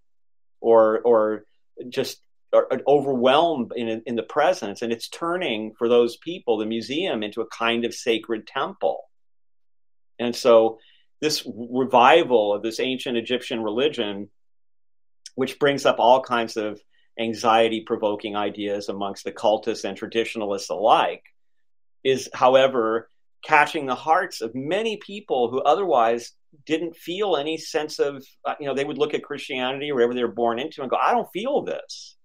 or 0.61 1.01
or 1.01 1.45
just 1.89 2.21
are 2.53 2.67
overwhelmed 2.87 3.71
in 3.75 4.03
in 4.05 4.15
the 4.15 4.23
presence. 4.23 4.81
And 4.81 4.93
it's 4.93 5.09
turning 5.09 5.73
for 5.77 5.89
those 5.89 6.17
people 6.17 6.57
the 6.57 6.65
museum 6.65 7.23
into 7.23 7.41
a 7.41 7.47
kind 7.47 7.83
of 7.83 7.93
sacred 7.93 8.47
temple. 8.47 9.01
And 10.19 10.35
so 10.35 10.77
this 11.19 11.45
revival 11.45 12.53
of 12.53 12.61
this 12.61 12.79
ancient 12.79 13.17
Egyptian 13.17 13.61
religion 13.61 14.29
which 15.35 15.57
brings 15.57 15.85
up 15.85 15.95
all 15.99 16.21
kinds 16.21 16.57
of 16.57 16.79
anxiety 17.19 17.81
provoking 17.81 18.35
ideas 18.35 18.87
amongst 18.87 19.23
the 19.23 19.31
cultists 19.31 19.83
and 19.83 19.97
traditionalists 19.97 20.69
alike 20.69 21.23
is, 22.03 22.29
however, 22.33 23.09
catching 23.43 23.85
the 23.85 23.95
hearts 23.95 24.41
of 24.41 24.55
many 24.55 24.97
people 24.97 25.49
who 25.49 25.61
otherwise 25.61 26.31
didn't 26.65 26.95
feel 26.95 27.35
any 27.35 27.57
sense 27.57 27.99
of, 27.99 28.25
uh, 28.45 28.55
you 28.59 28.65
know, 28.65 28.73
they 28.73 28.85
would 28.85 28.97
look 28.97 29.13
at 29.13 29.23
Christianity 29.23 29.91
or 29.91 29.95
whatever 29.95 30.13
they 30.13 30.23
were 30.23 30.31
born 30.31 30.59
into 30.59 30.81
and 30.81 30.89
go, 30.89 30.97
I 30.97 31.11
don't 31.11 31.31
feel 31.33 31.63
this. 31.63 32.15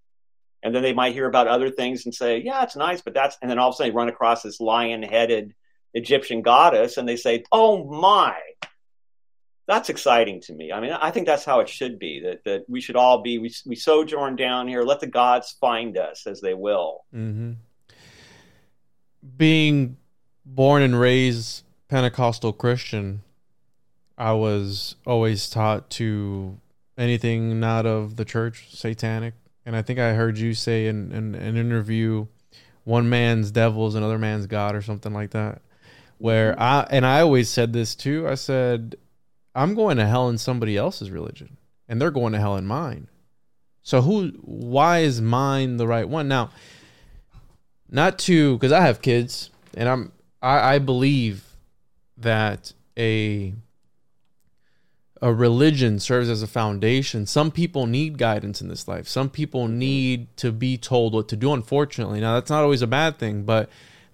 And 0.63 0.75
then 0.75 0.83
they 0.83 0.93
might 0.93 1.13
hear 1.13 1.27
about 1.27 1.49
other 1.49 1.71
things 1.71 2.05
and 2.05 2.15
say, 2.15 2.43
yeah, 2.45 2.63
it's 2.63 2.77
nice, 2.77 3.01
but 3.01 3.15
that's, 3.15 3.37
and 3.41 3.51
then 3.51 3.59
all 3.59 3.69
of 3.69 3.75
a 3.75 3.77
sudden 3.77 3.93
they 3.93 3.97
run 3.97 4.09
across 4.09 4.43
this 4.43 4.61
lion 4.61 5.03
headed 5.03 5.55
Egyptian 5.95 6.43
goddess 6.43 6.97
and 6.97 7.09
they 7.09 7.17
say, 7.17 7.45
oh 7.53 7.85
my, 7.85 8.37
that's 9.67 9.89
exciting 9.89 10.41
to 10.43 10.53
me. 10.53 10.73
I 10.73 10.81
mean, 10.81 10.93
I 10.93 11.11
think 11.11 11.27
that's 11.27 11.45
how 11.45 11.61
it 11.61 11.69
should 11.69 11.99
be 11.99 12.21
that, 12.21 12.45
that 12.45 12.65
we 12.69 12.81
should 12.81 12.97
all 12.97 13.23
be, 13.23 13.39
we, 13.39 13.53
we 13.67 13.77
sojourn 13.77 14.37
down 14.37 14.67
here, 14.67 14.83
let 14.83 15.01
the 15.01 15.07
gods 15.07 15.57
find 15.61 15.97
us 15.97 16.27
as 16.27 16.41
they 16.41 16.55
will. 16.55 17.05
Mm-hmm 17.15 17.53
being 19.37 19.97
born 20.45 20.83
and 20.83 20.99
raised 20.99 21.63
Pentecostal 21.89 22.53
Christian, 22.53 23.23
I 24.17 24.33
was 24.33 24.97
always 25.07 25.49
taught 25.49 25.91
to 25.91 26.59
anything 26.97 27.61
not 27.61 27.87
of 27.87 28.17
the 28.17 28.25
church, 28.25 28.77
satanic. 28.77 29.35
And 29.65 29.77
I 29.77 29.83
think 29.83 29.99
I 29.99 30.15
heard 30.15 30.39
you 30.39 30.55
say 30.55 30.87
in, 30.87 31.13
in, 31.13 31.35
in 31.35 31.43
an 31.43 31.57
interview, 31.57 32.27
one 32.85 33.09
man's 33.09 33.51
devil 33.51 33.87
is 33.87 33.95
another 33.95 34.19
man's 34.19 34.47
God 34.47 34.75
or 34.75 34.83
something 34.83 35.13
like 35.13 35.31
that. 35.31 35.61
Where 36.19 36.53
mm-hmm. 36.53 36.63
I, 36.63 36.87
and 36.91 37.07
I 37.07 37.21
always 37.21 37.49
said 37.49 37.73
this 37.73 37.95
too, 37.95 38.27
I 38.27 38.35
said, 38.35 38.97
I'm 39.55 39.75
going 39.75 39.99
to 39.99 40.07
hell 40.07 40.29
in 40.29 40.39
somebody 40.39 40.77
else's 40.77 41.11
religion 41.11 41.57
and 41.89 42.01
they're 42.01 42.11
going 42.11 42.33
to 42.33 42.41
hell 42.41 42.57
in 42.57 42.67
mine. 42.67 43.09
So 43.83 44.03
who, 44.03 44.29
why 44.43 44.99
is 44.99 45.21
mine 45.21 45.77
the 45.77 45.87
right 45.87 46.09
one? 46.09 46.29
Now, 46.29 46.51
not 47.91 48.19
to 48.21 48.55
because 48.55 48.73
I 48.73 48.81
have 48.81 49.03
kids 49.03 49.51
and 49.77 49.89
I'm 49.89 50.13
I, 50.43 50.75
I 50.75 50.79
believe 50.79 51.45
that 52.17 52.73
a 52.99 53.55
a 55.21 55.33
religion 55.33 55.99
serves 55.99 56.29
as 56.29 56.43
a 56.43 56.47
foundation. 56.47 57.27
Some 57.27 57.51
people 57.51 57.87
need 57.87 58.19
guidance 58.19 58.61
in 58.61 58.69
this 58.69 58.87
life. 58.87 59.09
Some 59.09 59.31
people 59.31 59.67
need 59.67 60.37
to 60.37 60.53
be 60.53 60.79
told 60.79 61.13
what 61.13 61.29
to 61.29 61.37
do. 61.37 61.53
Unfortunately, 61.53 62.21
now 62.21 62.35
that's 62.35 62.51
not 62.51 62.63
always 62.63 62.83
a 62.83 62.87
bad 62.87 63.19
thing, 63.19 63.43
but 63.43 63.69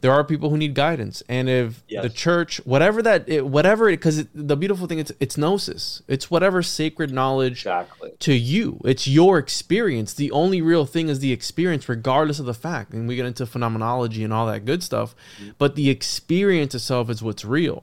there 0.04 0.12
are 0.12 0.22
people 0.22 0.50
who 0.50 0.58
need 0.58 0.74
guidance 0.74 1.22
and 1.30 1.48
if 1.48 1.82
yes. 1.88 2.02
the 2.02 2.10
church 2.10 2.58
whatever 2.66 3.00
that 3.00 3.26
it, 3.26 3.46
whatever 3.46 3.86
because 3.88 4.26
the 4.34 4.54
beautiful 4.54 4.86
thing 4.86 4.98
it's 4.98 5.10
it's 5.18 5.38
gnosis. 5.38 6.02
It's 6.06 6.30
whatever 6.30 6.62
sacred 6.62 7.10
knowledge 7.10 7.60
exactly. 7.60 8.10
to 8.18 8.34
you. 8.34 8.82
It's 8.84 9.08
your 9.08 9.38
experience. 9.38 10.12
The 10.12 10.30
only 10.30 10.60
real 10.60 10.84
thing 10.84 11.08
is 11.08 11.20
the 11.20 11.32
experience 11.32 11.88
regardless 11.88 12.38
of 12.38 12.44
the 12.44 12.52
fact. 12.52 12.92
And 12.92 13.08
we 13.08 13.16
get 13.16 13.24
into 13.24 13.46
phenomenology 13.46 14.22
and 14.22 14.30
all 14.30 14.46
that 14.48 14.66
good 14.66 14.82
stuff 14.82 15.16
mm-hmm. 15.40 15.52
but 15.56 15.74
the 15.74 15.88
experience 15.88 16.74
itself 16.74 17.08
is 17.08 17.22
what's 17.22 17.46
real. 17.46 17.82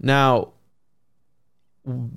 Now 0.00 0.54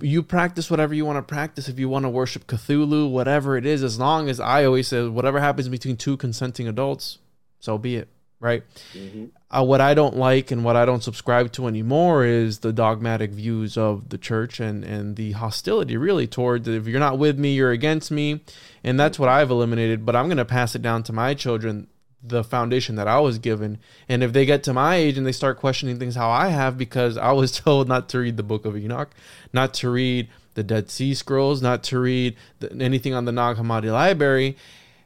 you 0.02 0.24
practice 0.24 0.72
whatever 0.72 0.96
you 0.96 1.06
want 1.06 1.18
to 1.18 1.22
practice. 1.22 1.70
If 1.70 1.78
you 1.78 1.88
want 1.88 2.06
to 2.06 2.10
worship 2.10 2.48
cthulhu 2.48 3.12
whatever 3.12 3.58
it 3.58 3.68
is 3.68 3.84
as 3.84 4.00
long 4.00 4.28
as 4.28 4.40
i 4.40 4.66
always 4.66 4.88
say 4.88 5.08
whatever 5.08 5.40
happens 5.40 5.70
between 5.70 5.98
two 5.98 6.18
consenting 6.18 6.68
adults 6.68 7.20
so 7.60 7.78
be 7.78 7.96
it 7.96 8.10
right? 8.40 8.64
Mm-hmm. 8.94 9.26
Uh, 9.52 9.64
what 9.64 9.82
I 9.82 9.94
don't 9.94 10.16
like 10.16 10.52
and 10.52 10.64
what 10.64 10.76
I 10.76 10.86
don't 10.86 11.04
subscribe 11.04 11.52
to 11.54 11.68
anymore 11.68 12.24
is 12.24 12.60
the 12.60 12.72
dogmatic 12.72 13.32
views 13.32 13.78
of 13.78 14.10
the 14.10 14.18
church 14.18 14.60
and 14.60 14.84
and 14.84 15.16
the 15.16 15.34
hostility 15.34 15.98
really 15.98 16.28
toward 16.28 16.68
if 16.68 16.88
you're 16.88 17.00
not 17.00 17.18
with 17.18 17.38
me, 17.38 17.54
you're 17.54 17.72
against 17.72 18.12
me, 18.12 18.42
and 18.84 19.00
that's 19.00 19.20
what 19.20 19.30
I've 19.30 19.50
eliminated. 19.50 20.06
But 20.06 20.16
I'm 20.16 20.28
going 20.28 20.38
to 20.38 20.46
pass 20.46 20.76
it 20.76 20.82
down 20.82 21.04
to 21.04 21.14
my 21.14 21.34
children 21.34 21.88
the 22.22 22.44
foundation 22.44 22.96
that 22.96 23.08
I 23.08 23.20
was 23.20 23.40
given. 23.40 23.80
And 24.08 24.24
if 24.24 24.34
they 24.34 24.46
get 24.46 24.64
to 24.64 24.74
my 24.74 24.96
age 24.96 25.18
and 25.18 25.26
they 25.26 25.32
start 25.32 25.58
questioning 25.58 26.00
things 26.00 26.16
how 26.16 26.30
I 26.30 26.50
have, 26.50 26.78
because 26.78 27.18
I 27.18 27.32
was 27.32 27.52
told 27.60 27.88
not 27.88 28.10
to 28.10 28.20
read 28.20 28.38
the 28.38 28.44
Book 28.44 28.66
of 28.66 28.78
Enoch, 28.78 29.10
not 29.54 29.74
to 29.76 29.90
read 29.90 30.30
the 30.56 30.64
Dead 30.64 30.90
Sea 30.90 31.14
Scrolls, 31.14 31.62
not 31.62 31.84
to 31.84 32.00
read 32.00 32.36
the, 32.60 32.72
anything 32.82 33.14
on 33.14 33.26
the 33.26 33.32
Nag 33.32 33.58
Hammadi 33.58 33.92
library, 33.92 34.58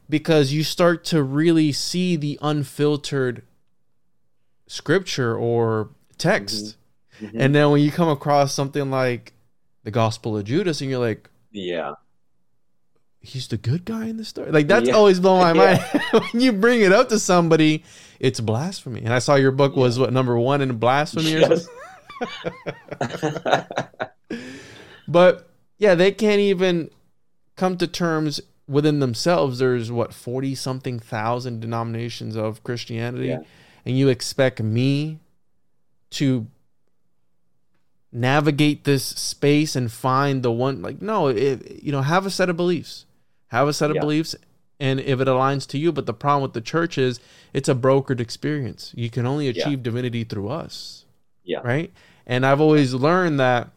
because 0.08 0.52
you 0.52 0.64
start 0.64 1.04
to 1.06 1.22
really 1.22 1.72
see 1.72 2.16
the 2.16 2.38
unfiltered 2.42 3.42
scripture 4.66 5.36
or 5.36 5.90
text. 6.18 6.76
Mm-hmm. 7.18 7.26
Mm-hmm. 7.26 7.40
And 7.40 7.54
then 7.54 7.70
when 7.70 7.80
you 7.80 7.92
come 7.92 8.08
across 8.08 8.52
something 8.52 8.90
like 8.90 9.32
the 9.84 9.90
Gospel 9.90 10.36
of 10.36 10.44
Judas 10.44 10.80
and 10.80 10.90
you're 10.90 10.98
like, 10.98 11.30
yeah. 11.52 11.92
He's 13.20 13.48
the 13.48 13.56
good 13.56 13.86
guy 13.86 14.06
in 14.06 14.18
the 14.18 14.24
story. 14.24 14.50
Like 14.50 14.66
that's 14.66 14.88
yeah. 14.88 14.94
always 14.94 15.20
blown 15.20 15.40
my 15.40 15.52
mind. 15.52 15.84
when 16.32 16.42
you 16.42 16.52
bring 16.52 16.82
it 16.82 16.92
up 16.92 17.08
to 17.08 17.18
somebody, 17.18 17.84
it's 18.20 18.40
blasphemy. 18.40 19.00
And 19.00 19.14
I 19.14 19.18
saw 19.18 19.36
your 19.36 19.52
book 19.52 19.76
was 19.76 19.98
what 19.98 20.12
number 20.12 20.38
one 20.38 20.60
in 20.60 20.76
blasphemy 20.76 21.30
yes. 21.30 21.66
but 25.08 25.48
yeah, 25.78 25.94
they 25.94 26.12
can't 26.12 26.40
even 26.40 26.90
come 27.56 27.78
to 27.78 27.86
terms 27.86 28.40
within 28.66 29.00
themselves 29.00 29.58
there's 29.58 29.92
what 29.92 30.12
40 30.12 30.54
something 30.54 30.98
thousand 30.98 31.60
denominations 31.60 32.36
of 32.36 32.62
christianity 32.64 33.28
yeah. 33.28 33.40
and 33.84 33.98
you 33.98 34.08
expect 34.08 34.62
me 34.62 35.18
to 36.10 36.46
navigate 38.12 38.84
this 38.84 39.04
space 39.04 39.74
and 39.74 39.90
find 39.90 40.42
the 40.42 40.52
one 40.52 40.80
like 40.80 41.02
no 41.02 41.28
it, 41.28 41.82
you 41.82 41.92
know 41.92 42.02
have 42.02 42.24
a 42.24 42.30
set 42.30 42.48
of 42.48 42.56
beliefs 42.56 43.06
have 43.48 43.66
a 43.68 43.72
set 43.72 43.90
of 43.90 43.96
yeah. 43.96 44.00
beliefs 44.00 44.36
and 44.78 45.00
if 45.00 45.20
it 45.20 45.28
aligns 45.28 45.66
to 45.66 45.78
you 45.78 45.92
but 45.92 46.06
the 46.06 46.14
problem 46.14 46.42
with 46.42 46.52
the 46.52 46.60
church 46.60 46.96
is 46.96 47.20
it's 47.52 47.68
a 47.68 47.74
brokered 47.74 48.20
experience 48.20 48.92
you 48.96 49.10
can 49.10 49.26
only 49.26 49.48
achieve 49.48 49.78
yeah. 49.78 49.82
divinity 49.82 50.24
through 50.24 50.48
us 50.48 51.04
yeah 51.42 51.58
right 51.64 51.92
and 52.24 52.46
i've 52.46 52.60
always 52.60 52.94
learned 52.94 53.38
that 53.40 53.70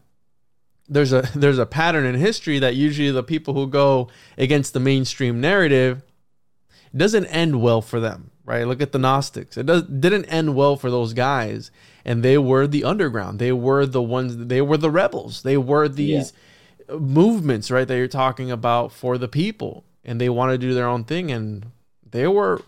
there's 0.88 1.12
a 1.12 1.22
there's 1.34 1.58
a 1.58 1.66
pattern 1.66 2.04
in 2.06 2.14
history 2.14 2.58
that 2.58 2.74
usually 2.74 3.10
the 3.10 3.22
people 3.22 3.54
who 3.54 3.66
go 3.66 4.08
against 4.36 4.72
the 4.72 4.80
mainstream 4.80 5.40
narrative 5.40 6.02
doesn't 6.96 7.26
end 7.26 7.60
well 7.60 7.82
for 7.82 8.00
them 8.00 8.30
right? 8.48 8.66
Look 8.66 8.80
at 8.80 8.92
the 8.92 8.98
Gnostics. 8.98 9.58
It 9.58 9.66
does, 9.66 9.82
didn't 9.82 10.24
end 10.24 10.54
well 10.54 10.76
for 10.76 10.90
those 10.90 11.12
guys, 11.12 11.70
and 12.02 12.22
they 12.22 12.38
were 12.38 12.66
the 12.66 12.82
underground. 12.82 13.38
They 13.38 13.52
were 13.52 13.84
the 13.84 14.00
ones. 14.00 14.46
They 14.46 14.62
were 14.62 14.78
the 14.78 14.90
rebels. 14.90 15.42
They 15.42 15.58
were 15.58 15.86
these 15.86 16.32
yeah. 16.88 16.96
movements, 16.96 17.70
right? 17.70 17.86
That 17.86 17.96
you're 17.98 18.08
talking 18.08 18.50
about 18.50 18.90
for 18.90 19.18
the 19.18 19.28
people, 19.28 19.84
and 20.02 20.18
they 20.18 20.30
want 20.30 20.52
to 20.52 20.58
do 20.58 20.72
their 20.72 20.88
own 20.88 21.04
thing, 21.04 21.30
and 21.30 21.66
they 22.10 22.26
were 22.26 22.62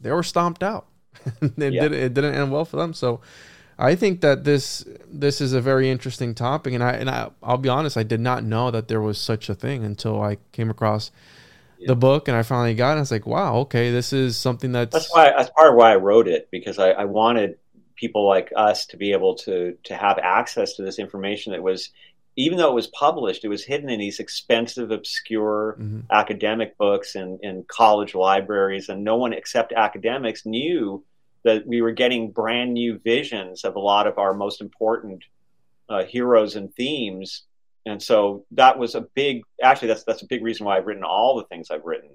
they 0.00 0.12
were 0.12 0.22
stomped 0.22 0.62
out. 0.62 0.86
it, 1.42 1.58
yeah. 1.58 1.70
didn't, 1.70 1.94
it 1.94 2.14
didn't 2.14 2.36
end 2.36 2.52
well 2.52 2.64
for 2.64 2.76
them. 2.76 2.94
So 2.94 3.20
I 3.78 3.94
think 3.94 4.20
that 4.20 4.44
this 4.44 4.84
this 5.08 5.40
is 5.40 5.52
a 5.52 5.60
very 5.60 5.90
interesting 5.90 6.34
topic, 6.34 6.74
and 6.74 6.82
I 6.82 6.92
and 6.92 7.10
I, 7.10 7.30
I'll 7.42 7.58
be 7.58 7.68
honest, 7.68 7.96
I 7.96 8.02
did 8.02 8.20
not 8.20 8.44
know 8.44 8.70
that 8.70 8.88
there 8.88 9.00
was 9.00 9.18
such 9.18 9.48
a 9.48 9.54
thing 9.54 9.84
until 9.84 10.22
I 10.22 10.38
came 10.52 10.70
across 10.70 11.10
yeah. 11.78 11.88
the 11.88 11.96
book, 11.96 12.28
and 12.28 12.36
I 12.36 12.42
finally 12.42 12.74
got 12.74 12.92
it. 12.92 12.96
I 12.96 13.00
was 13.00 13.10
like, 13.10 13.26
wow, 13.26 13.56
okay, 13.58 13.90
this 13.90 14.12
is 14.12 14.36
something 14.36 14.72
that's 14.72 14.92
that's 14.92 15.12
why 15.12 15.32
that's 15.36 15.50
part 15.50 15.70
of 15.70 15.76
why 15.76 15.92
I 15.92 15.96
wrote 15.96 16.28
it 16.28 16.48
because 16.50 16.78
I, 16.78 16.90
I 16.90 17.04
wanted 17.04 17.58
people 17.96 18.26
like 18.26 18.52
us 18.56 18.86
to 18.86 18.96
be 18.96 19.12
able 19.12 19.34
to 19.36 19.76
to 19.84 19.96
have 19.96 20.18
access 20.18 20.74
to 20.74 20.82
this 20.82 20.98
information 20.98 21.52
that 21.52 21.62
was 21.62 21.90
even 22.36 22.58
though 22.58 22.70
it 22.70 22.74
was 22.74 22.88
published, 22.88 23.44
it 23.44 23.48
was 23.48 23.64
hidden 23.64 23.88
in 23.88 24.00
these 24.00 24.18
expensive, 24.18 24.90
obscure 24.90 25.76
mm-hmm. 25.78 26.00
academic 26.10 26.76
books 26.76 27.14
and 27.14 27.38
in 27.42 27.64
college 27.68 28.14
libraries, 28.14 28.88
and 28.88 29.04
no 29.04 29.16
one 29.16 29.32
except 29.32 29.72
academics 29.72 30.44
knew 30.44 31.04
that 31.44 31.66
we 31.66 31.82
were 31.82 31.92
getting 31.92 32.32
brand 32.32 32.72
new 32.72 32.98
visions 32.98 33.64
of 33.64 33.76
a 33.76 33.80
lot 33.80 34.06
of 34.06 34.18
our 34.18 34.34
most 34.34 34.60
important 34.60 35.22
uh, 35.88 36.04
heroes 36.04 36.56
and 36.56 36.74
themes. 36.74 37.44
And 37.86 38.02
so 38.02 38.46
that 38.52 38.78
was 38.78 38.94
a 38.94 39.02
big, 39.02 39.42
actually, 39.62 39.88
that's 39.88 40.04
that's 40.04 40.22
a 40.22 40.26
big 40.26 40.42
reason 40.42 40.64
why 40.64 40.78
I've 40.78 40.86
written 40.86 41.04
all 41.04 41.36
the 41.36 41.44
things 41.44 41.70
I've 41.70 41.84
written. 41.84 42.10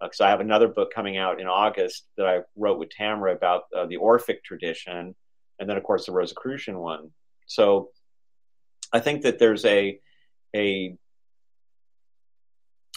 Because 0.00 0.20
uh, 0.20 0.24
I 0.24 0.30
have 0.30 0.40
another 0.40 0.68
book 0.68 0.92
coming 0.92 1.16
out 1.16 1.40
in 1.40 1.46
August 1.46 2.06
that 2.16 2.26
I 2.26 2.40
wrote 2.56 2.78
with 2.78 2.90
Tamara 2.90 3.34
about 3.34 3.62
uh, 3.74 3.86
the 3.86 3.96
Orphic 3.96 4.42
tradition, 4.44 5.14
and 5.58 5.70
then 5.70 5.76
of 5.76 5.84
course 5.84 6.06
the 6.06 6.12
Rosicrucian 6.12 6.78
one. 6.78 7.12
So 7.46 7.90
I 8.92 9.00
think 9.00 9.22
that 9.22 9.38
there's 9.38 9.64
a 9.64 10.00
a 10.54 10.96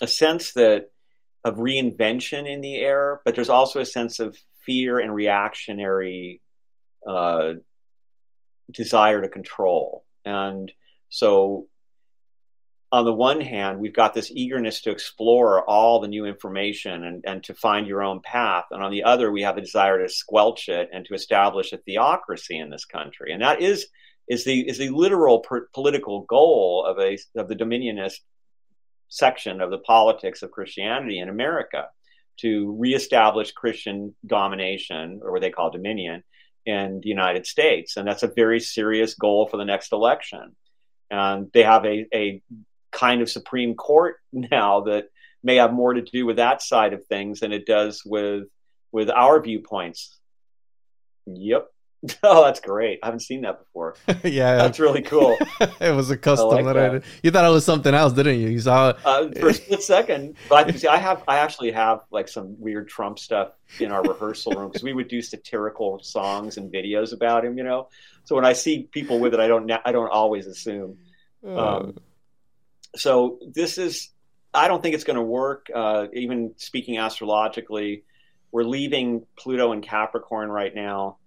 a 0.02 0.08
sense 0.08 0.54
that 0.54 0.92
of 1.44 1.56
reinvention 1.56 2.52
in 2.52 2.62
the 2.62 2.76
air, 2.76 3.22
but 3.24 3.36
there's 3.36 3.50
also 3.50 3.80
a 3.80 3.86
sense 3.86 4.20
of 4.20 4.38
fear 4.66 5.00
and 5.00 5.14
reactionary 5.14 6.42
uh, 7.08 7.54
desire 8.72 9.22
to 9.22 9.30
control. 9.30 10.06
And 10.26 10.72
so, 11.10 11.68
on 12.92 13.06
the 13.06 13.14
one 13.14 13.40
hand, 13.40 13.80
we've 13.80 13.94
got 13.94 14.16
this 14.16 14.32
eagerness 14.32 14.82
to 14.82 14.92
explore 14.92 15.64
all 15.70 16.00
the 16.00 16.08
new 16.08 16.26
information 16.26 17.04
and, 17.04 17.24
and 17.26 17.44
to 17.44 17.54
find 17.54 17.86
your 17.86 18.02
own 18.02 18.20
path. 18.22 18.66
And 18.72 18.84
on 18.84 18.92
the 18.92 19.04
other, 19.04 19.32
we 19.32 19.44
have 19.44 19.58
a 19.58 19.62
desire 19.62 20.02
to 20.02 20.12
squelch 20.12 20.70
it 20.70 20.90
and 20.92 21.06
to 21.06 21.14
establish 21.14 21.72
a 21.72 21.78
theocracy 21.78 22.58
in 22.58 22.72
this 22.72 22.86
country. 22.86 23.32
And 23.32 23.44
that 23.44 23.62
is 23.62 23.88
is 24.28 24.44
the 24.44 24.68
is 24.68 24.78
the 24.78 24.90
literal 24.90 25.40
per- 25.40 25.68
political 25.74 26.22
goal 26.22 26.86
of 26.86 27.00
a 27.00 27.18
of 27.36 27.48
the 27.48 27.56
dominionist 27.56 28.20
section 29.08 29.60
of 29.60 29.72
the 29.72 29.80
politics 29.80 30.44
of 30.44 30.52
Christianity 30.52 31.20
in 31.20 31.30
America 31.30 31.88
to 32.42 32.76
reestablish 32.78 33.52
Christian 33.52 34.16
domination, 34.26 35.22
or 35.24 35.32
what 35.32 35.42
they 35.42 35.50
call 35.50 35.72
dominion, 35.72 36.24
in 36.66 37.00
the 37.02 37.10
United 37.10 37.46
States. 37.46 37.98
And 37.98 38.08
that's 38.08 38.24
a 38.24 38.28
very 38.28 38.60
serious 38.60 39.14
goal 39.14 39.48
for 39.48 39.58
the 39.58 39.66
next 39.66 39.92
election. 39.92 40.56
And 41.10 41.52
they 41.54 41.64
have 41.64 41.86
a, 41.86 42.06
a 42.14 42.42
kind 42.92 43.22
of 43.22 43.30
Supreme 43.30 43.76
Court 43.76 44.18
now 44.34 44.82
that 44.82 45.06
may 45.44 45.56
have 45.56 45.74
more 45.74 45.94
to 45.94 46.02
do 46.02 46.26
with 46.26 46.38
that 46.38 46.62
side 46.62 46.94
of 46.94 47.06
things 47.06 47.40
than 47.40 47.52
it 47.52 47.66
does 47.66 48.04
with 48.06 48.44
with 48.92 49.10
our 49.10 49.40
viewpoints. 49.40 50.18
Yep. 51.28 51.68
Oh, 52.24 52.46
that's 52.46 52.60
great. 52.60 53.00
I 53.04 53.08
haven't 53.08 53.22
seen 53.22 53.42
that 53.42 53.60
before. 53.60 53.96
yeah. 54.24 54.56
That's 54.56 54.80
really 54.80 55.02
cool. 55.02 55.38
it 55.82 55.96
was 55.96 56.10
a 56.10 56.18
custom 56.18 56.50
like 56.50 56.66
that, 56.66 56.74
that, 56.74 56.86
I 56.86 56.90
did. 56.90 57.04
You 57.24 57.32
thought 57.32 57.46
it 57.46 57.54
was 57.54 57.66
something 57.66 57.94
else, 57.94 58.14
didn't 58.14 58.40
you? 58.40 58.50
You 58.50 58.60
saw 58.60 58.94
uh, 59.04 59.30
for 59.32 59.50
a 59.50 59.54
split 59.54 59.84
second. 59.84 60.36
But 60.48 60.78
see, 60.80 60.88
I 60.88 60.98
have 60.98 61.24
I 61.28 61.40
actually 61.40 61.72
have 61.72 62.02
like 62.12 62.28
some 62.28 62.60
weird 62.60 62.88
Trump 62.88 63.20
stuff 63.20 63.52
in 63.80 63.92
our 63.92 64.02
rehearsal 64.02 64.54
room 64.54 64.70
because 64.70 64.84
we 64.84 64.94
would 64.94 65.08
do 65.08 65.22
satirical 65.22 66.00
songs 66.02 66.58
and 66.58 66.72
videos 66.72 67.14
about 67.14 67.46
him, 67.46 67.58
you 67.58 67.64
know. 67.64 67.90
So 68.24 68.36
when 68.36 68.46
I 68.46 68.54
see 68.54 68.84
people 68.84 69.20
with 69.20 69.34
it, 69.34 69.40
I 69.40 69.48
don't 69.48 69.70
I 69.86 69.92
don't 69.92 70.12
always 70.12 70.48
assume. 70.48 71.00
Uh. 71.46 71.78
Um, 71.78 71.98
so 72.96 73.40
this 73.46 73.78
is 73.78 74.10
I 74.54 74.68
don't 74.68 74.82
think 74.82 74.96
it's 74.96 75.04
going 75.04 75.18
to 75.18 75.24
work. 75.24 75.68
Uh, 75.74 76.08
even 76.14 76.54
speaking 76.58 76.98
astrologically, 76.98 78.04
we're 78.52 78.64
leaving 78.64 79.26
Pluto 79.38 79.72
in 79.74 79.82
Capricorn 79.82 80.50
right 80.50 80.74
now 80.74 81.18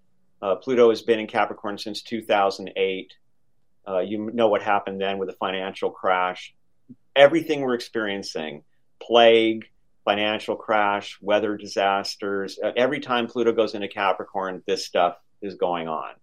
uh, 0.42 0.56
Pluto 0.56 0.90
has 0.90 1.02
been 1.02 1.20
in 1.20 1.26
Capricorn 1.26 1.78
since 1.78 2.02
2008. 2.02 3.14
Uh, 3.88 3.98
you 4.00 4.30
know 4.32 4.48
what 4.48 4.62
happened 4.62 5.00
then 5.00 5.18
with 5.18 5.28
the 5.28 5.36
financial 5.36 5.90
crash. 5.90 6.54
Everything 7.14 7.60
we're 7.60 7.74
experiencing, 7.74 8.64
plague, 9.00 9.66
financial 10.04 10.56
crash, 10.56 11.18
weather 11.22 11.56
disasters, 11.56 12.58
uh, 12.62 12.72
every 12.76 13.00
time 13.00 13.28
Pluto 13.28 13.52
goes 13.52 13.74
into 13.74 13.88
Capricorn, 13.88 14.62
this 14.66 14.84
stuff 14.84 15.16
is 15.40 15.54
going 15.54 15.88
on. 15.88 16.14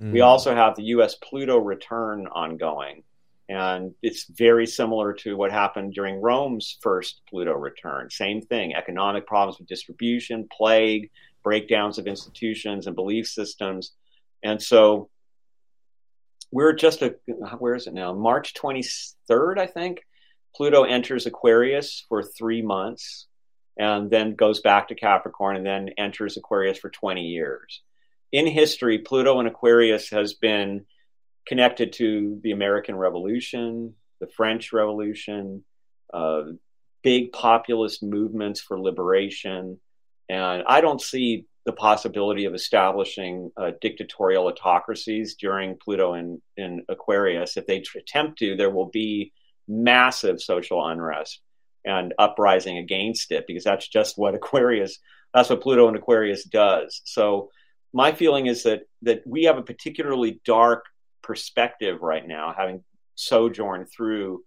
Mm. 0.00 0.12
We 0.12 0.20
also 0.22 0.54
have 0.54 0.74
the 0.74 0.84
US 0.84 1.14
Pluto 1.16 1.58
return 1.58 2.26
ongoing. 2.26 3.04
And 3.48 3.94
it's 4.02 4.24
very 4.24 4.66
similar 4.66 5.14
to 5.14 5.34
what 5.34 5.50
happened 5.50 5.94
during 5.94 6.20
Rome's 6.20 6.76
first 6.82 7.22
Pluto 7.30 7.54
return. 7.54 8.10
Same 8.10 8.42
thing 8.42 8.74
economic 8.74 9.26
problems 9.26 9.58
with 9.58 9.68
distribution, 9.68 10.46
plague, 10.52 11.10
breakdowns 11.42 11.98
of 11.98 12.06
institutions 12.06 12.86
and 12.86 12.96
belief 12.96 13.26
systems. 13.26 13.92
And 14.42 14.62
so 14.62 15.10
we're 16.50 16.74
just 16.74 17.02
a, 17.02 17.16
where 17.58 17.74
is 17.74 17.86
it 17.86 17.94
now? 17.94 18.12
March 18.14 18.54
23rd, 18.54 19.58
I 19.58 19.66
think. 19.66 20.00
Pluto 20.54 20.84
enters 20.84 21.26
Aquarius 21.26 22.04
for 22.08 22.22
three 22.22 22.62
months 22.62 23.26
and 23.78 24.10
then 24.10 24.34
goes 24.34 24.60
back 24.60 24.88
to 24.88 24.94
Capricorn 24.94 25.56
and 25.56 25.66
then 25.66 25.90
enters 25.96 26.36
Aquarius 26.36 26.78
for 26.78 26.90
20 26.90 27.22
years. 27.22 27.82
In 28.32 28.46
history, 28.46 28.98
Pluto 28.98 29.38
and 29.38 29.48
Aquarius 29.48 30.10
has 30.10 30.34
been 30.34 30.84
connected 31.46 31.92
to 31.94 32.40
the 32.42 32.50
American 32.50 32.96
Revolution, 32.96 33.94
the 34.20 34.26
French 34.26 34.72
Revolution, 34.72 35.64
uh, 36.12 36.42
big 37.02 37.32
populist 37.32 38.02
movements 38.02 38.60
for 38.60 38.80
liberation, 38.80 39.80
and 40.28 40.62
I 40.66 40.80
don't 40.80 41.00
see 41.00 41.46
the 41.64 41.72
possibility 41.72 42.46
of 42.46 42.54
establishing 42.54 43.50
uh, 43.56 43.72
dictatorial 43.80 44.46
autocracies 44.46 45.36
during 45.36 45.76
Pluto 45.76 46.14
in, 46.14 46.40
in 46.56 46.84
Aquarius. 46.88 47.56
If 47.56 47.66
they 47.66 47.82
attempt 47.96 48.38
to, 48.38 48.56
there 48.56 48.70
will 48.70 48.88
be 48.88 49.32
massive 49.66 50.40
social 50.40 50.86
unrest 50.86 51.40
and 51.84 52.14
uprising 52.18 52.78
against 52.78 53.32
it 53.32 53.44
because 53.46 53.64
that's 53.64 53.86
just 53.86 54.16
what 54.16 54.34
Aquarius, 54.34 54.98
that's 55.34 55.50
what 55.50 55.60
Pluto 55.60 55.88
and 55.88 55.96
Aquarius 55.96 56.44
does. 56.44 57.02
So 57.04 57.50
my 57.92 58.12
feeling 58.12 58.46
is 58.46 58.62
that 58.64 58.82
that 59.02 59.22
we 59.26 59.44
have 59.44 59.58
a 59.58 59.62
particularly 59.62 60.40
dark 60.44 60.84
perspective 61.22 62.00
right 62.00 62.26
now, 62.26 62.54
having 62.56 62.84
sojourned 63.14 63.88
through 63.90 64.44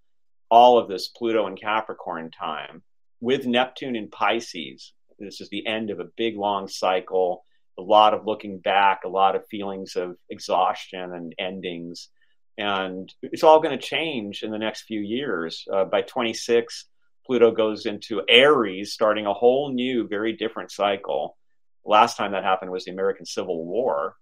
all 0.50 0.78
of 0.80 0.90
this 0.90 1.08
Pluto 1.08 1.48
and 1.48 1.60
Capricorn 1.60 2.32
time 2.32 2.84
with 3.20 3.46
Neptune 3.46 3.96
in 3.96 4.10
Pisces 4.10 4.94
this 5.22 5.42
is 5.42 5.50
the 5.50 5.66
end 5.66 5.90
of 5.90 6.00
a 6.00 6.10
big, 6.18 6.38
long 6.38 6.68
cycle, 6.68 7.44
a 7.78 7.82
lot 7.82 8.14
of 8.14 8.26
looking 8.26 8.60
back, 8.60 9.02
a 9.04 9.10
lot 9.10 9.36
of 9.36 9.48
feelings 9.48 9.96
of 9.96 10.18
exhaustion 10.30 11.14
and 11.14 11.36
endings. 11.40 12.10
And 12.58 13.14
it's 13.22 13.44
all 13.44 13.62
going 13.62 13.78
to 13.78 13.84
change 13.84 14.44
in 14.44 14.52
the 14.52 14.58
next 14.58 14.84
few 14.84 15.00
years. 15.00 15.66
Uh, 15.72 15.86
by 15.86 16.02
26, 16.02 16.86
Pluto 17.26 17.52
goes 17.52 17.86
into 17.86 18.22
Aries, 18.28 18.94
starting 18.94 19.26
a 19.26 19.34
whole 19.34 19.72
new, 19.72 20.08
very 20.08 20.34
different 20.34 20.72
cycle. 20.72 21.38
Last 21.86 22.18
time 22.18 22.34
that 22.34 22.44
happened 22.44 22.72
was 22.72 22.86
the 22.86 22.92
American 22.92 23.26
Civil 23.26 23.66
War. 23.66 24.16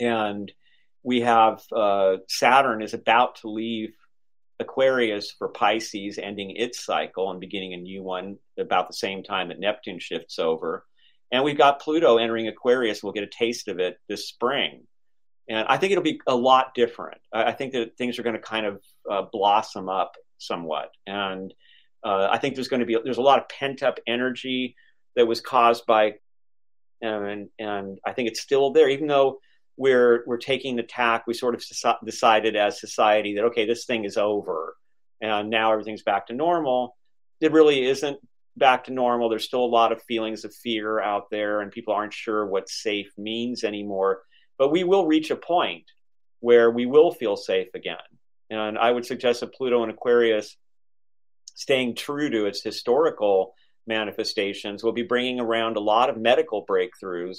And 0.00 0.50
we 1.02 1.20
have 1.20 1.62
uh, 1.74 2.16
Saturn 2.28 2.82
is 2.82 2.94
about 2.94 3.36
to 3.36 3.48
leave 3.48 3.94
Aquarius 4.58 5.30
for 5.30 5.48
Pisces 5.48 6.18
ending 6.18 6.56
its 6.56 6.84
cycle 6.84 7.30
and 7.30 7.40
beginning 7.40 7.74
a 7.74 7.78
new 7.78 8.02
one 8.02 8.38
about 8.58 8.88
the 8.88 8.94
same 8.94 9.22
time 9.22 9.48
that 9.48 9.60
Neptune 9.60 9.98
shifts 9.98 10.38
over. 10.38 10.84
And 11.30 11.44
we've 11.44 11.58
got 11.58 11.80
Pluto 11.80 12.18
entering 12.18 12.48
Aquarius. 12.48 13.02
We'll 13.02 13.12
get 13.12 13.24
a 13.24 13.38
taste 13.38 13.68
of 13.68 13.78
it 13.78 13.98
this 14.08 14.28
spring. 14.28 14.86
And 15.48 15.66
I 15.68 15.76
think 15.76 15.92
it'll 15.92 16.04
be 16.04 16.20
a 16.26 16.34
lot 16.34 16.74
different. 16.74 17.20
I 17.32 17.52
think 17.52 17.72
that 17.72 17.96
things 17.96 18.18
are 18.18 18.22
going 18.22 18.36
to 18.36 18.42
kind 18.42 18.66
of 18.66 18.82
uh, 19.10 19.22
blossom 19.30 19.88
up 19.88 20.12
somewhat. 20.38 20.90
And 21.06 21.52
uh, 22.04 22.28
I 22.30 22.38
think 22.38 22.54
there's 22.54 22.68
going 22.68 22.80
to 22.80 22.86
be 22.86 22.96
there's 23.02 23.18
a 23.18 23.22
lot 23.22 23.40
of 23.40 23.48
pent 23.48 23.82
up 23.82 23.98
energy 24.06 24.76
that 25.14 25.26
was 25.26 25.40
caused 25.40 25.86
by, 25.86 26.14
and 27.00 27.48
and 27.58 27.98
I 28.06 28.12
think 28.12 28.28
it's 28.28 28.40
still 28.40 28.72
there, 28.72 28.88
even 28.88 29.06
though 29.06 29.38
we're 29.76 30.24
we're 30.26 30.38
taking 30.38 30.76
the 30.76 30.82
tack. 30.82 31.26
We 31.26 31.34
sort 31.34 31.54
of 31.54 31.64
decided 32.04 32.56
as 32.56 32.80
society 32.80 33.34
that 33.34 33.44
okay, 33.44 33.66
this 33.66 33.84
thing 33.84 34.04
is 34.04 34.16
over, 34.16 34.76
and 35.20 35.50
now 35.50 35.72
everything's 35.72 36.02
back 36.02 36.28
to 36.28 36.34
normal. 36.34 36.96
It 37.40 37.52
really 37.52 37.84
isn't 37.84 38.18
back 38.56 38.84
to 38.84 38.92
normal. 38.92 39.28
There's 39.28 39.44
still 39.44 39.64
a 39.64 39.66
lot 39.66 39.92
of 39.92 40.02
feelings 40.02 40.44
of 40.44 40.54
fear 40.54 41.00
out 41.00 41.30
there, 41.30 41.60
and 41.60 41.70
people 41.70 41.94
aren't 41.94 42.14
sure 42.14 42.46
what 42.46 42.68
safe 42.68 43.12
means 43.18 43.64
anymore. 43.64 44.22
But 44.58 44.72
we 44.72 44.84
will 44.84 45.06
reach 45.06 45.30
a 45.30 45.36
point 45.36 45.84
where 46.40 46.70
we 46.70 46.86
will 46.86 47.12
feel 47.12 47.36
safe 47.36 47.68
again. 47.74 47.96
And 48.48 48.78
I 48.78 48.90
would 48.90 49.04
suggest 49.04 49.40
that 49.40 49.52
Pluto 49.52 49.82
and 49.82 49.90
Aquarius, 49.90 50.56
staying 51.54 51.96
true 51.96 52.30
to 52.30 52.46
its 52.46 52.62
historical 52.62 53.54
manifestations, 53.86 54.82
will 54.82 54.92
be 54.92 55.02
bringing 55.02 55.40
around 55.40 55.76
a 55.76 55.80
lot 55.80 56.08
of 56.08 56.16
medical 56.16 56.64
breakthroughs, 56.64 57.38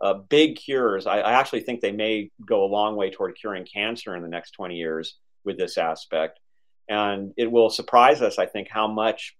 uh, 0.00 0.14
big 0.14 0.56
cures. 0.56 1.06
I, 1.06 1.20
I 1.20 1.32
actually 1.32 1.60
think 1.60 1.80
they 1.80 1.92
may 1.92 2.30
go 2.46 2.64
a 2.64 2.66
long 2.66 2.96
way 2.96 3.10
toward 3.10 3.36
curing 3.38 3.64
cancer 3.64 4.14
in 4.16 4.22
the 4.22 4.28
next 4.28 4.52
20 4.52 4.76
years 4.76 5.16
with 5.44 5.58
this 5.58 5.78
aspect. 5.78 6.40
And 6.88 7.32
it 7.36 7.50
will 7.50 7.70
surprise 7.70 8.20
us, 8.20 8.38
I 8.38 8.46
think, 8.46 8.68
how 8.70 8.88
much 8.88 9.36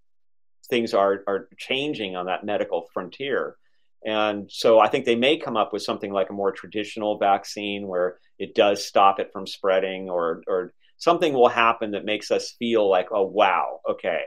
things 0.71 0.95
are, 0.95 1.23
are 1.27 1.49
changing 1.59 2.17
on 2.17 2.27
that 2.27 2.45
medical 2.45 2.87
frontier. 2.93 3.57
And 4.05 4.51
so 4.51 4.81
I 4.81 4.89
think 4.89 5.05
they 5.05 5.17
may 5.17 5.39
come 5.39 5.57
up 5.57 5.73
with 5.73 5.83
something 5.83 6.13
like 6.13 6.31
a 6.31 6.35
more 6.35 6.53
traditional 6.53 7.19
vaccine 7.19 7.87
where 7.87 8.19
it 8.39 8.55
does 8.55 8.85
stop 8.85 9.19
it 9.19 9.31
from 9.33 9.47
spreading 9.47 10.11
or, 10.11 10.43
or 10.47 10.75
something 10.99 11.33
will 11.33 11.49
happen 11.49 11.93
that 11.93 12.05
makes 12.05 12.31
us 12.31 12.55
feel 12.59 12.89
like, 12.89 13.09
oh, 13.13 13.27
wow, 13.27 13.81
okay. 13.89 14.23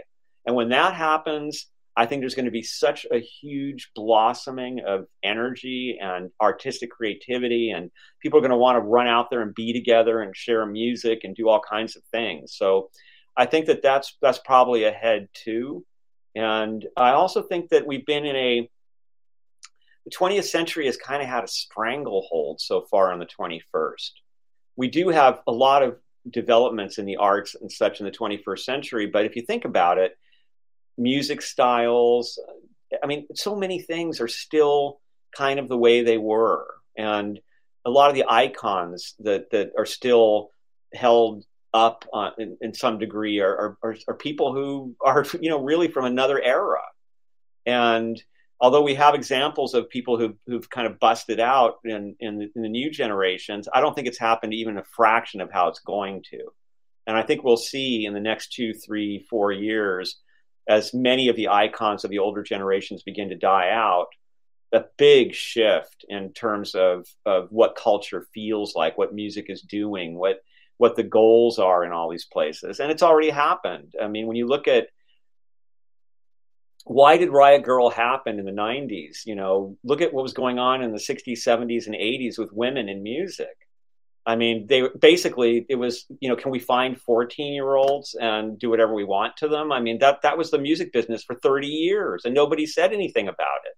And 0.45 0.55
when 0.55 0.69
that 0.69 0.93
happens, 0.93 1.67
I 1.97 2.05
think 2.05 2.21
there's 2.21 2.35
going 2.35 2.45
to 2.45 2.51
be 2.51 2.61
such 2.61 3.07
a 3.11 3.19
huge 3.19 3.89
blossoming 3.95 4.81
of 4.85 5.07
energy 5.23 5.97
and 5.99 6.29
artistic 6.39 6.91
creativity, 6.91 7.71
and 7.71 7.89
people 8.21 8.37
are 8.37 8.41
going 8.41 8.51
to 8.51 8.57
want 8.57 8.75
to 8.75 8.87
run 8.87 9.07
out 9.07 9.31
there 9.31 9.41
and 9.41 9.55
be 9.55 9.73
together 9.73 10.21
and 10.21 10.35
share 10.35 10.63
music 10.67 11.21
and 11.23 11.35
do 11.35 11.49
all 11.49 11.59
kinds 11.59 11.95
of 11.95 12.03
things. 12.11 12.55
So 12.55 12.91
I 13.35 13.47
think 13.47 13.65
that 13.65 13.81
that's 13.81 14.15
that's 14.21 14.37
probably 14.37 14.83
ahead 14.83 15.27
too. 15.33 15.83
And 16.35 16.85
I 16.95 17.11
also 17.11 17.41
think 17.41 17.69
that 17.69 17.87
we've 17.87 18.05
been 18.05 18.25
in 18.25 18.35
a 18.35 18.69
the 20.05 20.11
20th 20.11 20.45
century 20.45 20.85
has 20.85 20.97
kind 20.97 21.23
of 21.23 21.27
had 21.27 21.43
a 21.43 21.47
stranglehold 21.47 22.61
so 22.61 22.81
far 22.91 23.11
on 23.11 23.19
the 23.19 23.25
21st. 23.25 24.11
We 24.75 24.87
do 24.87 25.09
have 25.09 25.41
a 25.47 25.51
lot 25.51 25.81
of 25.81 25.97
developments 26.29 26.99
in 26.99 27.05
the 27.05 27.17
arts 27.17 27.55
and 27.55 27.71
such 27.71 27.99
in 27.99 28.05
the 28.05 28.11
21st 28.11 28.59
century, 28.59 29.07
but 29.07 29.25
if 29.25 29.35
you 29.35 29.41
think 29.41 29.65
about 29.65 29.97
it, 29.97 30.15
music 30.97 31.41
styles, 31.41 32.39
I 33.03 33.07
mean, 33.07 33.27
so 33.35 33.55
many 33.55 33.79
things 33.79 34.21
are 34.21 34.27
still 34.27 34.99
kind 35.35 35.59
of 35.59 35.67
the 35.67 35.77
way 35.77 36.03
they 36.03 36.17
were. 36.17 36.65
And 36.97 37.39
a 37.85 37.89
lot 37.89 38.09
of 38.09 38.15
the 38.15 38.25
icons 38.27 39.13
that, 39.19 39.51
that 39.51 39.71
are 39.77 39.85
still 39.85 40.51
held 40.93 41.45
up 41.73 42.05
uh, 42.13 42.31
in, 42.37 42.57
in, 42.61 42.73
some 42.73 42.97
degree 42.97 43.39
are, 43.39 43.77
are, 43.83 43.97
are, 44.07 44.13
people 44.15 44.53
who 44.53 44.95
are, 45.01 45.25
you 45.39 45.49
know, 45.49 45.61
really 45.61 45.87
from 45.87 46.05
another 46.05 46.41
era. 46.41 46.81
And 47.65 48.21
although 48.59 48.81
we 48.81 48.95
have 48.95 49.13
examples 49.13 49.73
of 49.73 49.89
people 49.89 50.17
who've, 50.17 50.37
who've 50.47 50.69
kind 50.69 50.87
of 50.87 50.99
busted 50.99 51.39
out 51.39 51.75
in, 51.83 52.15
in 52.19 52.49
in 52.55 52.61
the 52.61 52.69
new 52.69 52.89
generations, 52.89 53.67
I 53.71 53.81
don't 53.81 53.93
think 53.93 54.07
it's 54.07 54.17
happened 54.17 54.53
even 54.53 54.77
a 54.77 54.83
fraction 54.83 55.41
of 55.41 55.51
how 55.51 55.67
it's 55.67 55.81
going 55.81 56.23
to. 56.31 56.39
And 57.05 57.15
I 57.15 57.21
think 57.21 57.43
we'll 57.43 57.57
see 57.57 58.05
in 58.05 58.13
the 58.13 58.19
next 58.19 58.53
two, 58.53 58.73
three, 58.73 59.25
four 59.29 59.51
years, 59.51 60.17
as 60.67 60.93
many 60.93 61.29
of 61.29 61.35
the 61.35 61.47
icons 61.47 62.03
of 62.03 62.11
the 62.11 62.19
older 62.19 62.43
generations 62.43 63.03
begin 63.03 63.29
to 63.29 63.35
die 63.35 63.69
out, 63.71 64.07
a 64.73 64.83
big 64.97 65.33
shift 65.33 66.05
in 66.09 66.33
terms 66.33 66.75
of, 66.75 67.07
of 67.25 67.47
what 67.51 67.75
culture 67.75 68.27
feels 68.33 68.75
like, 68.75 68.97
what 68.97 69.13
music 69.13 69.45
is 69.49 69.61
doing, 69.61 70.17
what 70.17 70.41
what 70.77 70.95
the 70.95 71.03
goals 71.03 71.57
are 71.57 71.83
in 71.83 71.91
all 71.91 72.07
these 72.07 72.25
places. 72.25 72.79
And 72.79 72.91
it's 72.91 73.01
already 73.01 73.31
happened. 73.31 73.95
I 73.99 74.07
mean, 74.07 74.27
when 74.27 74.37
you 74.37 74.47
look 74.47 74.67
at 74.67 74.89
why 76.85 77.17
did 77.17 77.31
Riot 77.31 77.65
Grrrl 77.65 77.91
happen 77.91 78.39
in 78.39 78.45
the 78.45 78.51
90s? 78.51 79.25
You 79.25 79.35
know, 79.35 79.77
look 79.83 80.01
at 80.01 80.13
what 80.13 80.23
was 80.23 80.33
going 80.33 80.57
on 80.57 80.81
in 80.81 80.91
the 80.91 80.99
60s, 80.99 81.39
70s, 81.39 81.87
and 81.87 81.95
80s 81.95 82.37
with 82.37 82.53
women 82.53 82.87
in 82.87 83.03
music. 83.03 83.66
I 84.27 84.35
mean, 84.35 84.67
they 84.67 84.83
basically 84.99 85.65
it 85.69 85.75
was, 85.75 86.05
you 86.19 86.27
know, 86.27 86.35
can 86.35 86.51
we 86.51 86.59
find 86.59 86.99
14 86.99 87.53
year 87.53 87.75
olds 87.75 88.13
and 88.13 88.59
do 88.59 88.69
whatever 88.69 88.93
we 88.93 89.05
want 89.05 89.37
to 89.37 89.47
them? 89.47 89.71
I 89.71 89.79
mean, 89.79 89.99
that 89.99 90.23
that 90.23 90.37
was 90.37 90.51
the 90.51 90.57
music 90.57 90.91
business 90.91 91.23
for 91.23 91.33
30 91.35 91.67
years, 91.67 92.25
and 92.25 92.35
nobody 92.35 92.65
said 92.65 92.91
anything 92.91 93.29
about 93.29 93.61
it. 93.65 93.73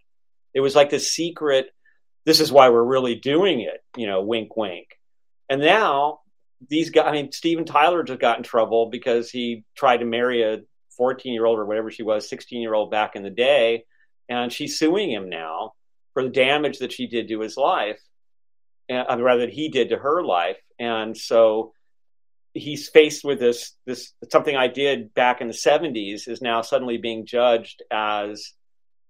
It 0.55 0.61
was 0.61 0.75
like 0.75 0.89
the 0.89 0.99
secret. 0.99 1.67
This 2.25 2.39
is 2.39 2.51
why 2.51 2.69
we're 2.69 2.83
really 2.83 3.13
doing 3.13 3.61
it, 3.61 3.83
you 3.95 4.07
know, 4.07 4.23
wink, 4.23 4.57
wink. 4.57 4.87
And 5.49 5.61
now 5.61 6.21
these 6.67 6.89
guys, 6.89 7.05
I 7.07 7.11
mean, 7.11 7.31
Steven 7.31 7.65
Tyler 7.65 8.03
just 8.03 8.19
got 8.19 8.37
in 8.37 8.43
trouble 8.43 8.89
because 8.89 9.29
he 9.29 9.63
tried 9.75 9.97
to 9.97 10.05
marry 10.05 10.41
a 10.41 10.61
14 10.97 11.31
year 11.31 11.45
old 11.45 11.59
or 11.59 11.65
whatever 11.65 11.91
she 11.91 12.03
was, 12.03 12.27
16 12.27 12.59
year 12.59 12.73
old 12.73 12.89
back 12.89 13.15
in 13.15 13.21
the 13.21 13.29
day. 13.29 13.85
And 14.27 14.51
she's 14.51 14.79
suing 14.79 15.11
him 15.11 15.29
now 15.29 15.73
for 16.13 16.23
the 16.23 16.29
damage 16.29 16.79
that 16.79 16.91
she 16.91 17.07
did 17.07 17.27
to 17.29 17.39
his 17.39 17.55
life, 17.55 17.99
and, 18.89 19.07
uh, 19.09 19.23
rather 19.23 19.41
that 19.41 19.53
he 19.53 19.69
did 19.69 19.89
to 19.89 19.97
her 19.97 20.23
life. 20.23 20.57
And 20.79 21.15
so 21.15 21.73
he's 22.53 22.89
faced 22.89 23.23
with 23.23 23.39
this, 23.39 23.73
this 23.85 24.13
something 24.31 24.55
I 24.55 24.67
did 24.67 25.13
back 25.13 25.39
in 25.39 25.47
the 25.47 25.53
70s 25.53 26.27
is 26.27 26.41
now 26.41 26.61
suddenly 26.61 26.97
being 26.97 27.25
judged 27.25 27.83
as, 27.91 28.53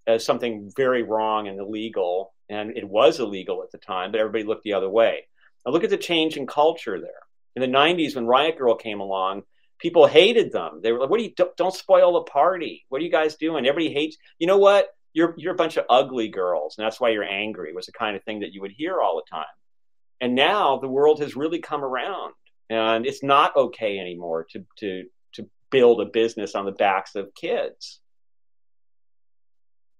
as 0.06 0.26
something 0.26 0.72
very 0.76 1.04
wrong 1.04 1.48
and 1.48 1.60
illegal. 1.60 2.34
And 2.50 2.78
it 2.78 2.88
was 2.88 3.20
illegal 3.20 3.64
at 3.64 3.72
the 3.72 3.78
time, 3.78 4.12
but 4.12 4.20
everybody 4.20 4.44
looked 4.44 4.64
the 4.64 4.74
other 4.74 4.90
way. 4.90 5.28
Now 5.66 5.72
look 5.72 5.84
at 5.84 5.90
the 5.90 5.98
change 5.98 6.36
in 6.38 6.46
culture 6.46 7.00
there 7.00 7.24
in 7.56 7.72
the 7.72 7.78
90s 7.78 8.16
when 8.16 8.26
Riot 8.26 8.58
Grrrl 8.58 8.80
came 8.80 9.00
along, 9.00 9.44
people 9.80 10.08
hated 10.08 10.52
them. 10.52 10.80
They 10.82 10.92
were 10.92 11.00
like, 11.00 11.10
"What 11.10 11.18
do 11.18 11.24
you 11.24 11.34
don't, 11.36 11.56
don't 11.58 11.74
spoil 11.74 12.14
the 12.14 12.24
party? 12.24 12.86
What 12.90 13.02
are 13.02 13.04
you 13.04 13.12
guys 13.12 13.36
doing? 13.36 13.66
Everybody 13.66 13.94
hates. 13.94 14.18
You 14.38 14.48
know 14.48 14.58
what? 14.58 14.90
You're 15.14 15.34
you're 15.38 15.54
a 15.54 15.58
bunch 15.58 15.78
of 15.78 15.86
ugly 15.90 16.30
girls, 16.30 16.78
and 16.78 16.86
that's 16.86 17.00
why 17.00 17.10
you're 17.10 17.24
angry." 17.24 17.74
Was 17.74 17.88
the 17.88 17.92
kind 17.92 18.16
of 18.16 18.24
thing 18.24 18.42
that 18.42 18.54
you 18.54 18.62
would 18.62 18.72
hear 18.72 19.02
all 19.02 19.16
the 19.16 19.30
time. 19.30 19.46
And 20.22 20.36
now 20.36 20.80
the 20.80 20.88
world 20.90 21.22
has 21.22 21.36
really 21.36 21.60
come 21.60 21.84
around, 21.84 22.34
and 22.70 23.06
it's 23.06 23.24
not 23.24 23.56
okay 23.56 24.00
anymore 24.00 24.46
to 24.52 24.66
to 24.78 25.06
to 25.34 25.50
build 25.70 26.02
a 26.02 26.06
business 26.06 26.56
on 26.56 26.66
the 26.66 26.72
backs 26.72 27.16
of 27.16 27.34
kids. 27.34 28.00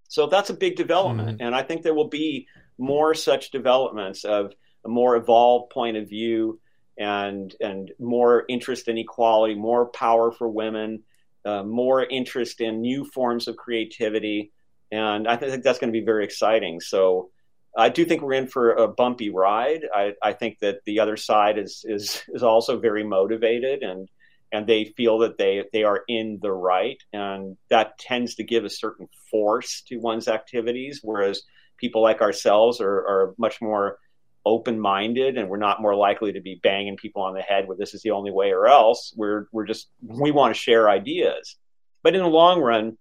So 0.10 0.28
that's 0.28 0.50
a 0.50 0.56
big 0.56 0.76
development, 0.76 1.38
mm-hmm. 1.38 1.46
and 1.46 1.56
I 1.56 1.64
think 1.64 1.84
there 1.84 1.94
will 1.94 2.10
be 2.10 2.48
more 2.78 3.14
such 3.14 3.52
developments 3.52 4.26
of 4.26 4.54
a 4.86 4.90
more 4.90 5.16
evolved 5.16 5.72
point 5.72 5.98
of 5.98 6.10
view 6.10 6.60
and 6.98 7.56
and 7.62 7.92
more 8.00 8.44
interest 8.50 8.88
in 8.88 8.98
equality, 8.98 9.56
more 9.56 9.86
power 9.86 10.32
for 10.32 10.50
women, 10.50 11.04
uh, 11.46 11.64
more 11.64 12.04
interest 12.04 12.60
in 12.60 12.82
new 12.82 13.06
forms 13.06 13.48
of 13.48 13.56
creativity, 13.56 14.52
and 14.92 15.28
I 15.28 15.38
think 15.38 15.64
that's 15.64 15.80
going 15.80 15.94
to 15.94 16.00
be 16.00 16.06
very 16.06 16.26
exciting. 16.26 16.82
So. 16.82 17.30
I 17.78 17.90
do 17.90 18.06
think 18.06 18.22
we're 18.22 18.34
in 18.34 18.48
for 18.48 18.72
a 18.72 18.88
bumpy 18.88 19.30
ride. 19.30 19.82
I, 19.94 20.14
I 20.22 20.34
think 20.34 20.60
that 20.60 20.80
the 20.86 21.00
other 21.00 21.18
side 21.18 21.58
is 21.58 21.86
is 21.88 22.24
is 22.30 22.44
also 22.44 22.80
very 22.80 23.04
motivated 23.04 23.84
and 23.84 24.10
and 24.52 24.66
they 24.66 24.86
feel 24.86 25.20
that 25.20 25.38
they 25.38 25.64
they 25.72 25.84
are 25.84 26.04
in 26.08 26.40
the 26.42 26.52
right, 26.52 27.02
and 27.14 27.58
that 27.70 27.98
tends 28.00 28.36
to 28.36 28.44
give 28.44 28.66
a 28.66 28.70
certain 28.70 29.08
force 29.30 29.84
to 29.88 29.98
one's 29.98 30.28
activities. 30.28 31.02
Whereas 31.04 31.44
people 31.78 32.02
like 32.02 32.22
ourselves 32.22 32.82
are, 32.82 32.98
are 32.98 33.36
much 33.38 33.62
more 33.62 33.98
open 34.46 34.80
minded 34.80 35.38
and 35.38 35.50
we're 35.50 35.58
not 35.58 35.82
more 35.82 35.96
likely 35.96 36.34
to 36.34 36.42
be 36.42 36.60
banging 36.64 36.96
people 36.98 37.22
on 37.22 37.34
the 37.34 37.42
head 37.42 37.68
with 37.68 37.78
this 37.78 37.94
is 37.94 38.02
the 38.02 38.12
only 38.12 38.32
way 38.32 38.52
or 38.52 38.68
else. 38.68 39.14
We're 39.16 39.48
we're 39.52 39.66
just 39.66 39.88
we 40.02 40.32
want 40.32 40.54
to 40.54 40.60
share 40.60 40.90
ideas. 40.90 41.56
But 42.02 42.16
in 42.16 42.22
the 42.22 42.28
long 42.28 42.62
run, 42.62 42.98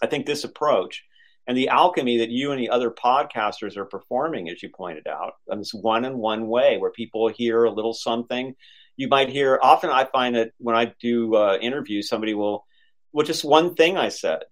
I 0.00 0.06
think 0.06 0.24
this 0.24 0.44
approach 0.44 1.04
and 1.46 1.56
the 1.56 1.68
alchemy 1.68 2.18
that 2.18 2.30
you 2.30 2.52
and 2.52 2.60
the 2.60 2.70
other 2.70 2.90
podcasters 2.90 3.76
are 3.76 3.84
performing, 3.84 4.48
as 4.48 4.62
you 4.62 4.68
pointed 4.68 5.06
out, 5.06 5.34
in 5.50 5.58
this 5.58 5.74
one 5.74 6.04
in 6.04 6.18
one 6.18 6.46
way 6.46 6.78
where 6.78 6.90
people 6.90 7.28
hear 7.28 7.64
a 7.64 7.72
little 7.72 7.94
something. 7.94 8.54
You 8.96 9.08
might 9.08 9.28
hear 9.28 9.58
often. 9.62 9.90
I 9.90 10.04
find 10.04 10.36
that 10.36 10.52
when 10.58 10.76
I 10.76 10.92
do 11.00 11.34
uh, 11.34 11.58
interviews, 11.60 12.08
somebody 12.08 12.34
will, 12.34 12.64
well, 13.12 13.26
just 13.26 13.44
one 13.44 13.74
thing 13.74 13.96
I 13.96 14.10
said, 14.10 14.42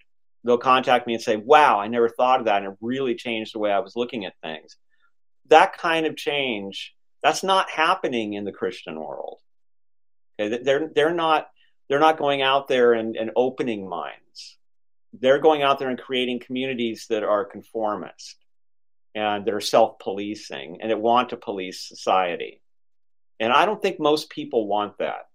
they'll 0.45 0.59
contact 0.59 1.07
me 1.07 1.15
and 1.15 1.23
say, 1.23 1.37
"Wow, 1.37 1.79
I 1.79 1.89
never 1.89 2.09
thought 2.09 2.41
of 2.41 2.47
that, 2.47 2.63
and 2.63 2.73
it 2.73 2.79
really 2.81 3.15
changed 3.15 3.55
the 3.55 3.59
way 3.59 3.71
I 3.71 3.81
was 3.81 3.97
looking 3.97 4.25
at 4.25 4.35
things." 4.43 4.77
that 5.51 5.77
kind 5.77 6.07
of 6.07 6.17
change 6.17 6.95
that's 7.23 7.43
not 7.43 7.69
happening 7.69 8.33
in 8.33 8.45
the 8.45 8.53
Christian 8.53 8.99
world. 8.99 9.39
Okay? 10.41 10.63
They're 10.63 10.89
they're 10.95 11.15
not 11.15 11.49
they're 11.89 12.01
not 12.01 12.19
going 12.19 12.41
out 12.41 12.69
there 12.69 12.95
and, 12.95 13.17
and 13.17 13.33
opening 13.37 13.89
minds. 13.89 14.57
They're 15.13 15.39
going 15.39 15.63
out 15.63 15.79
there 15.79 15.89
and 15.89 15.99
creating 15.99 16.41
communities 16.41 17.07
that 17.11 17.23
are 17.23 17.45
conformist 17.45 18.37
and 19.15 19.45
that 19.45 19.55
are 19.55 19.61
self-policing 19.61 20.79
and 20.81 20.91
that 20.91 21.01
want 21.01 21.31
to 21.31 21.37
police 21.37 21.87
society. 21.87 22.63
And 23.41 23.53
I 23.53 23.67
don't 23.67 23.83
think 23.83 23.99
most 23.99 24.31
people 24.31 24.69
want 24.69 24.99
that. 24.99 25.29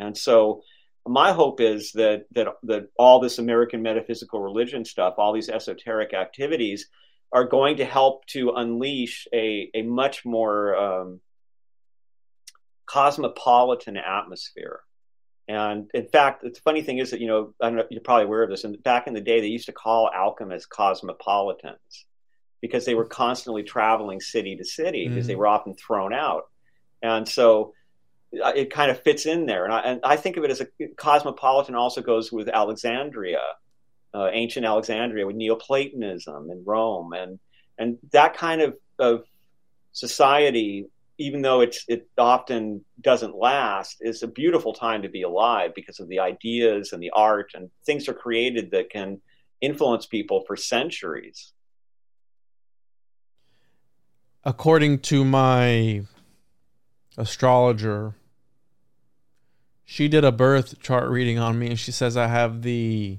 And 0.00 0.16
so 0.16 0.62
my 1.06 1.32
hope 1.32 1.60
is 1.60 1.92
that 1.92 2.24
that 2.32 2.48
that 2.64 2.88
all 2.98 3.20
this 3.20 3.38
American 3.38 3.82
metaphysical 3.82 4.40
religion 4.40 4.84
stuff, 4.84 5.14
all 5.18 5.32
these 5.32 5.50
esoteric 5.50 6.14
activities 6.14 6.88
are 7.30 7.44
going 7.44 7.76
to 7.76 7.84
help 7.84 8.24
to 8.26 8.52
unleash 8.52 9.28
a, 9.32 9.70
a 9.74 9.82
much 9.82 10.24
more 10.24 10.76
um, 10.76 11.20
cosmopolitan 12.86 13.96
atmosphere 13.96 14.80
And 15.46 15.90
in 15.92 16.06
fact, 16.08 16.42
the 16.42 16.58
funny 16.64 16.82
thing 16.82 16.98
is 16.98 17.10
that 17.10 17.20
you 17.20 17.26
know 17.26 17.54
I 17.60 17.66
don't 17.66 17.76
know, 17.76 17.84
you're 17.90 18.00
probably 18.00 18.24
aware 18.24 18.42
of 18.42 18.50
this. 18.50 18.64
And 18.64 18.82
back 18.82 19.06
in 19.06 19.14
the 19.14 19.20
day, 19.20 19.40
they 19.40 19.48
used 19.48 19.66
to 19.66 19.72
call 19.72 20.10
alchemists 20.14 20.66
cosmopolitans 20.66 22.06
because 22.60 22.86
they 22.86 22.94
were 22.94 23.04
constantly 23.04 23.62
traveling 23.62 24.20
city 24.20 24.56
to 24.56 24.64
city 24.64 25.06
because 25.08 25.26
they 25.26 25.34
Mhm. 25.34 25.38
were 25.38 25.46
often 25.46 25.74
thrown 25.74 26.14
out. 26.14 26.44
And 27.02 27.28
so 27.28 27.74
uh, 28.42 28.52
it 28.56 28.70
kind 28.72 28.90
of 28.90 29.00
fits 29.02 29.26
in 29.26 29.44
there. 29.46 29.64
And 29.64 29.72
I, 29.74 29.80
and 29.80 30.00
I 30.02 30.16
think 30.16 30.36
of 30.38 30.44
it 30.44 30.50
as 30.50 30.60
a 30.62 30.66
cosmopolitan 30.96 31.74
also 31.74 32.00
goes 32.00 32.32
with 32.32 32.48
Alexandria, 32.48 33.42
uh, 34.14 34.28
ancient 34.32 34.64
Alexandria 34.64 35.26
with 35.26 35.36
Neoplatonism 35.36 36.50
in 36.50 36.64
Rome, 36.64 37.12
and 37.12 37.38
and 37.78 37.98
that 38.12 38.34
kind 38.34 38.62
of, 38.62 38.76
of 38.98 39.24
society, 39.92 40.86
even 41.18 41.42
though 41.42 41.60
it's 41.60 41.84
it 41.88 42.08
often 42.18 42.84
doesn't 43.00 43.36
last, 43.36 43.98
is 44.00 44.22
a 44.22 44.28
beautiful 44.28 44.72
time 44.72 45.02
to 45.02 45.08
be 45.08 45.22
alive 45.22 45.72
because 45.74 46.00
of 46.00 46.08
the 46.08 46.18
ideas 46.20 46.92
and 46.92 47.02
the 47.02 47.10
art 47.10 47.52
and 47.54 47.70
things 47.86 48.08
are 48.08 48.14
created 48.14 48.70
that 48.72 48.90
can 48.90 49.20
influence 49.60 50.06
people 50.06 50.44
for 50.46 50.56
centuries. 50.56 51.52
according 54.44 54.98
to 54.98 55.24
my 55.24 56.02
astrologer, 57.16 58.14
she 59.84 60.08
did 60.08 60.24
a 60.24 60.32
birth 60.32 60.80
chart 60.80 61.08
reading 61.08 61.38
on 61.38 61.58
me 61.58 61.68
and 61.68 61.78
she 61.78 61.92
says 61.92 62.16
I 62.16 62.26
have 62.26 62.62
the 62.62 63.18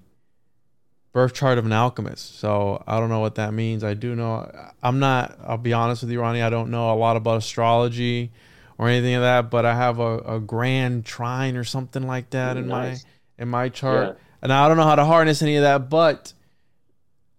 birth 1.15 1.33
chart 1.33 1.57
of 1.57 1.65
an 1.65 1.71
alchemist. 1.71 2.39
So 2.39 2.83
I 2.85 2.99
don't 2.99 3.07
know 3.07 3.21
what 3.21 3.35
that 3.35 3.53
means. 3.53 3.85
I 3.85 3.93
do 3.93 4.17
know 4.17 4.51
I'm 4.83 4.99
not 4.99 5.39
I'll 5.47 5.57
be 5.57 5.71
honest 5.71 6.03
with 6.03 6.11
you, 6.11 6.19
Ronnie, 6.19 6.41
I 6.41 6.49
don't 6.49 6.69
know 6.69 6.93
a 6.93 6.97
lot 6.97 7.15
about 7.15 7.37
astrology 7.37 8.31
or 8.77 8.89
anything 8.89 9.15
of 9.15 9.21
that, 9.21 9.49
but 9.49 9.65
I 9.65 9.75
have 9.75 9.99
a, 9.99 10.17
a 10.17 10.39
grand 10.41 11.05
trine 11.05 11.55
or 11.55 11.63
something 11.63 12.05
like 12.05 12.31
that 12.31 12.57
in 12.57 12.67
nice. 12.67 13.05
my 13.05 13.43
in 13.43 13.47
my 13.47 13.69
chart. 13.69 14.07
Yeah. 14.09 14.23
And 14.41 14.51
I 14.51 14.67
don't 14.67 14.75
know 14.75 14.83
how 14.83 14.95
to 14.95 15.05
harness 15.05 15.41
any 15.41 15.55
of 15.55 15.63
that, 15.63 15.89
but 15.89 16.33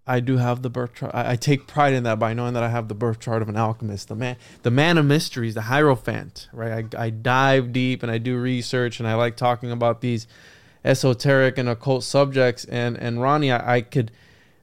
I 0.07 0.20
do 0.20 0.39
have 0.39 0.62
the 0.62 0.70
birth 0.70 0.94
chart. 0.94 1.15
I, 1.15 1.32
I 1.32 1.36
take 1.36 1.66
pride 1.66 1.93
in 1.93 2.05
that 2.05 2.19
by 2.19 2.32
knowing 2.32 2.55
that 2.55 2.62
I 2.62 2.70
have 2.70 2.89
the 2.89 2.94
birth 2.94 3.20
chart 3.20 3.43
of 3.43 3.51
an 3.51 3.59
alchemist, 3.59 4.09
the 4.09 4.15
man, 4.15 4.36
the 4.62 4.70
man 4.70 4.97
of 4.97 5.05
mysteries, 5.05 5.53
the 5.53 5.61
hierophant. 5.61 6.48
Right? 6.51 6.94
I, 6.94 7.05
I 7.05 7.11
dive 7.11 7.74
deep 7.74 8.03
and 8.03 8.11
I 8.11 8.16
do 8.16 8.39
research, 8.39 9.01
and 9.01 9.07
I 9.07 9.16
like 9.16 9.36
talking 9.36 9.70
about 9.70 10.01
these 10.01 10.27
esoteric 10.87 11.59
and 11.59 11.69
occult 11.69 12.05
subjects. 12.05 12.65
And 12.65 12.97
and 12.97 13.21
Ronnie, 13.21 13.51
I, 13.51 13.77
I 13.77 13.81
could 13.83 14.13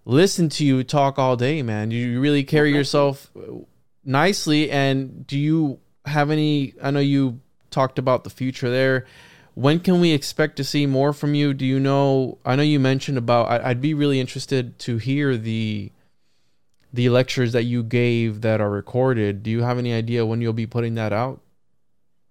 listen 0.06 0.50
to 0.50 0.66
you 0.66 0.84
talk 0.84 1.20
all 1.20 1.36
day, 1.36 1.62
man. 1.62 1.91
You 1.91 2.20
really 2.20 2.44
carry 2.44 2.74
yourself 2.74 3.30
nicely. 4.04 4.72
And 4.72 5.28
do 5.28 5.38
you 5.38 5.80
have 6.06 6.32
any? 6.32 6.74
I 6.82 6.91
know 6.91 7.00
you 7.00 7.41
talked 7.70 8.00
about 8.00 8.24
the 8.24 8.30
future 8.30 8.70
there. 8.70 9.06
When 9.56 9.80
can 9.80 10.00
we 10.00 10.14
expect 10.14 10.56
to 10.58 10.64
see 10.64 10.88
more 10.88 11.14
from 11.14 11.36
you? 11.36 11.54
Do 11.54 11.66
you 11.66 11.80
know? 11.80 12.40
I 12.44 12.56
know 12.56 12.64
you 12.64 12.80
mentioned 12.80 13.18
about. 13.18 13.50
I, 13.50 13.70
I'd 13.70 13.82
be 13.82 13.94
really 13.94 14.20
interested 14.20 14.80
to 14.80 14.98
hear 14.98 15.38
the 15.38 15.91
the 16.91 17.10
lectures 17.10 17.54
that 17.54 17.64
you 17.64 17.84
gave 17.84 18.41
that 18.41 18.62
are 18.62 18.70
recorded. 18.70 19.44
Do 19.44 19.50
you 19.50 19.62
have 19.64 19.80
any 19.80 19.94
idea 19.94 20.26
when 20.26 20.41
you'll 20.41 20.54
be 20.54 20.68
putting 20.68 20.95
that 20.95 21.12
out? 21.12 21.43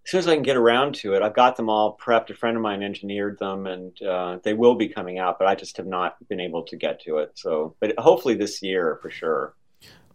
As 0.04 0.10
soon 0.10 0.18
as 0.18 0.28
I 0.28 0.34
can 0.34 0.42
get 0.42 0.56
around 0.56 0.96
to 0.96 1.14
it, 1.14 1.22
I've 1.22 1.34
got 1.34 1.56
them 1.56 1.68
all 1.68 1.96
prepped. 1.96 2.30
A 2.30 2.34
friend 2.34 2.56
of 2.56 2.62
mine 2.62 2.82
engineered 2.82 3.38
them, 3.38 3.66
and 3.66 4.02
uh, 4.02 4.38
they 4.42 4.52
will 4.52 4.74
be 4.74 4.88
coming 4.88 5.18
out. 5.18 5.38
But 5.38 5.48
I 5.48 5.54
just 5.54 5.76
have 5.76 5.86
not 5.86 6.16
been 6.28 6.40
able 6.40 6.64
to 6.64 6.76
get 6.76 7.00
to 7.02 7.18
it. 7.18 7.32
So, 7.34 7.76
but 7.80 7.94
hopefully 7.98 8.34
this 8.34 8.62
year 8.62 8.98
for 9.00 9.10
sure. 9.10 9.54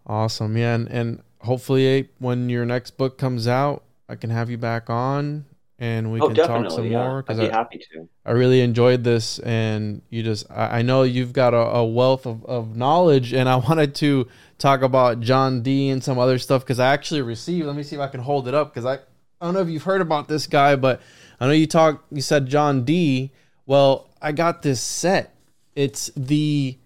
Awesome, 0.05 0.57
yeah, 0.57 0.75
and, 0.75 0.87
and 0.87 1.23
hopefully 1.39 2.09
when 2.19 2.49
your 2.49 2.65
next 2.65 2.91
book 2.97 3.17
comes 3.17 3.47
out, 3.47 3.83
I 4.09 4.15
can 4.15 4.29
have 4.29 4.49
you 4.49 4.57
back 4.57 4.89
on 4.89 5.45
and 5.79 6.11
we 6.11 6.19
oh, 6.19 6.27
can 6.27 6.35
talk 6.35 6.71
some 6.71 6.85
yeah. 6.85 7.03
more 7.03 7.25
I'd 7.27 7.37
be 7.37 7.49
I, 7.49 7.51
happy 7.51 7.77
to. 7.91 8.07
I 8.25 8.31
really 8.31 8.61
enjoyed 8.61 9.03
this 9.03 9.39
and 9.39 10.01
you 10.09 10.23
just 10.23 10.49
I, 10.49 10.79
I 10.79 10.81
know 10.81 11.03
you've 11.03 11.33
got 11.33 11.53
a, 11.53 11.57
a 11.57 11.85
wealth 11.85 12.25
of, 12.25 12.43
of 12.45 12.75
knowledge 12.75 13.33
and 13.33 13.47
I 13.47 13.55
wanted 13.69 13.93
to 13.95 14.27
talk 14.57 14.81
about 14.81 15.19
John 15.19 15.61
Dee 15.61 15.89
and 15.89 16.03
some 16.03 16.17
other 16.17 16.39
stuff 16.39 16.63
because 16.63 16.79
I 16.79 16.93
actually 16.93 17.21
received 17.21 17.67
let 17.67 17.75
me 17.75 17.83
see 17.83 17.95
if 17.95 18.01
I 18.01 18.07
can 18.07 18.21
hold 18.21 18.47
it 18.47 18.53
up 18.53 18.73
because 18.73 18.85
I, 18.85 18.99
I 19.39 19.45
don't 19.45 19.53
know 19.53 19.61
if 19.61 19.69
you've 19.69 19.83
heard 19.83 20.01
about 20.01 20.27
this 20.27 20.47
guy 20.47 20.75
but 20.75 21.01
I 21.39 21.47
know 21.47 21.53
you 21.53 21.67
talk 21.67 22.03
you 22.11 22.21
said 22.21 22.47
John 22.47 22.83
Dee 22.83 23.31
well 23.65 24.09
I 24.21 24.31
got 24.31 24.61
this 24.61 24.81
set 24.81 25.35
it's 25.75 26.11
the 26.15 26.77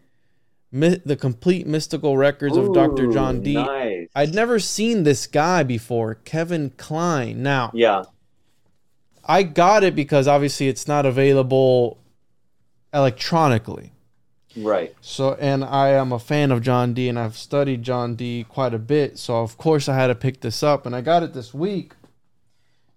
the 0.71 1.17
complete 1.19 1.67
mystical 1.67 2.15
records 2.17 2.55
of 2.55 2.73
Dr. 2.73 3.11
John 3.11 3.41
Dee 3.41 3.55
Nice. 3.55 4.07
I'd 4.15 4.33
never 4.33 4.57
seen 4.59 5.03
this 5.03 5.27
guy 5.27 5.63
before, 5.63 6.15
Kevin 6.15 6.71
Klein. 6.77 7.43
Now, 7.43 7.71
Yeah. 7.73 8.03
I 9.23 9.43
got 9.43 9.83
it 9.83 9.95
because 9.95 10.27
obviously 10.27 10.67
it's 10.67 10.87
not 10.87 11.05
available 11.05 11.97
electronically. 12.93 13.91
Right. 14.57 14.93
So, 14.99 15.35
and 15.35 15.63
I 15.63 15.89
am 15.89 16.11
a 16.11 16.19
fan 16.19 16.51
of 16.51 16.61
John 16.61 16.93
Dee, 16.93 17.07
and 17.07 17.17
I've 17.19 17.37
studied 17.37 17.83
John 17.83 18.15
Dee 18.15 18.45
quite 18.49 18.73
a 18.73 18.79
bit. 18.79 19.17
So, 19.17 19.37
of 19.37 19.57
course, 19.57 19.87
I 19.87 19.95
had 19.95 20.07
to 20.07 20.15
pick 20.15 20.41
this 20.41 20.63
up, 20.63 20.85
and 20.85 20.95
I 20.95 21.01
got 21.01 21.23
it 21.23 21.33
this 21.33 21.53
week. 21.53 21.93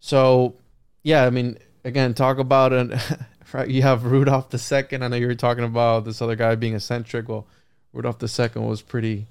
So, 0.05 0.55
yeah, 1.03 1.25
I 1.25 1.31
mean, 1.31 1.57
again, 1.83 2.13
talk 2.13 2.39
about 2.39 2.73
an. 2.75 2.99
Right, 3.53 3.69
you 3.69 3.83
have 3.83 4.05
Rudolph 4.05 4.51
the 4.51 4.59
Second. 4.59 5.05
I 5.05 5.09
know 5.09 5.15
you 5.15 5.29
were 5.29 5.37
talking 5.37 5.63
about 5.63 6.05
this 6.05 6.21
other 6.21 6.35
guy 6.35 6.57
being 6.57 6.75
eccentric. 6.75 7.29
Well, 7.29 7.47
Rudolph 7.93 8.19
the 8.19 8.27
Second 8.27 8.67
was 8.67 8.83
pretty, 8.83 9.29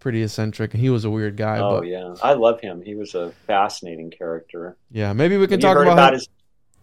pretty 0.00 0.20
eccentric, 0.24 0.74
and 0.74 0.80
he 0.82 0.90
was 0.90 1.04
a 1.04 1.10
weird 1.10 1.36
guy. 1.36 1.58
Oh 1.58 1.78
but 1.78 1.86
yeah, 1.86 2.12
I 2.24 2.32
love 2.32 2.60
him. 2.60 2.82
He 2.82 2.96
was 2.96 3.14
a 3.14 3.30
fascinating 3.46 4.10
character. 4.10 4.76
yeah, 4.90 5.12
maybe 5.12 5.36
we 5.36 5.46
can 5.46 5.60
Have 5.60 5.76
talk 5.76 5.76
about, 5.80 5.92
about 5.92 6.12
his. 6.14 6.28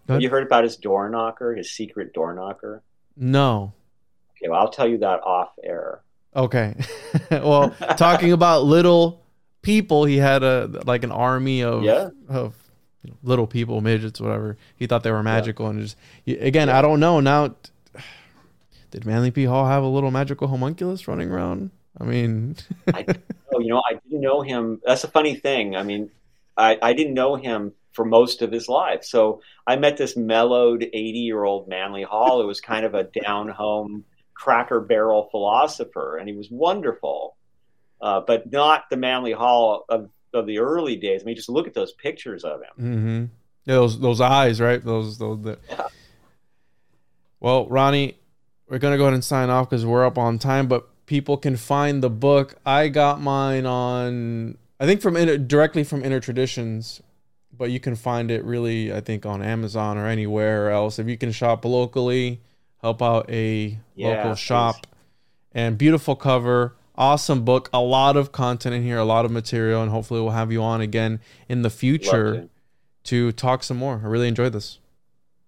Have 0.07 0.21
you 0.21 0.29
heard 0.29 0.43
about 0.43 0.63
his 0.63 0.77
door 0.77 1.09
knocker? 1.09 1.53
His 1.53 1.69
secret 1.69 2.13
door 2.13 2.33
knocker? 2.33 2.81
No. 3.17 3.73
Okay, 4.37 4.47
well, 4.47 4.61
I'll 4.61 4.71
tell 4.71 4.87
you 4.87 4.99
that 4.99 5.19
off 5.21 5.49
air. 5.61 5.99
Okay. 6.33 6.75
well, 7.29 7.71
talking 7.97 8.31
about 8.31 8.63
little 8.63 9.21
people, 9.63 10.05
he 10.05 10.15
had 10.15 10.43
a 10.43 10.81
like 10.85 11.03
an 11.03 11.11
army 11.11 11.61
of 11.61 11.83
Yeah. 11.83 12.09
of 12.29 12.55
you 13.03 13.11
know, 13.11 13.17
little 13.23 13.47
people, 13.47 13.81
midgets, 13.81 14.19
whatever. 14.19 14.57
He 14.75 14.87
thought 14.87 15.03
they 15.03 15.11
were 15.11 15.23
magical, 15.23 15.67
and 15.67 15.81
just 15.81 15.97
y- 16.27 16.37
again, 16.39 16.69
I 16.69 16.81
don't 16.81 16.99
know 16.99 17.19
now. 17.19 17.55
Did 18.91 19.05
Manly 19.05 19.31
P 19.31 19.45
Hall 19.45 19.67
have 19.67 19.83
a 19.83 19.87
little 19.87 20.11
magical 20.11 20.47
homunculus 20.47 21.07
running 21.07 21.31
around? 21.31 21.71
I 21.99 22.05
mean, 22.05 22.55
I, 22.93 23.05
oh, 23.53 23.59
you 23.59 23.69
know, 23.69 23.81
I 23.87 23.93
didn't 23.95 24.21
know 24.21 24.41
him. 24.41 24.81
That's 24.85 25.03
a 25.03 25.07
funny 25.07 25.35
thing. 25.35 25.75
I 25.75 25.83
mean, 25.83 26.09
I, 26.57 26.77
I 26.81 26.93
didn't 26.93 27.13
know 27.13 27.35
him 27.35 27.73
for 27.91 28.05
most 28.05 28.41
of 28.41 28.51
his 28.51 28.67
life. 28.67 29.03
So 29.03 29.41
I 29.67 29.75
met 29.75 29.97
this 29.97 30.15
mellowed 30.15 30.83
80 30.83 30.97
year 31.19 31.43
old 31.43 31.67
Manly 31.67 32.03
Hall 32.03 32.41
who 32.41 32.47
was 32.47 32.61
kind 32.61 32.85
of 32.85 32.93
a 32.95 33.03
down 33.03 33.49
home, 33.49 34.05
cracker 34.33 34.79
barrel 34.79 35.27
philosopher, 35.31 36.17
and 36.17 36.29
he 36.29 36.35
was 36.35 36.49
wonderful, 36.49 37.35
uh, 38.01 38.21
but 38.25 38.51
not 38.51 38.89
the 38.89 38.97
Manly 38.97 39.33
Hall 39.33 39.85
of, 39.89 40.09
of 40.33 40.45
the 40.45 40.59
early 40.59 40.95
days. 40.95 41.21
I 41.21 41.25
mean, 41.25 41.35
just 41.35 41.49
look 41.49 41.67
at 41.67 41.73
those 41.73 41.91
pictures 41.93 42.43
of 42.43 42.61
him. 42.61 42.69
Mm-hmm. 42.79 43.25
Yeah, 43.65 43.75
those 43.75 43.99
those 43.99 44.21
eyes, 44.21 44.59
right? 44.61 44.83
Those 44.83 45.17
those. 45.17 45.41
The... 45.41 45.57
Yeah. 45.69 45.87
Well, 47.39 47.67
Ronnie, 47.67 48.17
we're 48.67 48.79
gonna 48.79 48.97
go 48.97 49.03
ahead 49.03 49.13
and 49.13 49.23
sign 49.23 49.49
off 49.49 49.69
because 49.69 49.85
we're 49.85 50.05
up 50.05 50.17
on 50.17 50.39
time. 50.39 50.67
But 50.67 50.87
people 51.05 51.37
can 51.37 51.57
find 51.57 52.03
the 52.03 52.09
book. 52.09 52.55
I 52.65 52.87
got 52.87 53.19
mine 53.19 53.65
on, 53.65 54.57
I 54.79 54.85
think 54.85 55.01
from 55.01 55.17
inter, 55.17 55.37
directly 55.37 55.83
from 55.83 56.03
Inner 56.03 56.19
Traditions, 56.19 57.01
but 57.51 57.71
you 57.71 57.79
can 57.79 57.95
find 57.95 58.29
it 58.29 58.43
really, 58.43 58.93
I 58.93 59.01
think, 59.01 59.25
on 59.25 59.41
Amazon 59.41 59.97
or 59.97 60.05
anywhere 60.05 60.69
else. 60.69 60.99
If 60.99 61.07
you 61.07 61.17
can 61.17 61.31
shop 61.31 61.65
locally, 61.65 62.41
help 62.81 63.01
out 63.01 63.29
a 63.29 63.79
Yeah, 63.95 64.07
local 64.07 64.31
please. 64.31 64.39
shop. 64.39 64.87
And 65.51 65.79
beautiful 65.79 66.15
cover, 66.15 66.75
awesome 66.99 67.43
book, 67.45 67.69
a 67.73 67.79
lot 67.79 68.15
of 68.17 68.31
content 68.31 68.75
in 68.75 68.83
here, 68.83 68.99
a 68.99 69.05
lot 69.05 69.25
of 69.25 69.31
material, 69.31 69.81
and 69.81 69.89
hopefully 69.89 70.19
we'll 70.21 70.31
have 70.31 70.51
you 70.51 70.61
on 70.61 70.81
again 70.81 71.19
in 71.47 71.63
the 71.63 71.69
future 71.71 72.41
to. 72.41 72.49
to 73.05 73.31
talk 73.31 73.63
some 73.63 73.77
more. 73.77 74.01
I 74.03 74.07
really 74.07 74.27
enjoyed 74.27 74.53
this. 74.53 74.77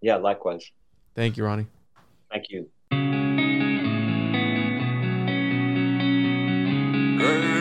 Yeah, 0.01 0.15
likewise. 0.15 0.71
Thank 1.13 1.37
you, 1.37 1.45
Ronnie. 1.45 1.67
Thank 2.31 2.45
you. 2.49 2.69
Thirty 7.19 7.60